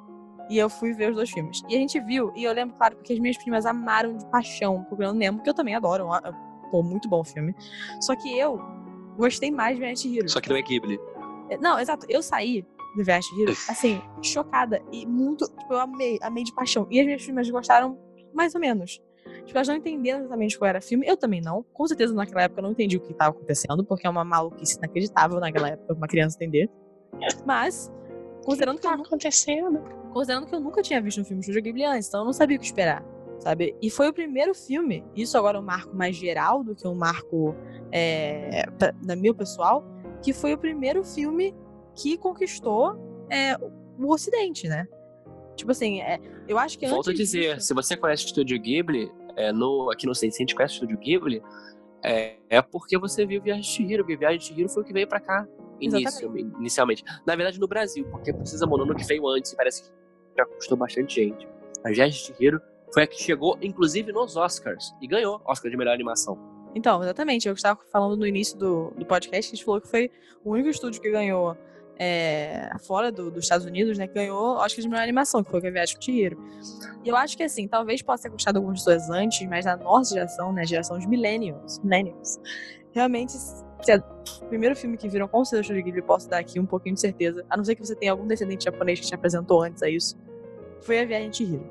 E 0.50 0.58
eu 0.58 0.68
fui 0.68 0.92
ver 0.92 1.10
os 1.10 1.16
dois 1.16 1.30
filmes. 1.30 1.62
E 1.68 1.74
a 1.74 1.78
gente 1.78 1.98
viu, 2.00 2.30
e 2.36 2.44
eu 2.44 2.52
lembro, 2.52 2.76
claro, 2.76 2.96
porque 2.96 3.12
as 3.14 3.18
minhas 3.18 3.38
primas 3.38 3.64
amaram 3.64 4.14
de 4.16 4.26
paixão 4.26 4.82
Procurando 4.84 5.16
Nemo, 5.16 5.40
que 5.42 5.48
eu 5.48 5.54
também 5.54 5.74
adoro. 5.74 6.06
Pô, 6.70 6.82
muito 6.82 7.08
bom 7.08 7.20
o 7.20 7.24
filme. 7.24 7.54
Só 8.00 8.14
que 8.16 8.36
eu 8.38 8.60
gostei 9.16 9.50
mais 9.50 9.76
de 9.76 9.80
Viagem 9.82 10.10
de 10.10 10.18
Hiro. 10.18 10.28
Só 10.28 10.40
que 10.40 10.50
não 10.50 10.56
é 10.56 10.62
Ghibli. 10.62 10.98
É, 11.48 11.56
Não, 11.56 11.78
exato. 11.78 12.04
Eu 12.10 12.22
saí 12.22 12.66
do 12.96 13.04
Viagem 13.04 13.30
Hiro, 13.40 13.52
assim, 13.68 14.00
chocada. 14.22 14.80
E 14.92 15.06
muito. 15.06 15.44
Tipo, 15.46 15.74
eu 15.74 15.78
amei, 15.80 16.18
amei 16.22 16.44
de 16.44 16.54
paixão. 16.54 16.86
E 16.90 17.00
as 17.00 17.06
minhas 17.06 17.22
primas 17.22 17.48
gostaram 17.50 17.98
mais 18.32 18.54
ou 18.54 18.60
menos. 18.60 19.00
Tipo, 19.44 19.58
elas 19.58 19.68
não 19.68 19.76
entenderam 19.76 20.20
exatamente 20.20 20.58
qual 20.58 20.68
era 20.68 20.78
o 20.78 20.82
filme. 20.82 21.06
Eu 21.06 21.16
também 21.16 21.40
não. 21.40 21.64
Com 21.72 21.86
certeza 21.86 22.14
naquela 22.14 22.42
época 22.42 22.60
eu 22.60 22.64
não 22.64 22.72
entendi 22.72 22.96
o 22.96 23.00
que 23.00 23.12
estava 23.12 23.30
acontecendo, 23.30 23.84
porque 23.84 24.06
é 24.06 24.10
uma 24.10 24.24
maluquice 24.24 24.76
inacreditável 24.78 25.38
naquela 25.40 25.70
época, 25.70 25.94
uma 25.94 26.06
criança 26.06 26.36
entender. 26.36 26.70
Mas, 27.44 27.90
considerando 28.44 28.80
que 28.80 28.86
eu, 28.86 28.96
nu- 28.96 29.02
acontecendo? 29.04 29.82
considerando 30.12 30.46
que 30.46 30.54
eu 30.54 30.60
nunca 30.60 30.82
tinha 30.82 31.00
visto 31.02 31.20
um 31.20 31.24
filme 31.24 31.40
de 31.40 31.46
Studio 31.46 31.62
Ghibli 31.62 31.84
antes, 31.84 32.08
então 32.08 32.20
eu 32.20 32.26
não 32.26 32.32
sabia 32.32 32.56
o 32.56 32.60
que 32.60 32.66
esperar. 32.66 33.04
Sabe? 33.40 33.76
E 33.82 33.90
foi 33.90 34.08
o 34.08 34.12
primeiro 34.12 34.54
filme, 34.54 35.04
isso 35.14 35.36
agora 35.36 35.58
é 35.58 35.60
um 35.60 35.64
marco 35.64 35.94
mais 35.94 36.14
geral 36.16 36.62
do 36.62 36.74
que 36.74 36.86
um 36.86 36.94
marco 36.94 37.54
é, 37.92 38.64
pra, 38.78 38.92
da 39.02 39.16
meu 39.16 39.34
pessoal, 39.34 39.84
que 40.22 40.32
foi 40.32 40.54
o 40.54 40.58
primeiro 40.58 41.04
filme 41.04 41.54
que 41.94 42.16
conquistou 42.16 43.26
é, 43.30 43.56
o 43.56 44.12
Ocidente, 44.12 44.68
né? 44.68 44.86
Tipo 45.56 45.70
assim, 45.70 46.00
é, 46.00 46.18
eu 46.48 46.58
acho 46.58 46.78
que 46.78 46.86
Volto 46.86 47.10
a 47.10 47.14
dizer, 47.14 47.54
disso- 47.56 47.68
se 47.68 47.74
você 47.74 47.96
conhece 47.96 48.24
o 48.24 48.26
Estúdio 48.26 48.58
Ghibli, 48.60 49.10
é, 49.36 49.52
no, 49.52 49.90
aqui 49.90 50.06
no 50.06 50.14
Sense, 50.14 50.36
se 50.36 50.42
a 50.42 50.44
gente 50.44 50.54
conhece 50.54 50.74
o 50.74 50.76
Estúdio 50.76 50.98
Ghibli, 50.98 51.42
é, 52.02 52.36
é 52.50 52.60
porque 52.62 52.98
você 52.98 53.24
viu 53.24 53.40
Viagem 53.40 53.62
de 53.62 53.68
Chihiro, 53.68 54.04
porque 54.04 54.16
Viagem 54.16 54.38
de 54.38 54.44
Chihiro 54.46 54.68
foi 54.68 54.82
o 54.82 54.86
que 54.86 54.92
veio 54.92 55.08
pra 55.08 55.20
cá 55.20 55.46
início, 55.80 56.32
inicialmente. 56.58 57.04
Na 57.26 57.34
verdade, 57.34 57.58
no 57.58 57.66
Brasil, 57.66 58.06
porque 58.10 58.32
Precisa 58.32 58.66
Mononoke 58.66 59.04
veio 59.04 59.26
antes 59.28 59.52
e 59.52 59.56
parece 59.56 59.82
que 59.84 59.88
já 60.36 60.44
custou 60.44 60.76
bastante 60.76 61.14
gente. 61.24 61.48
A 61.84 61.90
Viagem 61.90 62.12
de 62.20 62.26
Chihiro 62.34 62.60
foi 62.92 63.04
a 63.04 63.06
que 63.06 63.20
chegou, 63.20 63.58
inclusive, 63.62 64.12
nos 64.12 64.36
Oscars, 64.36 64.94
e 65.00 65.06
ganhou 65.06 65.40
Oscar 65.44 65.70
de 65.70 65.76
melhor 65.76 65.94
animação. 65.94 66.38
Então, 66.74 67.02
exatamente. 67.02 67.46
Eu 67.48 67.54
estava 67.54 67.78
falando 67.90 68.16
no 68.16 68.26
início 68.26 68.58
do, 68.58 68.90
do 68.96 69.06
podcast, 69.06 69.50
que 69.50 69.54
a 69.54 69.56
gente 69.56 69.64
falou 69.64 69.80
que 69.80 69.88
foi 69.88 70.10
o 70.44 70.50
único 70.50 70.68
estúdio 70.68 71.00
que 71.00 71.10
ganhou 71.10 71.56
é, 71.98 72.70
fora 72.80 73.10
do- 73.12 73.30
dos 73.30 73.44
Estados 73.44 73.66
Unidos, 73.66 73.96
né? 73.98 74.06
Que 74.06 74.14
ganhou 74.14 74.56
Oscar 74.56 74.82
de 74.82 74.88
melhor 74.88 75.02
animação, 75.02 75.42
que 75.44 75.50
foi 75.50 75.60
o 75.60 75.62
Viagem 75.72 75.98
de 75.98 76.04
Chihiro. 76.04 76.38
E 77.04 77.08
eu 77.08 77.16
acho 77.16 77.36
que, 77.36 77.42
assim, 77.42 77.68
talvez 77.68 78.02
possa 78.02 78.24
ter 78.24 78.30
custado 78.30 78.58
algumas 78.58 78.80
pessoas 78.80 79.08
antes, 79.10 79.46
mas 79.48 79.64
na 79.64 79.76
nossa 79.76 80.14
geração, 80.14 80.52
né? 80.52 80.64
Geração 80.66 80.98
de 80.98 81.06
millennials, 81.08 81.78
millennials 81.80 82.38
realmente, 82.92 83.34
é 83.88 83.96
o 83.96 84.46
primeiro 84.48 84.76
filme 84.76 84.96
que 84.96 85.08
viram 85.08 85.26
com 85.26 85.44
certeza 85.44 85.74
de 85.74 85.82
Ghibli, 85.82 86.00
posso 86.00 86.28
dar 86.30 86.38
aqui 86.38 86.60
um 86.60 86.64
pouquinho 86.66 86.94
de 86.94 87.00
certeza, 87.00 87.44
a 87.50 87.56
não 87.56 87.64
ser 87.64 87.74
que 87.74 87.84
você 87.84 87.94
tenha 87.96 88.12
algum 88.12 88.24
descendente 88.26 88.64
japonês 88.64 89.00
que 89.00 89.06
te 89.06 89.14
apresentou 89.14 89.62
antes 89.62 89.82
a 89.82 89.90
isso, 89.90 90.16
foi 90.80 91.00
a 91.00 91.04
Viagem 91.04 91.30
de 91.30 91.36
Chihiro. 91.38 91.66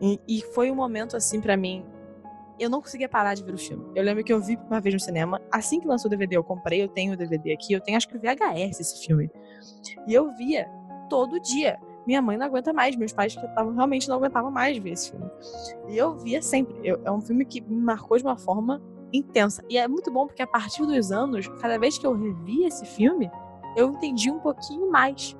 E, 0.00 0.20
e 0.28 0.42
foi 0.52 0.70
um 0.70 0.74
momento, 0.74 1.16
assim, 1.16 1.40
pra 1.40 1.56
mim, 1.56 1.84
eu 2.58 2.68
não 2.70 2.80
conseguia 2.80 3.08
parar 3.08 3.34
de 3.34 3.42
ver 3.44 3.54
o 3.54 3.58
filme. 3.58 3.84
Eu 3.94 4.02
lembro 4.02 4.22
que 4.24 4.32
eu 4.32 4.40
vi 4.40 4.58
uma 4.68 4.80
vez 4.80 4.94
no 4.94 5.00
cinema, 5.00 5.40
assim 5.52 5.80
que 5.80 5.86
lançou 5.86 6.08
o 6.08 6.10
DVD, 6.10 6.36
eu 6.36 6.44
comprei, 6.44 6.82
eu 6.82 6.88
tenho 6.88 7.12
o 7.12 7.16
DVD 7.16 7.52
aqui, 7.52 7.72
eu 7.72 7.80
tenho 7.80 7.96
acho 7.96 8.08
que 8.08 8.16
o 8.16 8.20
VHS 8.20 8.80
esse 8.80 9.06
filme. 9.06 9.30
E 10.06 10.14
eu 10.14 10.30
via 10.36 10.68
todo 11.08 11.38
dia. 11.40 11.78
Minha 12.06 12.22
mãe 12.22 12.36
não 12.38 12.46
aguenta 12.46 12.72
mais, 12.72 12.96
meus 12.96 13.12
pais 13.12 13.34
que 13.36 13.44
estavam 13.44 13.74
realmente 13.74 14.08
não 14.08 14.16
aguentavam 14.16 14.50
mais 14.50 14.78
ver 14.78 14.90
esse 14.92 15.10
filme. 15.10 15.26
E 15.88 15.96
eu 15.96 16.16
via 16.16 16.40
sempre. 16.40 16.74
Eu- 16.82 17.00
é 17.04 17.10
um 17.12 17.20
filme 17.20 17.44
que 17.44 17.60
me 17.60 17.80
marcou 17.80 18.16
de 18.16 18.24
uma 18.24 18.36
forma 18.38 18.82
intensa. 19.12 19.62
E 19.68 19.76
é 19.78 19.86
muito 19.86 20.10
bom 20.10 20.26
porque 20.26 20.42
a 20.42 20.46
partir 20.46 20.84
dos 20.86 21.12
anos, 21.12 21.46
cada 21.60 21.78
vez 21.78 21.98
que 21.98 22.06
eu 22.06 22.14
revia 22.14 22.68
esse 22.68 22.84
filme, 22.86 23.30
eu 23.76 23.90
entendi 23.90 24.30
um 24.30 24.38
pouquinho 24.38 24.90
mais 24.90 25.36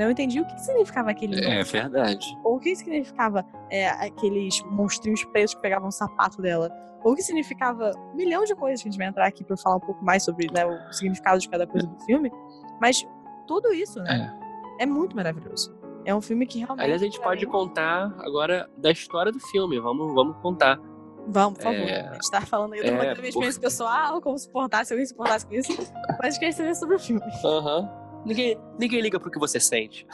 Não 0.00 0.10
entendi 0.10 0.40
o 0.40 0.46
que 0.46 0.58
significava 0.58 1.10
aquele. 1.10 1.44
É 1.44 1.62
verdade. 1.62 2.26
Ou 2.42 2.56
o 2.56 2.58
que 2.58 2.74
significava 2.74 3.44
é, 3.68 3.86
aqueles 3.86 4.62
monstrinhos 4.62 5.22
pretos 5.26 5.54
que 5.54 5.60
pegavam 5.60 5.88
o 5.88 5.92
sapato 5.92 6.40
dela. 6.40 6.70
Ou 7.04 7.12
o 7.12 7.14
que 7.14 7.22
significava 7.22 7.92
um 8.10 8.16
milhão 8.16 8.42
de 8.44 8.54
coisas 8.54 8.82
que 8.82 8.88
a 8.88 8.90
gente 8.90 8.98
vai 8.98 9.08
entrar 9.08 9.26
aqui 9.26 9.44
pra 9.44 9.58
falar 9.58 9.76
um 9.76 9.80
pouco 9.80 10.02
mais 10.02 10.22
sobre 10.22 10.50
né, 10.50 10.64
o 10.64 10.90
significado 10.90 11.38
de 11.38 11.50
cada 11.50 11.66
coisa 11.66 11.86
do 11.86 11.98
filme. 12.06 12.32
Mas 12.80 13.06
tudo 13.46 13.74
isso, 13.74 14.00
né? 14.00 14.34
É, 14.78 14.84
é 14.84 14.86
muito 14.86 15.14
maravilhoso. 15.14 15.78
É 16.06 16.14
um 16.14 16.22
filme 16.22 16.46
que 16.46 16.60
realmente. 16.60 16.82
Aliás, 16.82 17.02
a 17.02 17.04
gente 17.04 17.20
pode 17.20 17.44
mim... 17.44 17.52
contar 17.52 18.14
agora 18.20 18.70
da 18.78 18.90
história 18.90 19.30
do 19.30 19.38
filme. 19.38 19.78
Vamos, 19.78 20.14
vamos 20.14 20.34
contar. 20.38 20.80
Vamos, 21.26 21.58
por 21.58 21.64
favor. 21.64 21.78
É... 21.78 22.08
A 22.08 22.14
gente 22.14 22.30
tá 22.30 22.40
falando 22.40 22.72
aí 22.72 22.82
de 22.82 22.88
uma 22.88 22.96
é, 22.96 23.00
minha 23.00 23.28
experiência 23.28 23.60
por... 23.60 23.66
pessoal, 23.66 24.18
como 24.22 24.38
se 24.38 24.48
alguém 24.54 25.04
se 25.04 25.14
portasse 25.14 25.46
com 25.46 25.52
isso. 25.52 25.76
Mas 26.22 26.36
saber 26.36 26.74
sobre 26.74 26.96
o 26.96 26.98
filme. 26.98 27.20
Aham. 27.44 27.80
Uhum. 27.80 27.99
Ninguém, 28.24 28.58
ninguém 28.78 29.00
liga 29.00 29.18
pro 29.18 29.30
que 29.30 29.38
você 29.38 29.58
sente. 29.58 30.06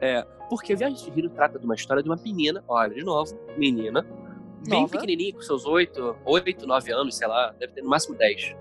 é, 0.00 0.26
porque 0.48 0.72
a 0.72 0.76
Viagem 0.76 1.12
de 1.12 1.18
Hiro 1.18 1.30
trata 1.30 1.58
de 1.58 1.64
uma 1.64 1.74
história 1.74 2.02
de 2.02 2.08
uma 2.08 2.16
menina, 2.16 2.64
olha, 2.68 2.94
de 2.94 3.04
novo, 3.04 3.38
menina, 3.56 4.02
bem 4.68 4.80
Nova. 4.80 4.92
pequenininha, 4.92 5.34
com 5.34 5.42
seus 5.42 5.66
8, 5.66 6.16
8, 6.24 6.66
9 6.66 6.92
anos, 6.92 7.16
sei 7.16 7.28
lá, 7.28 7.52
deve 7.58 7.74
ter 7.74 7.82
no 7.82 7.90
máximo 7.90 8.16
10. 8.16 8.56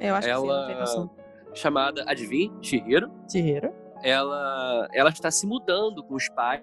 Eu 0.00 0.14
acho 0.14 0.28
ela, 0.28 0.74
que 0.80 0.86
sim, 0.86 1.10
chamada, 1.54 2.04
adivinha, 2.06 2.52
Chihiro. 2.60 3.10
Chihiro. 3.30 3.72
Ela, 4.02 4.88
ela 4.92 5.10
está 5.10 5.30
se 5.30 5.46
mudando 5.46 6.02
com 6.04 6.14
os 6.14 6.28
pais, 6.28 6.62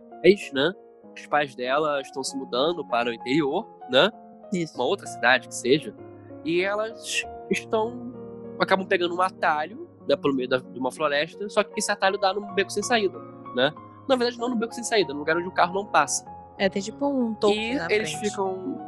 né? 0.53 0.71
Os 1.15 1.25
pais 1.27 1.55
dela 1.55 2.01
estão 2.01 2.23
se 2.23 2.35
mudando 2.37 2.85
para 2.85 3.09
o 3.09 3.13
interior, 3.13 3.67
né? 3.89 4.09
Isso. 4.51 4.75
Uma 4.75 4.85
outra 4.85 5.07
cidade 5.07 5.47
que 5.47 5.55
seja. 5.55 5.95
E 6.45 6.61
elas 6.61 7.23
estão. 7.49 8.13
acabam 8.59 8.85
pegando 8.85 9.15
um 9.15 9.21
atalho 9.21 9.89
né, 10.07 10.15
pelo 10.15 10.33
meio 10.33 10.49
da, 10.49 10.57
de 10.57 10.79
uma 10.79 10.91
floresta, 10.91 11.47
só 11.49 11.63
que 11.63 11.77
esse 11.77 11.91
atalho 11.91 12.17
dá 12.17 12.33
num 12.33 12.53
beco 12.53 12.71
sem 12.71 12.83
saída, 12.83 13.19
né? 13.55 13.73
Na 14.07 14.15
verdade, 14.15 14.37
não 14.37 14.49
no 14.49 14.55
beco 14.55 14.73
sem 14.73 14.83
saída, 14.83 15.13
no 15.13 15.19
lugar 15.19 15.37
onde 15.37 15.47
o 15.47 15.51
carro 15.51 15.73
não 15.73 15.85
passa. 15.85 16.25
É, 16.57 16.69
tem 16.69 16.81
tipo 16.81 17.05
um 17.07 17.33
toquinho. 17.33 17.81
E 17.89 17.93
eles 17.93 18.11
frente. 18.11 18.29
ficam. 18.29 18.79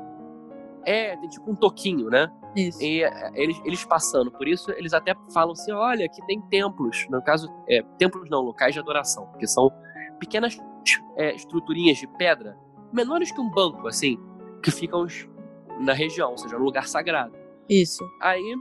É, 0.85 1.15
tem 1.17 1.29
tipo 1.29 1.49
um 1.49 1.55
toquinho, 1.55 2.09
né? 2.09 2.31
Isso. 2.55 2.81
E 2.81 3.03
é, 3.03 3.31
eles, 3.33 3.59
eles 3.65 3.83
passando 3.85 4.31
por 4.31 4.47
isso, 4.47 4.71
eles 4.71 4.93
até 4.93 5.15
falam 5.33 5.53
assim: 5.53 5.71
olha, 5.71 6.05
aqui 6.05 6.25
tem 6.27 6.41
templos. 6.41 7.07
No 7.09 7.21
caso, 7.21 7.51
é, 7.67 7.81
templos 7.97 8.29
não, 8.29 8.41
locais 8.41 8.73
de 8.73 8.79
adoração, 8.79 9.27
que 9.39 9.47
são 9.47 9.71
pequenas 10.19 10.57
é, 11.15 11.33
estruturinhas 11.33 11.97
de 11.97 12.07
pedra, 12.07 12.57
menores 12.93 13.31
que 13.31 13.41
um 13.41 13.49
banco, 13.49 13.87
assim, 13.87 14.19
que 14.61 14.71
ficam 14.71 15.07
na 15.79 15.93
região, 15.93 16.31
ou 16.31 16.37
seja, 16.37 16.57
no 16.57 16.65
lugar 16.65 16.87
sagrado. 16.87 17.33
Isso. 17.67 18.03
Aí 18.21 18.55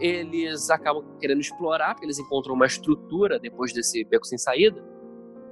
eles 0.00 0.70
acabam 0.70 1.04
querendo 1.18 1.40
explorar, 1.40 1.94
porque 1.94 2.06
eles 2.06 2.18
encontram 2.18 2.54
uma 2.54 2.66
estrutura 2.66 3.38
depois 3.38 3.72
desse 3.72 4.04
beco 4.04 4.26
sem 4.26 4.38
saída, 4.38 4.82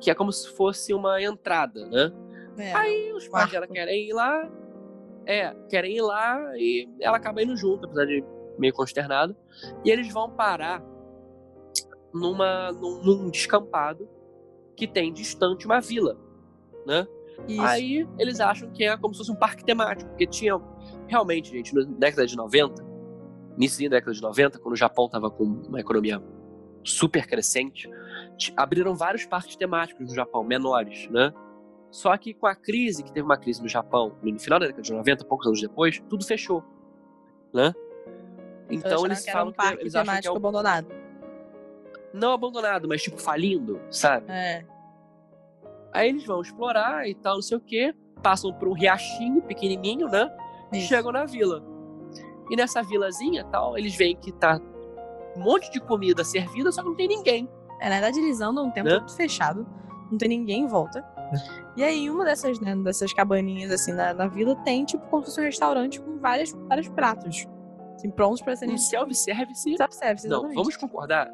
que 0.00 0.10
é 0.10 0.14
como 0.14 0.30
se 0.32 0.48
fosse 0.54 0.92
uma 0.94 1.20
entrada, 1.22 1.86
né? 1.88 2.12
É, 2.58 2.72
Aí 2.74 3.12
os 3.12 3.28
pais 3.28 3.50
dela 3.50 3.66
querem 3.66 4.08
ir 4.08 4.12
lá, 4.12 4.50
é, 5.26 5.54
querem 5.68 5.96
ir 5.96 6.02
lá 6.02 6.40
e 6.56 6.88
ela 7.00 7.16
acaba 7.16 7.42
indo 7.42 7.56
junto, 7.56 7.84
apesar 7.84 8.06
de 8.06 8.24
meio 8.58 8.72
consternado. 8.72 9.36
E 9.84 9.90
eles 9.90 10.12
vão 10.12 10.30
parar 10.30 10.82
numa, 12.14 12.72
num, 12.72 13.02
num 13.02 13.30
descampado 13.30 14.08
que 14.74 14.86
tem 14.86 15.12
distante 15.12 15.66
uma 15.66 15.80
vila, 15.80 16.18
né? 16.86 17.06
Isso. 17.46 17.60
Aí 17.60 18.08
eles 18.18 18.40
acham 18.40 18.70
que 18.70 18.84
é 18.84 18.96
como 18.96 19.12
se 19.12 19.18
fosse 19.18 19.32
um 19.32 19.36
parque 19.36 19.64
temático, 19.64 20.08
porque 20.10 20.26
tinha 20.26 20.58
realmente, 21.06 21.50
gente, 21.50 21.74
na 21.74 21.82
década 21.82 22.26
de 22.26 22.36
90, 22.36 22.82
início 23.56 23.88
da 23.88 23.96
década 23.96 24.12
de 24.12 24.22
90, 24.22 24.58
quando 24.58 24.74
o 24.74 24.76
Japão 24.76 25.06
estava 25.06 25.30
com 25.30 25.44
uma 25.44 25.80
economia 25.80 26.22
super 26.84 27.26
crescente, 27.26 27.90
abriram 28.56 28.94
vários 28.94 29.26
parques 29.26 29.56
temáticos 29.56 30.08
no 30.08 30.14
Japão, 30.14 30.44
menores, 30.44 31.08
né? 31.10 31.32
Só 31.90 32.16
que 32.16 32.34
com 32.34 32.46
a 32.46 32.54
crise, 32.54 33.02
que 33.02 33.12
teve 33.12 33.24
uma 33.24 33.36
crise 33.36 33.62
no 33.62 33.68
Japão 33.68 34.16
no 34.22 34.38
final 34.38 34.58
da 34.58 34.66
década 34.66 34.82
de 34.82 34.92
90, 34.92 35.24
poucos 35.24 35.46
anos 35.46 35.60
depois, 35.60 36.02
tudo 36.08 36.24
fechou, 36.24 36.62
né? 37.52 37.72
Então 38.68 39.06
eles 39.06 39.24
que 39.24 39.32
falam 39.32 39.48
um 39.48 39.52
parque 39.52 39.76
que 39.76 39.82
eles 39.82 39.94
acham 39.94 40.20
que 40.20 40.26
é 40.26 40.30
um... 40.30 40.36
abandonado. 40.36 40.88
Não 42.12 42.32
abandonado, 42.32 42.88
mas 42.88 43.02
tipo 43.02 43.18
falindo, 43.18 43.80
sabe? 43.90 44.26
É. 44.28 44.64
Aí 45.92 46.08
eles 46.08 46.24
vão 46.24 46.40
explorar 46.40 47.08
e 47.08 47.14
tal, 47.14 47.36
não 47.36 47.42
sei 47.42 47.56
o 47.56 47.60
quê, 47.60 47.94
passam 48.22 48.52
por 48.52 48.68
um 48.68 48.72
riachinho 48.72 49.40
pequenininho, 49.42 50.08
né? 50.08 50.30
E 50.72 50.80
chegam 50.80 51.12
na 51.12 51.24
vila. 51.24 51.62
E 52.50 52.56
nessa 52.56 52.82
vilazinha 52.82 53.44
tal, 53.44 53.76
eles 53.76 53.94
veem 53.96 54.16
que 54.16 54.32
tá 54.32 54.60
um 55.36 55.40
monte 55.40 55.70
de 55.70 55.80
comida 55.80 56.24
servida, 56.24 56.72
só 56.72 56.82
que 56.82 56.88
não 56.88 56.96
tem 56.96 57.08
ninguém. 57.08 57.48
É, 57.80 57.88
na 57.88 57.96
verdade, 57.96 58.18
eles 58.18 58.40
andam 58.40 58.66
um 58.66 58.70
tempo 58.70 58.88
né? 58.88 59.04
fechado, 59.16 59.66
não 60.10 60.16
tem 60.16 60.28
ninguém 60.28 60.62
em 60.62 60.66
volta. 60.66 61.04
E 61.76 61.82
aí, 61.82 62.08
uma 62.08 62.24
dessas, 62.24 62.60
né, 62.60 62.74
dessas 62.76 63.12
cabaninhas, 63.12 63.70
assim, 63.70 63.92
na, 63.92 64.14
na 64.14 64.28
vila, 64.28 64.54
tem, 64.56 64.84
tipo, 64.84 65.04
como 65.08 65.22
se 65.22 65.30
fosse 65.30 65.40
um 65.40 65.44
restaurante 65.44 66.00
com 66.00 66.18
vários, 66.18 66.52
vários 66.52 66.88
pratos. 66.88 67.46
Assim, 67.94 68.10
prontos 68.10 68.40
pra 68.40 68.54
serem... 68.56 68.76
Um 68.76 68.78
self-service? 68.78 69.76
Self-service, 69.76 70.28
Não, 70.28 70.54
vamos 70.54 70.76
concordar? 70.76 71.28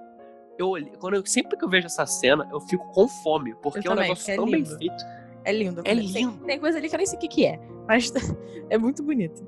Eu, 0.59 0.73
quando 0.99 1.15
eu, 1.15 1.27
sempre 1.27 1.57
que 1.57 1.65
eu 1.65 1.69
vejo 1.69 1.87
essa 1.87 2.07
cena, 2.07 2.49
eu 2.51 2.61
fico 2.61 2.85
com 2.93 3.07
fome, 3.07 3.55
porque 3.63 3.87
eu 3.87 3.93
é 3.93 3.95
um 3.95 3.99
negócio 3.99 4.33
é 4.33 4.37
tão 4.37 4.47
lindo. 4.47 4.69
bem 4.79 4.79
feito. 4.79 5.05
É 5.45 5.53
lindo. 5.53 5.83
É 5.85 5.95
lindo. 5.95 6.13
Tem, 6.13 6.31
tem 6.47 6.61
coisa 6.61 6.79
ali 6.79 6.89
que 6.89 6.95
eu 6.95 6.99
nem 6.99 7.07
sei 7.07 7.19
o 7.19 7.21
que, 7.21 7.29
que 7.29 7.47
é, 7.47 7.61
mas 7.87 8.13
é 8.71 8.79
muito 8.79 9.03
bonito 9.03 9.45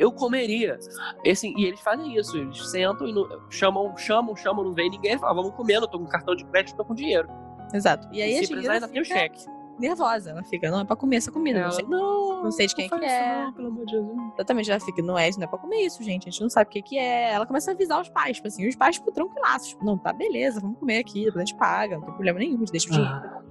eu 0.00 0.10
comeria. 0.10 0.78
E, 1.22 1.30
assim, 1.30 1.52
e 1.56 1.66
eles 1.66 1.80
fazem 1.80 2.16
isso, 2.16 2.36
eles 2.36 2.70
sentam 2.70 3.06
e 3.06 3.14
chamam, 3.50 3.94
chamam, 3.98 4.34
chamam, 4.34 4.64
não 4.64 4.72
vem 4.72 4.90
ninguém, 4.90 5.18
falam, 5.18 5.32
ah, 5.32 5.42
vamos 5.42 5.54
comendo, 5.54 5.86
tô 5.86 5.98
com 5.98 6.06
cartão 6.06 6.34
de 6.34 6.44
crédito, 6.46 6.74
tô 6.74 6.84
com 6.86 6.94
dinheiro. 6.94 7.28
Exato. 7.72 8.08
E 8.10 8.22
aí 8.22 8.32
e 8.32 8.36
a 8.36 8.48
precisar, 8.48 8.72
ainda 8.72 8.88
tem 8.88 9.02
o 9.02 9.04
cheque. 9.04 9.44
Nervosa, 9.78 10.30
ela 10.30 10.42
fica, 10.42 10.70
não 10.70 10.80
é 10.80 10.84
pra 10.84 10.96
comer 10.96 11.16
essa 11.16 11.30
comida. 11.30 11.58
Ela, 11.58 11.68
não, 11.68 11.72
sei, 11.74 11.84
não, 11.86 12.42
não 12.44 12.50
sei 12.50 12.66
de 12.66 12.74
quem 12.74 12.88
não 12.90 12.98
que 12.98 13.04
é. 13.04 13.44
Não, 13.44 13.52
pelo 13.52 13.68
amor 13.68 13.86
de 13.86 13.92
Deus. 13.92 14.08
Exatamente, 14.34 14.70
ela 14.70 14.80
fica, 14.80 15.02
não 15.02 15.18
é 15.18 15.30
não 15.36 15.44
é 15.44 15.46
pra 15.46 15.58
comer 15.58 15.84
isso, 15.84 16.02
gente. 16.02 16.28
A 16.28 16.30
gente 16.30 16.40
não 16.40 16.50
sabe 16.50 16.68
o 16.68 16.72
que, 16.72 16.82
que 16.82 16.98
é. 16.98 17.32
Ela 17.32 17.46
começa 17.46 17.70
a 17.70 17.74
avisar 17.74 18.00
os 18.00 18.08
pais, 18.08 18.36
tipo 18.36 18.48
assim, 18.48 18.66
os 18.66 18.76
pais, 18.76 18.96
tipo, 18.96 19.12
tranquilaços. 19.12 19.68
Tipo, 19.68 19.84
não, 19.84 19.98
tá 19.98 20.12
beleza, 20.12 20.60
vamos 20.60 20.78
comer 20.78 20.98
aqui, 20.98 21.26
depois 21.26 21.42
a 21.42 21.46
gente 21.46 21.58
paga, 21.58 21.96
não 21.96 22.04
tem 22.04 22.14
problema 22.14 22.38
nenhum, 22.38 22.56
a 22.56 22.58
gente 22.60 22.72
deixa 22.72 22.88
o 22.88 22.92
dinheiro. 22.92 23.14
Ah. 23.14 23.42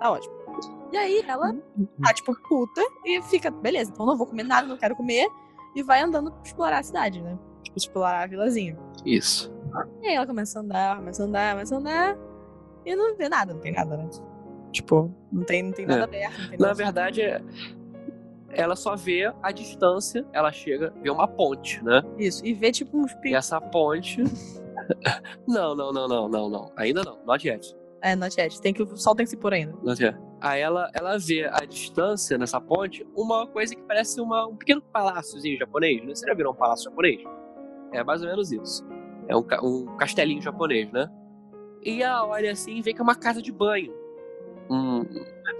Tá 0.00 0.10
ótimo. 0.12 0.34
E 0.92 0.96
aí 0.96 1.24
ela 1.26 1.50
uhum. 1.50 1.86
tá, 2.02 2.14
tipo, 2.14 2.34
puta 2.48 2.80
e 3.04 3.20
fica, 3.22 3.50
beleza, 3.50 3.90
então 3.90 4.06
não 4.06 4.16
vou 4.16 4.26
comer 4.26 4.44
nada, 4.44 4.66
não 4.66 4.76
quero 4.76 4.94
comer 4.94 5.28
e 5.74 5.82
vai 5.82 6.00
andando 6.00 6.30
pra 6.30 6.42
explorar 6.42 6.78
a 6.78 6.82
cidade, 6.82 7.20
né? 7.20 7.38
Tipo, 7.62 7.78
explorar 7.78 8.22
a 8.22 8.26
vilazinha. 8.26 8.76
Isso. 9.04 9.52
E 10.02 10.08
aí 10.08 10.14
ela 10.14 10.26
começa 10.26 10.58
a 10.58 10.62
andar, 10.62 10.96
começa 10.96 11.22
a 11.22 11.26
andar, 11.26 11.52
começa 11.52 11.74
a 11.74 11.78
andar. 11.78 12.18
E 12.86 12.94
não 12.94 13.16
vê 13.16 13.28
nada, 13.28 13.54
não 13.54 13.60
tem 13.60 13.72
nada, 13.72 13.96
né? 13.96 14.08
Tipo, 14.70 15.10
não 15.32 15.44
tem, 15.44 15.62
não 15.62 15.72
tem 15.72 15.86
nada 15.86 16.02
é. 16.02 16.04
aberto. 16.04 16.48
Tem 16.50 16.58
Na 16.58 16.72
verdade, 16.72 17.22
é, 17.22 17.40
ela 18.50 18.76
só 18.76 18.94
vê 18.96 19.32
a 19.42 19.52
distância, 19.52 20.24
ela 20.32 20.52
chega, 20.52 20.92
vê 21.02 21.10
uma 21.10 21.26
ponte, 21.26 21.82
né? 21.82 22.02
Isso, 22.18 22.44
e 22.44 22.52
vê 22.52 22.70
tipo 22.70 22.96
uns 22.96 23.12
E 23.24 23.34
essa 23.34 23.60
ponte. 23.60 24.22
não, 25.46 25.74
não, 25.74 25.92
não, 25.92 26.08
não, 26.08 26.28
não, 26.28 26.48
não. 26.48 26.72
Ainda 26.76 27.02
não, 27.02 27.18
not 27.24 27.46
yet. 27.46 27.74
É, 28.02 28.14
not 28.14 28.38
yet. 28.38 28.60
Tem 28.60 28.72
que, 28.72 28.82
o 28.82 28.96
sol 28.96 29.14
tem 29.14 29.24
que 29.24 29.30
se 29.30 29.36
pôr 29.36 29.54
ainda. 29.54 29.74
Not 29.82 30.02
yet. 30.02 30.16
Aí 30.44 30.60
ela, 30.60 30.90
ela 30.92 31.18
vê 31.18 31.48
a 31.50 31.64
distância 31.64 32.36
nessa 32.36 32.60
ponte 32.60 33.02
uma 33.16 33.46
coisa 33.46 33.74
que 33.74 33.80
parece 33.80 34.20
uma, 34.20 34.46
um 34.46 34.54
pequeno 34.54 34.82
paláciozinho 34.82 35.58
japonês, 35.58 36.04
né? 36.04 36.14
Você 36.14 36.26
já 36.26 36.34
viram 36.34 36.50
um 36.50 36.54
palácio 36.54 36.84
japonês? 36.84 37.24
É 37.90 38.04
mais 38.04 38.20
ou 38.20 38.28
menos 38.28 38.52
isso. 38.52 38.86
É 39.26 39.34
um, 39.34 39.42
um 39.62 39.96
castelinho 39.96 40.42
japonês, 40.42 40.92
né? 40.92 41.10
E 41.82 42.02
ela 42.02 42.26
olha 42.26 42.52
assim 42.52 42.76
e 42.76 42.82
vê 42.82 42.92
que 42.92 43.00
é 43.00 43.02
uma 43.02 43.14
casa 43.14 43.40
de 43.40 43.50
banho. 43.50 43.90
Um, 44.68 45.02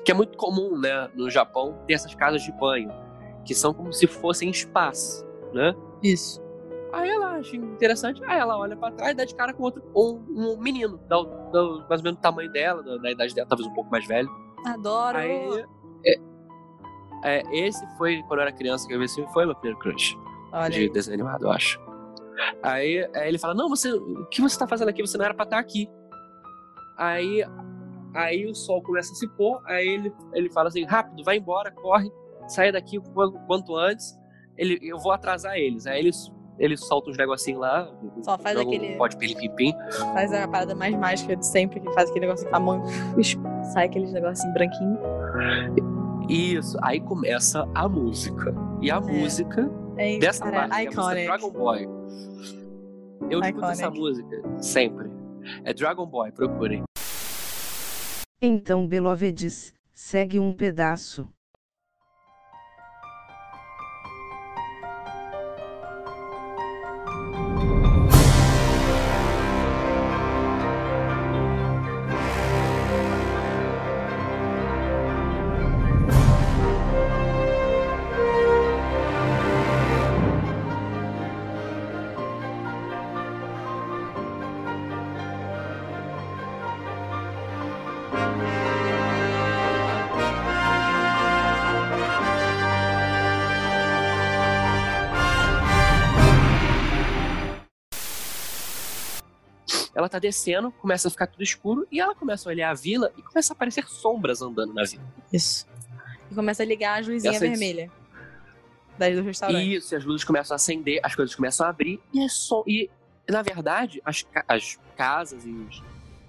que 0.05 0.13
é 0.13 0.15
muito 0.15 0.37
comum, 0.37 0.79
né? 0.79 1.09
No 1.15 1.31
Japão, 1.31 1.79
ter 1.87 1.95
essas 1.95 2.15
casas 2.15 2.43
de 2.43 2.53
banho. 2.53 2.91
Que 3.47 3.55
são 3.55 3.73
como 3.73 3.91
se 3.91 4.07
fossem 4.07 4.53
spas, 4.53 5.27
né? 5.55 5.75
Isso. 6.03 6.43
Aí 6.93 7.09
ela 7.09 7.37
acha 7.37 7.57
interessante, 7.57 8.23
aí 8.27 8.39
ela 8.39 8.59
olha 8.59 8.77
pra 8.77 8.91
trás 8.91 9.13
e 9.13 9.15
dá 9.15 9.25
de 9.25 9.35
cara 9.35 9.55
com 9.55 9.63
outro, 9.63 9.83
um, 9.97 10.23
um 10.29 10.61
menino, 10.61 11.01
dá, 11.09 11.17
dá 11.23 11.63
mais 11.89 12.01
ou 12.01 12.05
menos 12.05 12.19
o 12.19 12.23
tamanho 12.23 12.53
dela, 12.53 12.83
da, 12.83 12.99
da 12.99 13.11
idade 13.11 13.35
dela, 13.35 13.49
talvez 13.49 13.67
um 13.67 13.75
pouco 13.75 13.91
mais 13.91 14.07
velho. 14.07 14.44
Adoro! 14.65 15.19
Aí, 15.19 15.65
é, 16.05 16.19
é, 17.25 17.43
esse 17.53 17.87
foi, 17.97 18.23
quando 18.25 18.41
eu 18.41 18.43
era 18.43 18.53
criança 18.53 18.87
que 18.87 18.95
eu 18.95 18.99
vi 18.99 19.07
esse 19.07 19.15
filme, 19.15 19.33
foi 19.33 19.47
meu 19.47 19.55
primeiro 19.55 19.79
crush. 19.79 20.17
Olha 20.53 20.71
de 20.71 20.81
aí. 20.81 20.89
desenho 20.91 21.15
animado, 21.15 21.45
eu 21.45 21.51
acho. 21.51 21.81
Aí, 22.63 23.09
aí, 23.15 23.29
ele 23.29 23.39
fala, 23.39 23.55
não, 23.55 23.69
você, 23.69 23.93
o 23.93 24.27
que 24.27 24.41
você 24.41 24.59
tá 24.59 24.67
fazendo 24.67 24.89
aqui? 24.89 25.01
Você 25.01 25.17
não 25.17 25.25
era 25.25 25.35
pra 25.35 25.45
estar 25.45 25.59
aqui. 25.59 25.89
Aí, 26.99 27.45
aí 28.15 28.47
o 28.47 28.55
sol 28.55 28.83
começa 28.83 29.13
a 29.13 29.15
se 29.15 29.29
pôr, 29.29 29.61
aí 29.67 29.87
ele, 29.87 30.13
ele 30.33 30.51
fala 30.51 30.69
assim, 30.69 30.85
rápido, 30.85 31.25
vai 31.25 31.39
embora, 31.39 31.71
corre, 31.71 32.13
sai 32.47 32.71
daqui 32.71 32.99
o 32.99 33.03
quanto 33.47 33.77
antes, 33.77 34.17
ele, 34.57 34.79
eu 34.83 34.99
vou 34.99 35.13
atrasar 35.13 35.57
eles. 35.57 35.87
Aí 35.87 36.01
eles 36.01 36.31
ele 36.59 36.77
solta 36.77 37.11
uns 37.11 37.17
negocinhos 37.17 37.61
lá. 37.61 37.91
Só 38.23 38.39
faz 38.39 38.57
aquele. 38.59 38.97
Pode 38.97 39.17
pim-pim-pim. 39.17 39.75
Faz 40.13 40.33
a 40.33 40.47
parada 40.47 40.75
mais 40.75 40.95
mágica 40.97 41.37
de 41.37 41.47
sempre, 41.47 41.81
que 41.81 41.93
faz 41.93 42.11
aquele 42.11 42.27
negocinho 42.27 42.51
com 42.51 42.57
a 42.57 42.61
mão. 42.61 42.83
Sai 43.73 43.87
aqueles 43.87 44.13
negocinho 44.13 44.53
branquinho. 44.53 44.99
Isso. 46.29 46.79
Aí 46.83 47.01
começa 47.01 47.69
a 47.75 47.89
música. 47.89 48.55
E 48.81 48.91
a 48.91 48.97
é. 48.97 49.01
música 49.01 49.71
é, 49.97 50.19
dessa 50.19 50.45
cara, 50.45 50.69
parte, 50.69 50.89
é 51.19 51.25
Dragon 51.25 51.51
Boy. 51.51 51.89
Eu 53.31 53.41
escuto 53.41 53.67
essa 53.67 53.91
música 53.91 54.43
sempre. 54.59 55.11
É 55.65 55.73
Dragon 55.73 56.07
Boy, 56.07 56.33
procurem. 56.33 56.83
Então 58.41 58.87
Belovedes, 58.87 59.73
segue 59.93 60.39
um 60.39 60.53
pedaço. 60.53 61.27
Tá 100.15 100.19
descendo, 100.21 100.71
começa 100.73 101.09
a 101.09 101.11
ficar 101.11 101.27
tudo 101.27 101.43
escuro 101.43 101.87
e 101.91 102.01
ela 102.01 102.15
começa 102.15 102.49
a 102.49 102.51
olhar 102.51 102.71
a 102.71 102.75
vila 102.75 103.13
e 103.17 103.23
começa 103.23 103.53
a 103.53 103.55
aparecer 103.55 103.87
sombras 103.89 104.41
andando 104.43 104.73
na 104.73 104.85
vila. 104.85 105.03
Isso. 105.33 105.67
E 106.31 106.35
começa 106.35 106.63
a 106.63 106.67
ligar 106.67 107.01
Essa 107.01 107.29
é- 107.29 107.39
vermelhas. 107.39 107.91
Das 108.97 109.17
do 109.17 109.23
restaurante. 109.23 109.75
Isso, 109.75 109.93
e 109.93 109.97
as 109.97 110.05
luzes 110.05 110.25
começam 110.25 110.55
a 110.55 110.57
acender, 110.57 111.01
as 111.03 111.15
coisas 111.17 111.35
começam 111.35 111.67
a 111.67 111.71
abrir 111.71 112.01
e 112.13 112.21
é 112.25 112.29
só. 112.29 112.63
E, 112.67 112.89
na 113.29 113.43
verdade, 113.43 114.01
as, 114.05 114.23
ca- 114.23 114.45
as 114.47 114.79
casas 114.97 115.45
e 115.45 115.51
os- 115.51 115.83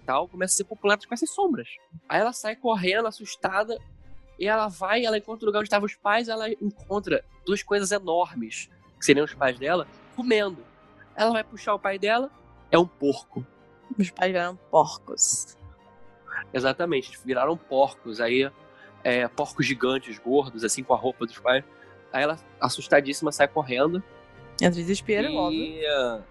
tal 0.05 0.27
começam 0.27 0.55
a 0.55 0.57
ser 0.57 0.63
populadas 0.63 1.05
com 1.05 1.13
essas 1.13 1.29
sombras. 1.29 1.67
Aí 2.09 2.19
ela 2.19 2.33
sai 2.33 2.55
correndo, 2.55 3.07
assustada, 3.07 3.79
e 4.39 4.47
ela 4.47 4.67
vai, 4.67 5.05
ela 5.05 5.17
encontra 5.17 5.45
o 5.45 5.47
lugar 5.47 5.59
onde 5.59 5.67
estavam 5.67 5.85
os 5.85 5.95
pais, 5.95 6.27
ela 6.27 6.49
encontra 6.49 7.23
duas 7.45 7.61
coisas 7.61 7.91
enormes, 7.91 8.67
que 8.99 9.05
seriam 9.05 9.25
os 9.25 9.33
pais 9.35 9.57
dela, 9.59 9.87
comendo. 10.15 10.57
Ela 11.15 11.31
vai 11.31 11.43
puxar 11.43 11.75
o 11.75 11.79
pai 11.79 11.99
dela, 11.99 12.31
é 12.71 12.77
um 12.79 12.85
porco. 12.87 13.45
Os 13.97 14.09
pais 14.11 14.31
viraram 14.31 14.55
porcos. 14.69 15.57
Exatamente, 16.53 17.09
eles 17.09 17.21
viraram 17.23 17.57
porcos. 17.57 18.19
Aí, 18.19 18.49
é, 19.03 19.27
porcos 19.27 19.65
gigantes, 19.65 20.17
gordos, 20.19 20.63
assim, 20.63 20.83
com 20.83 20.93
a 20.93 20.97
roupa 20.97 21.25
dos 21.25 21.37
pais. 21.39 21.63
Aí 22.11 22.23
ela, 22.23 22.37
assustadíssima, 22.59 23.31
sai 23.31 23.47
correndo. 23.47 24.03
Entra 24.61 24.71
desespero, 24.71 25.27
e... 25.27 25.35
óbvio. 25.35 26.23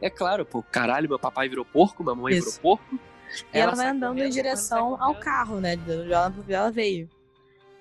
É 0.00 0.08
claro, 0.08 0.44
pô, 0.44 0.62
caralho, 0.62 1.08
meu 1.08 1.18
papai 1.18 1.48
virou 1.48 1.64
porco, 1.64 2.02
minha 2.02 2.14
mãe 2.14 2.34
Isso. 2.34 2.46
virou 2.46 2.60
porco. 2.78 2.98
E 3.52 3.58
ela, 3.58 3.72
vai 3.74 3.86
sai 3.86 3.88
andando 3.88 4.14
correndo, 4.14 4.26
em 4.26 4.30
direção 4.30 5.02
ao 5.02 5.14
carro, 5.16 5.60
né? 5.60 5.76
De 5.76 5.90
onde 5.90 6.12
ela, 6.12 6.32
ela 6.48 6.70
veio. 6.70 7.08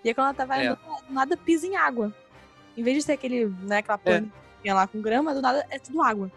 E 0.04 0.10
aí 0.10 0.14
quando 0.14 0.26
ela 0.28 0.34
tava 0.34 0.56
É. 0.58 0.68
andando, 0.68 0.80
do 1.08 1.14
nada 1.14 1.38
pisa 1.38 1.68
em 1.68 1.76
água. 1.76 2.14
Em 2.76 2.84
vez 2.84 2.98
de 2.98 3.04
ser 3.04 3.14
aquele, 3.14 3.46
né, 3.62 3.78
aquela 3.78 4.00
É. 4.06 4.20
planinha 4.20 4.74
lá 4.74 4.88
com 4.88 5.02
grama, 5.02 5.34
do 5.34 5.42
nada 5.42 5.66
é 5.70 5.78
tudo 5.78 6.02
água. 6.02 6.32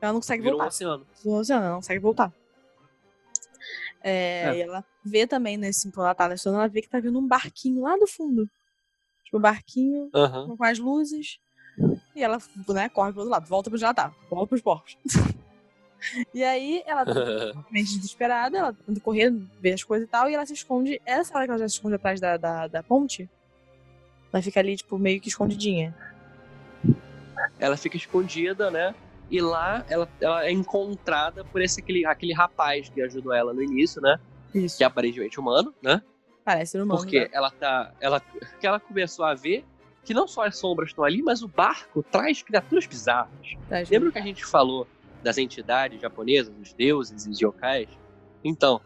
Ela 0.00 0.12
não 0.12 0.20
consegue 0.20 0.42
Virou 0.42 0.58
um 0.58 0.62
voltar. 0.62 0.74
oceano. 0.74 1.06
do 1.24 1.30
oceano, 1.32 1.62
ela 1.62 1.70
não 1.70 1.80
consegue 1.80 2.00
voltar. 2.00 2.32
É, 4.02 4.42
É. 4.44 4.56
E 4.56 4.60
ela 4.62 4.84
vê 5.04 5.26
também 5.26 5.56
nesse 5.56 5.90
quando 5.90 6.06
ela 6.06 6.14
tá 6.14 6.28
na 6.28 6.36
ela 6.46 6.68
vê 6.68 6.82
que 6.82 6.88
tá 6.88 7.00
vindo 7.00 7.18
um 7.18 7.26
barquinho 7.26 7.82
lá 7.82 7.96
do 7.96 8.06
fundo. 8.06 8.48
Tipo, 9.24 9.38
um 9.38 9.40
barquinho 9.40 10.10
com 10.10 10.64
as 10.64 10.78
luzes. 10.78 11.40
E 12.14 12.22
ela, 12.22 12.38
né, 12.68 12.88
corre 12.88 13.12
pro 13.12 13.20
outro 13.20 13.32
lado, 13.32 13.46
volta 13.46 13.68
pro 13.68 13.76
onde 13.76 13.84
ela 13.84 13.92
tá, 13.92 14.14
volta 14.30 14.46
pros 14.46 14.62
porcos. 14.62 14.96
e 16.32 16.42
aí 16.42 16.82
ela 16.86 17.04
tá 17.04 17.12
completamente 17.52 17.96
desesperada, 17.96 18.58
ela 18.58 18.72
tenta 18.72 19.00
correr, 19.00 19.30
ver 19.60 19.74
as 19.74 19.84
coisas 19.84 20.06
e 20.06 20.10
tal, 20.10 20.30
e 20.30 20.34
ela 20.34 20.46
se 20.46 20.54
esconde. 20.54 21.00
Essa 21.04 21.36
hora 21.36 21.44
que 21.44 21.50
ela 21.50 21.58
já 21.58 21.68
se 21.68 21.74
esconde 21.74 21.96
atrás 21.96 22.20
da, 22.20 22.36
da, 22.36 22.66
da 22.66 22.82
ponte, 22.82 23.28
ela 24.32 24.42
fica 24.42 24.60
ali, 24.60 24.76
tipo, 24.76 24.98
meio 24.98 25.20
que 25.20 25.28
escondidinha. 25.28 25.94
ela 27.58 27.76
fica 27.76 27.96
escondida, 27.96 28.70
né? 28.70 28.94
E 29.30 29.40
lá 29.40 29.84
ela, 29.88 30.08
ela 30.20 30.46
é 30.46 30.52
encontrada 30.52 31.44
por 31.44 31.60
esse 31.60 31.80
aquele, 31.80 32.06
aquele 32.06 32.32
rapaz 32.32 32.88
que 32.88 33.02
ajudou 33.02 33.32
ela 33.32 33.52
no 33.52 33.62
início, 33.62 34.00
né? 34.00 34.18
Isso. 34.54 34.78
Que 34.78 34.84
é 34.84 34.86
aparentemente 34.86 35.38
humano, 35.40 35.74
né? 35.82 36.00
Parece 36.44 36.78
humano. 36.78 37.00
Porque 37.00 37.20
né? 37.20 37.28
ela 37.32 37.50
tá. 37.50 37.92
Ela, 38.00 38.20
que 38.20 38.66
ela 38.66 38.78
começou 38.78 39.24
a 39.24 39.34
ver 39.34 39.64
que 40.04 40.14
não 40.14 40.28
só 40.28 40.46
as 40.46 40.56
sombras 40.56 40.90
estão 40.90 41.04
ali, 41.04 41.20
mas 41.20 41.42
o 41.42 41.48
barco 41.48 42.02
traz 42.04 42.40
criaturas 42.40 42.86
bizarras. 42.86 43.56
Lembra 43.90 44.12
que 44.12 44.18
a 44.18 44.22
gente 44.22 44.44
falou 44.46 44.86
das 45.22 45.36
entidades 45.36 46.00
japonesas, 46.00 46.54
os 46.62 46.72
deuses 46.72 47.26
e 47.26 47.30
os 47.30 47.40
yokais? 47.40 47.88
Então, 48.44 48.80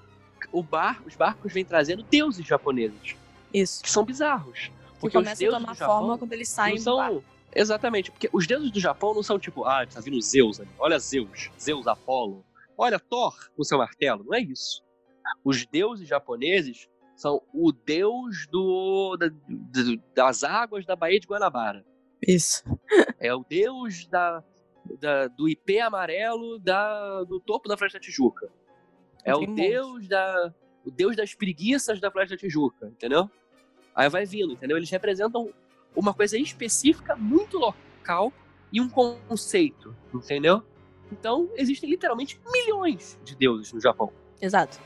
o 0.51 0.63
bar, 0.63 1.03
os 1.07 1.15
barcos 1.15 1.53
vêm 1.53 1.65
trazendo 1.65 2.03
deuses 2.03 2.47
japoneses, 2.47 3.15
Isso. 3.53 3.83
que 3.83 3.91
são 3.91 4.03
bizarros. 4.03 4.71
Que 4.95 5.01
Porque 5.01 5.19
os 5.19 5.25
começa 5.25 5.47
a 5.47 5.51
tomar 5.51 5.75
Japão 5.75 5.99
forma 5.99 6.19
quando 6.19 6.33
eles 6.33 6.49
saem 6.49 6.77
não 6.77 6.85
do 6.85 6.97
barco. 6.97 7.25
Exatamente, 7.55 8.11
porque 8.11 8.29
os 8.33 8.47
deuses 8.47 8.71
do 8.71 8.79
Japão 8.81 9.13
não 9.15 9.23
são 9.23 9.39
tipo, 9.39 9.65
ah, 9.65 9.85
tá 9.87 10.01
vindo 10.01 10.21
Zeus 10.21 10.61
ali. 10.61 10.71
Olha 10.79 10.99
Zeus, 10.99 11.51
Zeus 11.61 11.87
Apolo. 11.87 12.45
Olha 12.79 12.99
Thor 12.99 13.35
com 13.57 13.65
seu 13.65 13.79
martelo. 13.79 14.25
Não 14.25 14.35
é 14.35 14.41
isso. 14.41 14.83
Os 15.45 15.67
deuses 15.67 16.09
japoneses 16.09 16.89
são 17.17 17.43
o 17.53 17.73
deus 17.73 18.47
do, 18.51 19.17
da- 19.17 19.31
das 20.15 20.43
águas 20.45 20.87
da 20.87 20.97
Baía 20.97 21.21
de 21.21 21.27
Guanabara. 21.27 21.85
Isso. 22.27 22.63
É 23.19 23.35
o 23.35 23.45
deus 23.49 24.07
da, 24.07 24.43
da- 25.01 25.27
do 25.29 25.49
ipê 25.49 25.81
amarelo 25.81 26.59
da, 26.59 27.25
do 27.25 27.41
topo 27.41 27.69
da 27.69 27.77
Floresta 27.77 27.99
da 27.99 28.03
Tijuca. 28.05 28.49
É 29.25 29.33
Tem 29.35 29.49
o 29.51 29.55
deus 29.55 30.09
da. 30.09 30.55
O 30.87 30.91
deus 30.91 31.15
das 31.15 31.35
preguiças 31.35 32.01
da 32.01 32.11
Floresta 32.11 32.37
da 32.37 32.41
Tijuca, 32.41 32.87
entendeu? 32.89 33.31
Aí 33.95 34.09
vai 34.09 34.25
vindo, 34.25 34.55
entendeu? 34.55 34.79
Eles 34.79 34.89
representam 34.89 35.53
uma 35.95 36.15
coisa 36.15 36.39
específica, 36.39 37.17
muito 37.17 37.59
local 37.59 38.33
e 38.73 38.81
um 38.81 38.89
conceito, 38.89 39.95
entendeu? 40.15 40.63
Então, 41.11 41.49
existem 41.57 41.91
literalmente 41.91 42.41
milhões 42.53 43.19
de 43.25 43.35
deuses 43.35 43.73
no 43.73 43.81
Japão. 43.81 44.13
Exato. 44.41 44.79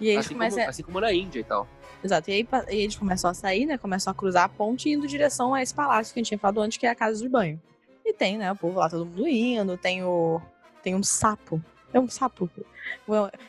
E 0.00 0.08
aí 0.08 0.14
eles 0.14 0.26
Assim 0.26 0.34
começam. 0.34 0.58
como, 0.58 0.70
assim 0.70 0.82
como 0.82 1.00
na 1.00 1.12
Índia 1.12 1.40
e 1.40 1.44
tal. 1.44 1.68
Exato. 2.02 2.30
E 2.30 2.34
aí, 2.34 2.48
e 2.70 2.76
eles 2.76 2.96
começam 2.96 3.30
a 3.30 3.34
sair, 3.34 3.66
né? 3.66 3.76
Começam 3.76 4.10
a 4.10 4.14
cruzar 4.14 4.44
a 4.44 4.48
ponte 4.48 4.88
indo 4.88 5.04
em 5.04 5.08
direção 5.08 5.52
a 5.52 5.62
esse 5.62 5.74
palácio 5.74 6.14
que 6.14 6.20
a 6.20 6.22
gente 6.22 6.28
tinha 6.28 6.38
falado 6.38 6.60
antes, 6.60 6.78
que 6.78 6.86
é 6.86 6.90
a 6.90 6.94
casa 6.94 7.20
de 7.20 7.28
banho. 7.28 7.60
E 8.04 8.12
tem, 8.12 8.38
né? 8.38 8.50
O 8.52 8.56
povo 8.56 8.78
lá, 8.78 8.88
todo 8.88 9.04
mundo 9.04 9.26
indo, 9.26 9.76
tem 9.76 10.04
o. 10.04 10.40
Tem 10.82 10.94
um 10.94 11.02
sapo. 11.02 11.62
É 11.96 12.00
um 12.00 12.08
sapo. 12.10 12.50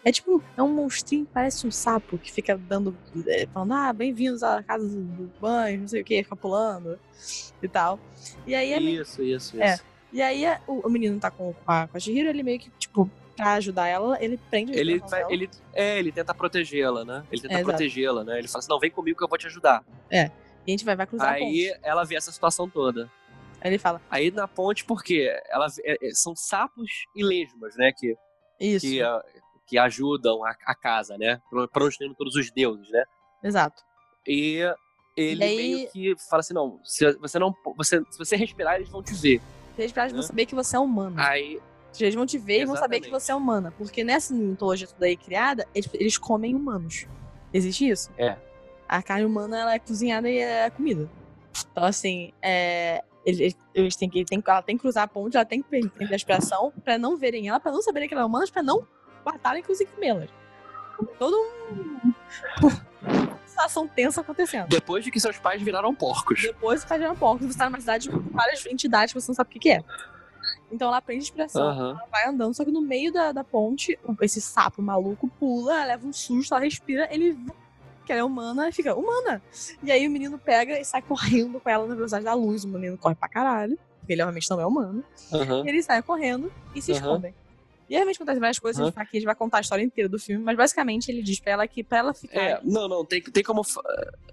É 0.06 0.10
tipo, 0.10 0.42
é 0.56 0.64
um 0.64 0.74
monstrinho, 0.74 1.28
parece 1.34 1.68
um 1.68 1.72
sapo 1.72 2.18
que 2.18 2.32
fica 2.32 2.58
dando. 2.58 2.98
é, 3.28 3.46
falando, 3.48 3.74
ah, 3.74 3.92
bem-vindos 3.92 4.42
à 4.42 4.64
casa 4.64 4.88
do 4.88 5.30
banho, 5.42 5.82
não 5.82 5.88
sei 5.90 6.02
o 6.02 6.06
que, 6.06 6.24
fica 6.24 6.36
pulando 6.36 6.98
e 7.62 7.68
tal. 7.68 8.00
E 8.46 8.56
aí 8.56 8.74
menina 8.80 9.02
Isso, 9.02 9.22
isso, 9.22 9.58
isso. 9.58 9.62
É. 9.62 9.78
E 10.14 10.22
aí 10.22 10.46
o, 10.66 10.88
menino 10.90 11.20
tá 11.20 11.30
com, 11.30 11.54
a, 11.68 11.88
com 11.88 11.98
a 11.98 12.00
Chihiro, 12.00 12.30
ele 12.30 12.42
meio 12.42 12.58
que, 12.58 12.70
tipo, 12.80 13.12
pra 13.36 13.56
ajudar 13.56 13.88
ela, 13.88 14.18
ele 14.24 14.40
prende 14.50 14.72
Ele, 14.72 15.02
dela. 15.02 15.28
ele, 15.30 15.50
é, 15.74 16.00
ele 16.00 16.14
tenta 16.14 16.34
protegê-la, 16.34 17.04
né? 17.04 17.26
Ele 17.30 17.42
tenta 17.42 17.60
É, 17.60 17.64
protegê-la, 17.64 18.24
né? 18.24 18.40
Ele 18.40 18.48
fala 18.48 18.60
assim, 18.60 18.70
não, 18.70 18.80
vem 18.80 18.90
comigo 18.90 19.18
que 19.18 19.24
eu 19.26 19.28
vou 19.28 19.38
te 19.38 19.48
ajudar. 19.48 19.84
E 20.66 20.72
a 20.72 20.72
gente 20.72 20.86
vai, 20.86 20.96
vai 20.96 21.06
cruzar 21.06 21.28
a 21.28 21.32
Aí 21.34 21.76
ela 21.84 22.06
vê 22.06 22.16
essa 22.16 22.32
situação 22.32 22.70
toda. 22.70 23.12
Aí 23.60 23.72
ele 23.72 23.78
fala, 23.78 24.02
Aí 24.10 24.32
na 24.32 24.48
ponte, 24.48 24.86
por 24.86 25.04
quê? 25.04 25.30
Ela, 25.50 25.68
é, 25.84 26.08
é, 26.08 26.12
são 26.12 26.36
sapos 26.36 26.90
e 27.16 27.24
lesmas, 27.24 27.76
né? 27.76 27.92
Que, 27.96 28.16
isso, 28.60 28.86
que, 28.86 29.02
ah, 29.02 29.24
que 29.66 29.78
ajudam 29.78 30.44
a, 30.46 30.56
a 30.66 30.76
casa, 30.76 31.18
né? 31.18 31.42
Indo 32.02 32.16
todos 32.16 32.36
os 32.36 32.52
deuses, 32.52 32.90
né? 32.90 33.04
exato. 33.44 33.84
E 34.26 34.60
ele 35.16 35.42
E 35.42 35.48
aí- 35.48 35.56
meio 35.58 35.92
que 35.92 36.16
fala 36.30 36.42
assim, 36.42 36.54
não, 36.54 36.80
se 36.84 37.12
você 37.14 37.40
não. 37.40 37.56
Você, 37.78 38.02
se 38.10 38.18
você 38.18 38.36
respirar, 38.36 38.76
eles 38.76 38.90
vão 38.90 39.02
te 39.02 39.14
ver. 39.14 39.42
Eles 39.78 39.92
pra 39.92 40.08
vão 40.08 40.18
Né? 40.18 40.24
saber 40.24 40.46
que 40.46 40.56
você 40.56 40.76
é 40.76 40.80
humana. 40.80 41.28
Aí. 41.28 41.60
Eles 42.00 42.14
vão 42.14 42.26
te 42.28 42.38
ver 42.38 42.62
e 42.62 42.66
vão 42.66 42.76
saber 42.76 43.00
que 43.00 43.08
Exatamente. 43.08 43.24
você 43.24 43.32
é 43.32 43.36
humana. 43.36 43.74
Porque 43.78 44.04
nessa 44.04 44.34
mitologia 44.34 44.88
toda 44.88 45.06
aí 45.08 45.18
criada, 45.18 45.66
eles, 45.74 45.90
eles 45.94 46.18
comem 46.18 46.54
humanos. 46.54 47.08
Existe 47.54 47.88
isso? 47.90 48.12
É. 48.18 48.38
A 48.88 49.02
carne 49.02 49.26
humana, 49.26 49.60
ela 49.60 49.74
é 49.74 49.80
cozinhada 49.80 50.30
e 50.30 50.38
é 50.38 50.70
comida. 50.70 51.10
Então, 51.72 51.84
assim, 51.84 52.32
é, 52.42 53.04
eles, 53.28 53.58
eles 53.74 53.96
têm 53.98 54.10
que, 54.10 54.24
tem, 54.24 54.42
ela 54.48 54.62
tem 54.62 54.78
que 54.78 54.82
cruzar 54.82 55.04
a 55.04 55.08
ponte, 55.08 55.36
ela 55.36 55.46
tem 55.46 55.62
que 55.62 55.68
perder 55.68 56.06
a 56.06 56.08
respiração 56.08 56.72
pra 56.84 56.98
não 56.98 57.18
verem 57.18 57.50
ela, 57.50 57.60
pra 57.60 57.72
não 57.72 57.82
saberem 57.82 58.08
que 58.08 58.14
ela 58.14 58.24
é 58.24 58.26
humana, 58.26 58.46
pra 58.52 58.64
não 58.64 58.88
matarem 59.26 59.62
e 59.62 59.66
conseguir 59.66 59.92
comê-las. 59.92 60.30
Todo 61.20 61.36
um... 61.36 62.14
uma 63.04 63.40
situação 63.46 63.86
tensa 63.86 64.22
acontecendo. 64.22 64.70
Depois 64.70 65.04
de 65.04 65.12
que 65.12 65.20
seus 65.20 65.38
pais 65.38 65.62
viraram 65.62 65.94
porcos. 65.94 66.42
Depois 66.42 66.80
você 66.80 66.88
tá 66.88 66.98
virando 66.98 67.20
porco, 67.20 67.46
você 67.46 67.58
tá 67.58 67.66
numa 67.66 67.82
cidade 67.82 68.10
com 68.10 68.20
várias 68.32 68.66
entidades 68.66 69.14
que 69.14 69.20
você 69.20 69.30
não 69.30 69.36
sabe 69.36 69.50
o 69.50 69.54
que, 69.54 69.60
que 69.60 69.72
é. 69.72 69.84
Então 70.72 70.88
ela 70.88 70.98
aprende 70.98 71.24
expressão, 71.24 71.68
Aham. 71.68 71.90
ela 71.92 72.08
vai 72.10 72.28
andando, 72.28 72.54
só 72.54 72.64
que 72.64 72.72
no 72.72 72.82
meio 72.82 73.12
da, 73.12 73.34
da 73.34 73.44
ponte, 73.44 74.00
esse 74.22 74.40
sapo 74.40 74.82
maluco 74.82 75.28
pula, 75.40 75.74
ela 75.74 75.86
leva 75.86 76.08
um 76.08 76.14
susto, 76.14 76.54
ela 76.54 76.64
respira, 76.64 77.08
ele. 77.12 77.38
Que 78.08 78.14
ela 78.14 78.22
é 78.22 78.24
humana, 78.24 78.70
e 78.70 78.72
fica, 78.72 78.96
humana! 78.96 79.44
E 79.84 79.92
aí 79.92 80.08
o 80.08 80.10
menino 80.10 80.40
pega 80.40 80.80
e 80.80 80.86
sai 80.86 81.02
correndo 81.02 81.60
com 81.60 81.70
ela 81.70 81.86
na 81.86 81.94
velocidade 81.94 82.24
da 82.24 82.34
luz. 82.34 82.64
O 82.64 82.70
menino 82.70 82.98
corre 82.98 83.16
pra 83.16 83.28
caralho, 83.28 83.78
porque 84.00 84.14
ele 84.14 84.22
obviamente 84.22 84.50
não 84.50 84.62
é 84.62 84.66
humano. 84.66 85.04
Aham. 85.34 85.64
E 85.66 85.70
eles 85.70 85.84
saem 85.84 86.02
correndo 86.02 86.50
e 86.74 86.82
se 86.82 86.94
Aham. 86.94 87.02
escondem. 87.02 87.36
E 87.90 87.94
realmente 87.96 88.16
acontece 88.16 88.40
várias 88.40 88.60
coisas, 88.60 88.82
Aham. 88.82 88.94
a 88.96 89.04
gente 89.14 89.26
vai 89.26 89.36
contar 89.36 89.58
a 89.58 89.62
história 89.62 89.84
inteira 89.84 90.10
do 90.10 90.18
filme, 90.18 90.42
mas 90.42 90.56
basicamente 90.56 91.10
ele 91.10 91.22
diz 91.22 91.42
pra 91.42 91.52
ela 91.52 91.68
que 91.68 91.84
pra 91.84 91.98
ela 91.98 92.14
ficar. 92.14 92.40
É, 92.40 92.62
não, 92.64 92.88
não, 92.88 93.04
tem, 93.06 93.22
tem 93.22 93.44
como. 93.44 93.62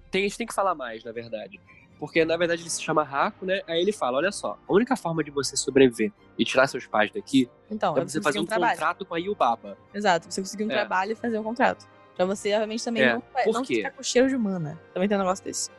Tem, 0.09 0.21
a 0.25 0.29
gente 0.29 0.39
tem 0.39 0.47
que 0.47 0.55
falar 0.55 0.77
mais, 0.77 1.03
na 1.03 1.11
verdade. 1.11 1.61
Porque, 1.99 2.25
na 2.25 2.37
verdade, 2.37 2.63
ele 2.63 2.71
se 2.71 2.81
chama 2.83 3.03
Raco, 3.03 3.45
né? 3.45 3.61
Aí 3.67 3.81
ele 3.81 3.93
fala: 3.93 4.19
olha 4.19 4.31
só, 4.31 4.57
a 4.69 4.73
única 4.73 4.95
forma 4.95 5.25
de 5.25 5.33
você 5.33 5.57
sobreviver 5.57 6.13
e 6.39 6.45
tirar 6.45 6.69
seus 6.69 6.87
pais 6.87 7.11
daqui 7.13 7.49
Então, 7.69 7.97
é 7.97 8.03
é 8.03 8.05
você 8.05 8.21
fazer 8.21 8.39
um 8.39 8.43
um 8.43 8.47
contrato 8.47 9.05
com 9.05 9.15
a 9.15 9.19
Yubaba. 9.19 9.77
Exato, 9.93 10.31
você 10.31 10.41
conseguir 10.41 10.65
um 10.65 10.71
É. 10.71 10.75
trabalho 10.75 11.13
e 11.13 11.17
fazer 11.17 11.39
um 11.39 11.43
contrato. 11.43 11.87
Pra 12.17 12.25
você, 12.25 12.53
obviamente, 12.53 12.85
também 12.85 13.03
É, 13.03 13.15
não, 13.15 13.23
não 13.53 13.65
ficar 13.65 13.91
com 13.91 14.03
cheiro 14.03 14.29
de 14.29 14.37
mana. 14.37 14.81
Também 14.93 15.09
tem 15.09 15.17
um 15.17 15.21
negócio 15.21 15.45
desse. 15.45 15.71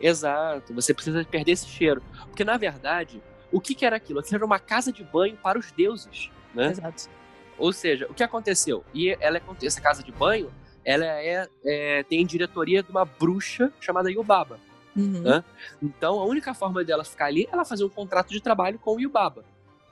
Exato, 0.00 0.74
você 0.74 0.92
precisa 0.92 1.24
perder 1.24 1.52
esse 1.52 1.66
cheiro. 1.66 2.02
Porque, 2.26 2.44
na 2.44 2.56
verdade, 2.56 3.22
o 3.52 3.60
que, 3.60 3.74
que 3.74 3.86
era 3.86 3.96
aquilo? 3.96 4.18
Aquilo 4.18 4.36
era 4.36 4.44
uma 4.44 4.58
casa 4.58 4.92
de 4.92 5.04
banho 5.04 5.36
para 5.36 5.58
os 5.58 5.70
deuses, 5.70 6.30
né? 6.52 6.70
Exato. 6.70 7.08
Ou 7.56 7.72
seja, 7.72 8.06
o 8.10 8.14
que 8.14 8.22
aconteceu? 8.22 8.84
E 8.92 9.16
ela 9.20 9.38
é, 9.38 9.42
essa 9.62 9.80
casa 9.80 10.02
de 10.02 10.10
banho, 10.10 10.52
ela 10.84 11.04
é, 11.04 11.48
é- 11.64 12.02
tem 12.02 12.26
diretoria 12.26 12.82
de 12.82 12.90
uma 12.90 13.04
bruxa 13.04 13.72
chamada 13.80 14.10
Yubaba. 14.10 14.58
Uhum. 14.96 15.22
Hã? 15.24 15.44
Então, 15.82 16.18
a 16.20 16.24
única 16.24 16.52
forma 16.54 16.84
dela 16.84 17.04
ficar 17.04 17.26
ali 17.26 17.44
é 17.44 17.48
ela 17.52 17.64
fazer 17.64 17.84
um 17.84 17.88
contrato 17.88 18.30
de 18.30 18.40
trabalho 18.40 18.78
com 18.78 18.96
o 18.96 19.00
Yubaba, 19.00 19.44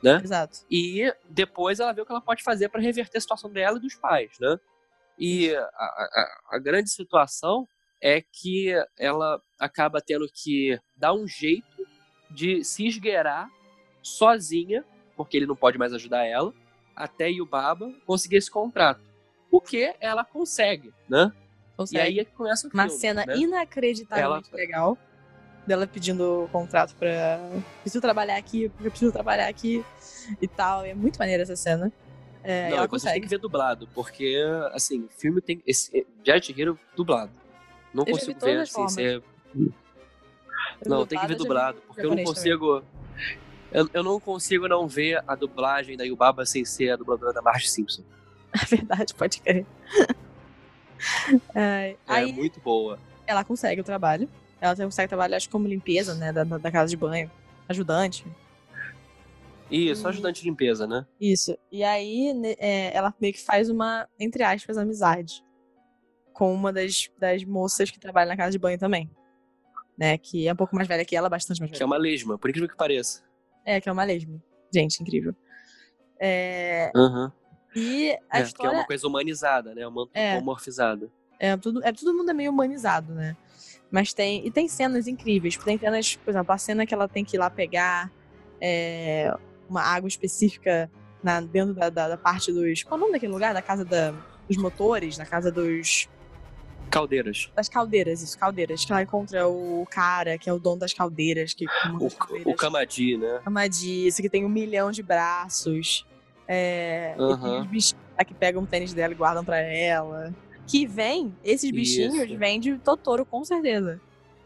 né? 0.02 0.20
Exato. 0.22 0.58
E 0.70 1.12
depois 1.28 1.78
ela 1.80 1.92
vê 1.92 2.02
o 2.02 2.06
que 2.06 2.12
ela 2.12 2.20
pode 2.20 2.42
fazer 2.42 2.68
para 2.68 2.80
reverter 2.80 3.18
a 3.18 3.20
situação 3.20 3.50
dela 3.50 3.78
e 3.78 3.80
dos 3.80 3.94
pais, 3.94 4.32
né? 4.40 4.58
E 5.18 5.54
a, 5.54 5.60
a- 5.62 6.28
a 6.52 6.58
grande 6.58 6.90
situação 6.90 7.66
é 8.00 8.20
que 8.20 8.72
ela 8.98 9.40
acaba 9.60 10.00
tendo 10.00 10.28
que 10.32 10.78
dar 10.96 11.12
um 11.12 11.26
jeito 11.26 11.86
de 12.30 12.64
se 12.64 12.86
esgueirar 12.86 13.48
sozinha, 14.02 14.84
porque 15.16 15.36
ele 15.36 15.46
não 15.46 15.54
pode 15.56 15.78
mais 15.78 15.92
ajudar 15.92 16.24
ela, 16.24 16.52
até 16.96 17.30
Yubaba 17.30 17.92
conseguir 18.06 18.36
esse 18.36 18.50
contrato. 18.50 19.00
O 19.50 19.60
que 19.60 19.94
ela 20.00 20.24
consegue, 20.24 20.92
né? 21.08 21.32
Consegue. 21.76 21.98
E 21.98 22.00
aí 22.02 22.18
é 22.18 22.24
que 22.24 22.32
começa 22.32 22.66
o 22.66 22.70
Uma 22.72 22.84
filme, 22.88 22.98
cena 23.00 23.24
né? 23.26 23.36
inacreditavelmente 23.36 24.52
legal 24.54 24.98
dela 25.66 25.86
pedindo 25.86 26.44
o 26.44 26.48
contrato 26.48 26.94
pra. 26.96 27.38
Preciso 27.82 28.00
trabalhar 28.00 28.36
aqui, 28.36 28.68
porque 28.70 28.86
eu 28.86 28.90
preciso 28.90 29.12
trabalhar 29.12 29.46
aqui 29.48 29.84
e 30.40 30.48
tal. 30.48 30.84
É 30.84 30.92
muito 30.94 31.18
maneira 31.18 31.42
essa 31.44 31.54
cena. 31.54 31.92
É, 32.44 32.70
Não, 32.70 32.76
ela 32.76 32.82
você 32.86 32.88
consegue. 32.90 33.12
tem 33.14 33.22
que 33.22 33.28
ver 33.28 33.38
dublado, 33.38 33.88
porque, 33.94 34.36
assim, 34.72 35.08
filme 35.16 35.40
tem. 35.40 35.62
Esse 35.66 36.06
Jet 36.24 36.60
Hero 36.60 36.78
dublado. 36.96 37.30
Não 37.94 38.02
Eu 38.02 38.06
vi 38.06 38.20
consigo 38.20 38.40
ver 38.40 38.60
as 38.60 38.70
assim, 38.70 38.88
ser. 38.88 39.22
Não, 40.84 41.06
tem 41.06 41.18
que 41.18 41.26
ver 41.26 41.36
dublado, 41.36 41.80
porque 41.86 42.04
eu 42.04 42.10
não 42.14 42.24
consigo. 42.24 42.82
Eu, 43.70 43.88
eu 43.94 44.02
não 44.02 44.18
consigo 44.20 44.68
não 44.68 44.86
ver 44.86 45.22
a 45.26 45.34
dublagem 45.34 45.96
da 45.96 46.04
Yubaba 46.04 46.44
sem 46.44 46.64
ser 46.64 46.90
a 46.90 46.96
dubladora 46.96 47.32
da 47.32 47.40
Marge 47.42 47.68
Simpson. 47.68 48.02
É 48.54 48.66
verdade, 48.66 49.14
pode 49.14 49.40
crer. 49.40 49.64
É, 51.54 51.90
É 51.90 51.96
aí 52.06 52.32
muito 52.32 52.60
boa. 52.60 52.98
ela 53.26 53.42
consegue 53.44 53.80
o 53.80 53.84
trabalho. 53.84 54.28
Ela 54.60 54.76
consegue 54.76 55.08
trabalhar, 55.08 55.36
acho 55.36 55.48
que 55.48 55.52
como 55.52 55.66
limpeza, 55.66 56.14
né? 56.14 56.32
Da, 56.32 56.44
da 56.44 56.70
casa 56.70 56.88
de 56.90 56.96
banho. 56.96 57.30
Ajudante. 57.68 58.24
Isso, 59.72 60.04
Hum. 60.06 60.10
ajudante 60.10 60.42
de 60.42 60.48
limpeza, 60.48 60.86
né? 60.86 61.06
Isso. 61.20 61.56
E 61.70 61.82
aí, 61.82 62.32
é, 62.58 62.94
ela 62.96 63.14
meio 63.20 63.32
que 63.32 63.40
faz 63.40 63.68
uma, 63.70 64.08
entre 64.20 64.42
aspas, 64.42 64.76
amizade 64.76 65.42
com 66.32 66.52
uma 66.52 66.72
das, 66.72 67.10
das 67.18 67.44
moças 67.44 67.90
que 67.90 67.98
trabalha 67.98 68.28
na 68.28 68.36
casa 68.36 68.50
de 68.52 68.58
banho 68.58 68.78
também. 68.78 69.10
Né? 69.98 70.16
Que 70.18 70.48
é 70.48 70.52
um 70.52 70.56
pouco 70.56 70.74
mais 70.74 70.88
velha 70.88 71.04
que 71.04 71.14
ela, 71.16 71.28
bastante 71.28 71.60
mais 71.60 71.70
velha. 71.70 71.76
Que 71.78 71.82
é 71.82 71.86
uma 71.86 71.96
lesma, 71.96 72.38
por 72.38 72.48
incrível 72.50 72.68
que 72.68 72.76
pareça. 72.76 73.22
É, 73.64 73.80
que 73.80 73.88
é 73.88 73.92
uma 73.92 74.04
lesma. 74.04 74.42
Gente, 74.74 75.00
incrível. 75.02 75.34
É, 76.18 76.90
Uhum. 76.94 77.30
e 77.74 78.10
a 78.12 78.14
É, 78.14 78.18
que 78.30 78.36
é 78.38 78.42
história 78.42 78.72
uma 78.78 78.86
coisa 78.86 79.06
humanizada, 79.06 79.74
né? 79.74 79.86
Uma 79.86 80.08
É. 80.14 80.30
antropomorfizada. 80.32 81.10
é 81.38 81.56
tudo, 81.56 81.82
é 81.84 81.92
todo 81.92 82.14
mundo 82.14 82.30
é 82.30 82.34
meio 82.34 82.50
humanizado, 82.50 83.12
né? 83.14 83.36
Mas 83.90 84.14
tem. 84.14 84.46
E 84.46 84.50
tem 84.50 84.68
cenas 84.68 85.06
incríveis. 85.06 85.56
Tem 85.58 85.76
cenas, 85.78 86.16
por 86.16 86.30
exemplo, 86.30 86.52
a 86.52 86.58
cena 86.58 86.86
que 86.86 86.94
ela 86.94 87.06
tem 87.08 87.24
que 87.24 87.36
ir 87.36 87.38
lá 87.40 87.50
pegar 87.50 88.10
é, 88.60 89.34
uma 89.68 89.82
água 89.82 90.08
específica 90.08 90.90
na, 91.22 91.40
dentro 91.40 91.74
da, 91.74 91.88
da, 91.90 92.08
da 92.08 92.16
parte 92.16 92.52
dos. 92.52 92.82
Qual 92.82 92.96
é 92.96 92.98
o 92.98 93.00
nome 93.00 93.12
daquele 93.12 93.32
lugar? 93.32 93.52
Da 93.54 93.62
casa 93.62 93.84
da- 93.84 94.12
dos 94.48 94.56
motores, 94.56 95.16
na 95.18 95.24
casa 95.26 95.50
dos. 95.50 96.08
Caldeiras. 96.90 97.50
Das 97.56 97.68
caldeiras, 97.70 98.20
isso, 98.22 98.38
caldeiras. 98.38 98.84
Que 98.84 98.92
ela 98.92 99.02
encontra 99.02 99.48
o 99.48 99.86
cara 99.90 100.36
que 100.36 100.50
é 100.50 100.52
o 100.52 100.58
dono 100.58 100.78
das 100.80 100.92
caldeiras, 100.92 101.54
que 101.54 101.64
O, 101.98 102.06
as 102.06 102.14
caldeiras. 102.14 102.52
o 102.52 102.54
Kamadi, 102.56 103.16
né? 103.16 103.40
Amadice, 103.46 104.20
que 104.20 104.28
tem 104.28 104.44
um 104.44 104.48
milhão 104.48 104.90
de 104.90 105.02
braços. 105.02 106.06
É, 106.46 107.14
Aham. 107.18 107.60
os 107.62 107.66
bichinhos 107.66 108.02
lá 108.18 108.24
que 108.24 108.34
pegam 108.34 108.62
o 108.62 108.66
tênis 108.66 108.92
dela 108.92 109.12
e 109.14 109.16
guardam 109.16 109.42
pra 109.44 109.58
ela. 109.58 110.34
Que 110.66 110.86
vem, 110.86 111.34
esses 111.42 111.70
bichinhos 111.70 112.14
Isso. 112.14 112.36
vêm 112.36 112.60
de 112.60 112.76
Totoro, 112.78 113.24
com 113.24 113.42
certeza. 113.42 113.98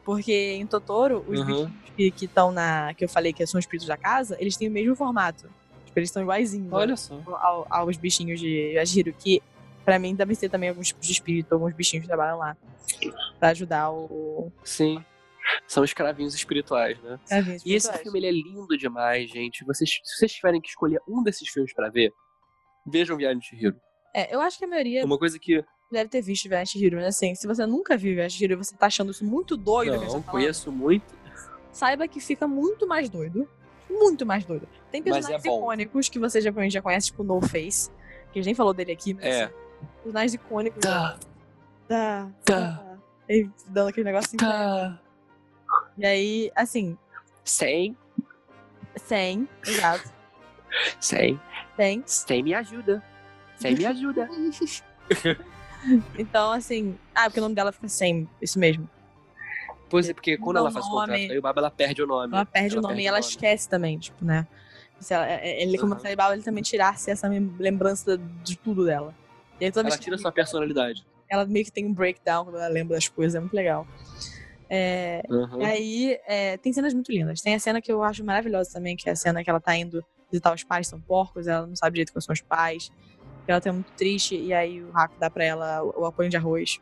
Porque 0.06 0.52
em 0.52 0.64
Totoro, 0.66 1.24
os 1.28 1.40
Uhum. 1.40 1.46
bichinhos 1.66 2.14
que 2.16 2.24
estão 2.26 2.52
na. 2.52 2.94
que 2.94 3.04
eu 3.04 3.08
falei 3.08 3.32
que 3.32 3.44
são 3.44 3.58
espíritos 3.58 3.88
da 3.88 3.96
casa, 3.96 4.36
eles 4.40 4.56
têm 4.56 4.68
o 4.68 4.70
mesmo 4.70 4.94
formato. 4.94 5.50
Tipo, 5.84 5.98
eles 5.98 6.10
são 6.12 6.22
iguaizinhos 6.22 6.72
Olha 6.72 6.96
só. 6.96 7.20
ao- 7.26 7.66
aos 7.68 7.96
bichinhos 7.96 8.38
de 8.38 8.74
Yajiro, 8.74 9.12
que 9.12 9.42
pra 9.84 9.98
mim 9.98 10.14
devem 10.14 10.36
ser 10.36 10.48
também 10.48 10.68
alguns 10.68 10.86
tipos 10.88 11.04
de 11.06 11.12
espírito, 11.12 11.52
alguns 11.52 11.74
bichinhos 11.74 12.04
que 12.04 12.08
trabalham 12.08 12.38
lá. 12.38 12.56
Pra 13.40 13.48
ajudar 13.48 13.90
o. 13.90 14.52
Sim. 14.62 15.04
São 15.66 15.82
escravinhos 15.84 16.34
espirituais, 16.34 17.00
né? 17.02 17.18
as 17.30 17.64
E 17.66 17.74
esse 17.74 17.92
filme 17.98 18.18
ele 18.20 18.26
é 18.28 18.32
lindo 18.32 18.76
demais, 18.78 19.28
gente. 19.28 19.64
Vocês, 19.64 19.90
se 20.04 20.16
vocês 20.18 20.32
tiverem 20.32 20.60
que 20.60 20.68
escolher 20.68 21.00
um 21.08 21.20
desses 21.22 21.48
filmes 21.48 21.72
pra 21.74 21.88
ver, 21.90 22.12
vejam 22.86 23.16
Viagem 23.16 23.38
de 23.40 23.56
Hiro. 23.56 23.76
É, 24.14 24.32
eu 24.34 24.40
acho 24.40 24.56
que 24.58 24.64
a 24.64 24.68
maioria 24.68 25.04
uma 25.04 25.18
coisa 25.18 25.36
que 25.38 25.64
deve 25.90 26.08
ter 26.08 26.20
visto 26.22 26.48
Viagem 26.48 26.82
Hiro, 26.82 26.96
mas 26.96 27.06
assim, 27.06 27.34
se 27.34 27.46
você 27.46 27.64
nunca 27.66 27.96
viu 27.96 28.14
Viagem 28.14 28.42
Hiro 28.44 28.52
e 28.54 28.56
você 28.56 28.76
tá 28.76 28.86
achando 28.86 29.10
isso 29.12 29.24
muito 29.24 29.56
doido, 29.56 29.92
que 29.92 29.98
não 29.98 30.04
tá 30.04 30.10
falando, 30.10 30.24
conheço 30.24 30.72
muito. 30.72 31.14
saiba 31.72 32.08
que 32.08 32.20
fica 32.20 32.46
muito 32.48 32.86
mais 32.86 33.08
doido. 33.08 33.48
Muito 33.88 34.26
mais 34.26 34.44
doido. 34.44 34.66
Tem 34.90 35.00
é 35.00 35.04
personagens 35.04 35.42
bom. 35.44 35.58
icônicos 35.58 36.08
que 36.08 36.18
você 36.18 36.40
já, 36.40 36.50
já 36.68 36.82
conhece, 36.82 37.06
tipo 37.06 37.22
No 37.22 37.40
Face, 37.40 37.88
que 38.32 38.38
a 38.38 38.42
gente 38.42 38.46
nem 38.46 38.54
falou 38.54 38.74
dele 38.74 38.90
aqui, 38.92 39.14
mas 39.14 39.24
É. 39.24 39.44
assim, 39.44 39.54
personagens 40.02 40.34
icônicos. 40.34 40.80
Tá, 40.80 41.18
Tá, 41.88 42.28
Tá. 42.44 42.98
E 43.28 43.48
dando 43.68 43.88
aquele 43.88 44.04
negocinho. 44.10 44.38
tá. 44.40 45.00
E 45.96 46.04
aí, 46.04 46.52
assim, 46.56 46.98
Sem, 47.44 47.96
sem, 48.96 49.48
exato, 49.64 50.12
sem, 51.00 51.40
sem. 51.76 52.02
sem 52.06 52.42
me 52.42 52.54
ajuda. 52.54 53.02
Sem 53.56 53.74
me 53.76 53.86
ajuda. 53.86 54.28
Então, 56.18 56.52
assim, 56.52 56.96
ah, 57.14 57.24
porque 57.24 57.38
o 57.40 57.42
nome 57.42 57.54
dela 57.54 57.72
fica 57.72 57.88
sem, 57.88 58.28
isso 58.40 58.58
mesmo. 58.58 58.88
Pois 59.88 60.08
é, 60.08 60.14
porque 60.14 60.36
quando 60.36 60.56
ela 60.56 60.70
faz 60.70 60.84
o 60.86 60.90
contrato 60.90 61.10
nome. 61.10 61.26
com 61.26 61.32
a 61.32 61.36
Yubaba, 61.36 61.60
ela 61.60 61.70
perde 61.70 62.02
o 62.02 62.06
nome. 62.06 62.34
Ela 62.34 62.44
perde 62.44 62.76
o 62.78 62.80
nome 62.80 63.02
e 63.02 63.06
ela 63.06 63.20
esquece 63.20 63.68
também, 63.68 63.98
tipo, 63.98 64.24
né? 64.24 64.46
Se 64.98 65.14
ela, 65.14 65.28
é- 65.30 65.62
ele, 65.62 65.78
como 65.78 65.92
Aham. 65.92 66.00
Saribal, 66.02 66.32
ele 66.32 66.42
também 66.42 66.62
tirasse 66.62 67.10
essa 67.10 67.28
mem- 67.28 67.54
lembrança 67.58 68.18
de 68.42 68.56
tudo 68.56 68.84
dela. 68.84 69.14
E 69.60 69.64
aí 69.66 69.70
toda 69.70 69.84
vez 69.84 69.94
Ela 69.94 69.98
que 69.98 70.04
tira 70.04 70.18
sua 70.18 70.32
personalidade. 70.32 71.06
ela 71.30 71.44
meio 71.46 71.64
que 71.64 71.70
tem 71.70 71.86
um 71.86 71.92
breakdown 71.92 72.44
quando 72.44 72.56
ela 72.56 72.68
lembra 72.68 72.96
das 72.96 73.06
coisas, 73.08 73.34
é 73.34 73.40
muito 73.40 73.54
legal. 73.54 73.86
É, 74.68 75.22
Uhum. 75.28 75.60
E 75.62 75.64
aí, 75.64 76.18
é, 76.26 76.56
tem 76.56 76.72
cenas 76.72 76.92
muito 76.92 77.12
lindas. 77.12 77.40
Tem 77.40 77.54
a 77.54 77.58
cena 77.60 77.80
que 77.80 77.90
eu 77.92 78.02
acho 78.02 78.24
maravilhosa 78.24 78.72
também, 78.72 78.96
que 78.96 79.08
é 79.08 79.12
a 79.12 79.16
cena 79.16 79.44
que 79.44 79.48
ela 79.50 79.60
tá 79.60 79.76
indo 79.76 80.04
visitar 80.30 80.52
os 80.52 80.64
pais, 80.64 80.88
são 80.88 81.00
porcos, 81.00 81.46
ela 81.46 81.66
não 81.66 81.76
sabe 81.76 81.94
direito 81.94 82.12
quais 82.12 82.24
são 82.24 82.32
os 82.32 82.40
pais. 82.40 82.90
Ela 83.46 83.60
tá 83.60 83.72
muito 83.72 83.92
triste, 83.92 84.36
e 84.36 84.52
aí 84.52 84.82
o 84.82 84.90
Raco 84.90 85.14
dá 85.18 85.30
pra 85.30 85.44
ela 85.44 85.82
o, 85.82 86.02
o 86.02 86.04
apoio 86.06 86.28
de 86.28 86.36
arroz. 86.36 86.80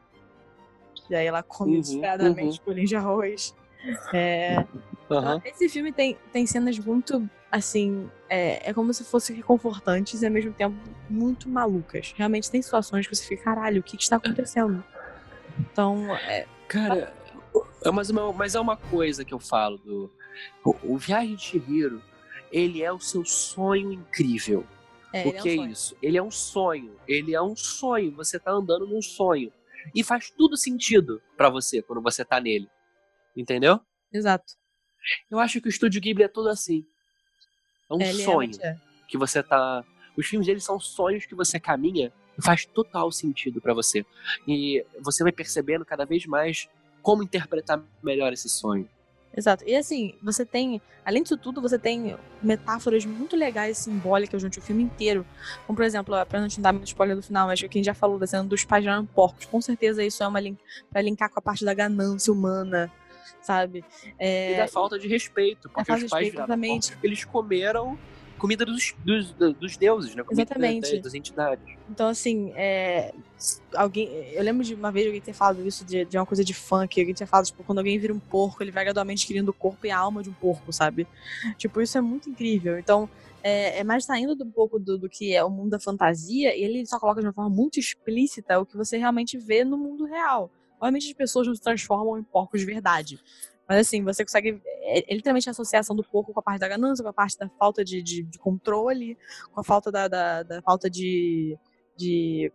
E 1.10 1.14
aí 1.14 1.26
ela 1.26 1.42
come 1.42 1.72
Uhum, 1.74 1.80
desesperadamente 1.80 2.60
o 2.60 2.64
bolinho 2.64 2.86
de 2.86 2.96
arroz. 2.96 3.54
É, 4.12 4.64
Aham. 5.10 5.40
Esse 5.44 5.68
filme 5.68 5.92
tem, 5.92 6.16
tem 6.32 6.46
cenas 6.46 6.78
muito, 6.78 7.28
assim, 7.52 8.08
é, 8.28 8.70
é 8.70 8.72
como 8.72 8.92
se 8.94 9.04
fossem 9.04 9.36
reconfortantes 9.36 10.22
e 10.22 10.26
ao 10.26 10.32
mesmo 10.32 10.52
tempo 10.54 10.74
muito 11.08 11.48
malucas. 11.48 12.14
Realmente 12.16 12.50
tem 12.50 12.62
situações 12.62 13.06
que 13.06 13.14
você 13.14 13.24
fica, 13.24 13.44
caralho, 13.44 13.80
o 13.80 13.82
que, 13.82 13.96
que 13.98 14.02
está 14.02 14.16
acontecendo? 14.16 14.82
Então, 15.60 16.16
é, 16.16 16.46
Cara, 16.66 17.12
é, 17.84 17.90
mas, 17.90 18.08
uma- 18.10 18.32
mas 18.32 18.54
é 18.54 18.60
uma 18.60 18.76
coisa 18.76 19.24
que 19.24 19.34
eu 19.34 19.38
falo 19.38 19.76
do. 19.78 20.10
O, 20.64 20.94
o 20.94 20.98
Viagem 20.98 21.36
de 21.36 21.42
Chihiro, 21.42 22.02
ele 22.50 22.82
é 22.82 22.90
o 22.90 22.98
seu 22.98 23.24
sonho 23.24 23.92
incrível. 23.92 24.64
É, 25.16 25.24
o 25.24 25.28
é 25.28 25.38
um 25.38 25.42
que 25.42 25.48
é 25.48 25.56
sonho. 25.56 25.70
isso? 25.72 25.96
Ele 26.02 26.16
é 26.18 26.22
um 26.22 26.30
sonho. 26.30 26.96
Ele 27.06 27.34
é 27.34 27.40
um 27.42 27.54
sonho. 27.56 28.10
Você 28.16 28.38
tá 28.38 28.50
andando 28.50 28.86
num 28.86 29.02
sonho. 29.02 29.52
E 29.94 30.02
faz 30.02 30.30
tudo 30.30 30.56
sentido 30.56 31.20
pra 31.36 31.48
você 31.50 31.82
quando 31.82 32.02
você 32.02 32.24
tá 32.24 32.40
nele. 32.40 32.68
Entendeu? 33.36 33.80
Exato. 34.12 34.54
Eu 35.30 35.38
acho 35.38 35.60
que 35.60 35.68
o 35.68 35.70
Estúdio 35.70 36.00
Ghibli 36.00 36.24
é 36.24 36.28
todo 36.28 36.48
assim. 36.48 36.84
É 37.90 37.94
um 37.94 38.00
É, 38.00 38.12
sonho 38.12 38.52
é. 38.62 38.76
que 39.08 39.18
você 39.18 39.42
tá. 39.42 39.84
Os 40.16 40.26
filmes 40.26 40.46
deles 40.46 40.64
são 40.64 40.78
sonhos 40.80 41.26
que 41.26 41.34
você 41.34 41.60
caminha 41.60 42.12
e 42.38 42.42
faz 42.42 42.64
total 42.64 43.10
sentido 43.12 43.60
pra 43.60 43.74
você. 43.74 44.06
E 44.48 44.84
você 45.00 45.22
vai 45.22 45.32
percebendo 45.32 45.84
cada 45.84 46.04
vez 46.04 46.24
mais 46.26 46.68
como 47.02 47.22
interpretar 47.22 47.82
melhor 48.02 48.32
esse 48.32 48.48
sonho. 48.48 48.88
Exato. 49.36 49.64
E 49.66 49.74
assim, 49.74 50.14
você 50.22 50.46
tem, 50.46 50.80
além 51.04 51.22
disso 51.22 51.36
tudo, 51.36 51.60
você 51.60 51.78
tem 51.78 52.16
metáforas 52.42 53.04
muito 53.04 53.34
legais, 53.36 53.78
simbólicas 53.78 54.40
durante 54.40 54.58
o 54.58 54.62
filme 54.62 54.82
inteiro. 54.82 55.26
Como, 55.66 55.76
por 55.76 55.84
exemplo, 55.84 56.14
pra 56.26 56.40
não 56.40 56.48
te 56.48 56.60
dar 56.60 56.72
muito 56.72 56.86
spoiler 56.86 57.16
do 57.16 57.22
final, 57.22 57.48
mas 57.48 57.60
quem 57.62 57.82
já 57.82 57.94
falou 57.94 58.18
da 58.18 58.26
cena 58.26 58.44
dos 58.44 58.64
pais 58.64 58.84
gerando 58.84 59.08
porcos. 59.08 59.44
Com 59.46 59.60
certeza 59.60 60.04
isso 60.04 60.22
é 60.22 60.28
uma 60.28 60.40
link 60.40 60.58
pra 60.90 61.02
linkar 61.02 61.30
com 61.30 61.38
a 61.38 61.42
parte 61.42 61.64
da 61.64 61.74
ganância 61.74 62.32
humana, 62.32 62.90
sabe? 63.42 63.84
É... 64.18 64.52
E 64.52 64.56
da 64.56 64.68
falta 64.68 64.98
de 64.98 65.08
respeito. 65.08 65.68
Porque 65.68 65.84
falta 65.84 66.04
os 66.04 66.10
pais 66.10 66.28
exatamente. 66.28 66.88
porcos 66.92 67.04
eles 67.04 67.24
comeram 67.24 67.98
comida 68.38 68.64
dos, 68.64 68.94
dos, 69.04 69.32
dos 69.32 69.76
deuses, 69.76 70.14
né? 70.14 70.22
Comida 70.22 70.42
Exatamente. 70.42 70.92
das, 70.92 71.02
das 71.02 71.14
entidades. 71.14 71.64
Então, 71.90 72.08
assim, 72.08 72.52
é, 72.54 73.12
alguém. 73.74 74.08
Eu 74.32 74.42
lembro 74.42 74.64
de 74.64 74.74
uma 74.74 74.90
vez 74.90 75.06
alguém 75.06 75.20
ter 75.20 75.32
falado 75.32 75.66
isso 75.66 75.84
de, 75.84 76.04
de 76.04 76.16
uma 76.16 76.26
coisa 76.26 76.44
de 76.44 76.54
funk. 76.54 77.00
Alguém 77.00 77.14
tinha 77.14 77.26
falado, 77.26 77.46
tipo, 77.46 77.62
quando 77.64 77.78
alguém 77.78 77.98
vira 77.98 78.12
um 78.12 78.18
porco, 78.18 78.62
ele 78.62 78.70
vai 78.70 78.84
gradualmente 78.84 79.26
criando 79.26 79.48
o 79.48 79.52
corpo 79.52 79.86
e 79.86 79.90
a 79.90 79.98
alma 79.98 80.22
de 80.22 80.30
um 80.30 80.34
porco, 80.34 80.72
sabe? 80.72 81.06
Tipo, 81.56 81.80
isso 81.80 81.96
é 81.98 82.00
muito 82.00 82.28
incrível. 82.28 82.78
Então, 82.78 83.08
é, 83.42 83.80
é 83.80 83.84
mais 83.84 84.06
saindo 84.06 84.34
do 84.34 84.46
pouco 84.46 84.78
do, 84.78 84.96
do 84.96 85.08
que 85.08 85.34
é 85.34 85.44
o 85.44 85.50
mundo 85.50 85.70
da 85.70 85.78
fantasia, 85.78 86.56
e 86.56 86.64
ele 86.64 86.86
só 86.86 86.98
coloca 86.98 87.20
de 87.20 87.26
uma 87.26 87.32
forma 87.32 87.50
muito 87.50 87.78
explícita 87.78 88.58
o 88.58 88.64
que 88.64 88.76
você 88.76 88.96
realmente 88.96 89.36
vê 89.36 89.64
no 89.64 89.76
mundo 89.76 90.06
real. 90.06 90.50
Obviamente 90.80 91.08
as 91.08 91.12
pessoas 91.12 91.46
não 91.46 91.54
se 91.54 91.60
transformam 91.60 92.18
em 92.18 92.22
porcos 92.22 92.60
de 92.60 92.66
verdade. 92.66 93.20
Mas 93.68 93.86
assim, 93.86 94.02
você 94.02 94.24
consegue. 94.24 94.60
É, 94.82 95.12
é 95.12 95.14
literalmente 95.14 95.48
a 95.48 95.52
associação 95.52 95.96
do 95.96 96.04
porco 96.04 96.32
com 96.32 96.40
a 96.40 96.42
parte 96.42 96.60
da 96.60 96.68
ganância, 96.68 97.02
com 97.02 97.08
a 97.08 97.14
parte 97.14 97.38
da 97.38 97.48
falta 97.58 97.84
de, 97.84 98.02
de, 98.02 98.22
de 98.22 98.38
controle, 98.38 99.16
com 99.52 99.60
a 99.60 99.64
falta 99.64 99.90
da, 99.90 100.08
da, 100.08 100.42
da 100.42 100.62
falta 100.62 100.88
de, 100.90 101.58
de. 101.96 102.52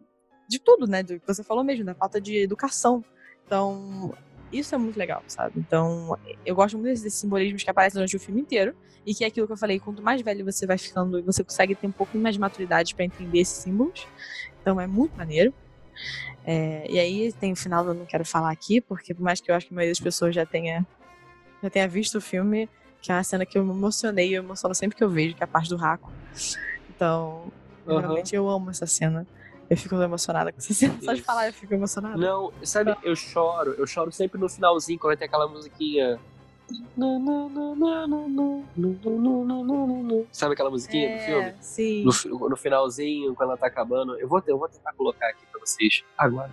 de 0.47 0.59
tudo, 0.59 0.87
né? 0.87 1.03
Do 1.03 1.19
que 1.19 1.27
você 1.27 1.43
falou 1.43 1.63
mesmo, 1.63 1.85
da 1.85 1.95
falta 1.95 2.21
de 2.21 2.37
educação. 2.37 3.03
Então, 3.45 4.13
isso 4.51 4.75
é 4.75 4.77
muito 4.77 4.97
legal, 4.97 5.23
sabe? 5.27 5.59
Então, 5.59 6.17
eu 6.45 6.55
gosto 6.55 6.77
muito 6.77 6.89
desses 6.89 7.13
simbolismos 7.13 7.63
que 7.63 7.69
aparecem 7.69 7.95
durante 7.95 8.15
o 8.15 8.19
filme 8.19 8.41
inteiro. 8.41 8.75
E 9.05 9.15
que 9.15 9.23
é 9.23 9.27
aquilo 9.27 9.47
que 9.47 9.53
eu 9.53 9.57
falei, 9.57 9.79
quanto 9.79 10.03
mais 10.03 10.21
velho 10.21 10.45
você 10.45 10.67
vai 10.67 10.77
ficando, 10.77 11.23
você 11.23 11.43
consegue 11.43 11.73
ter 11.73 11.87
um 11.87 11.91
pouquinho 11.91 12.21
mais 12.21 12.35
de 12.35 12.41
maturidade 12.41 12.93
para 12.93 13.05
entender 13.05 13.39
esses 13.39 13.63
símbolos. 13.63 14.05
Então 14.61 14.79
é 14.79 14.85
muito 14.85 15.15
maneiro. 15.17 15.53
É, 16.45 16.85
e 16.89 16.99
aí 16.99 17.33
tem 17.33 17.51
o 17.51 17.55
final 17.55 17.85
eu 17.85 17.93
não 17.93 18.05
quero 18.05 18.25
falar 18.25 18.51
aqui, 18.51 18.81
porque 18.81 19.13
por 19.13 19.23
mais 19.23 19.39
que 19.41 19.51
eu 19.51 19.55
acho 19.55 19.67
que 19.67 19.73
a 19.73 19.75
maioria 19.75 19.91
das 19.91 19.99
pessoas 19.99 20.35
já 20.35 20.45
tenha, 20.45 20.85
já 21.61 21.69
tenha 21.69 21.87
visto 21.87 22.17
o 22.17 22.21
filme, 22.21 22.69
que 23.01 23.11
é 23.11 23.15
uma 23.15 23.23
cena 23.23 23.45
que 23.45 23.57
eu 23.57 23.65
me 23.65 23.71
emocionei, 23.71 24.35
eu 24.35 24.43
emociono 24.43 24.73
sempre 24.75 24.97
que 24.97 25.03
eu 25.03 25.09
vejo, 25.09 25.35
que 25.35 25.43
é 25.43 25.45
a 25.45 25.47
parte 25.47 25.69
do 25.69 25.77
Raco. 25.77 26.11
Então, 26.89 27.51
Aham. 27.87 27.99
realmente 27.99 28.35
eu 28.35 28.49
amo 28.49 28.69
essa 28.69 28.85
cena. 28.85 29.27
Eu 29.69 29.77
fico 29.77 29.95
emocionada 30.01 30.51
com 30.51 30.59
essa 30.59 30.73
cena. 30.73 30.97
Só 31.01 31.13
de 31.13 31.21
falar 31.21 31.47
eu 31.47 31.53
fico 31.53 31.73
emocionada. 31.73 32.17
Não, 32.17 32.51
sabe, 32.63 32.95
eu 33.03 33.15
choro, 33.15 33.75
eu 33.77 33.85
choro 33.85 34.11
sempre 34.11 34.39
no 34.39 34.49
finalzinho, 34.49 34.97
quando 34.99 35.17
tem 35.17 35.27
aquela 35.27 35.47
musiquinha. 35.47 36.19
Sabe 40.31 40.53
aquela 40.53 40.69
musiquinha 40.69 41.09
do 41.09 41.19
filme? 41.19 41.49
É, 41.49 41.55
sim. 41.61 42.03
No, 42.03 42.49
no 42.49 42.57
finalzinho, 42.57 43.35
quando 43.35 43.49
ela 43.49 43.57
tá 43.57 43.67
acabando. 43.67 44.19
Eu 44.19 44.27
vou, 44.27 44.41
eu 44.47 44.57
vou 44.57 44.67
tentar 44.67 44.93
colocar 44.93 45.27
aqui 45.29 45.45
pra 45.51 45.59
vocês 45.59 46.03
agora. 46.17 46.51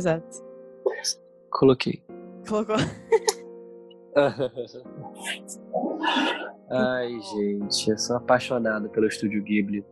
Exato. 0.00 0.42
Coloquei. 1.50 2.02
Colocou. 2.48 2.76
Ai, 6.70 7.20
gente, 7.20 7.90
eu 7.90 7.98
sou 7.98 8.16
apaixonado 8.16 8.88
pelo 8.88 9.06
Estúdio 9.06 9.42
Ghibli. 9.42 9.84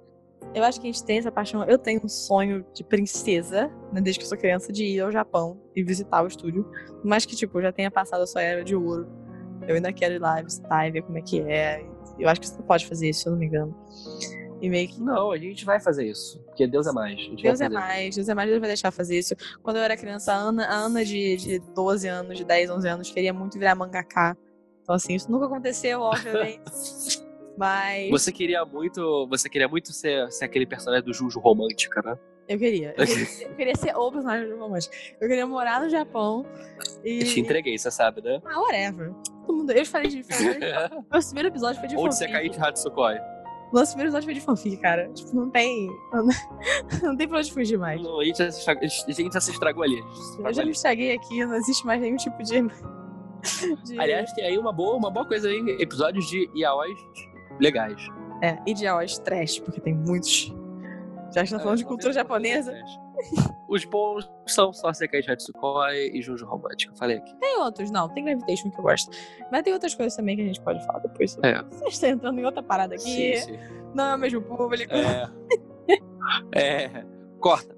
Eu 0.54 0.64
acho 0.64 0.80
que 0.80 0.88
a 0.88 0.90
gente 0.90 1.04
tem 1.04 1.18
essa 1.18 1.30
paixão. 1.30 1.62
Eu 1.64 1.76
tenho 1.76 2.00
um 2.02 2.08
sonho 2.08 2.64
de 2.72 2.82
princesa, 2.82 3.70
né, 3.92 4.00
desde 4.00 4.20
que 4.20 4.24
eu 4.24 4.28
sou 4.30 4.38
criança, 4.38 4.72
de 4.72 4.82
ir 4.82 5.00
ao 5.00 5.12
Japão 5.12 5.60
e 5.76 5.82
visitar 5.82 6.22
o 6.22 6.26
estúdio. 6.26 6.66
Mas 7.04 7.26
que, 7.26 7.36
tipo, 7.36 7.58
eu 7.58 7.64
já 7.64 7.72
tenha 7.72 7.90
passado 7.90 8.22
a 8.22 8.26
sua 8.26 8.40
era 8.40 8.64
de 8.64 8.74
ouro. 8.74 9.06
Eu 9.66 9.74
ainda 9.74 9.92
quero 9.92 10.14
ir 10.14 10.20
lá 10.20 10.40
visitar 10.40 10.88
e 10.88 10.90
ver 10.90 11.02
como 11.02 11.18
é 11.18 11.20
que 11.20 11.42
é. 11.42 11.84
Eu 12.18 12.30
acho 12.30 12.40
que 12.40 12.48
você 12.48 12.62
pode 12.62 12.86
fazer 12.86 13.10
isso, 13.10 13.24
se 13.24 13.28
eu 13.28 13.32
não 13.32 13.38
me 13.38 13.44
engano. 13.44 13.76
E 14.60 14.68
meio 14.68 14.88
que. 14.88 15.00
Não, 15.00 15.30
a 15.30 15.38
gente 15.38 15.64
vai 15.64 15.80
fazer 15.80 16.06
isso. 16.06 16.38
Porque 16.46 16.66
Deus 16.66 16.86
é 16.86 16.92
mais. 16.92 17.16
Deus 17.40 17.60
é 17.60 17.68
mais, 17.68 18.14
Deus 18.14 18.28
é 18.28 18.34
mais, 18.34 18.48
Deus 18.48 18.60
vai 18.60 18.68
deixar 18.68 18.90
fazer 18.90 19.18
isso. 19.18 19.34
Quando 19.62 19.76
eu 19.76 19.82
era 19.82 19.96
criança, 19.96 20.32
a 20.32 20.36
Ana, 20.36 20.66
a 20.66 20.74
Ana 20.74 21.04
de, 21.04 21.36
de 21.36 21.58
12 21.74 22.08
anos, 22.08 22.36
de 22.36 22.44
10, 22.44 22.70
11 22.70 22.88
anos, 22.88 23.10
queria 23.10 23.32
muito 23.32 23.58
virar 23.58 23.74
mangaká. 23.74 24.36
Então, 24.82 24.94
assim, 24.94 25.14
isso 25.14 25.30
nunca 25.30 25.46
aconteceu, 25.46 26.00
obviamente. 26.00 26.62
Mas 27.56 28.08
Você 28.10 28.30
queria 28.30 28.64
muito. 28.64 29.26
Você 29.28 29.48
queria 29.48 29.68
muito 29.68 29.92
ser, 29.92 30.30
ser 30.30 30.44
aquele 30.44 30.66
personagem 30.66 31.04
do 31.04 31.12
Juju 31.12 31.40
romântica, 31.40 32.00
né? 32.02 32.16
eu 32.48 32.58
queria. 32.58 32.94
Eu 32.96 33.06
queria, 33.06 33.26
ser, 33.26 33.44
eu 33.44 33.54
queria 33.54 33.76
ser 33.76 33.96
o 33.96 34.10
personagem 34.10 34.48
do 34.48 34.58
romântico. 34.58 34.94
Eu 35.20 35.28
queria 35.28 35.46
morar 35.46 35.82
no 35.82 35.90
Japão 35.90 36.46
e. 37.04 37.20
Eu 37.20 37.26
te 37.26 37.40
entreguei, 37.40 37.76
você 37.76 37.90
sabe, 37.90 38.22
né? 38.22 38.40
Ah, 38.44 38.60
whatever. 38.60 39.12
Todo 39.46 39.58
mundo... 39.58 39.72
Eu 39.72 39.84
falei 39.84 40.08
de. 40.08 40.22
Meu 41.12 41.20
primeiro 41.20 41.48
episódio 41.48 41.78
foi 41.80 41.88
de 41.88 41.96
Onde 41.96 42.14
você 42.14 42.26
cair 42.26 42.48
de 42.48 42.58
Hatsukoi? 42.58 43.18
Nosso 43.72 43.92
primeiro 43.92 44.08
episódio 44.08 44.24
foi 44.24 44.34
de 44.34 44.40
fanfic, 44.40 44.76
cara. 44.78 45.08
Tipo, 45.12 45.34
não 45.36 45.50
tem. 45.50 45.88
Não 47.02 47.16
tem 47.16 47.28
pra 47.28 47.38
onde 47.38 47.52
fugir 47.52 47.78
mais. 47.78 48.02
Não, 48.02 48.20
a 48.20 48.24
gente 48.24 48.38
já 48.38 48.50
se 48.50 48.58
estragou, 48.60 48.84
a 48.84 48.86
gente 49.12 49.32
já 49.32 49.40
se 49.40 49.50
estragou 49.50 49.82
ali. 49.82 49.96
se 49.96 50.02
Eu 50.02 50.10
estragou 50.10 50.52
já 50.52 50.56
me 50.56 50.62
ali. 50.62 50.70
estraguei 50.70 51.14
aqui, 51.14 51.44
não 51.44 51.54
existe 51.54 51.86
mais 51.86 52.00
nenhum 52.00 52.16
tipo 52.16 52.42
de. 52.42 52.62
de... 53.84 54.00
Aliás, 54.00 54.32
tem 54.32 54.44
aí 54.44 54.58
uma 54.58 54.72
boa, 54.72 54.96
uma 54.96 55.10
boa 55.10 55.26
coisa 55.26 55.48
aí, 55.48 55.76
episódios 55.80 56.26
de 56.28 56.48
yaois 56.56 56.98
legais. 57.60 58.00
É, 58.42 58.56
ideal 58.66 59.00
é 59.00 59.06
trash, 59.06 59.58
porque 59.60 59.80
tem 59.80 59.94
muitos. 59.94 60.54
Já 61.30 61.44
que 61.44 61.50
tá 61.50 61.58
falando 61.58 61.78
de 61.78 61.84
É, 61.84 61.86
cultura 61.86 62.12
japonesa. 62.12 62.74
Os 63.68 63.84
bons 63.84 64.30
são 64.46 64.72
só 64.72 64.92
Sekai 64.92 65.20
Hatsukoi 65.20 66.10
e 66.14 66.22
Juju 66.22 66.46
Romântica. 66.46 66.94
Falei 66.96 67.18
aqui. 67.18 67.34
Tem 67.36 67.58
outros, 67.58 67.90
não. 67.90 68.08
Tem 68.08 68.24
Gravitation 68.24 68.70
que 68.70 68.78
eu 68.78 68.82
gosto. 68.82 69.10
Mas 69.52 69.62
tem 69.62 69.72
outras 69.72 69.94
coisas 69.94 70.16
também 70.16 70.36
que 70.36 70.42
a 70.42 70.46
gente 70.46 70.60
pode 70.60 70.84
falar 70.86 71.00
depois. 71.00 71.36
É. 71.42 71.62
Você 71.64 71.88
está 71.88 72.08
entrando 72.08 72.38
em 72.38 72.44
outra 72.44 72.62
parada 72.62 72.94
aqui. 72.94 73.36
Sim, 73.36 73.36
sim. 73.36 73.58
Não 73.94 74.04
é 74.04 74.14
o 74.14 74.18
mesmo 74.18 74.40
público. 74.42 74.92
É. 74.94 75.28
é. 76.54 77.04
Corta. 77.40 77.76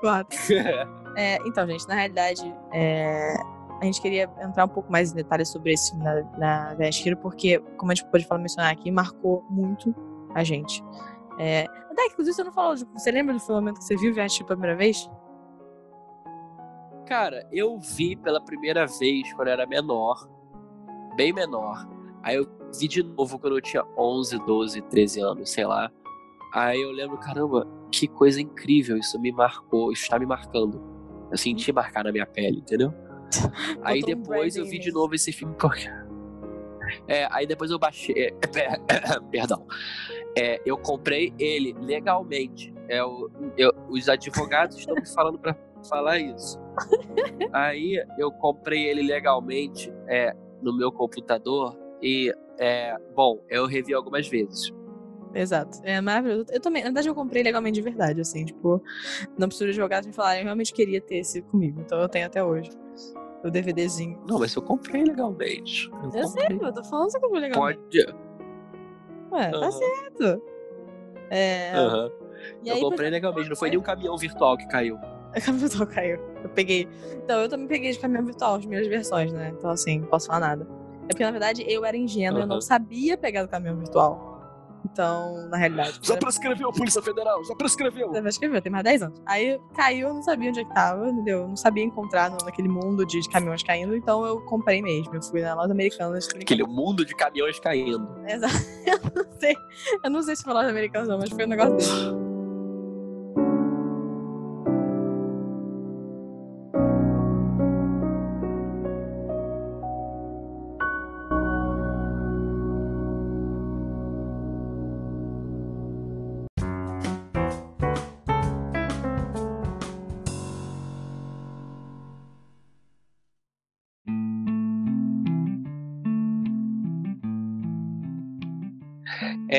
Claro. 0.00 0.26
É, 1.14 1.36
então, 1.46 1.66
gente, 1.66 1.86
na 1.88 1.94
realidade, 1.94 2.42
é, 2.72 3.34
a 3.80 3.84
gente 3.84 4.00
queria 4.00 4.30
entrar 4.40 4.64
um 4.64 4.68
pouco 4.68 4.90
mais 4.90 5.12
em 5.12 5.16
detalhes 5.16 5.50
sobre 5.50 5.72
esse 5.72 5.90
filme 5.90 6.04
na, 6.04 6.22
na 6.38 6.74
Veshiro, 6.74 7.16
porque, 7.18 7.58
como 7.76 7.92
a 7.92 7.94
gente 7.94 8.06
pode 8.06 8.24
falar, 8.24 8.40
mencionar 8.40 8.72
aqui, 8.72 8.90
marcou 8.90 9.44
muito 9.50 9.94
a 10.34 10.42
gente. 10.42 10.82
É, 11.38 11.64
até 11.90 12.06
que, 12.06 12.12
inclusive, 12.12 12.34
você 12.34 12.44
não 12.44 12.52
falou, 12.52 12.76
tipo, 12.76 12.92
você 12.98 13.10
lembra 13.10 13.36
do 13.36 13.52
momento 13.52 13.78
que 13.78 13.84
você 13.84 13.96
viu 13.96 14.12
Veshiro 14.12 14.46
pela 14.46 14.58
primeira 14.58 14.76
vez? 14.76 15.08
Cara, 17.06 17.46
eu 17.52 17.78
vi 17.78 18.16
pela 18.16 18.40
primeira 18.40 18.86
vez 18.86 19.32
quando 19.34 19.48
eu 19.48 19.52
era 19.52 19.66
menor. 19.66 20.28
Bem 21.16 21.32
menor. 21.32 21.86
Aí 22.22 22.36
eu 22.36 22.46
vi 22.78 22.88
de 22.88 23.02
novo 23.02 23.38
quando 23.38 23.56
eu 23.56 23.60
tinha 23.60 23.84
11, 23.98 24.38
12, 24.38 24.80
13 24.82 25.20
anos, 25.20 25.50
sei 25.50 25.66
lá. 25.66 25.90
Aí 26.54 26.80
eu 26.80 26.90
lembro, 26.90 27.18
caramba, 27.18 27.66
que 27.90 28.06
coisa 28.06 28.40
incrível. 28.40 28.96
Isso 28.96 29.20
me 29.20 29.32
marcou, 29.32 29.92
isso 29.92 30.02
está 30.02 30.18
me 30.18 30.26
marcando. 30.26 30.80
Eu 31.30 31.36
senti 31.36 31.72
marcar 31.72 32.04
na 32.04 32.12
minha 32.12 32.26
pele, 32.26 32.58
entendeu? 32.58 32.92
Aí 33.82 34.00
depois 34.02 34.56
eu 34.56 34.64
vi 34.64 34.78
de 34.78 34.92
novo 34.92 35.14
esse 35.14 35.32
filme 35.32 35.54
porque. 35.58 35.88
É, 37.08 37.26
aí 37.30 37.46
depois 37.46 37.70
eu 37.70 37.78
baixei. 37.78 38.14
é, 38.16 38.30
Perdão. 39.30 39.66
É, 40.36 40.60
eu 40.64 40.78
comprei 40.78 41.32
ele 41.38 41.74
legalmente. 41.80 42.72
É, 42.88 43.02
o, 43.04 43.30
eu- 43.56 43.72
os 43.88 44.08
advogados 44.08 44.78
estão 44.78 44.94
me 44.94 45.06
falando 45.06 45.38
pra 45.38 45.54
falar 45.88 46.18
isso. 46.18 46.58
Aí 47.52 48.02
eu 48.18 48.30
comprei 48.30 48.86
ele 48.88 49.02
legalmente 49.02 49.92
é, 50.08 50.34
no 50.62 50.76
meu 50.76 50.90
computador 50.92 51.76
e, 52.02 52.32
é, 52.58 52.96
bom, 53.14 53.42
eu 53.48 53.66
revi 53.66 53.92
algumas 53.94 54.26
vezes. 54.28 54.72
Exato. 55.34 55.78
É 55.82 56.00
maravilhoso. 56.00 56.46
Eu 56.50 56.60
também, 56.60 56.82
na 56.82 56.88
verdade, 56.88 57.08
eu 57.08 57.14
comprei 57.14 57.42
legalmente 57.42 57.74
de 57.76 57.82
verdade, 57.82 58.20
assim, 58.20 58.44
tipo, 58.44 58.82
não 59.38 59.48
preciso 59.48 59.70
advogados 59.70 60.06
me 60.06 60.12
falarem, 60.12 60.40
eu 60.40 60.44
realmente 60.44 60.72
queria 60.74 61.00
ter 61.00 61.16
esse 61.16 61.40
comigo, 61.42 61.80
então 61.80 61.98
eu 62.00 62.08
tenho 62.08 62.26
até 62.26 62.44
hoje. 62.44 62.70
O 63.44 63.50
DVDzinho. 63.50 64.20
Não, 64.26 64.38
mas 64.38 64.54
eu 64.54 64.62
comprei 64.62 65.02
legalmente. 65.04 65.90
Eu, 65.90 66.20
Eu 66.20 66.28
sei, 66.28 66.42
comprei. 66.48 66.68
eu 66.68 66.72
tô 66.72 66.84
falando 66.84 67.10
que 67.10 67.16
eu 67.16 67.20
comprei 67.20 67.40
legalmente. 67.42 67.80
Pode. 67.80 68.14
Ué, 69.32 69.50
tá 69.50 69.70
certo. 69.72 70.42
É. 71.30 71.72
E 72.62 72.68
eu 72.68 72.74
aí, 72.74 72.80
comprei 72.80 73.10
legalmente, 73.10 73.48
não 73.48 73.56
foi 73.56 73.70
nem 73.70 73.78
um 73.78 73.82
caminhão 73.82 74.16
virtual 74.16 74.56
que 74.56 74.66
caiu. 74.68 74.96
O 75.32 75.40
caminhão 75.40 75.66
virtual 75.66 75.86
caiu. 75.86 76.20
Eu 76.44 76.50
peguei. 76.50 76.86
Então, 77.24 77.40
eu 77.40 77.48
também 77.48 77.66
peguei 77.66 77.90
de 77.90 77.98
caminhão 77.98 78.24
virtual, 78.26 78.56
as 78.56 78.60
primeiras 78.60 78.86
versões, 78.86 79.32
né? 79.32 79.54
Então, 79.56 79.70
assim, 79.70 80.00
não 80.00 80.06
posso 80.06 80.26
falar 80.26 80.40
nada. 80.40 80.68
É 81.04 81.08
porque, 81.08 81.24
na 81.24 81.30
verdade, 81.30 81.64
eu 81.66 81.84
era 81.86 81.96
ingênua, 81.96 82.40
eu 82.40 82.46
não 82.46 82.60
sabia 82.60 83.16
pegar 83.16 83.42
do 83.42 83.48
caminhão 83.48 83.76
virtual. 83.78 84.31
Então, 84.84 85.48
na 85.48 85.56
realidade. 85.56 85.98
Já 86.02 86.16
prescreveu, 86.16 86.70
Polícia 86.72 87.00
Federal, 87.02 87.42
já 87.44 87.54
prescreveu. 87.54 88.12
Eu 88.14 88.26
escrever, 88.26 88.60
tem 88.60 88.70
mais 88.72 88.84
10 88.84 89.02
anos. 89.02 89.20
Aí 89.26 89.58
caiu, 89.74 90.08
eu 90.08 90.14
não 90.14 90.22
sabia 90.22 90.50
onde 90.50 90.60
é 90.60 90.64
que 90.64 90.74
tava, 90.74 91.08
entendeu? 91.08 91.40
Eu 91.42 91.48
não 91.48 91.56
sabia 91.56 91.82
encontrar 91.84 92.30
no- 92.30 92.38
naquele 92.44 92.68
mundo 92.68 93.06
de 93.06 93.20
caminhões 93.30 93.62
caindo, 93.62 93.94
então 93.96 94.24
eu 94.24 94.40
comprei 94.42 94.82
mesmo. 94.82 95.14
Eu 95.14 95.22
fui 95.22 95.40
na 95.40 95.54
loja 95.54 95.72
americana. 95.72 96.18
Aquele 96.40 96.64
mundo 96.64 97.04
de 97.04 97.14
caminhões 97.14 97.58
caindo. 97.60 98.08
Exato. 98.26 98.54
Eu 98.86 99.24
não 99.24 99.32
sei. 99.40 99.56
Eu 100.04 100.10
não 100.10 100.22
sei 100.22 100.36
se 100.36 100.42
foi 100.42 100.52
loja 100.52 100.68
americana, 100.68 101.06
não, 101.06 101.18
mas 101.18 101.30
foi 101.30 101.44
um 101.44 101.48
negócio 101.48 101.76
desse. 101.76 102.21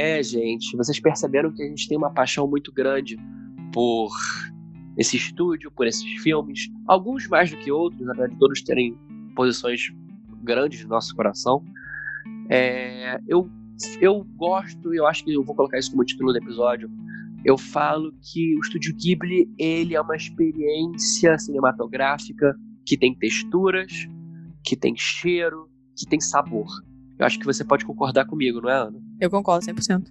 É, 0.03 0.21
gente, 0.21 0.75
vocês 0.75 0.99
perceberam 0.99 1.49
que 1.49 1.63
a 1.63 1.65
gente 1.65 1.87
tem 1.87 1.97
uma 1.97 2.11
paixão 2.11 2.45
muito 2.45 2.73
grande 2.73 3.17
por 3.71 4.09
esse 4.97 5.15
estúdio, 5.15 5.71
por 5.71 5.87
esses 5.87 6.21
filmes. 6.21 6.69
Alguns 6.85 7.25
mais 7.29 7.49
do 7.49 7.55
que 7.55 7.71
outros, 7.71 8.05
apesar 8.09 8.27
de 8.27 8.37
todos 8.37 8.61
terem 8.63 8.97
posições 9.33 9.93
grandes 10.43 10.83
no 10.83 10.89
nosso 10.89 11.15
coração. 11.15 11.63
É, 12.49 13.17
eu, 13.29 13.49
eu 14.01 14.27
gosto, 14.35 14.93
eu 14.93 15.07
acho 15.07 15.23
que 15.23 15.33
eu 15.33 15.41
vou 15.41 15.55
colocar 15.55 15.79
isso 15.79 15.91
como 15.91 16.03
título 16.03 16.33
do 16.33 16.37
episódio. 16.37 16.91
Eu 17.45 17.57
falo 17.57 18.13
que 18.21 18.57
o 18.57 18.59
Estúdio 18.59 18.93
Ghibli 18.97 19.49
ele 19.57 19.95
é 19.95 20.01
uma 20.01 20.17
experiência 20.17 21.39
cinematográfica 21.39 22.53
que 22.85 22.97
tem 22.97 23.15
texturas, 23.15 23.89
que 24.65 24.75
tem 24.75 24.97
cheiro, 24.97 25.69
que 25.95 26.05
tem 26.05 26.19
sabor. 26.19 26.67
Eu 27.17 27.25
acho 27.25 27.39
que 27.39 27.45
você 27.45 27.63
pode 27.63 27.85
concordar 27.85 28.25
comigo, 28.25 28.61
não 28.61 28.69
é, 28.69 28.73
Ana? 28.73 28.99
Eu 29.19 29.29
concordo 29.29 29.65
100%. 29.65 30.07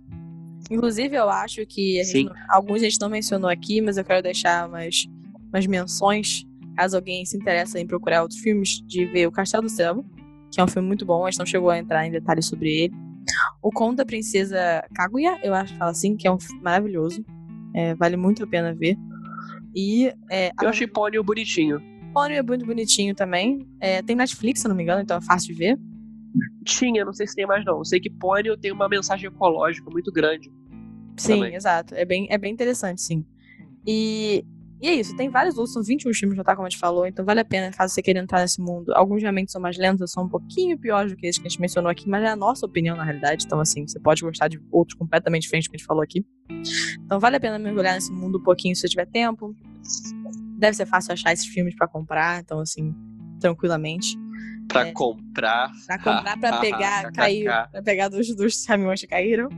Inclusive, 0.70 1.16
eu 1.16 1.28
acho 1.28 1.66
que 1.66 2.00
a 2.00 2.04
gente 2.04 2.30
alguns 2.48 2.80
a 2.80 2.84
gente 2.84 3.00
não 3.00 3.08
mencionou 3.08 3.50
aqui, 3.50 3.80
mas 3.80 3.96
eu 3.96 4.04
quero 4.04 4.22
deixar 4.22 4.68
umas, 4.68 5.06
umas 5.52 5.66
menções, 5.66 6.46
caso 6.76 6.96
alguém 6.96 7.24
se 7.26 7.36
interesse 7.36 7.78
em 7.78 7.86
procurar 7.86 8.22
outros 8.22 8.40
filmes, 8.40 8.82
de 8.86 9.04
ver 9.06 9.26
O 9.26 9.32
Castelo 9.32 9.64
do 9.64 9.68
Céu, 9.68 10.04
que 10.50 10.60
é 10.60 10.64
um 10.64 10.68
filme 10.68 10.86
muito 10.86 11.04
bom, 11.04 11.26
a 11.26 11.30
gente 11.30 11.38
não 11.38 11.46
chegou 11.46 11.70
a 11.70 11.78
entrar 11.78 12.06
em 12.06 12.10
detalhes 12.10 12.46
sobre 12.46 12.70
ele. 12.70 12.94
O 13.62 13.70
Conto 13.70 13.96
da 13.96 14.04
Princesa 14.04 14.84
Kaguya, 14.94 15.38
eu 15.42 15.54
acho 15.54 15.72
que 15.72 15.78
fala 15.78 15.90
assim, 15.90 16.16
que 16.16 16.26
é 16.26 16.32
um 16.32 16.38
filme 16.38 16.62
maravilhoso. 16.62 17.24
É, 17.74 17.94
vale 17.94 18.16
muito 18.16 18.44
a 18.44 18.46
pena 18.46 18.74
ver. 18.74 18.96
E 19.74 20.12
é, 20.30 20.50
Eu 20.60 20.68
achei 20.68 20.86
Pônio 20.86 21.22
bonitinho. 21.24 21.80
Pônio 22.12 22.36
é 22.36 22.42
muito 22.42 22.66
bonitinho 22.66 23.14
também. 23.14 23.66
É, 23.80 24.02
tem 24.02 24.14
Netflix, 24.14 24.60
se 24.60 24.66
eu 24.66 24.68
não 24.68 24.76
me 24.76 24.82
engano, 24.82 25.00
então 25.00 25.16
é 25.16 25.20
fácil 25.20 25.54
de 25.54 25.58
ver. 25.58 25.78
Tinha, 26.64 27.04
não 27.04 27.12
sei 27.12 27.26
se 27.26 27.34
tem 27.34 27.46
mais 27.46 27.64
não. 27.64 27.78
Eu 27.78 27.84
sei 27.84 28.00
que 28.00 28.10
Pônio 28.10 28.56
tem 28.56 28.72
uma 28.72 28.88
mensagem 28.88 29.28
ecológica 29.28 29.90
muito 29.90 30.12
grande. 30.12 30.50
Sim, 31.16 31.40
Também. 31.40 31.54
exato. 31.54 31.94
É 31.94 32.04
bem, 32.04 32.26
é 32.30 32.38
bem 32.38 32.52
interessante, 32.52 33.02
sim. 33.02 33.24
E, 33.86 34.44
e 34.80 34.88
é 34.88 34.94
isso, 34.94 35.14
tem 35.16 35.28
vários 35.28 35.56
outros, 35.56 35.74
são 35.74 35.82
21 35.82 36.12
filmes 36.14 36.36
já 36.36 36.44
tá, 36.44 36.54
como 36.54 36.66
a 36.66 36.70
gente 36.70 36.78
falou, 36.78 37.06
então 37.06 37.24
vale 37.24 37.40
a 37.40 37.44
pena, 37.44 37.70
caso 37.70 37.92
você 37.92 38.02
queira 38.02 38.20
entrar 38.20 38.40
nesse 38.40 38.60
mundo. 38.60 38.92
Alguns 38.94 39.20
realmente 39.20 39.52
são 39.52 39.60
mais 39.60 39.76
lentos, 39.76 40.10
são 40.10 40.24
um 40.24 40.28
pouquinho 40.28 40.78
piores 40.78 41.12
do 41.12 41.16
que 41.16 41.26
esses 41.26 41.40
que 41.40 41.46
a 41.46 41.50
gente 41.50 41.60
mencionou 41.60 41.90
aqui, 41.90 42.08
mas 42.08 42.24
é 42.24 42.28
a 42.28 42.36
nossa 42.36 42.64
opinião, 42.64 42.96
na 42.96 43.04
realidade. 43.04 43.44
Então, 43.44 43.60
assim, 43.60 43.86
você 43.86 44.00
pode 44.00 44.22
gostar 44.22 44.48
de 44.48 44.60
outros 44.70 44.96
completamente 44.96 45.42
diferentes 45.42 45.68
do 45.68 45.70
que 45.70 45.76
a 45.76 45.78
gente 45.78 45.86
falou 45.86 46.02
aqui. 46.02 46.24
Então, 47.04 47.20
vale 47.20 47.36
a 47.36 47.40
pena 47.40 47.58
mergulhar 47.58 47.94
nesse 47.94 48.12
mundo 48.12 48.38
um 48.38 48.42
pouquinho 48.42 48.74
se 48.74 48.82
você 48.82 48.88
tiver 48.88 49.06
tempo. 49.06 49.54
Deve 50.58 50.76
ser 50.76 50.86
fácil 50.86 51.12
achar 51.12 51.32
esses 51.32 51.46
filmes 51.46 51.74
pra 51.74 51.88
comprar, 51.88 52.40
então, 52.40 52.60
assim, 52.60 52.94
tranquilamente. 53.40 54.16
Pra 54.68 54.86
É. 54.88 54.92
comprar. 54.92 55.70
Pra 55.86 55.98
comprar, 55.98 56.38
pra 56.38 56.58
pegar, 56.60 57.12
caiu, 57.12 57.44
pra 57.70 57.82
pegar 57.82 58.08
dos, 58.08 58.34
dos 58.34 58.64
caminhões 58.64 59.00
que 59.00 59.06
caíram. 59.06 59.48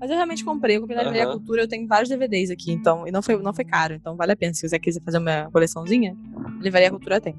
Mas 0.00 0.10
eu 0.10 0.16
realmente 0.16 0.44
comprei, 0.44 0.76
eu 0.76 0.80
comprei 0.80 0.96
na 0.96 1.04
Livraria. 1.04 1.30
Cultura, 1.30 1.62
eu 1.62 1.68
tenho 1.68 1.86
vários 1.86 2.08
DVDs 2.08 2.50
aqui, 2.50 2.72
então, 2.72 3.06
e 3.06 3.10
não 3.12 3.22
foi, 3.22 3.40
não 3.40 3.52
foi 3.54 3.64
caro, 3.64 3.94
então 3.94 4.16
vale 4.16 4.32
a 4.32 4.36
pena. 4.36 4.54
Se 4.54 4.68
você 4.68 4.78
quiser 4.78 5.02
fazer 5.02 5.18
uma 5.18 5.48
coleçãozinha, 5.52 6.16
Livraria 6.60 6.90
Cultura 6.90 7.20
tem. 7.20 7.34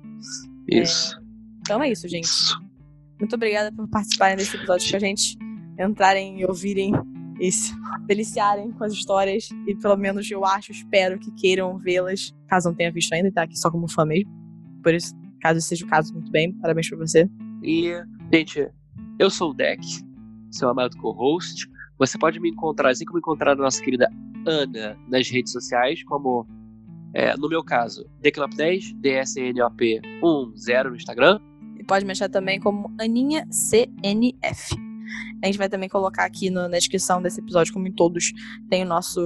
Isso. 0.69 1.19
Então 1.61 1.81
é 1.81 1.89
isso, 1.91 2.07
gente. 2.07 2.25
Isso. 2.25 2.57
Muito 3.19 3.35
obrigada 3.35 3.71
por 3.71 3.87
participarem 3.89 4.35
desse 4.37 4.55
episódio 4.55 4.89
com 4.89 4.97
a 4.97 4.99
gente, 4.99 5.37
entrarem 5.79 6.39
e 6.41 6.45
ouvirem 6.45 6.93
e 7.39 7.51
se 7.51 7.73
deliciarem 8.05 8.71
com 8.71 8.83
as 8.83 8.93
histórias, 8.93 9.49
e 9.67 9.75
pelo 9.75 9.97
menos 9.97 10.29
eu 10.29 10.45
acho, 10.45 10.71
espero 10.71 11.17
que 11.19 11.31
queiram 11.31 11.77
vê-las, 11.77 12.33
caso 12.47 12.69
não 12.69 12.75
tenha 12.75 12.91
visto 12.91 13.11
ainda, 13.13 13.27
e 13.27 13.31
tá 13.31 13.43
aqui 13.43 13.57
só 13.57 13.69
como 13.71 13.89
fã 13.89 14.05
mesmo. 14.05 14.31
Por 14.83 14.93
isso, 14.93 15.13
caso 15.41 15.61
seja 15.61 15.85
o 15.85 15.87
caso, 15.87 16.13
muito 16.13 16.31
bem, 16.31 16.53
parabéns 16.53 16.89
pra 16.89 16.97
você. 16.97 17.29
E, 17.63 17.93
gente, 18.31 18.69
eu 19.19 19.29
sou 19.29 19.51
o 19.51 19.53
Deck, 19.53 19.81
seu 20.51 20.69
amado 20.69 20.97
co-host. 20.97 21.69
Você 21.97 22.17
pode 22.17 22.39
me 22.39 22.49
encontrar, 22.49 22.89
assim 22.89 23.05
como 23.05 23.19
encontrar 23.19 23.53
a 23.53 23.55
nossa 23.55 23.81
querida 23.81 24.09
Ana 24.45 24.97
nas 25.07 25.29
redes 25.29 25.51
sociais, 25.51 26.03
como, 26.03 26.45
é, 27.13 27.35
no 27.37 27.47
meu 27.47 27.63
caso, 27.63 28.05
Decnop10, 28.21 28.93
DSNOP10 29.01 30.89
no 30.89 30.95
Instagram. 30.95 31.39
E 31.79 31.83
pode 31.83 32.05
me 32.05 32.11
achar 32.11 32.29
também 32.29 32.59
como 32.59 32.93
Aninha 32.99 33.47
CNF. 33.49 34.84
A 35.43 35.47
gente 35.47 35.57
vai 35.57 35.69
também 35.69 35.87
colocar 35.89 36.25
aqui 36.25 36.49
no- 36.49 36.67
na 36.67 36.77
descrição 36.77 37.21
desse 37.21 37.39
episódio, 37.39 37.73
como 37.73 37.87
em 37.87 37.91
todos, 37.91 38.31
tem 38.69 38.83
o 38.83 38.85
nosso, 38.87 39.19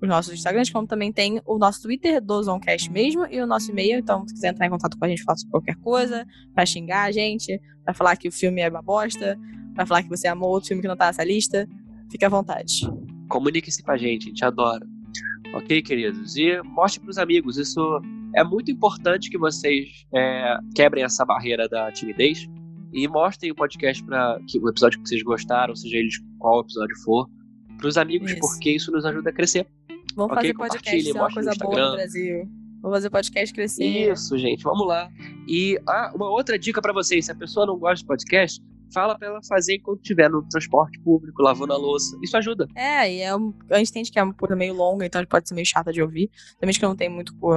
os 0.00 0.08
nossos 0.08 0.32
Instagrams, 0.32 0.70
como 0.70 0.86
também 0.86 1.12
tem 1.12 1.40
o 1.44 1.58
nosso 1.58 1.82
Twitter 1.82 2.20
do 2.20 2.42
Zoncast 2.42 2.90
mesmo 2.90 3.26
e 3.30 3.40
o 3.40 3.46
nosso 3.46 3.70
e-mail. 3.70 3.98
Então, 3.98 4.26
se 4.26 4.34
quiser 4.34 4.48
entrar 4.52 4.66
em 4.66 4.70
contato 4.70 4.96
com 4.98 5.04
a 5.04 5.08
gente, 5.08 5.22
faça 5.22 5.46
qualquer 5.50 5.76
coisa, 5.76 6.24
pra 6.54 6.64
xingar 6.64 7.04
a 7.04 7.12
gente, 7.12 7.60
pra 7.84 7.92
falar 7.92 8.16
que 8.16 8.28
o 8.28 8.32
filme 8.32 8.60
é 8.60 8.68
uma 8.68 8.82
bosta, 8.82 9.38
pra 9.74 9.84
falar 9.84 10.02
que 10.02 10.08
você 10.08 10.28
amou 10.28 10.50
outro 10.50 10.68
filme 10.68 10.80
que 10.82 10.88
não 10.88 10.96
tá 10.96 11.06
nessa 11.06 11.24
lista, 11.24 11.68
fique 12.10 12.24
à 12.24 12.28
vontade. 12.28 12.80
Comunique-se 13.28 13.82
com 13.82 13.90
a 13.90 13.96
gente, 13.96 14.24
a 14.26 14.28
gente 14.28 14.44
adora. 14.44 14.86
Ok, 15.52 15.82
queridos? 15.82 16.36
E 16.36 16.62
mostre 16.62 17.00
pros 17.00 17.18
amigos. 17.18 17.58
Isso 17.58 17.80
é 18.36 18.44
muito 18.44 18.70
importante 18.70 19.28
que 19.28 19.36
vocês 19.38 20.06
é, 20.14 20.56
quebrem 20.74 21.02
essa 21.02 21.24
barreira 21.24 21.68
da 21.68 21.90
timidez 21.90 22.48
e 22.92 23.06
mostrem 23.08 23.50
o 23.50 23.54
podcast 23.54 24.02
para 24.04 24.38
o 24.60 24.68
episódio 24.68 25.00
que 25.00 25.08
vocês 25.08 25.22
gostaram, 25.22 25.74
seja 25.74 25.96
eles 25.96 26.14
qual 26.38 26.60
episódio 26.60 26.96
for, 27.04 27.28
pros 27.78 27.96
amigos, 27.96 28.30
Isso. 28.30 28.40
porque 28.40 28.70
isso 28.70 28.92
nos 28.92 29.04
ajuda 29.04 29.30
a 29.30 29.32
crescer. 29.32 29.66
Vamos 30.14 30.36
Ok, 30.36 30.52
fazer 30.52 30.54
podcast 30.54 31.02
ser 31.02 31.12
uma 31.12 31.32
coisa 31.32 31.52
boa 31.58 31.90
no. 31.90 31.92
Brasil. 31.96 32.48
Vamos 32.82 32.96
fazer 32.96 33.10
podcast 33.10 33.54
crescer. 33.54 34.12
Isso, 34.12 34.36
gente, 34.38 34.64
vamos 34.64 34.86
lá. 34.86 35.10
E 35.46 35.78
ah, 35.86 36.12
uma 36.14 36.30
outra 36.30 36.58
dica 36.58 36.80
pra 36.80 36.92
vocês: 36.92 37.26
se 37.26 37.32
a 37.32 37.34
pessoa 37.34 37.66
não 37.66 37.78
gosta 37.78 37.96
de 37.96 38.06
podcast, 38.06 38.62
fala 38.92 39.16
pra 39.18 39.28
ela 39.28 39.40
fazer 39.48 39.76
enquanto 39.76 40.00
estiver 40.00 40.28
no 40.30 40.42
transporte 40.48 40.98
público, 41.00 41.42
lavando 41.42 41.72
a 41.72 41.76
louça. 41.76 42.16
Isso 42.22 42.36
ajuda. 42.36 42.66
É, 42.74 43.12
e 43.12 43.20
é 43.20 43.34
um, 43.36 43.52
a 43.70 43.78
gente 43.78 43.90
entende 43.90 44.10
que 44.12 44.18
é 44.18 44.22
uma 44.22 44.34
coisa 44.34 44.54
meio 44.56 44.74
longa, 44.74 45.04
então 45.06 45.24
pode 45.26 45.48
ser 45.48 45.54
meio 45.54 45.66
chata 45.66 45.92
de 45.92 46.02
ouvir. 46.02 46.30
Também 46.58 46.74
que 46.74 46.84
eu 46.84 46.88
não 46.88 46.96
tenho 46.96 47.10
muito, 47.12 47.34
pô, 47.36 47.52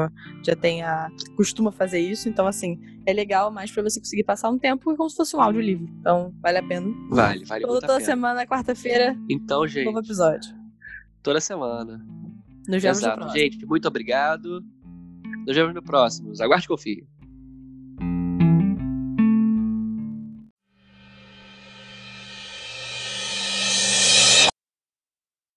já 0.45 0.55
tem 0.55 0.81
a. 0.83 1.09
costuma 1.35 1.71
fazer 1.71 1.99
isso, 1.99 2.27
então 2.29 2.45
assim, 2.47 2.79
é 3.05 3.13
legal 3.13 3.51
mais 3.51 3.71
pra 3.71 3.83
você 3.83 3.99
conseguir 3.99 4.23
passar 4.23 4.49
um 4.49 4.57
tempo 4.59 4.95
como 4.95 5.09
se 5.09 5.15
fosse 5.15 5.35
um 5.35 5.41
audiolivro. 5.41 5.87
Então, 5.99 6.33
vale 6.41 6.57
a 6.57 6.63
pena. 6.63 6.87
Vale, 7.09 7.45
vale 7.45 7.61
Toda, 7.61 7.73
muito 7.73 7.83
a 7.83 7.87
toda 7.87 7.99
pena. 7.99 8.05
semana, 8.05 8.45
quarta-feira, 8.47 9.17
Então, 9.29 9.67
gente, 9.67 9.85
novo 9.85 9.99
episódio. 9.99 10.53
toda 11.21 11.39
semana. 11.41 11.97
Nos 12.67 12.81
vemos 12.81 12.99
no 13.01 13.07
Exato. 13.07 13.17
próximo. 13.21 13.39
Gente, 13.39 13.65
muito 13.65 13.87
obrigado. 13.87 14.61
Nos 15.45 15.55
vemos 15.55 15.73
no 15.73 15.83
próximo. 15.83 16.31
Aguarde 16.41 16.65
e 16.65 16.67
confie. 16.69 17.05